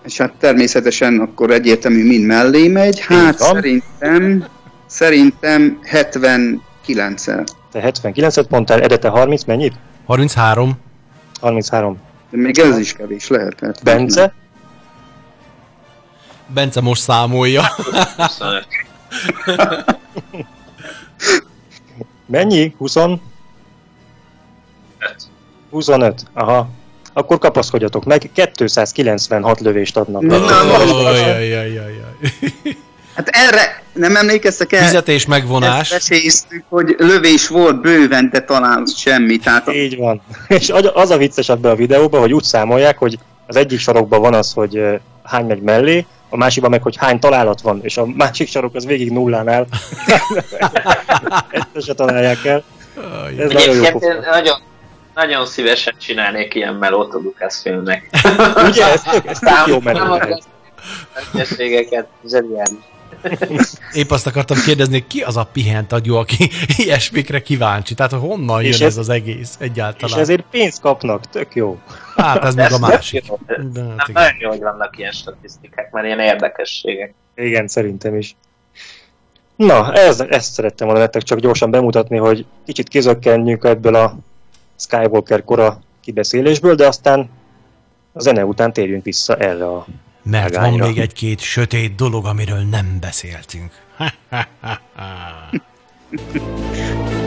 És 0.05 0.17
hát 0.17 0.33
természetesen 0.39 1.19
akkor 1.19 1.51
egyértelmű 1.51 2.05
mind 2.05 2.25
mellé 2.25 2.67
megy. 2.67 2.99
Hát 2.99 3.39
van. 3.39 3.53
szerintem, 3.53 4.45
szerintem 4.85 5.79
79-el. 5.91 7.45
Te 7.71 7.91
79-et 8.03 8.49
mondtál, 8.49 8.81
Edete 8.81 9.09
30, 9.09 9.43
mennyit? 9.43 9.73
33. 10.05 10.71
33. 11.39 11.97
De 12.29 12.37
még 12.37 12.59
ez 12.59 12.77
is 12.77 12.93
kevés 12.93 13.27
lehetett. 13.27 13.83
Bence? 13.83 14.33
Bence 16.47 16.81
most 16.81 17.01
számolja. 17.01 17.63
25. 18.15 18.65
Mennyi? 22.25 22.75
20? 22.77 22.95
25. 25.69 26.25
Aha. 26.33 26.69
Akkor 27.13 27.37
kapaszkodjatok 27.37 28.05
meg, 28.05 28.29
296 28.33 29.59
lövést 29.59 29.97
adnak. 29.97 30.21
Na. 30.21 30.39
Hát 33.15 33.27
erre 33.27 33.83
nem 33.93 34.15
emlékeztek 34.15 34.73
el? 34.73 34.83
Fizetés 34.85 35.25
megvonás. 35.25 35.89
Veséztük, 35.89 36.63
hogy 36.69 36.95
lövés 36.97 37.47
volt 37.47 37.81
bőven, 37.81 38.29
de 38.31 38.39
talán 38.41 38.85
semmi. 38.95 39.37
Tehát 39.37 39.67
a- 39.67 39.71
Így 39.73 39.97
van. 39.97 40.21
És 40.47 40.69
az- 40.93 41.11
a 41.11 41.17
vicces 41.17 41.49
ebbe 41.49 41.69
a 41.69 41.75
videóban, 41.75 42.19
hogy 42.19 42.33
úgy 42.33 42.43
számolják, 42.43 42.97
hogy 42.97 43.19
az 43.47 43.55
egyik 43.55 43.79
sarokban 43.79 44.21
van 44.21 44.33
az, 44.33 44.53
hogy 44.53 44.81
hány 45.23 45.45
megy 45.45 45.61
mellé, 45.61 46.05
a 46.29 46.37
másikban 46.37 46.71
meg, 46.71 46.81
hogy 46.81 46.95
hány 46.97 47.19
találat 47.19 47.61
van, 47.61 47.79
és 47.83 47.97
a 47.97 48.05
másik 48.05 48.47
sarok 48.47 48.75
az 48.75 48.85
végig 48.85 49.11
nullán 49.11 49.47
áll. 49.47 49.65
Ezt 51.49 51.85
se 51.85 51.93
találják 51.93 52.45
el. 52.45 52.63
Ez 53.37 53.51
nagyon 53.51 53.75
jó 53.75 53.99
nagyon, 54.31 54.61
nagyon 55.13 55.45
szívesen 55.45 55.95
csinálnék 55.99 56.55
ilyen 56.55 56.73
melót 56.73 57.13
a 57.13 57.17
Lucas 57.17 57.59
filmnek. 57.61 58.09
Ugye? 58.67 58.85
Ez 58.85 59.01
tök, 59.01 59.25
ez 59.25 59.39
tök 59.39 59.67
jó 59.67 59.79
menő 59.79 60.01
zseniális. 62.25 62.83
Épp 63.93 64.09
azt 64.11 64.27
akartam 64.27 64.57
kérdezni, 64.65 65.07
ki 65.07 65.21
az 65.21 65.37
a 65.37 65.43
pihent 65.43 65.91
agyú, 65.91 66.15
aki 66.15 66.49
ilyesmikre 66.83 67.41
kíváncsi? 67.41 67.93
Tehát 67.93 68.11
honnan 68.11 68.61
jön 68.61 68.71
És 68.71 68.79
ez, 68.79 68.85
ez- 68.87 68.97
az 68.97 69.09
egész 69.09 69.55
És 69.59 69.65
egyáltalán? 69.65 70.19
ezért 70.19 70.43
pénzt 70.51 70.81
kapnak, 70.81 71.29
tök 71.29 71.55
jó. 71.55 71.77
Hát 72.15 72.43
ez 72.43 72.55
meg 72.55 72.71
a 72.71 72.77
másik. 72.77 73.23
De, 73.73 73.81
hát 73.97 74.07
nagyon 74.13 74.37
jó, 74.39 74.49
hogy 74.49 74.59
vannak 74.59 74.97
ilyen 74.97 75.11
statisztikák, 75.11 75.91
mert 75.91 76.05
ilyen 76.05 76.19
érdekességek. 76.19 77.13
Igen, 77.35 77.67
szerintem 77.67 78.15
is. 78.15 78.35
Na, 79.55 79.93
ez, 79.93 80.19
ezt 80.19 80.53
szerettem 80.53 80.87
volna 80.87 81.01
nektek 81.01 81.21
csak 81.21 81.39
gyorsan 81.39 81.71
bemutatni, 81.71 82.17
hogy 82.17 82.45
kicsit 82.65 82.87
kizökkenjünk 82.87 83.63
ebből 83.63 83.95
a 83.95 84.17
Skywalker 84.75 85.43
kora 85.43 85.79
kibeszélésből, 86.01 86.75
de 86.75 86.87
aztán 86.87 87.29
a 88.13 88.19
zene 88.19 88.45
után 88.45 88.73
térjünk 88.73 89.03
vissza 89.03 89.35
erre 89.35 89.65
a... 89.67 89.85
Mert 90.29 90.53
van 90.53 90.61
Vágányra. 90.63 90.85
még 90.85 90.97
egy-két 90.97 91.39
sötét 91.39 91.95
dolog, 91.95 92.25
amiről 92.25 92.61
nem 92.61 92.97
beszéltünk. 92.99 93.71
Stand 96.17 97.23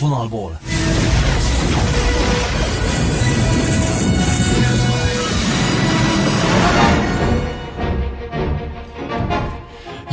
Jelentések 0.00 0.54
a 0.54 0.57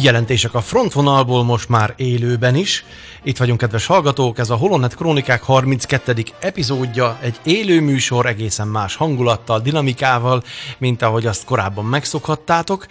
Hírjelentések 0.05 0.53
a 0.53 0.61
frontvonalból 0.61 1.43
most 1.43 1.69
már 1.69 1.93
élőben 1.97 2.55
is. 2.55 2.85
Itt 3.23 3.37
vagyunk, 3.37 3.59
kedves 3.59 3.85
hallgatók, 3.85 4.37
ez 4.37 4.49
a 4.49 4.55
Holonet 4.55 4.95
Krónikák 4.95 5.43
32. 5.43 6.23
epizódja, 6.39 7.17
egy 7.21 7.39
élő 7.43 7.81
műsor 7.81 8.25
egészen 8.25 8.67
más 8.67 8.95
hangulattal, 8.95 9.59
dinamikával, 9.59 10.43
mint 10.77 11.01
ahogy 11.01 11.25
azt 11.25 11.45
korábban 11.45 11.85
megszokhattátok. 11.85 12.85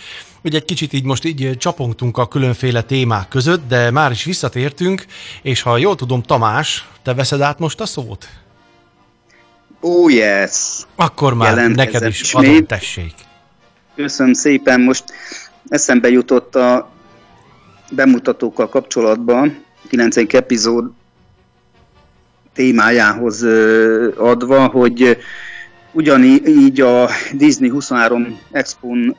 Ugye 0.45 0.57
egy 0.59 0.65
kicsit 0.65 0.93
így 0.93 1.05
most 1.05 1.24
így 1.24 1.57
csapongtunk 1.59 2.19
a 2.19 2.28
különféle 2.28 2.82
témák 2.82 3.28
között, 3.28 3.69
de 3.69 3.91
már 3.91 4.11
is 4.11 4.24
visszatértünk, 4.24 5.05
és 5.43 5.62
ha 5.62 5.77
jól 5.77 5.95
tudom, 5.95 6.23
Tamás, 6.23 6.89
te 7.03 7.15
veszed 7.15 7.41
át 7.41 7.59
most 7.59 7.81
a 7.81 7.86
szót? 7.86 8.28
Oh 9.81 10.12
yes! 10.12 10.81
Akkor 10.97 11.35
már 11.35 11.70
neked 11.70 12.07
is 12.07 12.35
adom, 12.35 12.66
tessék. 12.66 13.15
Köszönöm 13.95 14.32
szépen, 14.32 14.81
most 14.81 15.05
eszembe 15.69 16.11
jutott 16.11 16.55
a 16.55 16.93
bemutatókkal 17.90 18.69
kapcsolatban, 18.69 19.65
9. 19.89 20.16
epizód 20.35 20.90
témájához 22.52 23.43
adva, 24.16 24.66
hogy 24.66 25.19
ugyanígy 25.93 26.81
a 26.81 27.09
Disney 27.32 27.69
23 27.69 28.39
Expo-n 28.51 29.16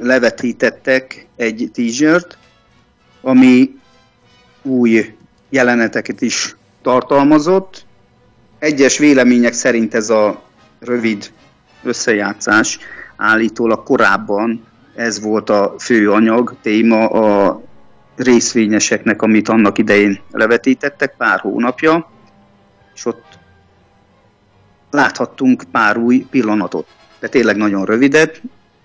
levetítettek 0.00 1.26
egy 1.36 1.70
t-shirt, 1.72 2.38
ami 3.20 3.78
új 4.62 5.14
jeleneteket 5.48 6.20
is 6.20 6.56
tartalmazott. 6.82 7.84
Egyes 8.58 8.98
vélemények 8.98 9.52
szerint 9.52 9.94
ez 9.94 10.10
a 10.10 10.42
rövid 10.78 11.32
összejátszás 11.82 12.78
állítólag 13.16 13.82
korábban 13.82 14.64
ez 14.94 15.20
volt 15.20 15.50
a 15.50 15.74
fő 15.78 16.10
anyag, 16.10 16.56
téma 16.62 17.06
a 17.06 17.62
részvényeseknek, 18.16 19.22
amit 19.22 19.48
annak 19.48 19.78
idején 19.78 20.20
levetítettek 20.30 21.16
pár 21.16 21.40
hónapja, 21.40 22.10
és 22.94 23.06
ott 23.06 23.38
láthattunk 24.90 25.64
pár 25.70 25.96
új 25.96 26.26
pillanatot. 26.30 26.86
De 27.20 27.28
tényleg 27.28 27.56
nagyon 27.56 27.84
rövidet, 27.84 28.42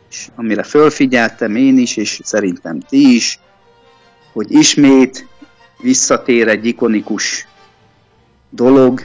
és 0.10 0.28
amire 0.36 0.64
fölfigyeltem 0.64 1.56
én 1.56 1.78
is, 1.78 1.98
és 1.98 2.20
szerintem 2.24 2.80
ti 2.80 3.16
is, 3.16 3.40
hogy 4.34 4.52
ismét 4.52 5.28
visszatér 5.82 6.48
egy 6.48 6.66
ikonikus 6.66 7.48
dolog, 8.50 9.02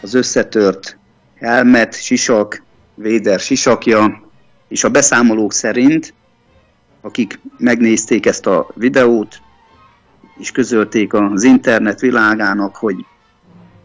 az 0.00 0.14
összetört 0.14 0.98
helmet, 1.34 2.02
sisak, 2.02 2.62
Véder 2.94 3.40
sisakja, 3.40 4.22
és 4.68 4.84
a 4.84 4.88
beszámolók 4.88 5.52
szerint, 5.52 6.14
akik 7.00 7.40
megnézték 7.58 8.26
ezt 8.26 8.46
a 8.46 8.68
videót, 8.74 9.40
és 10.38 10.50
közölték 10.50 11.12
az 11.12 11.42
internet 11.42 12.00
világának, 12.00 12.76
hogy 12.76 13.04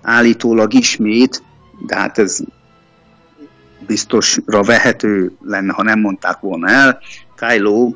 állítólag 0.02 0.74
ismét, 0.74 1.44
de 1.86 1.96
hát 1.96 2.18
ez 2.18 2.40
biztosra 3.86 4.64
vehető 4.64 5.32
lenne, 5.42 5.74
ha 5.74 5.84
nem 5.84 6.00
mondták 6.00 6.40
volna 6.40 6.70
el, 6.70 7.00
Kylo 7.36 7.94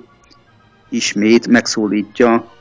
ismét 0.90 1.48
megszólítja 1.48 2.52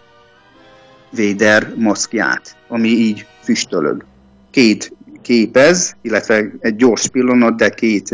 Véder 1.10 1.72
maszkját, 1.76 2.56
ami 2.68 2.88
így 2.88 3.26
füstölög. 3.42 4.04
Két 4.50 4.92
képez, 5.22 5.96
illetve 6.02 6.50
egy 6.58 6.76
gyors 6.76 7.08
pillanat, 7.08 7.56
de 7.56 7.68
két 7.68 8.08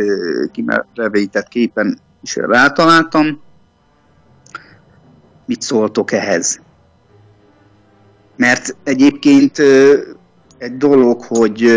kimerevített 0.52 1.48
képen 1.48 1.98
is 2.22 2.36
rátaláltam. 2.36 3.40
Mit 5.46 5.62
szóltok 5.62 6.12
ehhez? 6.12 6.60
Mert 8.42 8.76
egyébként 8.84 9.58
egy 10.58 10.76
dolog, 10.76 11.22
hogy 11.22 11.70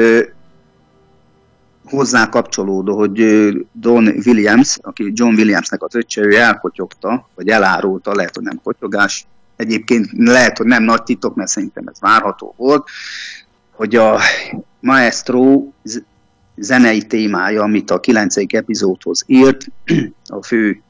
hozzá 1.86 2.30
kapcsolódó, 2.30 2.98
hogy 2.98 3.24
Don 3.72 4.08
Williams, 4.08 4.78
aki 4.82 5.12
John 5.14 5.34
Williamsnek 5.34 5.84
az 5.84 5.96
öccse, 5.96 6.22
ő 6.22 6.36
elkotyogta, 6.36 7.30
vagy 7.36 7.48
elárulta, 7.48 8.16
lehet, 8.16 8.36
hogy 8.36 8.44
nem 8.44 8.62
kotyogás, 8.64 9.26
egyébként 9.56 10.10
lehet, 10.18 10.58
hogy 10.58 10.66
nem 10.66 10.84
nagy 10.84 11.04
titok, 11.04 11.36
mert 11.36 11.50
szerintem 11.50 11.88
ez 11.88 12.00
várható 12.00 12.54
volt, 12.58 12.90
hogy 13.72 13.96
a 13.96 14.20
Maestro 14.80 15.64
zenei 16.56 17.02
témája, 17.02 17.64
amit 17.64 17.92
a 17.92 18.00
9. 18.00 18.36
epizódhoz 18.48 19.24
írt, 19.28 19.66
a 20.38 20.44
fő 20.44 20.82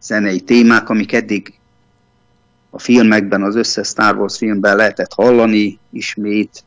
zenei 0.00 0.40
témák, 0.40 0.88
amik 0.88 1.12
eddig 1.12 1.57
a 2.70 2.78
filmekben, 2.78 3.42
az 3.42 3.56
összes 3.56 3.88
Star 3.88 4.16
Wars 4.16 4.36
filmben 4.36 4.76
lehetett 4.76 5.12
hallani, 5.12 5.78
ismét 5.90 6.64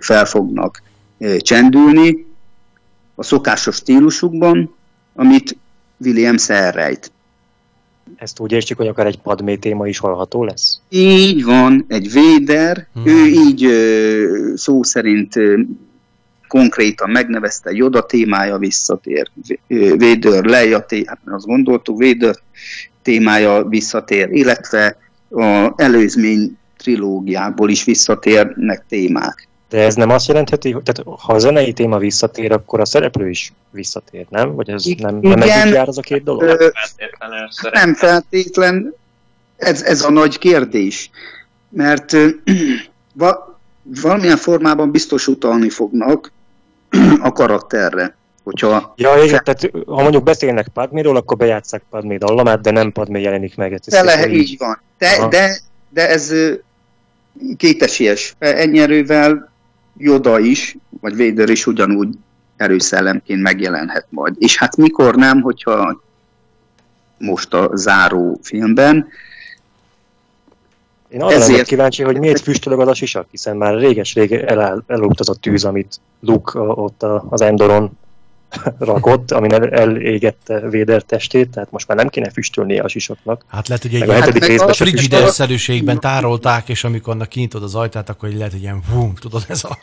fel 0.00 0.24
fognak 0.24 0.82
csendülni 1.38 2.26
a 3.14 3.22
szokásos 3.22 3.74
stílusukban, 3.74 4.74
amit 5.14 5.56
Williams 5.96 6.48
elrejt. 6.48 7.12
Ezt 8.16 8.40
úgy 8.40 8.52
értjük, 8.52 8.78
hogy 8.78 8.86
akár 8.86 9.06
egy 9.06 9.18
Padmé 9.18 9.56
téma 9.56 9.88
is 9.88 9.98
hallható 9.98 10.44
lesz? 10.44 10.80
Így 10.88 11.44
van, 11.44 11.84
egy 11.88 12.12
Véder, 12.12 12.86
hmm. 12.94 13.06
ő 13.06 13.26
így 13.26 13.64
ö, 13.64 14.52
szó 14.54 14.82
szerint 14.82 15.36
ö, 15.36 15.60
konkrétan 16.48 17.10
megnevezte, 17.10 17.70
Joda 17.72 18.06
témája 18.06 18.58
visszatér, 18.58 19.30
Védőr 19.96 20.44
Leia, 20.44 20.86
hát 21.06 21.18
azt 21.24 21.46
gondoltuk, 21.46 21.98
Védőr 21.98 22.38
témája 23.08 23.64
visszatér, 23.64 24.28
illetve 24.30 24.96
a 25.30 25.72
előzmény 25.76 26.58
trilógiából 26.76 27.70
is 27.70 27.84
visszatérnek 27.84 28.84
témák. 28.88 29.48
De 29.68 29.82
ez 29.82 29.94
nem 29.94 30.10
azt 30.10 30.26
jelentheti, 30.26 30.70
tehát 30.70 31.20
ha 31.20 31.32
a 31.32 31.38
zenei 31.38 31.72
téma 31.72 31.98
visszatér, 31.98 32.52
akkor 32.52 32.80
a 32.80 32.84
szereplő 32.84 33.28
is 33.28 33.52
visszatér, 33.70 34.26
nem? 34.28 34.54
Vagy 34.54 34.70
ez 34.70 34.84
nem, 34.98 35.18
nem 35.20 35.42
együtt 35.42 35.74
jár 35.74 35.88
az 35.88 35.98
a 35.98 36.00
két 36.00 36.22
dolog? 36.22 36.42
Ö, 36.42 36.68
nem 37.72 37.94
feltétlen. 37.94 38.94
Ez, 39.56 39.82
ez 39.82 40.02
a 40.02 40.10
nagy 40.10 40.38
kérdés. 40.38 41.10
Mert 41.68 42.16
va, 43.12 43.60
valamilyen 43.82 44.36
formában 44.36 44.90
biztos 44.90 45.26
utalni 45.26 45.68
fognak 45.68 46.32
a 47.20 47.32
karakterre. 47.32 48.16
Hogyha 48.48 48.92
ja, 48.96 49.22
igen, 49.24 49.40
tehát 49.44 49.70
ha 49.86 50.02
mondjuk 50.02 50.22
beszélnek 50.22 50.68
Padméről, 50.68 51.16
akkor 51.16 51.36
bejátszák 51.36 51.82
Padmé 51.90 52.16
dallamát, 52.16 52.60
de 52.60 52.70
nem 52.70 52.92
Padmé 52.92 53.20
jelenik 53.20 53.56
meg. 53.56 53.72
Ez 53.72 53.80
de 53.84 54.02
lehet, 54.02 54.30
így 54.30 54.56
van. 54.58 54.82
De, 54.98 55.26
de, 55.28 55.58
de 55.88 56.08
ez 56.08 56.32
kétesélyes. 57.56 58.34
Ennyi 58.38 58.78
erővel 58.78 59.50
Joda 59.96 60.38
is, 60.38 60.76
vagy 61.00 61.16
Vader 61.16 61.48
is 61.48 61.66
ugyanúgy 61.66 62.08
erőszellemként 62.56 63.42
megjelenhet 63.42 64.06
majd. 64.10 64.34
És 64.38 64.58
hát 64.58 64.76
mikor 64.76 65.14
nem, 65.14 65.40
hogyha 65.40 66.02
most 67.18 67.54
a 67.54 67.70
záró 67.74 68.38
filmben. 68.42 69.08
Én 71.08 71.22
arra 71.22 71.34
Ezért... 71.34 71.66
kíváncsi, 71.66 72.02
hogy 72.02 72.18
miért 72.18 72.42
füstölög 72.42 72.80
az 72.80 72.88
a 72.88 72.94
sisak, 72.94 73.26
hiszen 73.30 73.56
már 73.56 73.74
réges-rég 73.74 74.32
el, 74.32 74.84
elúgt 74.86 75.20
az 75.20 75.28
a 75.28 75.34
tűz, 75.34 75.64
amit 75.64 76.00
Luke 76.20 76.58
ott 76.60 77.02
az 77.28 77.40
Endoron 77.40 77.98
rakott, 78.78 79.30
amin 79.30 79.52
el, 79.52 79.68
elégette 79.70 80.68
Véder 80.68 81.02
testét, 81.02 81.50
tehát 81.50 81.70
most 81.70 81.88
már 81.88 81.96
nem 81.96 82.08
kéne 82.08 82.30
füstölnie 82.30 82.82
a 82.82 82.88
sisaknak. 82.88 83.44
Hát 83.48 83.68
lehet, 83.68 83.82
hogy 83.82 83.94
egy 83.94 84.10
hát 84.10 84.46
részben 84.46 84.72
frigider 84.72 85.28
szerűségben 85.28 86.00
tárolták, 86.00 86.68
és 86.68 86.84
amikor 86.84 87.12
annak 87.12 87.28
kinyitod 87.28 87.62
az 87.62 87.74
ajtát, 87.74 88.08
akkor 88.08 88.28
lehet, 88.28 88.52
hogy 88.52 88.62
ilyen 88.62 88.82
vum, 88.92 89.14
tudod, 89.14 89.44
ez 89.48 89.64
a... 89.64 89.78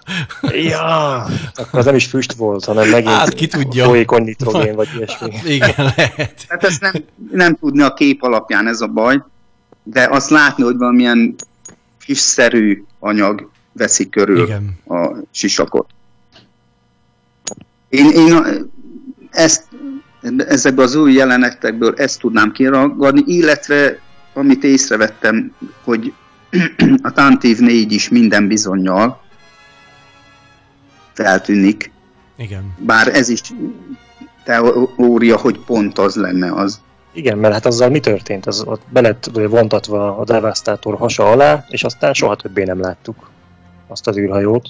ja, 0.69 1.15
akkor 1.53 1.79
az 1.79 1.85
nem 1.85 1.95
is 1.95 2.05
füst 2.05 2.33
volt, 2.33 2.65
hanem 2.65 2.89
megint 2.89 3.13
hát, 3.13 3.33
ki 3.33 3.47
tudja. 3.47 3.85
folyékony 3.85 4.23
nitrogén, 4.23 4.75
vagy 4.75 4.87
ilyesmi. 4.97 5.31
Hát, 5.35 5.47
igen, 5.47 5.93
lehet. 5.95 6.45
Hát 6.47 6.63
ezt 6.63 6.81
nem, 6.81 6.93
nem 7.31 7.55
tudni 7.55 7.81
a 7.81 7.93
kép 7.93 8.23
alapján, 8.23 8.67
ez 8.67 8.81
a 8.81 8.87
baj, 8.87 9.23
de 9.83 10.07
azt 10.11 10.29
látni, 10.29 10.63
hogy 10.63 10.77
valamilyen 10.77 11.35
kisszerű 11.99 12.83
anyag 12.99 13.49
veszi 13.71 14.09
körül 14.09 14.43
Igen. 14.43 14.79
a 14.87 15.09
sisakot. 15.31 15.89
Én, 17.95 18.09
én 18.09 18.43
ezt, 19.31 19.67
ezekből 20.37 20.85
az 20.85 20.95
új 20.95 21.13
jelenetekből 21.13 21.93
ezt 21.97 22.19
tudnám 22.19 22.51
kiragadni, 22.51 23.23
illetve 23.25 23.99
amit 24.33 24.63
észrevettem, 24.63 25.55
hogy 25.83 26.13
a 27.01 27.11
Tantív 27.11 27.59
4 27.59 27.91
is 27.91 28.09
minden 28.09 28.47
bizonyal 28.47 29.21
feltűnik. 31.13 31.91
Igen. 32.37 32.73
Bár 32.77 33.07
ez 33.07 33.29
is 33.29 33.41
teória, 34.43 35.37
hogy 35.37 35.59
pont 35.59 35.97
az 35.97 36.15
lenne 36.15 36.51
az. 36.53 36.79
Igen, 37.13 37.37
mert 37.37 37.53
hát 37.53 37.65
azzal 37.65 37.89
mi 37.89 37.99
történt? 37.99 38.45
Az 38.45 38.63
ott 38.65 38.81
be 38.89 39.01
lett 39.01 39.29
vontatva 39.33 40.17
a 40.17 40.23
Devastátor 40.23 40.97
hasa 40.97 41.31
alá, 41.31 41.65
és 41.69 41.83
aztán 41.83 42.13
soha 42.13 42.35
többé 42.35 42.63
nem 42.63 42.79
láttuk 42.79 43.29
azt 43.87 44.07
az 44.07 44.17
űrhajót. 44.17 44.69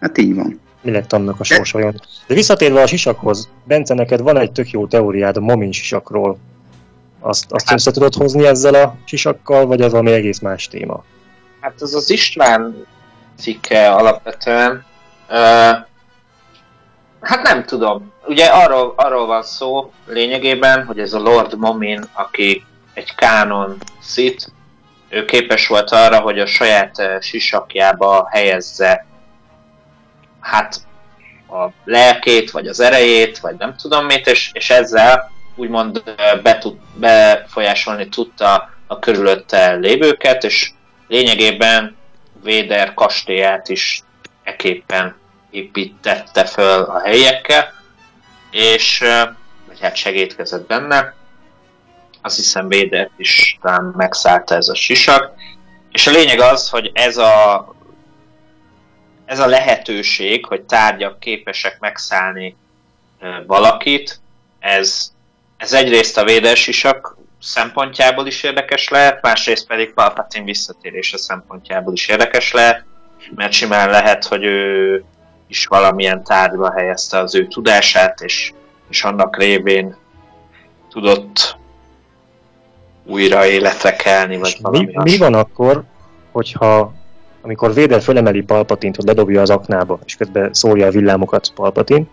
Hát 0.00 0.18
így 0.18 0.34
van 0.34 0.60
mi 0.82 0.90
lett 0.90 1.12
annak 1.12 1.40
a 1.40 1.44
sorsa 1.44 1.78
olyan. 1.78 2.00
De 2.26 2.34
visszatérve 2.34 2.82
a 2.82 2.86
sisakhoz, 2.86 3.48
Bence, 3.64 3.94
neked 3.94 4.20
van 4.20 4.38
egy 4.38 4.52
tök 4.52 4.70
jó 4.70 4.86
teóriád 4.86 5.36
a 5.36 5.40
Momin 5.40 5.72
sisakról. 5.72 6.38
Azt, 7.20 7.52
azt 7.52 7.68
hát, 7.68 7.78
össze 7.78 7.90
tudod 7.90 8.14
hozni 8.14 8.46
ezzel 8.46 8.74
a 8.74 8.94
sisakkal, 9.04 9.66
vagy 9.66 9.80
az 9.80 9.90
valami 9.90 10.12
egész 10.12 10.38
más 10.38 10.68
téma? 10.68 11.04
Hát 11.60 11.74
ez 11.80 11.94
az 11.94 12.10
István 12.10 12.86
cikke 13.38 13.90
alapvetően. 13.90 14.84
Uh, 15.28 15.76
hát 17.20 17.42
nem 17.42 17.64
tudom. 17.64 18.12
Ugye 18.26 18.46
arról, 18.46 18.92
arról 18.96 19.26
van 19.26 19.42
szó 19.42 19.92
lényegében, 20.06 20.84
hogy 20.84 20.98
ez 20.98 21.12
a 21.12 21.18
Lord 21.18 21.58
Momin, 21.58 22.04
aki 22.12 22.64
egy 22.94 23.14
kánon 23.14 23.76
szit, 24.00 24.52
ő 25.08 25.24
képes 25.24 25.66
volt 25.66 25.90
arra, 25.90 26.20
hogy 26.20 26.38
a 26.38 26.46
saját 26.46 27.02
sisakjába 27.20 28.28
helyezze 28.30 29.06
hát 30.42 30.76
a 31.48 31.68
lelkét, 31.84 32.50
vagy 32.50 32.66
az 32.66 32.80
erejét, 32.80 33.38
vagy 33.38 33.54
nem 33.58 33.76
tudom 33.76 34.06
mit, 34.06 34.26
és, 34.26 34.50
és 34.52 34.70
ezzel 34.70 35.30
úgymond 35.56 36.02
betud, 36.42 36.76
befolyásolni 36.94 38.08
tudta 38.08 38.70
a 38.86 38.98
körülötte 38.98 39.74
lévőket, 39.74 40.44
és 40.44 40.70
lényegében 41.08 41.96
Véder 42.42 42.94
kastélyát 42.94 43.68
is 43.68 44.02
eképpen 44.42 45.16
építette 45.50 46.44
föl 46.44 46.82
a 46.82 47.00
helyekkel, 47.00 47.72
és 48.50 48.98
vagy 49.66 49.80
hát 49.80 49.96
segítkezett 49.96 50.66
benne. 50.66 51.14
Azt 52.22 52.36
hiszem 52.36 52.68
Véder 52.68 53.10
is 53.16 53.58
talán 53.62 53.92
megszállta 53.96 54.54
ez 54.54 54.68
a 54.68 54.74
sisak. 54.74 55.30
És 55.90 56.06
a 56.06 56.10
lényeg 56.10 56.40
az, 56.40 56.68
hogy 56.68 56.90
ez 56.94 57.16
a, 57.16 57.74
ez 59.32 59.38
a 59.38 59.46
lehetőség, 59.46 60.46
hogy 60.46 60.62
tárgyak 60.62 61.20
képesek 61.20 61.76
megszállni 61.80 62.56
valakit, 63.46 64.20
ez, 64.58 65.12
ez 65.56 65.72
egyrészt 65.72 66.18
a 66.18 66.24
védersisak 66.24 67.16
szempontjából 67.40 68.26
is 68.26 68.42
érdekes 68.42 68.88
lehet, 68.88 69.22
másrészt 69.22 69.66
pedig 69.66 69.92
Palpatine 69.92 70.44
visszatérése 70.44 71.18
szempontjából 71.18 71.92
is 71.92 72.08
érdekes 72.08 72.52
lehet, 72.52 72.84
mert 73.34 73.52
simán 73.52 73.90
lehet, 73.90 74.24
hogy 74.24 74.44
ő 74.44 75.04
is 75.46 75.66
valamilyen 75.66 76.24
tárgyba 76.24 76.72
helyezte 76.72 77.18
az 77.18 77.34
ő 77.34 77.46
tudását, 77.46 78.20
és, 78.20 78.52
és 78.88 79.04
annak 79.04 79.36
révén 79.36 79.96
tudott 80.90 81.56
újra 83.04 83.46
életre 83.46 83.96
kelni, 83.96 84.36
vagy 84.36 84.58
valami 84.60 84.84
mi, 84.84 85.10
mi 85.10 85.16
van 85.16 85.34
akkor, 85.34 85.84
hogyha 86.32 87.00
amikor 87.42 87.74
Véder 87.74 88.02
fölemeli 88.02 88.40
Palpatint, 88.40 88.96
hogy 88.96 89.04
ledobja 89.04 89.40
az 89.40 89.50
aknába, 89.50 89.98
és 90.04 90.16
közben 90.16 90.52
szólja 90.52 90.86
a 90.86 90.90
villámokat 90.90 91.52
Palpatin, 91.54 92.08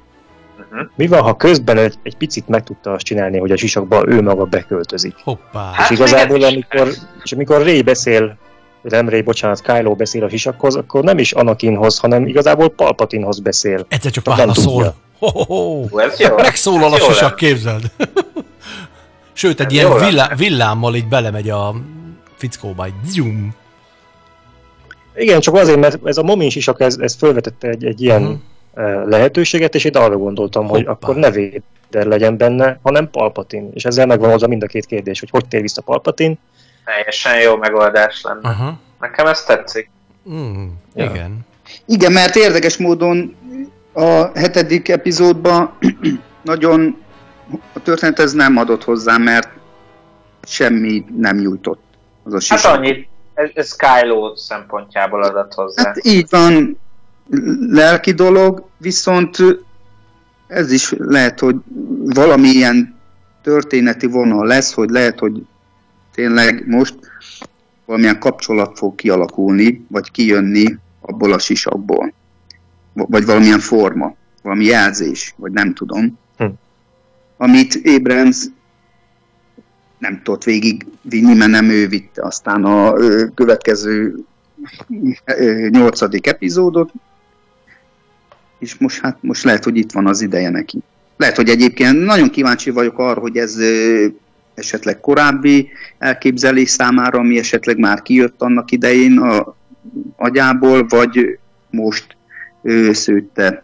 uh-huh. 0.58 0.90
mi 0.96 1.08
van, 1.08 1.22
ha 1.22 1.36
közben 1.36 1.78
egy, 1.78 1.96
egy 2.04 2.18
picit 2.18 2.48
meg 2.48 2.64
tudta 2.64 2.92
azt 2.92 3.06
csinálni, 3.06 3.38
hogy 3.38 3.52
a 3.52 3.58
sisakba 3.58 4.04
ő 4.08 4.22
maga 4.22 4.46
beköltözik? 4.46 5.16
Hoppá. 5.24 5.70
És 5.72 5.78
hát 5.78 5.90
igazából, 5.90 6.44
amikor, 6.44 6.94
és 7.24 7.32
amikor 7.32 7.62
Ray 7.62 7.82
beszél, 7.82 8.38
nem 8.82 9.10
Ray, 9.10 9.22
bocsánat, 9.22 9.62
Kylo 9.62 9.96
beszél 9.96 10.24
a 10.24 10.30
sisakhoz, 10.30 10.76
akkor 10.76 11.04
nem 11.04 11.18
is 11.18 11.32
Anakinhoz, 11.32 11.98
hanem 11.98 12.28
igazából 12.28 12.70
Palpatinhoz 12.70 13.40
beszél. 13.40 13.86
Egyszer 13.90 14.12
csak 14.12 14.26
válaszol. 14.26 14.96
Megszólal 16.36 16.94
a 16.94 16.98
sisak, 16.98 17.36
képzeld. 17.36 17.92
Sőt, 19.34 19.60
egy 19.60 19.74
ilyen 19.74 19.98
villá, 19.98 20.36
villámmal 20.36 20.96
így 20.96 21.08
belemegy 21.08 21.50
a 21.50 21.76
fickóba, 22.36 22.86
egy 22.86 22.94
zoom. 23.06 23.56
Igen, 25.15 25.40
csak 25.40 25.56
azért, 25.56 25.80
mert 25.80 25.98
ez 26.03 26.18
a 26.18 26.23
Momin 26.23 26.49
sisak, 26.49 26.80
ez, 26.80 26.98
ez 26.98 27.15
felvetette 27.15 27.68
egy, 27.68 27.86
egy 27.86 28.02
ilyen 28.02 28.22
uh-huh. 28.73 29.10
lehetőséget, 29.10 29.76
és 29.76 29.84
én 29.84 29.95
arra 29.95 30.18
gondoltam, 30.18 30.64
Hoppá. 30.64 30.77
hogy 30.77 30.86
akkor 30.88 31.15
ne 31.15 31.31
Véder 31.31 32.06
legyen 32.06 32.38
benne, 32.38 32.80
hanem 32.84 33.10
Palpatin. 33.10 33.69
És 33.73 33.86
ezzel 33.86 34.06
megvan 34.06 34.30
oldva 34.30 34.48
mind 34.48 34.64
a 34.64 34.68
két 34.68 34.86
kérdés, 34.86 35.19
hogy 35.19 35.30
hogy 35.30 35.48
tér 35.48 35.61
vissza 35.61 35.81
Palpatin. 35.81 36.40
Teljesen 36.86 37.40
jó 37.40 37.56
megoldás 37.56 38.22
lenne. 38.22 38.49
Uh-huh. 38.49 38.73
Nekem 38.99 39.26
ez 39.26 39.44
tetszik. 39.44 39.90
Mm, 40.30 40.65
ja. 40.95 41.06
Igen. 41.06 41.40
Igen, 41.86 42.11
mert 42.11 42.36
érdekes 42.36 42.77
módon 42.77 43.36
a 43.94 44.40
hetedik 44.40 44.90
epizódban 44.90 45.77
nagyon 46.44 46.98
a 47.73 47.81
történet 47.81 48.19
ez 48.19 48.34
nem 48.34 48.57
adott 48.57 48.84
hozzá, 48.84 49.18
mert 49.18 49.49
semmi 50.44 51.06
nem 51.18 51.38
nyújtott. 51.38 51.81
Az 52.23 52.34
a 52.34 52.56
hát 52.56 52.77
annyit, 52.77 53.07
ez, 53.40 53.49
ez 53.53 53.76
Kylo 53.76 54.36
szempontjából 54.36 55.24
adott 55.24 55.53
hozzá. 55.53 55.84
Hát 55.84 56.06
így 56.06 56.26
van, 56.30 56.80
lelki 57.70 58.11
dolog, 58.11 58.64
viszont 58.78 59.38
ez 60.48 60.72
is 60.72 60.94
lehet, 60.98 61.40
hogy 61.40 61.56
valamilyen 61.99 62.95
történeti 63.41 64.06
vonal 64.06 64.45
lesz, 64.45 64.74
hogy 64.74 64.90
lehet, 64.90 65.20
hogy 65.20 65.45
tényleg 66.14 66.68
most 66.68 66.95
valamilyen 67.86 68.20
kapcsolat 68.20 68.78
fog 68.78 68.95
kialakulni, 68.95 69.86
vagy 69.88 70.11
kijönni 70.11 70.78
abból 71.02 71.34
a 71.34 71.40
sisakból. 71.40 72.14
Vagy 72.94 73.26
valamilyen 73.26 73.60
forma, 73.60 74.16
valami 74.41 74.66
jelzés, 74.66 75.34
vagy 75.38 75.52
nem 75.52 75.74
tudom. 75.74 76.18
Hm. 76.38 76.45
Amit 77.38 77.82
Abrams 77.84 78.45
nem 80.00 80.22
tudott 80.24 80.44
végig 80.44 80.86
vinni, 81.02 81.34
mert 81.34 81.52
nem 81.52 81.70
ő 81.70 81.88
vitte 81.88 82.26
aztán 82.26 82.64
a 82.64 82.94
következő 83.34 84.16
nyolcadik 85.70 86.28
epizódot, 86.28 86.92
és 88.60 88.78
most, 88.78 89.02
hát, 89.02 89.18
most 89.22 89.44
lehet, 89.44 89.64
hogy 89.64 89.78
itt 89.78 89.92
van 89.92 90.08
az 90.08 90.22
ideje 90.22 90.50
neki. 90.50 90.80
Lehet, 91.18 91.36
hogy 91.36 91.50
egyébként 91.50 92.06
nagyon 92.06 92.30
kíváncsi 92.30 92.70
vagyok 92.70 93.00
arra, 93.00 93.20
hogy 93.20 93.38
ez 93.38 93.58
esetleg 94.54 95.00
korábbi 95.00 95.70
elképzelés 95.98 96.70
számára, 96.70 97.20
ami 97.20 97.38
esetleg 97.38 97.78
már 97.78 98.02
kijött 98.02 98.42
annak 98.42 98.72
idején 98.72 99.18
a 99.18 99.56
agyából, 100.16 100.86
vagy 100.88 101.40
most 101.70 102.18
ő 102.62 102.94
szőtte. 102.94 103.64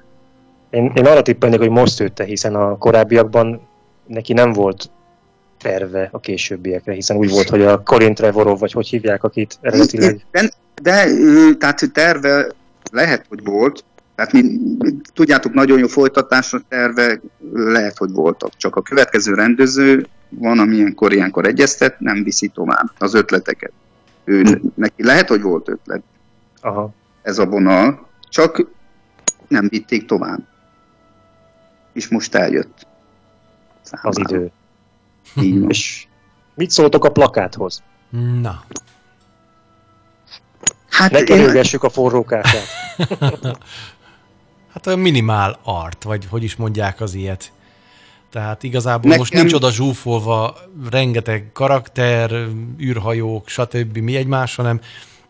Én, 0.70 0.92
én 0.96 1.06
arra 1.06 1.22
tippelnék, 1.22 1.60
hogy 1.60 1.70
most 1.70 1.94
szőtte, 1.94 2.24
hiszen 2.24 2.56
a 2.56 2.78
korábbiakban 2.78 3.62
neki 4.08 4.34
nem 4.34 4.54
volt 4.54 4.90
terve 5.66 6.10
a 6.12 6.20
későbbiekre, 6.20 6.94
hiszen 6.94 7.18
úgy 7.18 7.30
volt, 7.30 7.50
hogy 7.50 7.62
a 7.62 7.84
Corin 7.84 8.14
Trevorov, 8.14 8.60
vagy 8.60 8.72
hogy 8.72 8.88
hívják, 8.88 9.24
akit 9.24 9.58
eredetileg... 9.62 10.26
De, 10.32 10.52
de 10.82 11.06
tehát 11.58 11.92
terve 11.94 12.52
lehet, 12.92 13.26
hogy 13.30 13.44
volt, 13.44 13.84
tehát 14.16 14.32
mi, 14.32 14.60
tudjátok, 15.14 15.54
nagyon 15.54 15.80
jó 15.80 15.88
folytatásra 15.88 16.62
terve 16.68 17.20
lehet, 17.54 17.98
hogy 17.98 18.12
voltak. 18.12 18.58
Csak 18.58 18.76
a 18.76 18.82
következő 18.82 19.34
rendező 19.34 20.08
van, 20.30 20.60
ami 20.60 20.76
ilyenkor, 20.76 21.14
ilyenkor 21.14 21.46
egyeztet, 21.46 22.00
nem 22.00 22.24
viszi 22.24 22.48
tovább 22.48 22.92
az 22.98 23.14
ötleteket. 23.14 23.72
Ő, 24.24 24.62
neki 24.76 25.04
lehet, 25.04 25.28
hogy 25.28 25.42
volt 25.42 25.70
ötlet. 25.70 26.02
Aha. 26.62 26.94
Ez 27.22 27.38
a 27.38 27.46
vonal, 27.46 28.08
csak 28.30 28.68
nem 29.48 29.68
vitték 29.70 30.06
tovább. 30.06 30.40
És 31.94 32.08
most 32.08 32.36
eljött. 32.36 32.88
Számára. 33.82 34.10
Az 34.10 34.18
idő. 34.18 34.52
Így 35.42 35.66
És 35.68 36.08
mit 36.54 36.70
szóltok 36.70 37.06
a 37.06 37.12
plakáthoz? 37.12 37.84
Na. 38.42 38.64
Hát 40.90 41.12
ne 41.12 41.24
kerülgessük 41.24 41.84
én... 41.84 41.90
a 41.90 41.92
forrókását. 41.94 42.66
hát 44.74 44.88
olyan 44.88 45.00
minimál 45.00 45.60
art, 45.64 46.04
vagy 46.04 46.26
hogy 46.30 46.44
is 46.44 46.56
mondják 46.56 47.02
az 47.02 47.14
ilyet. 47.14 47.52
Tehát 48.32 48.64
igazából 48.64 49.02
Nekem... 49.02 49.18
most 49.18 49.34
nincs 49.34 49.54
oda 49.54 49.72
zsúfolva 49.72 50.58
rengeteg 50.90 51.50
karakter, 51.54 52.48
űrhajók, 52.80 53.48
stb. 53.48 53.98
mi 53.98 54.16
egymás, 54.16 54.56
hanem 54.56 54.82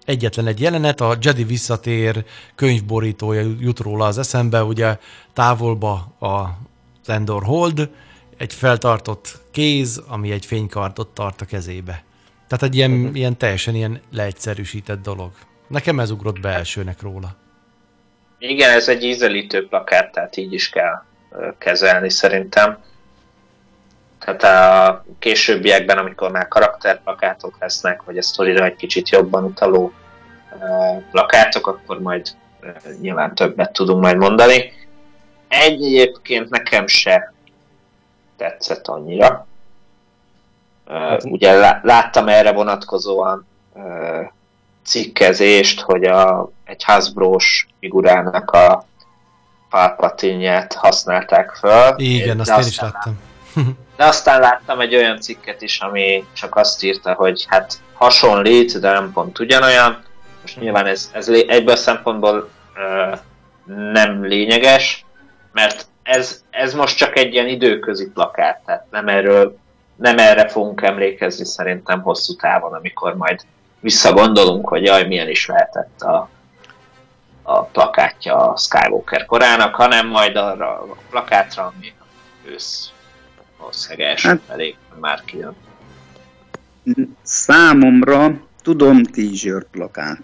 egyetlen 0.06 0.48
egy 0.48 0.60
jelenet, 0.60 1.02
a 1.02 1.18
Jedi 1.22 1.44
visszatér 1.44 2.26
könyvborítója 2.56 3.42
jut 3.60 3.80
róla 3.80 4.06
az 4.06 4.18
eszembe, 4.18 4.64
ugye 4.64 4.98
távolba 5.34 5.94
a 6.20 6.58
Endor 7.06 7.44
Hold, 7.44 7.90
egy 8.38 8.54
feltartott 8.54 9.40
kéz, 9.52 10.04
ami 10.08 10.32
egy 10.32 10.46
fénykardot 10.46 11.08
tart 11.08 11.42
a 11.42 11.46
kezébe. 11.46 12.04
Tehát 12.48 12.64
egy 12.64 12.76
ilyen, 12.76 12.92
uh-huh. 12.92 13.16
ilyen 13.16 13.38
teljesen 13.38 13.76
ilyen 13.76 14.02
leegyszerűsített 14.12 15.02
dolog. 15.02 15.32
Nekem 15.68 16.00
ez 16.00 16.12
ugrott 16.12 16.40
be 16.40 16.50
elsőnek 16.50 17.02
róla. 17.02 17.36
Igen, 18.40 18.72
ez 18.72 18.88
egy 18.90 19.04
ízelítő 19.04 19.68
plakát, 19.68 20.12
tehát 20.12 20.38
így 20.38 20.54
is 20.54 20.70
kell 20.70 21.04
kezelni 21.58 22.10
szerintem. 22.10 22.78
Tehát 24.20 24.44
a 24.44 25.06
későbbiekben, 25.20 25.98
amikor 25.98 26.32
már 26.32 26.48
karakterplakátok 26.48 27.58
lesznek, 27.60 28.04
vagy 28.04 28.18
a 28.18 28.22
sztorira 28.22 28.66
egy 28.66 28.76
kicsit 28.76 29.10
jobban 29.10 29.44
utaló 29.44 29.94
plakátok, 31.12 31.68
akkor 31.68 32.00
majd 32.00 32.28
nyilván 33.02 33.36
többet 33.36 33.74
tudunk 33.74 34.02
majd 34.02 34.18
mondani. 34.18 34.72
Egyébként 35.48 36.50
nekem 36.50 36.88
se 36.88 37.34
tetszett 38.38 38.88
annyira. 38.88 39.48
Uh, 40.88 41.24
ugye 41.24 41.80
láttam 41.82 42.28
erre 42.28 42.52
vonatkozóan 42.52 43.48
uh, 43.74 44.30
cikkezést, 44.86 45.82
hogy 45.82 46.04
a, 46.04 46.50
egy 46.64 46.84
Hasbro-s 46.84 47.68
figurának 47.80 48.52
a 48.52 48.86
palpatinját 49.70 50.74
használták 50.74 51.52
föl. 51.52 51.94
Igen, 51.98 52.40
azt 52.40 52.50
én 52.50 52.68
is 52.68 52.80
láttam. 52.80 53.20
De 53.98 54.06
aztán 54.06 54.40
láttam 54.40 54.80
egy 54.80 54.96
olyan 54.96 55.20
cikket 55.20 55.62
is, 55.62 55.80
ami 55.80 56.26
csak 56.34 56.56
azt 56.56 56.84
írta, 56.84 57.14
hogy 57.14 57.46
hát 57.48 57.74
hasonlít, 57.94 58.80
de 58.80 58.92
nem 58.92 59.12
pont 59.12 59.40
ugyanolyan. 59.40 60.04
Most 60.42 60.60
nyilván 60.60 60.86
ez, 60.86 61.10
ez 61.14 61.30
egyből 61.30 61.76
szempontból 61.76 62.50
ö, 62.76 63.16
nem 63.92 64.26
lényeges, 64.26 65.06
mert 65.52 65.88
ez, 66.06 66.44
ez 66.50 66.74
most 66.74 66.98
csak 66.98 67.18
egy 67.18 67.34
ilyen 67.34 67.48
időközi 67.48 68.10
plakát, 68.10 68.62
tehát 68.66 68.86
nem 68.92 69.08
erről 69.08 69.58
nem 69.96 70.18
erre 70.18 70.48
fogunk 70.48 70.82
emlékezni 70.82 71.46
szerintem 71.46 72.02
hosszú 72.02 72.36
távon, 72.36 72.74
amikor 72.74 73.16
majd 73.16 73.42
visszagondolunk, 73.80 74.68
hogy 74.68 74.84
jaj, 74.84 75.08
milyen 75.08 75.30
is 75.30 75.46
lehetett 75.46 76.02
a, 76.02 76.30
a 77.44 77.64
plakátja 77.64 78.52
a 78.52 78.58
Skywalker 78.58 79.26
korának, 79.26 79.76
hanem 79.76 80.08
majd 80.08 80.36
arra 80.36 80.80
a 80.80 80.98
plakátra, 81.10 81.74
ami 81.76 81.94
ősz 82.46 82.92
valószínűleg 83.58 84.08
első 84.08 84.28
hát, 84.28 84.40
elég 84.48 84.76
már 85.00 85.24
kijön. 85.26 85.56
Számomra 87.22 88.32
tudom 88.62 89.04
t-shirt 89.04 89.68
plakát, 89.72 90.20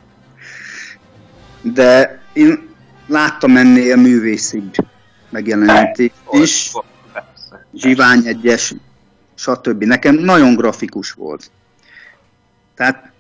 de 1.61 2.21
én 2.33 2.69
láttam 3.07 3.57
ennél 3.57 3.95
művészibb 3.95 4.73
megjelenítést 5.31 6.13
is. 6.31 6.71
Zsivány 7.73 8.25
egyes 8.25 8.73
stb. 9.35 9.83
Nekem 9.83 10.15
nagyon 10.15 10.55
grafikus 10.55 11.11
volt. 11.11 11.51
Tehát 12.75 13.11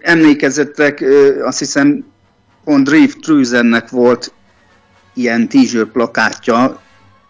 emlékezettek, 0.00 1.04
azt 1.42 1.58
hiszem, 1.58 2.04
pont 2.64 2.88
Dave 2.88 3.12
Truzennek 3.20 3.88
volt 3.88 4.32
ilyen 5.14 5.48
t 5.48 5.84
plakátja, 5.92 6.80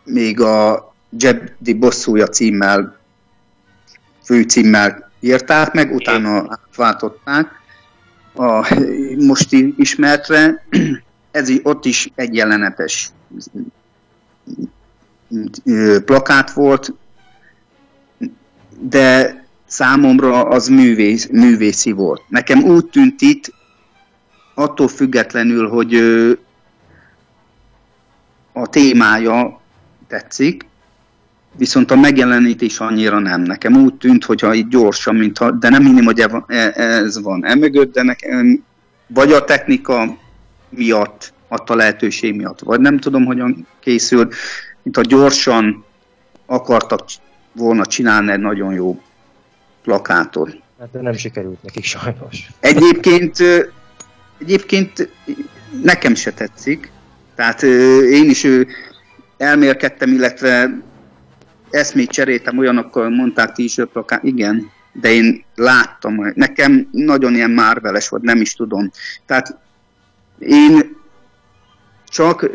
még 0.05 0.41
a 0.41 0.93
Jedi 1.19 1.75
bosszúja 1.75 2.27
címmel, 2.27 2.99
főcímmel 4.25 5.11
írták 5.21 5.73
meg, 5.73 5.95
utána 5.95 6.47
átváltották 6.49 7.47
a 8.35 8.75
mosti 9.17 9.75
ismertre. 9.77 10.67
Ez 11.31 11.51
ott 11.63 11.85
is 11.85 12.11
egy 12.15 12.35
jelenetes 12.35 13.11
plakát 16.05 16.53
volt, 16.53 16.93
de 18.81 19.43
számomra 19.67 20.49
az 20.49 20.69
művész, 20.69 21.29
művészi 21.33 21.93
volt. 21.93 22.23
Nekem 22.29 22.63
úgy 22.63 22.87
tűnt 22.87 23.21
itt, 23.21 23.53
attól 24.55 24.89
függetlenül, 24.89 25.69
hogy 25.69 25.95
a 28.53 28.67
témája 28.67 29.61
tetszik, 30.07 30.67
viszont 31.57 31.91
a 31.91 31.97
megjelenítés 31.97 32.79
annyira 32.79 33.19
nem. 33.19 33.41
Nekem 33.41 33.77
úgy 33.77 33.95
tűnt, 33.95 34.25
hogyha 34.25 34.55
itt 34.55 34.69
gyorsan, 34.69 35.15
mintha, 35.15 35.51
de 35.51 35.69
nem 35.69 35.85
hinném, 35.85 36.05
hogy 36.05 36.21
e, 36.21 36.73
ez 36.77 37.23
van 37.23 37.45
emögött, 37.45 37.93
de 37.93 38.03
nekem 38.03 38.65
vagy 39.07 39.33
a 39.33 39.45
technika 39.45 40.19
miatt, 40.69 41.34
adta 41.55 41.75
lehetőség 41.75 42.35
miatt, 42.35 42.61
vagy 42.61 42.81
nem 42.81 42.99
tudom, 42.99 43.25
hogyan 43.25 43.67
készült, 43.81 44.35
mintha 44.83 45.03
gyorsan 45.03 45.85
akartak 46.47 47.05
volna 47.53 47.87
csinálni 47.87 48.31
egy 48.31 48.41
nagyon 48.41 48.73
jó 48.75 49.03
plakátot. 49.83 50.57
Hát 50.79 50.91
de 50.91 51.01
nem 51.01 51.13
sikerült 51.17 51.63
nekik 51.63 51.85
sajnos. 51.85 52.49
Egyébként, 52.61 53.39
egyébként 54.39 55.09
nekem 55.83 56.15
se 56.15 56.33
tetszik. 56.33 56.91
Tehát 57.35 57.63
én 58.11 58.31
is 58.31 58.47
elmélkedtem, 59.37 60.13
illetve 60.13 60.79
eszmét 61.71 62.11
cseréltem, 62.11 62.59
olyanokkal 62.59 63.11
mondták 63.11 63.53
t-shirt 63.53 63.89
plakát, 63.89 64.23
igen, 64.23 64.71
de 64.93 65.13
én 65.13 65.45
láttam, 65.55 66.33
nekem 66.35 66.89
nagyon 66.91 67.35
ilyen 67.35 67.51
márveles 67.51 68.09
volt, 68.09 68.23
nem 68.23 68.41
is 68.41 68.55
tudom. 68.55 68.91
Tehát 69.27 69.59
én 70.39 70.97
csak 72.15 72.51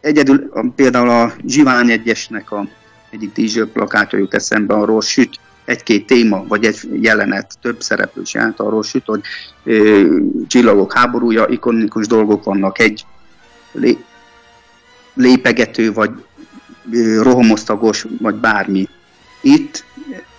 egyedül 0.00 0.50
például 0.74 1.08
a 1.08 1.32
Zsivány 1.46 1.90
egyesnek 1.90 2.50
a 2.50 2.66
egyik 3.10 3.32
tízső 3.32 3.70
plakátja 3.70 4.18
jut 4.18 4.34
eszembe, 4.34 4.74
arról 4.74 5.00
süt 5.00 5.38
egy-két 5.64 6.06
téma, 6.06 6.44
vagy 6.48 6.64
egy 6.64 6.88
jelenet, 7.02 7.58
több 7.60 7.82
szereplős 7.82 8.34
jelent 8.34 8.60
arról 8.60 8.82
süt, 8.82 9.04
hogy 9.04 9.20
ö, 9.64 10.16
csillagok 10.46 10.92
háborúja, 10.92 11.46
ikonikus 11.46 12.06
dolgok 12.06 12.44
vannak, 12.44 12.78
egy 12.78 13.06
lé, 13.72 13.98
lépegető, 15.14 15.92
vagy 15.92 16.10
ö, 16.92 17.22
rohamosztagos, 17.22 18.06
vagy 18.20 18.34
bármi. 18.34 18.88
Itt 19.40 19.84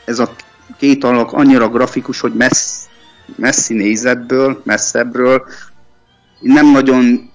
ez 0.05 0.19
a 0.19 0.35
két 0.77 1.03
alak 1.03 1.33
annyira 1.33 1.69
grafikus, 1.69 2.19
hogy 2.19 2.33
messz, 2.33 2.87
messzi 3.35 3.73
nézetből, 3.73 4.61
messzebbről, 4.65 5.45
nem 6.39 6.71
nagyon, 6.71 7.30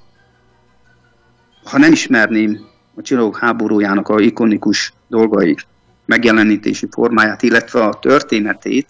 ha 1.66 1.78
nem 1.78 1.92
ismerném 1.92 2.66
a 2.94 3.02
csillagok 3.02 3.38
háborújának 3.38 4.08
a 4.08 4.20
ikonikus 4.20 4.92
dolgait, 5.08 5.66
megjelenítési 6.04 6.86
formáját, 6.90 7.42
illetve 7.42 7.84
a 7.84 7.98
történetét, 7.98 8.86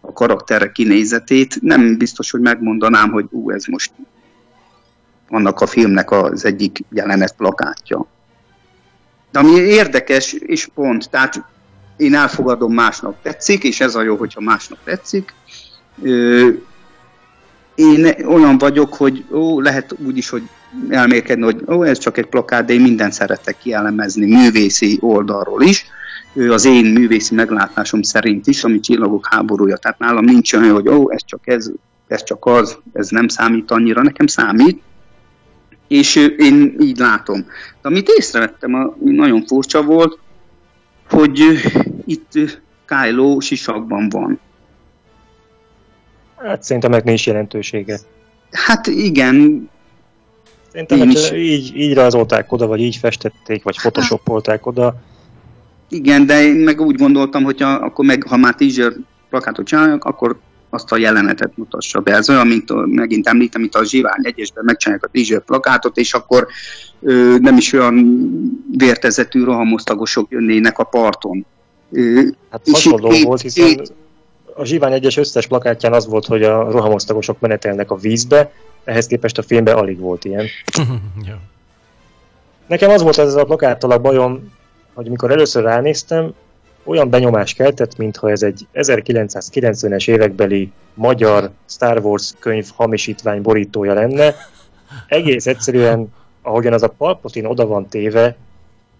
a 0.00 0.12
karakterek 0.12 0.72
kinézetét, 0.72 1.62
nem 1.62 1.96
biztos, 1.96 2.30
hogy 2.30 2.40
megmondanám, 2.40 3.10
hogy 3.10 3.26
ú, 3.30 3.50
ez 3.50 3.64
most 3.64 3.92
annak 5.28 5.60
a 5.60 5.66
filmnek 5.66 6.10
az 6.10 6.44
egyik 6.44 6.84
jelenet 6.90 7.36
plakátja. 7.36 8.06
De 9.30 9.38
ami 9.38 9.50
érdekes, 9.50 10.32
és 10.32 10.68
pont, 10.74 11.10
tehát 11.10 11.44
én 11.96 12.14
elfogadom, 12.14 12.72
másnak 12.72 13.16
tetszik, 13.22 13.64
és 13.64 13.80
ez 13.80 13.94
a 13.94 14.02
jó, 14.02 14.16
hogyha 14.16 14.40
másnak 14.40 14.78
tetszik. 14.84 15.34
Én 17.74 18.14
olyan 18.26 18.58
vagyok, 18.58 18.94
hogy 18.94 19.24
ó, 19.30 19.60
lehet 19.60 19.94
úgy 19.98 20.16
is, 20.16 20.28
hogy 20.28 20.42
elmélkedni, 20.88 21.44
hogy 21.44 21.62
ó, 21.68 21.82
ez 21.82 21.98
csak 21.98 22.18
egy 22.18 22.26
plakát, 22.26 22.64
de 22.64 22.72
én 22.72 22.80
mindent 22.80 23.12
szeretek 23.12 23.58
kielemezni 23.58 24.26
művészi 24.26 24.98
oldalról 25.00 25.62
is. 25.62 25.86
Ő 26.34 26.52
az 26.52 26.64
én 26.64 26.84
művészi 26.84 27.34
meglátásom 27.34 28.02
szerint 28.02 28.46
is, 28.46 28.64
ami 28.64 28.80
csillagok 28.80 29.28
háborúja. 29.30 29.76
Tehát 29.76 29.98
nálam 29.98 30.24
nincs 30.24 30.52
olyan, 30.52 30.72
hogy 30.72 30.88
ó, 30.88 31.12
ez 31.12 31.20
csak 31.24 31.40
ez, 31.46 31.70
ez 32.08 32.22
csak 32.22 32.46
az, 32.46 32.78
ez 32.92 33.08
nem 33.08 33.28
számít 33.28 33.70
annyira, 33.70 34.02
nekem 34.02 34.26
számít. 34.26 34.82
És 35.88 36.30
én 36.36 36.76
így 36.80 36.98
látom. 36.98 37.40
De 37.82 37.88
amit 37.88 38.08
észrevettem, 38.16 38.74
ami 38.74 39.14
nagyon 39.14 39.46
furcsa 39.46 39.82
volt, 39.82 40.18
hogy 41.10 41.42
itt 42.04 42.62
Kylo 42.86 43.40
sisakban 43.40 44.08
van. 44.08 44.40
Hát 46.36 46.62
szerintem 46.62 46.90
meg 46.90 47.04
nincs 47.04 47.26
jelentősége. 47.26 47.98
Hát 48.50 48.86
igen, 48.86 49.68
Szerintem 50.72 50.98
Én 50.98 51.10
is. 51.10 51.30
így, 51.32 51.76
így 51.76 51.94
rajzolták 51.94 52.52
oda, 52.52 52.66
vagy 52.66 52.80
így 52.80 52.96
festették, 52.96 53.62
vagy 53.62 53.76
photoshopolták 53.76 54.66
oda. 54.66 54.94
Igen, 55.88 56.26
de 56.26 56.42
én 56.42 56.54
meg 56.54 56.80
úgy 56.80 56.96
gondoltam, 56.96 57.42
hogy 57.42 57.62
a, 57.62 57.82
akkor 57.82 58.04
meg, 58.04 58.22
ha 58.28 58.36
már 58.36 58.54
teaser 58.54 58.92
plakátot 59.30 59.66
csinálják, 59.66 60.04
akkor 60.04 60.38
azt 60.70 60.92
a 60.92 60.96
jelenetet 60.96 61.56
mutassa 61.56 62.00
be. 62.00 62.14
Ez 62.14 62.30
olyan, 62.30 62.46
mint 62.46 62.70
a, 62.70 62.86
megint 62.86 63.26
említem, 63.26 63.60
mint 63.60 63.74
a 63.74 63.84
Zsivány 63.84 64.20
egyesben 64.22 64.64
megcsinálják 64.64 65.04
a 65.04 65.10
teaser 65.12 65.40
plakátot, 65.40 65.96
és 65.96 66.14
akkor 66.14 66.46
ö, 67.00 67.36
nem 67.40 67.56
is 67.56 67.72
olyan 67.72 68.22
vértezetű 68.76 69.44
rohamosztagosok 69.44 70.30
jönnének 70.30 70.78
a 70.78 70.84
parton. 70.84 71.46
Ö, 71.92 72.20
hát 72.50 72.60
hasonló 72.70 73.10
volt, 73.24 73.40
hiszen 73.40 73.80
a 74.54 74.64
Zsivány 74.64 74.92
egyes 74.92 75.16
összes 75.16 75.46
plakátján 75.46 75.92
az 75.92 76.06
volt, 76.06 76.26
hogy 76.26 76.42
a 76.42 76.70
rohamosztagosok 76.70 77.40
menetelnek 77.40 77.90
a 77.90 77.96
vízbe, 77.96 78.52
ehhez 78.84 79.06
képest 79.06 79.38
a 79.38 79.42
filmben 79.42 79.76
alig 79.76 79.98
volt 79.98 80.24
ilyen. 80.24 80.46
ja. 81.28 81.40
Nekem 82.66 82.90
az 82.90 83.02
volt 83.02 83.18
ez 83.18 83.34
a 83.34 83.44
plakáttal 83.44 83.90
a 83.90 83.98
bajom, 83.98 84.52
hogy 84.94 85.08
mikor 85.08 85.30
először 85.30 85.62
ránéztem, 85.62 86.34
olyan 86.84 87.10
benyomás 87.10 87.54
keltett, 87.54 87.96
mintha 87.96 88.30
ez 88.30 88.42
egy 88.42 88.66
1990-es 88.74 90.08
évekbeli 90.08 90.72
magyar 90.94 91.50
Star 91.68 91.98
Wars 91.98 92.32
könyv 92.38 92.68
hamisítvány 92.74 93.42
borítója 93.42 93.94
lenne. 93.94 94.34
Egész 95.06 95.46
egyszerűen, 95.46 96.12
ahogyan 96.42 96.72
az 96.72 96.82
a 96.82 96.88
Palpatine 96.88 97.48
oda 97.48 97.66
van 97.66 97.88
téve, 97.88 98.36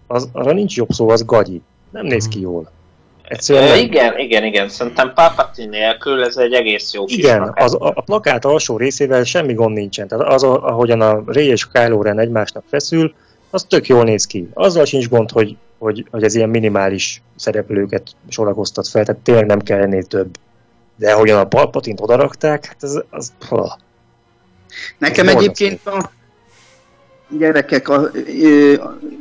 az, 0.07 0.29
arra 0.31 0.53
nincs 0.53 0.75
jobb 0.75 0.89
szó, 0.89 1.09
az 1.09 1.25
gagyi. 1.25 1.61
Nem 1.89 2.05
néz 2.05 2.27
ki 2.27 2.39
jól. 2.39 2.71
Egyszerűen 3.33 3.71
e, 3.71 3.77
igen, 3.77 4.19
igen, 4.19 4.43
igen. 4.43 4.69
Szerintem 4.69 5.13
Palpatine 5.13 5.69
nélkül 5.69 6.23
ez 6.23 6.37
egy 6.37 6.53
egész 6.53 6.93
jó 6.93 7.03
Igen, 7.07 7.51
az, 7.55 7.73
a, 7.73 7.91
a 7.95 8.01
plakát 8.01 8.45
alsó 8.45 8.77
részével 8.77 9.23
semmi 9.23 9.53
gond 9.53 9.73
nincsen. 9.73 10.07
Tehát 10.07 10.27
az, 10.27 10.43
ahogyan 10.43 11.01
a 11.01 11.23
Ray 11.25 11.47
és 11.47 11.67
Kylo 11.71 12.01
Ren 12.01 12.19
egymásnak 12.19 12.63
feszül, 12.69 13.13
az 13.49 13.63
tök 13.63 13.87
jól 13.87 14.03
néz 14.03 14.25
ki. 14.25 14.49
Azzal 14.53 14.85
sincs 14.85 15.09
gond, 15.09 15.31
hogy, 15.31 15.57
hogy, 15.77 16.05
hogy 16.11 16.23
ez 16.23 16.35
ilyen 16.35 16.49
minimális 16.49 17.21
szereplőket 17.35 18.11
sorakoztat 18.29 18.87
fel, 18.87 19.05
tehát 19.05 19.21
tényleg 19.21 19.45
nem 19.45 19.61
kell 19.61 19.79
ennél 19.79 20.03
több. 20.03 20.37
De 20.95 21.11
ahogyan 21.11 21.39
a 21.39 21.47
Palpatint 21.47 22.01
odarakták, 22.01 22.65
hát 22.65 22.83
ez, 22.83 23.01
az... 23.09 23.33
Hol. 23.47 23.77
Nekem 24.97 25.27
ez 25.27 25.35
egyébként 25.35 25.87
a, 25.87 26.11
gyerekek, 27.37 27.89
a, 27.89 28.11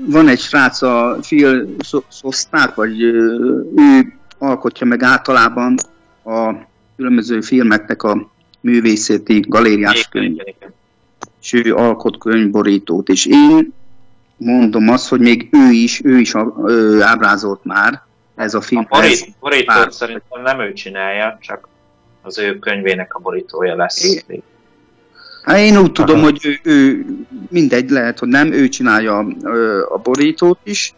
van 0.06 0.28
egy 0.28 0.40
srác, 0.40 0.82
a 0.82 1.18
Phil 1.20 1.74
Szosták, 2.08 2.74
vagy 2.74 3.00
ő 3.00 4.12
alkotja 4.38 4.86
meg 4.86 5.02
általában 5.02 5.76
a 6.24 6.52
különböző 6.96 7.40
filmeknek 7.40 8.02
a 8.02 8.30
művészeti 8.60 9.44
galériás 9.48 10.08
könyv. 10.08 10.36
És 11.42 11.52
ő 11.52 11.74
alkot 11.74 12.18
könyvborítót, 12.18 13.08
és 13.08 13.26
én 13.26 13.72
mondom 14.36 14.88
azt, 14.88 15.08
hogy 15.08 15.20
még 15.20 15.48
ő 15.52 15.70
is, 15.70 16.00
ő 16.04 16.18
is 16.18 16.34
ö, 16.64 17.00
ábrázolt 17.00 17.64
már 17.64 18.02
ez 18.34 18.54
a 18.54 18.60
film. 18.60 18.86
A 18.88 18.96
borít, 18.98 19.34
borítót 19.40 19.92
szerintem 19.92 20.42
nem 20.42 20.60
ő 20.60 20.72
csinálja, 20.72 21.38
csak 21.40 21.68
az 22.22 22.38
ő 22.38 22.58
könyvének 22.58 23.14
a 23.14 23.18
borítója 23.18 23.76
lesz. 23.76 24.04
É, 24.26 24.42
Hát 25.42 25.58
én 25.58 25.76
úgy 25.76 25.92
tudom, 25.92 26.16
Aha. 26.16 26.24
hogy 26.24 26.46
ő, 26.46 26.58
ő 26.62 27.04
mindegy, 27.50 27.90
lehet, 27.90 28.18
hogy 28.18 28.28
nem, 28.28 28.52
ő 28.52 28.68
csinálja 28.68 29.18
a 29.88 29.98
borítót 29.98 30.58
is. 30.62 30.94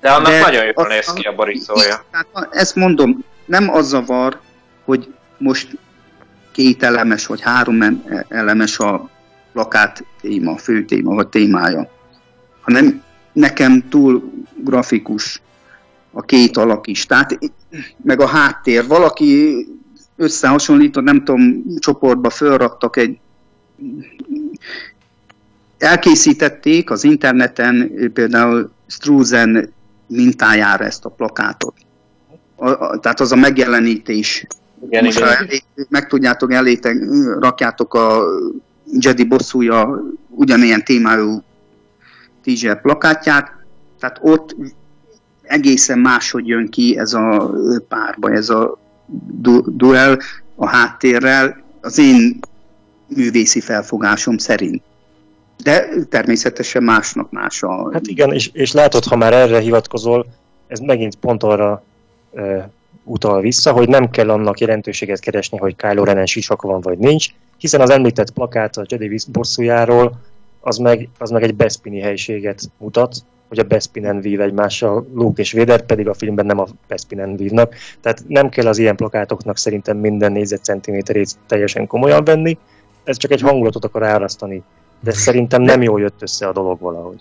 De 0.00 0.10
annak 0.10 0.30
de 0.30 0.40
nagyon 0.40 0.64
jól 0.64 0.86
néz 0.86 1.12
ki 1.12 1.26
a 1.26 1.34
borítója. 1.34 2.04
Tehát 2.10 2.54
ezt 2.54 2.74
mondom, 2.74 3.24
nem 3.46 3.70
az 3.70 3.88
zavar, 3.88 4.40
hogy 4.84 5.14
most 5.38 5.78
két 6.52 6.82
elemes 6.82 7.26
vagy 7.26 7.40
három 7.40 8.02
elemes 8.28 8.78
a 8.78 9.10
plakát 9.52 10.04
téma, 10.20 10.52
a 10.52 10.56
fő 10.56 10.84
téma, 10.84 11.14
vagy 11.14 11.28
témája, 11.28 11.90
hanem 12.60 13.02
nekem 13.32 13.88
túl 13.88 14.32
grafikus 14.54 15.42
a 16.12 16.22
két 16.22 16.56
alak 16.56 16.86
is. 16.86 17.06
Tehát, 17.06 17.38
meg 18.02 18.20
a 18.20 18.26
háttér. 18.26 18.86
Valaki 18.86 19.56
összehasonlított, 20.16 21.04
nem 21.04 21.24
tudom, 21.24 21.64
csoportba 21.78 22.30
fölraktak 22.30 22.96
egy 22.96 23.18
elkészítették 25.78 26.90
az 26.90 27.04
interneten 27.04 27.90
például 28.12 28.70
Struzen 28.86 29.72
mintájára 30.06 30.84
ezt 30.84 31.04
a 31.04 31.08
plakátot. 31.08 31.74
A, 32.56 32.68
a, 32.68 32.98
tehát 32.98 33.20
az 33.20 33.32
a 33.32 33.36
megjelenítés. 33.36 34.46
Igen, 34.86 35.04
Most 35.04 35.18
igen. 35.18 35.28
Elé, 35.28 35.62
meg 35.88 36.06
tudjátok, 36.06 36.52
elétek, 36.52 36.96
rakjátok 37.40 37.94
a 37.94 38.24
Jedi 38.92 39.24
bosszúja 39.24 40.02
ugyanilyen 40.28 40.84
témájú 40.84 41.42
tízser 42.42 42.80
plakátját, 42.80 43.52
tehát 44.00 44.18
ott 44.22 44.56
egészen 45.42 45.98
máshogy 45.98 46.46
jön 46.46 46.68
ki 46.68 46.98
ez 46.98 47.12
a 47.12 47.54
párba, 47.88 48.32
ez 48.32 48.48
a 48.50 48.78
du- 49.40 49.76
duel 49.76 50.18
a 50.54 50.68
háttérrel. 50.68 51.62
Az 51.80 51.98
én 51.98 52.40
művészi 53.16 53.60
felfogásom 53.60 54.38
szerint. 54.38 54.82
De 55.62 55.86
természetesen 56.08 56.82
másnak 56.82 57.30
más 57.30 57.62
a... 57.62 57.92
Hát 57.92 58.06
igen, 58.06 58.32
és, 58.32 58.50
és 58.52 58.72
látod, 58.72 59.04
ha 59.04 59.16
már 59.16 59.32
erre 59.32 59.60
hivatkozol, 59.60 60.26
ez 60.66 60.78
megint 60.78 61.16
pont 61.16 61.42
arra 61.42 61.82
e, 62.34 62.70
utal 63.04 63.40
vissza, 63.40 63.72
hogy 63.72 63.88
nem 63.88 64.10
kell 64.10 64.30
annak 64.30 64.60
jelentőséget 64.60 65.20
keresni, 65.20 65.58
hogy 65.58 65.76
Kylo 65.76 66.04
Ren 66.04 66.26
sisak 66.26 66.62
van 66.62 66.80
vagy 66.80 66.98
nincs, 66.98 67.28
hiszen 67.58 67.80
az 67.80 67.90
említett 67.90 68.30
plakát 68.30 68.76
a 68.76 68.84
Jedi 68.88 69.18
bosszújáról, 69.32 70.20
az 70.60 70.76
meg, 70.76 71.08
az 71.18 71.30
meg 71.30 71.42
egy 71.42 71.54
Bespini 71.54 72.00
helységet 72.00 72.60
mutat, 72.78 73.16
hogy 73.48 73.58
a 73.58 73.62
Bespinen 73.62 74.20
vív 74.20 74.40
egymással, 74.40 75.06
Luke 75.14 75.42
és 75.42 75.52
Vader 75.52 75.86
pedig 75.86 76.08
a 76.08 76.14
filmben 76.14 76.46
nem 76.46 76.58
a 76.58 76.66
Bespinen 76.88 77.36
vívnak. 77.36 77.74
Tehát 78.00 78.24
nem 78.28 78.48
kell 78.48 78.66
az 78.66 78.78
ilyen 78.78 78.96
plakátoknak 78.96 79.56
szerintem 79.56 79.96
minden 79.96 80.32
négyzetcentiméterét 80.32 81.36
teljesen 81.46 81.86
komolyan 81.86 82.24
venni, 82.24 82.58
ez 83.04 83.16
csak 83.16 83.30
egy 83.30 83.40
hangulatot 83.40 83.84
akar 83.84 84.02
árasztani. 84.02 84.62
De 85.00 85.12
szerintem 85.12 85.62
nem 85.62 85.82
jól 85.82 86.00
jött 86.00 86.22
össze 86.22 86.46
a 86.46 86.52
dolog 86.52 86.80
valahogy. 86.80 87.20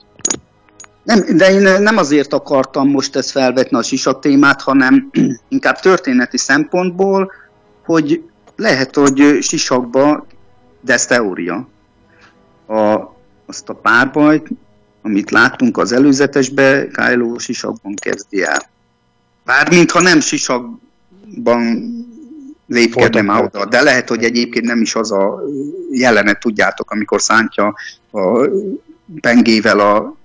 Nem, 1.04 1.38
de 1.38 1.52
én 1.52 1.82
nem 1.82 1.98
azért 1.98 2.34
akartam 2.34 2.90
most 2.90 3.16
ezt 3.16 3.32
felvetni 3.32 3.78
a 3.78 3.84
sisak 3.84 4.20
témát, 4.20 4.62
hanem 4.62 5.10
inkább 5.48 5.80
történeti 5.80 6.38
szempontból, 6.38 7.32
hogy 7.86 8.24
lehet, 8.56 8.96
hogy 8.96 9.38
sisakba, 9.42 10.26
de 10.82 10.94
ez 10.94 11.06
teória, 11.06 11.68
a, 12.68 13.14
azt 13.46 13.70
a 13.70 13.74
párbajt, 13.74 14.48
amit 15.02 15.32
láttunk 15.32 15.78
az 15.78 15.92
előzetesbe, 15.92 16.88
Kylo 16.88 17.38
sisakban 17.38 17.94
kezdi 17.96 18.44
el. 18.44 18.62
Bár 19.46 19.70
mintha 19.70 20.02
nem 20.02 20.20
sisakban 20.20 21.92
lépkedne 22.74 23.22
már 23.22 23.44
oda. 23.44 23.66
De 23.66 23.82
lehet, 23.82 24.10
hogy 24.10 24.24
egyébként 24.24 24.66
nem 24.66 24.82
is 24.82 24.96
az 24.96 25.12
a 25.12 25.42
jelenet, 25.92 26.40
tudjátok, 26.40 26.92
amikor 26.92 27.22
szántja 27.22 27.74
a 28.12 28.50
pengével 29.22 29.80
a 29.80 30.16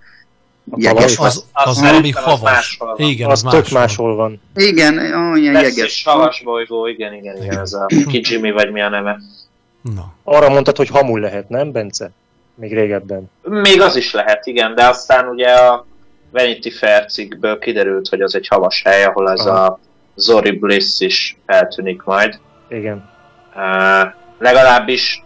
jeges. 0.77 1.19
Az, 1.19 1.45
az, 1.53 1.69
az 1.69 1.81
valami 1.81 2.11
havas. 2.11 2.79
Igen, 2.97 3.31
az, 3.31 3.45
az 3.45 3.53
tök 3.53 3.71
máshol 3.71 4.17
van. 4.17 4.41
Igen, 4.55 4.99
olyan 4.99 5.55
jeges. 5.55 5.77
jeges. 5.77 6.03
havas 6.05 6.43
bolygó, 6.45 6.87
igen, 6.87 7.15
igen, 7.15 7.43
igen, 7.43 7.59
ez 7.59 7.73
a 7.73 7.87
Kijimi, 8.11 8.51
vagy 8.51 8.71
mi 8.71 8.81
a 8.81 8.89
neve. 8.89 9.21
Na. 9.95 10.15
Arra 10.25 10.49
mondtad, 10.49 10.77
hogy 10.77 10.89
hamul 10.89 11.21
lehet, 11.21 11.49
nem, 11.49 11.73
Bence? 11.73 12.11
Még 12.55 12.73
régebben. 12.73 13.31
Még 13.43 13.81
az 13.81 13.97
is 13.97 14.13
lehet, 14.13 14.47
igen, 14.47 14.75
de 14.75 14.87
aztán 14.87 15.29
ugye 15.29 15.49
a 15.49 15.87
Vanity 16.31 16.71
Fair 16.71 17.05
cikkből 17.07 17.59
kiderült, 17.59 18.09
hogy 18.09 18.21
az 18.21 18.35
egy 18.35 18.49
havas 18.49 18.83
hely, 18.83 19.05
ahol 19.05 19.31
ez 19.31 19.41
Aha. 19.47 19.65
a 19.65 19.81
Zori 20.19 20.51
Bliss 20.51 21.01
is 21.01 21.37
eltűnik 21.47 22.03
majd. 22.03 22.41
Igen. 22.69 23.11
Uh, 23.55 24.13
legalábbis 24.39 25.23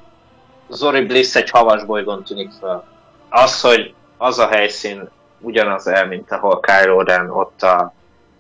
Zori 0.69 1.05
Bliss 1.05 1.35
egy 1.35 1.51
havas 1.51 1.85
bolygón 1.85 2.25
tűnik 2.25 2.51
fel. 2.61 2.85
Az, 3.29 3.61
hogy 3.61 3.95
az 4.17 4.39
a 4.39 4.49
helyszín 4.49 5.09
ugyanaz 5.41 5.87
el, 5.87 6.07
mint 6.07 6.31
ahol 6.31 6.61
Kylo 6.61 7.03
Ren 7.03 7.31
ott 7.31 7.63
a 7.63 7.93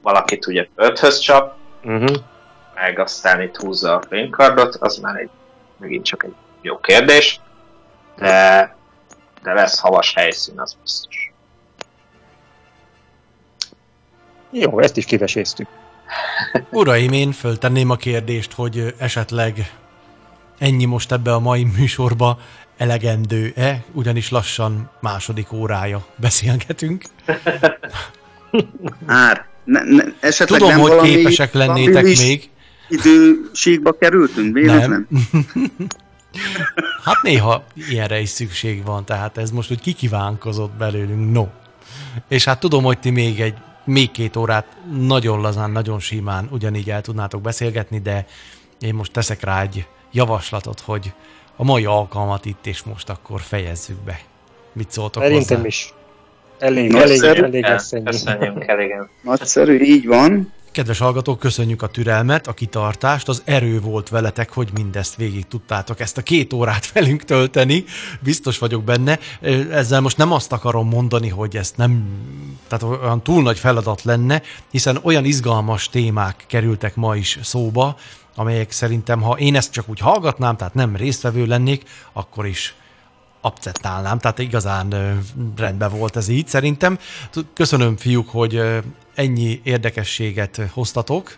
valakit 0.02 0.46
ugye 0.46 0.66
öthöz 0.74 1.18
csap, 1.18 1.56
uh-huh. 1.84 2.16
meg 2.74 2.98
aztán 2.98 3.42
itt 3.42 3.56
húzza 3.56 3.94
a 3.94 4.02
fénykardot, 4.08 4.74
az 4.74 4.96
már 4.96 5.16
egy, 5.16 5.30
megint 5.76 6.04
csak 6.04 6.24
egy 6.24 6.34
jó 6.60 6.78
kérdés, 6.78 7.40
de, 8.16 8.76
de 9.42 9.52
lesz 9.52 9.80
havas 9.80 10.14
helyszín, 10.14 10.60
az 10.60 10.76
biztos. 10.82 11.32
Jó, 14.50 14.80
ezt 14.80 14.96
is 14.96 15.04
kiveséztük. 15.04 15.68
Uraim, 16.70 17.12
én 17.12 17.32
föltenném 17.32 17.90
a 17.90 17.96
kérdést, 17.96 18.52
hogy 18.52 18.94
esetleg 18.98 19.72
ennyi 20.58 20.84
most 20.84 21.12
ebbe 21.12 21.34
a 21.34 21.40
mai 21.40 21.64
műsorba 21.76 22.38
elegendő-e, 22.76 23.84
ugyanis 23.92 24.30
lassan 24.30 24.90
második 25.00 25.52
órája 25.52 26.06
beszélgetünk. 26.16 27.04
Már, 29.06 29.46
ne, 29.64 29.82
ne, 29.84 30.04
esetleg 30.20 30.60
Tudom, 30.60 30.74
nem 30.74 30.80
hogy 30.80 31.10
képesek 31.10 31.52
lennétek 31.52 32.04
még. 32.04 32.50
Időségbe 32.88 33.90
kerültünk, 33.98 34.54
véletlen? 34.54 35.06
Nem. 35.08 35.46
hát 37.04 37.22
néha 37.22 37.64
ilyenre 37.88 38.20
is 38.20 38.28
szükség 38.28 38.84
van, 38.84 39.04
tehát 39.04 39.38
ez 39.38 39.50
most 39.50 39.70
úgy 39.70 39.80
kikívánkozott 39.80 40.72
belőlünk, 40.72 41.32
no. 41.32 41.46
És 42.28 42.44
hát 42.44 42.60
tudom, 42.60 42.84
hogy 42.84 42.98
ti 42.98 43.10
még 43.10 43.40
egy 43.40 43.54
még 43.84 44.10
két 44.10 44.36
órát 44.36 44.66
nagyon 45.00 45.40
lazán, 45.40 45.70
nagyon 45.70 46.00
simán 46.00 46.48
ugyanígy 46.50 46.90
el 46.90 47.00
tudnátok 47.00 47.40
beszélgetni, 47.40 47.98
de 47.98 48.26
én 48.80 48.94
most 48.94 49.12
teszek 49.12 49.42
rá 49.42 49.62
egy 49.62 49.86
javaslatot, 50.12 50.80
hogy 50.80 51.12
a 51.56 51.64
mai 51.64 51.84
alkalmat 51.84 52.44
itt 52.44 52.66
és 52.66 52.82
most 52.82 53.08
akkor 53.08 53.40
fejezzük 53.40 54.00
be. 54.04 54.20
Mit 54.72 54.90
szóltok 54.90 55.22
Szerintem 55.22 55.56
hozzá? 55.56 55.68
is. 55.68 55.94
Elég, 56.58 56.94
elég, 56.94 57.22
elég, 57.22 57.42
elég 57.42 57.64
Köszönjük, 58.04 58.66
elég. 58.66 58.94
Nagyszerű, 59.22 59.80
így 59.80 60.06
van. 60.06 60.52
Kedves 60.72 60.98
hallgatók, 60.98 61.38
köszönjük 61.38 61.82
a 61.82 61.86
türelmet, 61.86 62.46
a 62.46 62.52
kitartást, 62.52 63.28
az 63.28 63.42
erő 63.44 63.80
volt 63.80 64.08
veletek, 64.08 64.52
hogy 64.52 64.68
mindezt 64.74 65.16
végig 65.16 65.46
tudtátok 65.46 66.00
ezt 66.00 66.18
a 66.18 66.22
két 66.22 66.52
órát 66.52 66.90
velünk 66.94 67.24
tölteni, 67.24 67.84
biztos 68.20 68.58
vagyok 68.58 68.84
benne. 68.84 69.18
Ezzel 69.70 70.00
most 70.00 70.16
nem 70.16 70.32
azt 70.32 70.52
akarom 70.52 70.88
mondani, 70.88 71.28
hogy 71.28 71.56
ezt 71.56 71.76
nem, 71.76 72.04
tehát 72.68 73.00
olyan 73.02 73.22
túl 73.22 73.42
nagy 73.42 73.58
feladat 73.58 74.02
lenne, 74.02 74.42
hiszen 74.70 74.98
olyan 75.02 75.24
izgalmas 75.24 75.88
témák 75.88 76.44
kerültek 76.46 76.96
ma 76.96 77.16
is 77.16 77.38
szóba, 77.42 77.96
amelyek 78.34 78.70
szerintem, 78.70 79.20
ha 79.20 79.38
én 79.38 79.56
ezt 79.56 79.72
csak 79.72 79.88
úgy 79.88 79.98
hallgatnám, 79.98 80.56
tehát 80.56 80.74
nem 80.74 80.96
résztvevő 80.96 81.46
lennék, 81.46 81.84
akkor 82.12 82.46
is 82.46 82.74
abcettálnám, 83.42 84.18
tehát 84.18 84.38
igazán 84.38 84.94
rendben 85.56 85.90
volt 85.90 86.16
ez 86.16 86.28
így 86.28 86.48
szerintem. 86.48 86.98
Köszönöm 87.54 87.96
fiúk, 87.96 88.28
hogy 88.28 88.62
ennyi 89.14 89.60
érdekességet 89.64 90.60
hoztatok, 90.72 91.36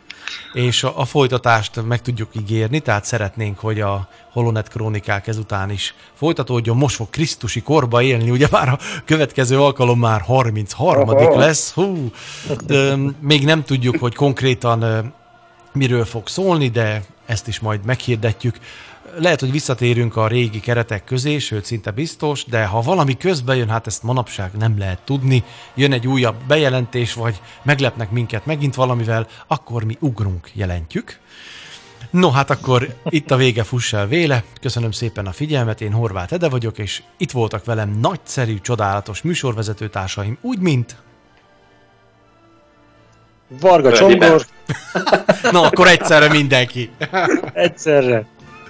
és 0.53 0.83
a, 0.85 0.99
a 1.01 1.05
folytatást 1.05 1.87
meg 1.87 2.03
tudjuk 2.03 2.29
ígérni, 2.33 2.81
tehát 2.81 3.05
szeretnénk, 3.05 3.59
hogy 3.59 3.81
a 3.81 4.09
Holonet 4.33 4.69
krónikák 4.69 5.27
ezután 5.27 5.71
is 5.71 5.95
folytatódjon. 6.15 6.77
Most 6.77 6.97
fog 6.97 7.11
Krisztusi 7.11 7.63
korba 7.63 8.03
élni, 8.03 8.31
ugye 8.31 8.47
már 8.51 8.69
a 8.69 8.79
következő 9.05 9.61
alkalom 9.61 9.99
már 9.99 10.21
33 10.21 11.09
Aha. 11.09 11.39
lesz. 11.39 11.73
Hú, 11.73 12.11
de 12.67 12.97
még 13.21 13.45
nem 13.45 13.65
tudjuk, 13.65 13.97
hogy 13.99 14.15
konkrétan 14.15 15.13
miről 15.73 16.05
fog 16.05 16.29
szólni, 16.29 16.69
de 16.69 17.03
ezt 17.27 17.49
is 17.49 17.61
majd 17.61 17.85
meghirdetjük. 17.85 18.59
Lehet, 19.17 19.41
hogy 19.41 19.51
visszatérünk 19.51 20.17
a 20.17 20.27
régi 20.27 20.61
keretek 20.61 21.05
közé, 21.05 21.39
sőt 21.39 21.65
szinte 21.65 21.91
biztos, 21.91 22.45
de 22.45 22.65
ha 22.65 22.81
valami 22.81 23.17
közbe 23.17 23.57
jön, 23.57 23.69
hát 23.69 23.87
ezt 23.87 24.03
manapság 24.03 24.51
nem 24.53 24.79
lehet 24.79 24.99
tudni, 25.05 25.45
jön 25.75 25.93
egy 25.93 26.07
újabb 26.07 26.37
bejelentés, 26.47 27.15
vagy 27.15 27.41
meglepnek 27.63 28.11
minket 28.11 28.47
megint 28.47 28.75
valamivel, 28.75 29.27
akkor 29.47 29.85
mi 29.85 29.97
ugrunk, 30.01 30.51
jelentjük. 30.53 31.19
No, 32.11 32.31
hát 32.31 32.51
akkor 32.51 32.95
itt 33.09 33.31
a 33.31 33.37
vége, 33.37 33.63
fuss 33.63 33.93
el 33.93 34.07
véle. 34.07 34.45
Köszönöm 34.61 34.91
szépen 34.91 35.27
a 35.27 35.33
figyelmet, 35.33 35.81
én 35.81 35.93
Horváth 35.93 36.33
Ede 36.33 36.49
vagyok, 36.49 36.79
és 36.79 37.03
itt 37.17 37.31
voltak 37.31 37.65
velem 37.65 37.99
nagyszerű, 38.01 38.59
csodálatos 38.59 39.23
műsorvezető 39.23 39.89
társaim, 39.89 40.39
úgy, 40.41 40.59
mint... 40.59 40.97
Varga 43.61 43.93
Csongor. 43.93 44.47
Na, 45.53 45.61
akkor 45.61 45.87
egyszerre 45.87 46.29
mindenki. 46.29 46.91
egyszerre. 47.53 48.27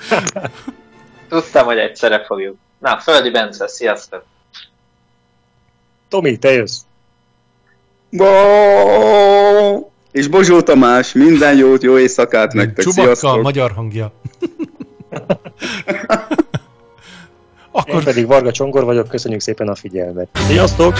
Tudtam, 1.28 1.64
hogy 1.64 1.78
egyszerre 1.78 2.24
fogjuk. 2.24 2.56
Na, 2.78 2.98
Földi 2.98 3.30
Bence, 3.30 3.68
sziasztok! 3.68 4.24
Tomi, 6.08 6.38
te 6.38 6.52
jössz. 6.52 6.80
Bo! 8.10 8.26
És 10.10 10.28
Bozsó 10.28 10.60
Tamás, 10.60 11.12
minden 11.12 11.56
jót, 11.56 11.82
jó 11.82 11.98
éjszakát 11.98 12.52
nektek, 12.52 12.84
Csubakka, 12.84 13.14
sziasztok! 13.14 13.42
magyar 13.42 13.72
hangja. 13.72 14.12
Akkor... 17.76 17.94
Én 17.94 18.04
pedig 18.04 18.26
Varga 18.26 18.52
Csongor 18.52 18.84
vagyok, 18.84 19.08
köszönjük 19.08 19.40
szépen 19.40 19.68
a 19.68 19.74
figyelmet. 19.74 20.28
Sziasztok! 20.46 20.94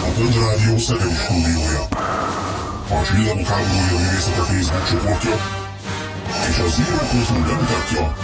A 0.00 0.10
Földrádió 0.16 0.76
Szegedi 3.08 3.28
stúdiója. 3.28 3.38
A 3.38 3.38
Csillagok 3.38 3.46
háborúja 3.46 3.98
művészete 3.98 4.42
Facebook 4.42 4.88
csoportja 4.88 5.34
és 6.48 6.58
a 6.58 6.68
Zero 6.68 7.06
Kultúr 7.10 7.46
bemutatja 7.46 8.14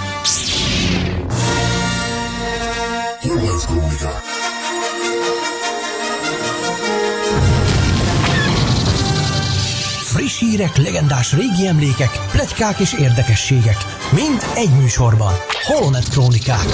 Horváth 3.21 3.67
Krónikák. 3.67 4.23
Friss 10.03 10.39
hírek, 10.39 10.77
legendás 10.77 11.33
régi 11.33 11.67
emlékek, 11.67 12.21
pletykák 12.31 12.79
és 12.79 12.93
érdekességek. 12.93 13.77
Mind 14.13 14.47
egy 14.55 14.71
műsorban. 14.71 15.35
Holonet 15.63 16.09
Krónikák. 16.09 16.67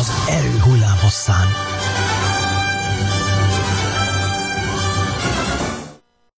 Az 0.00 0.12
erő 0.28 0.58
hullám 0.58 0.98
hosszán. 1.02 1.46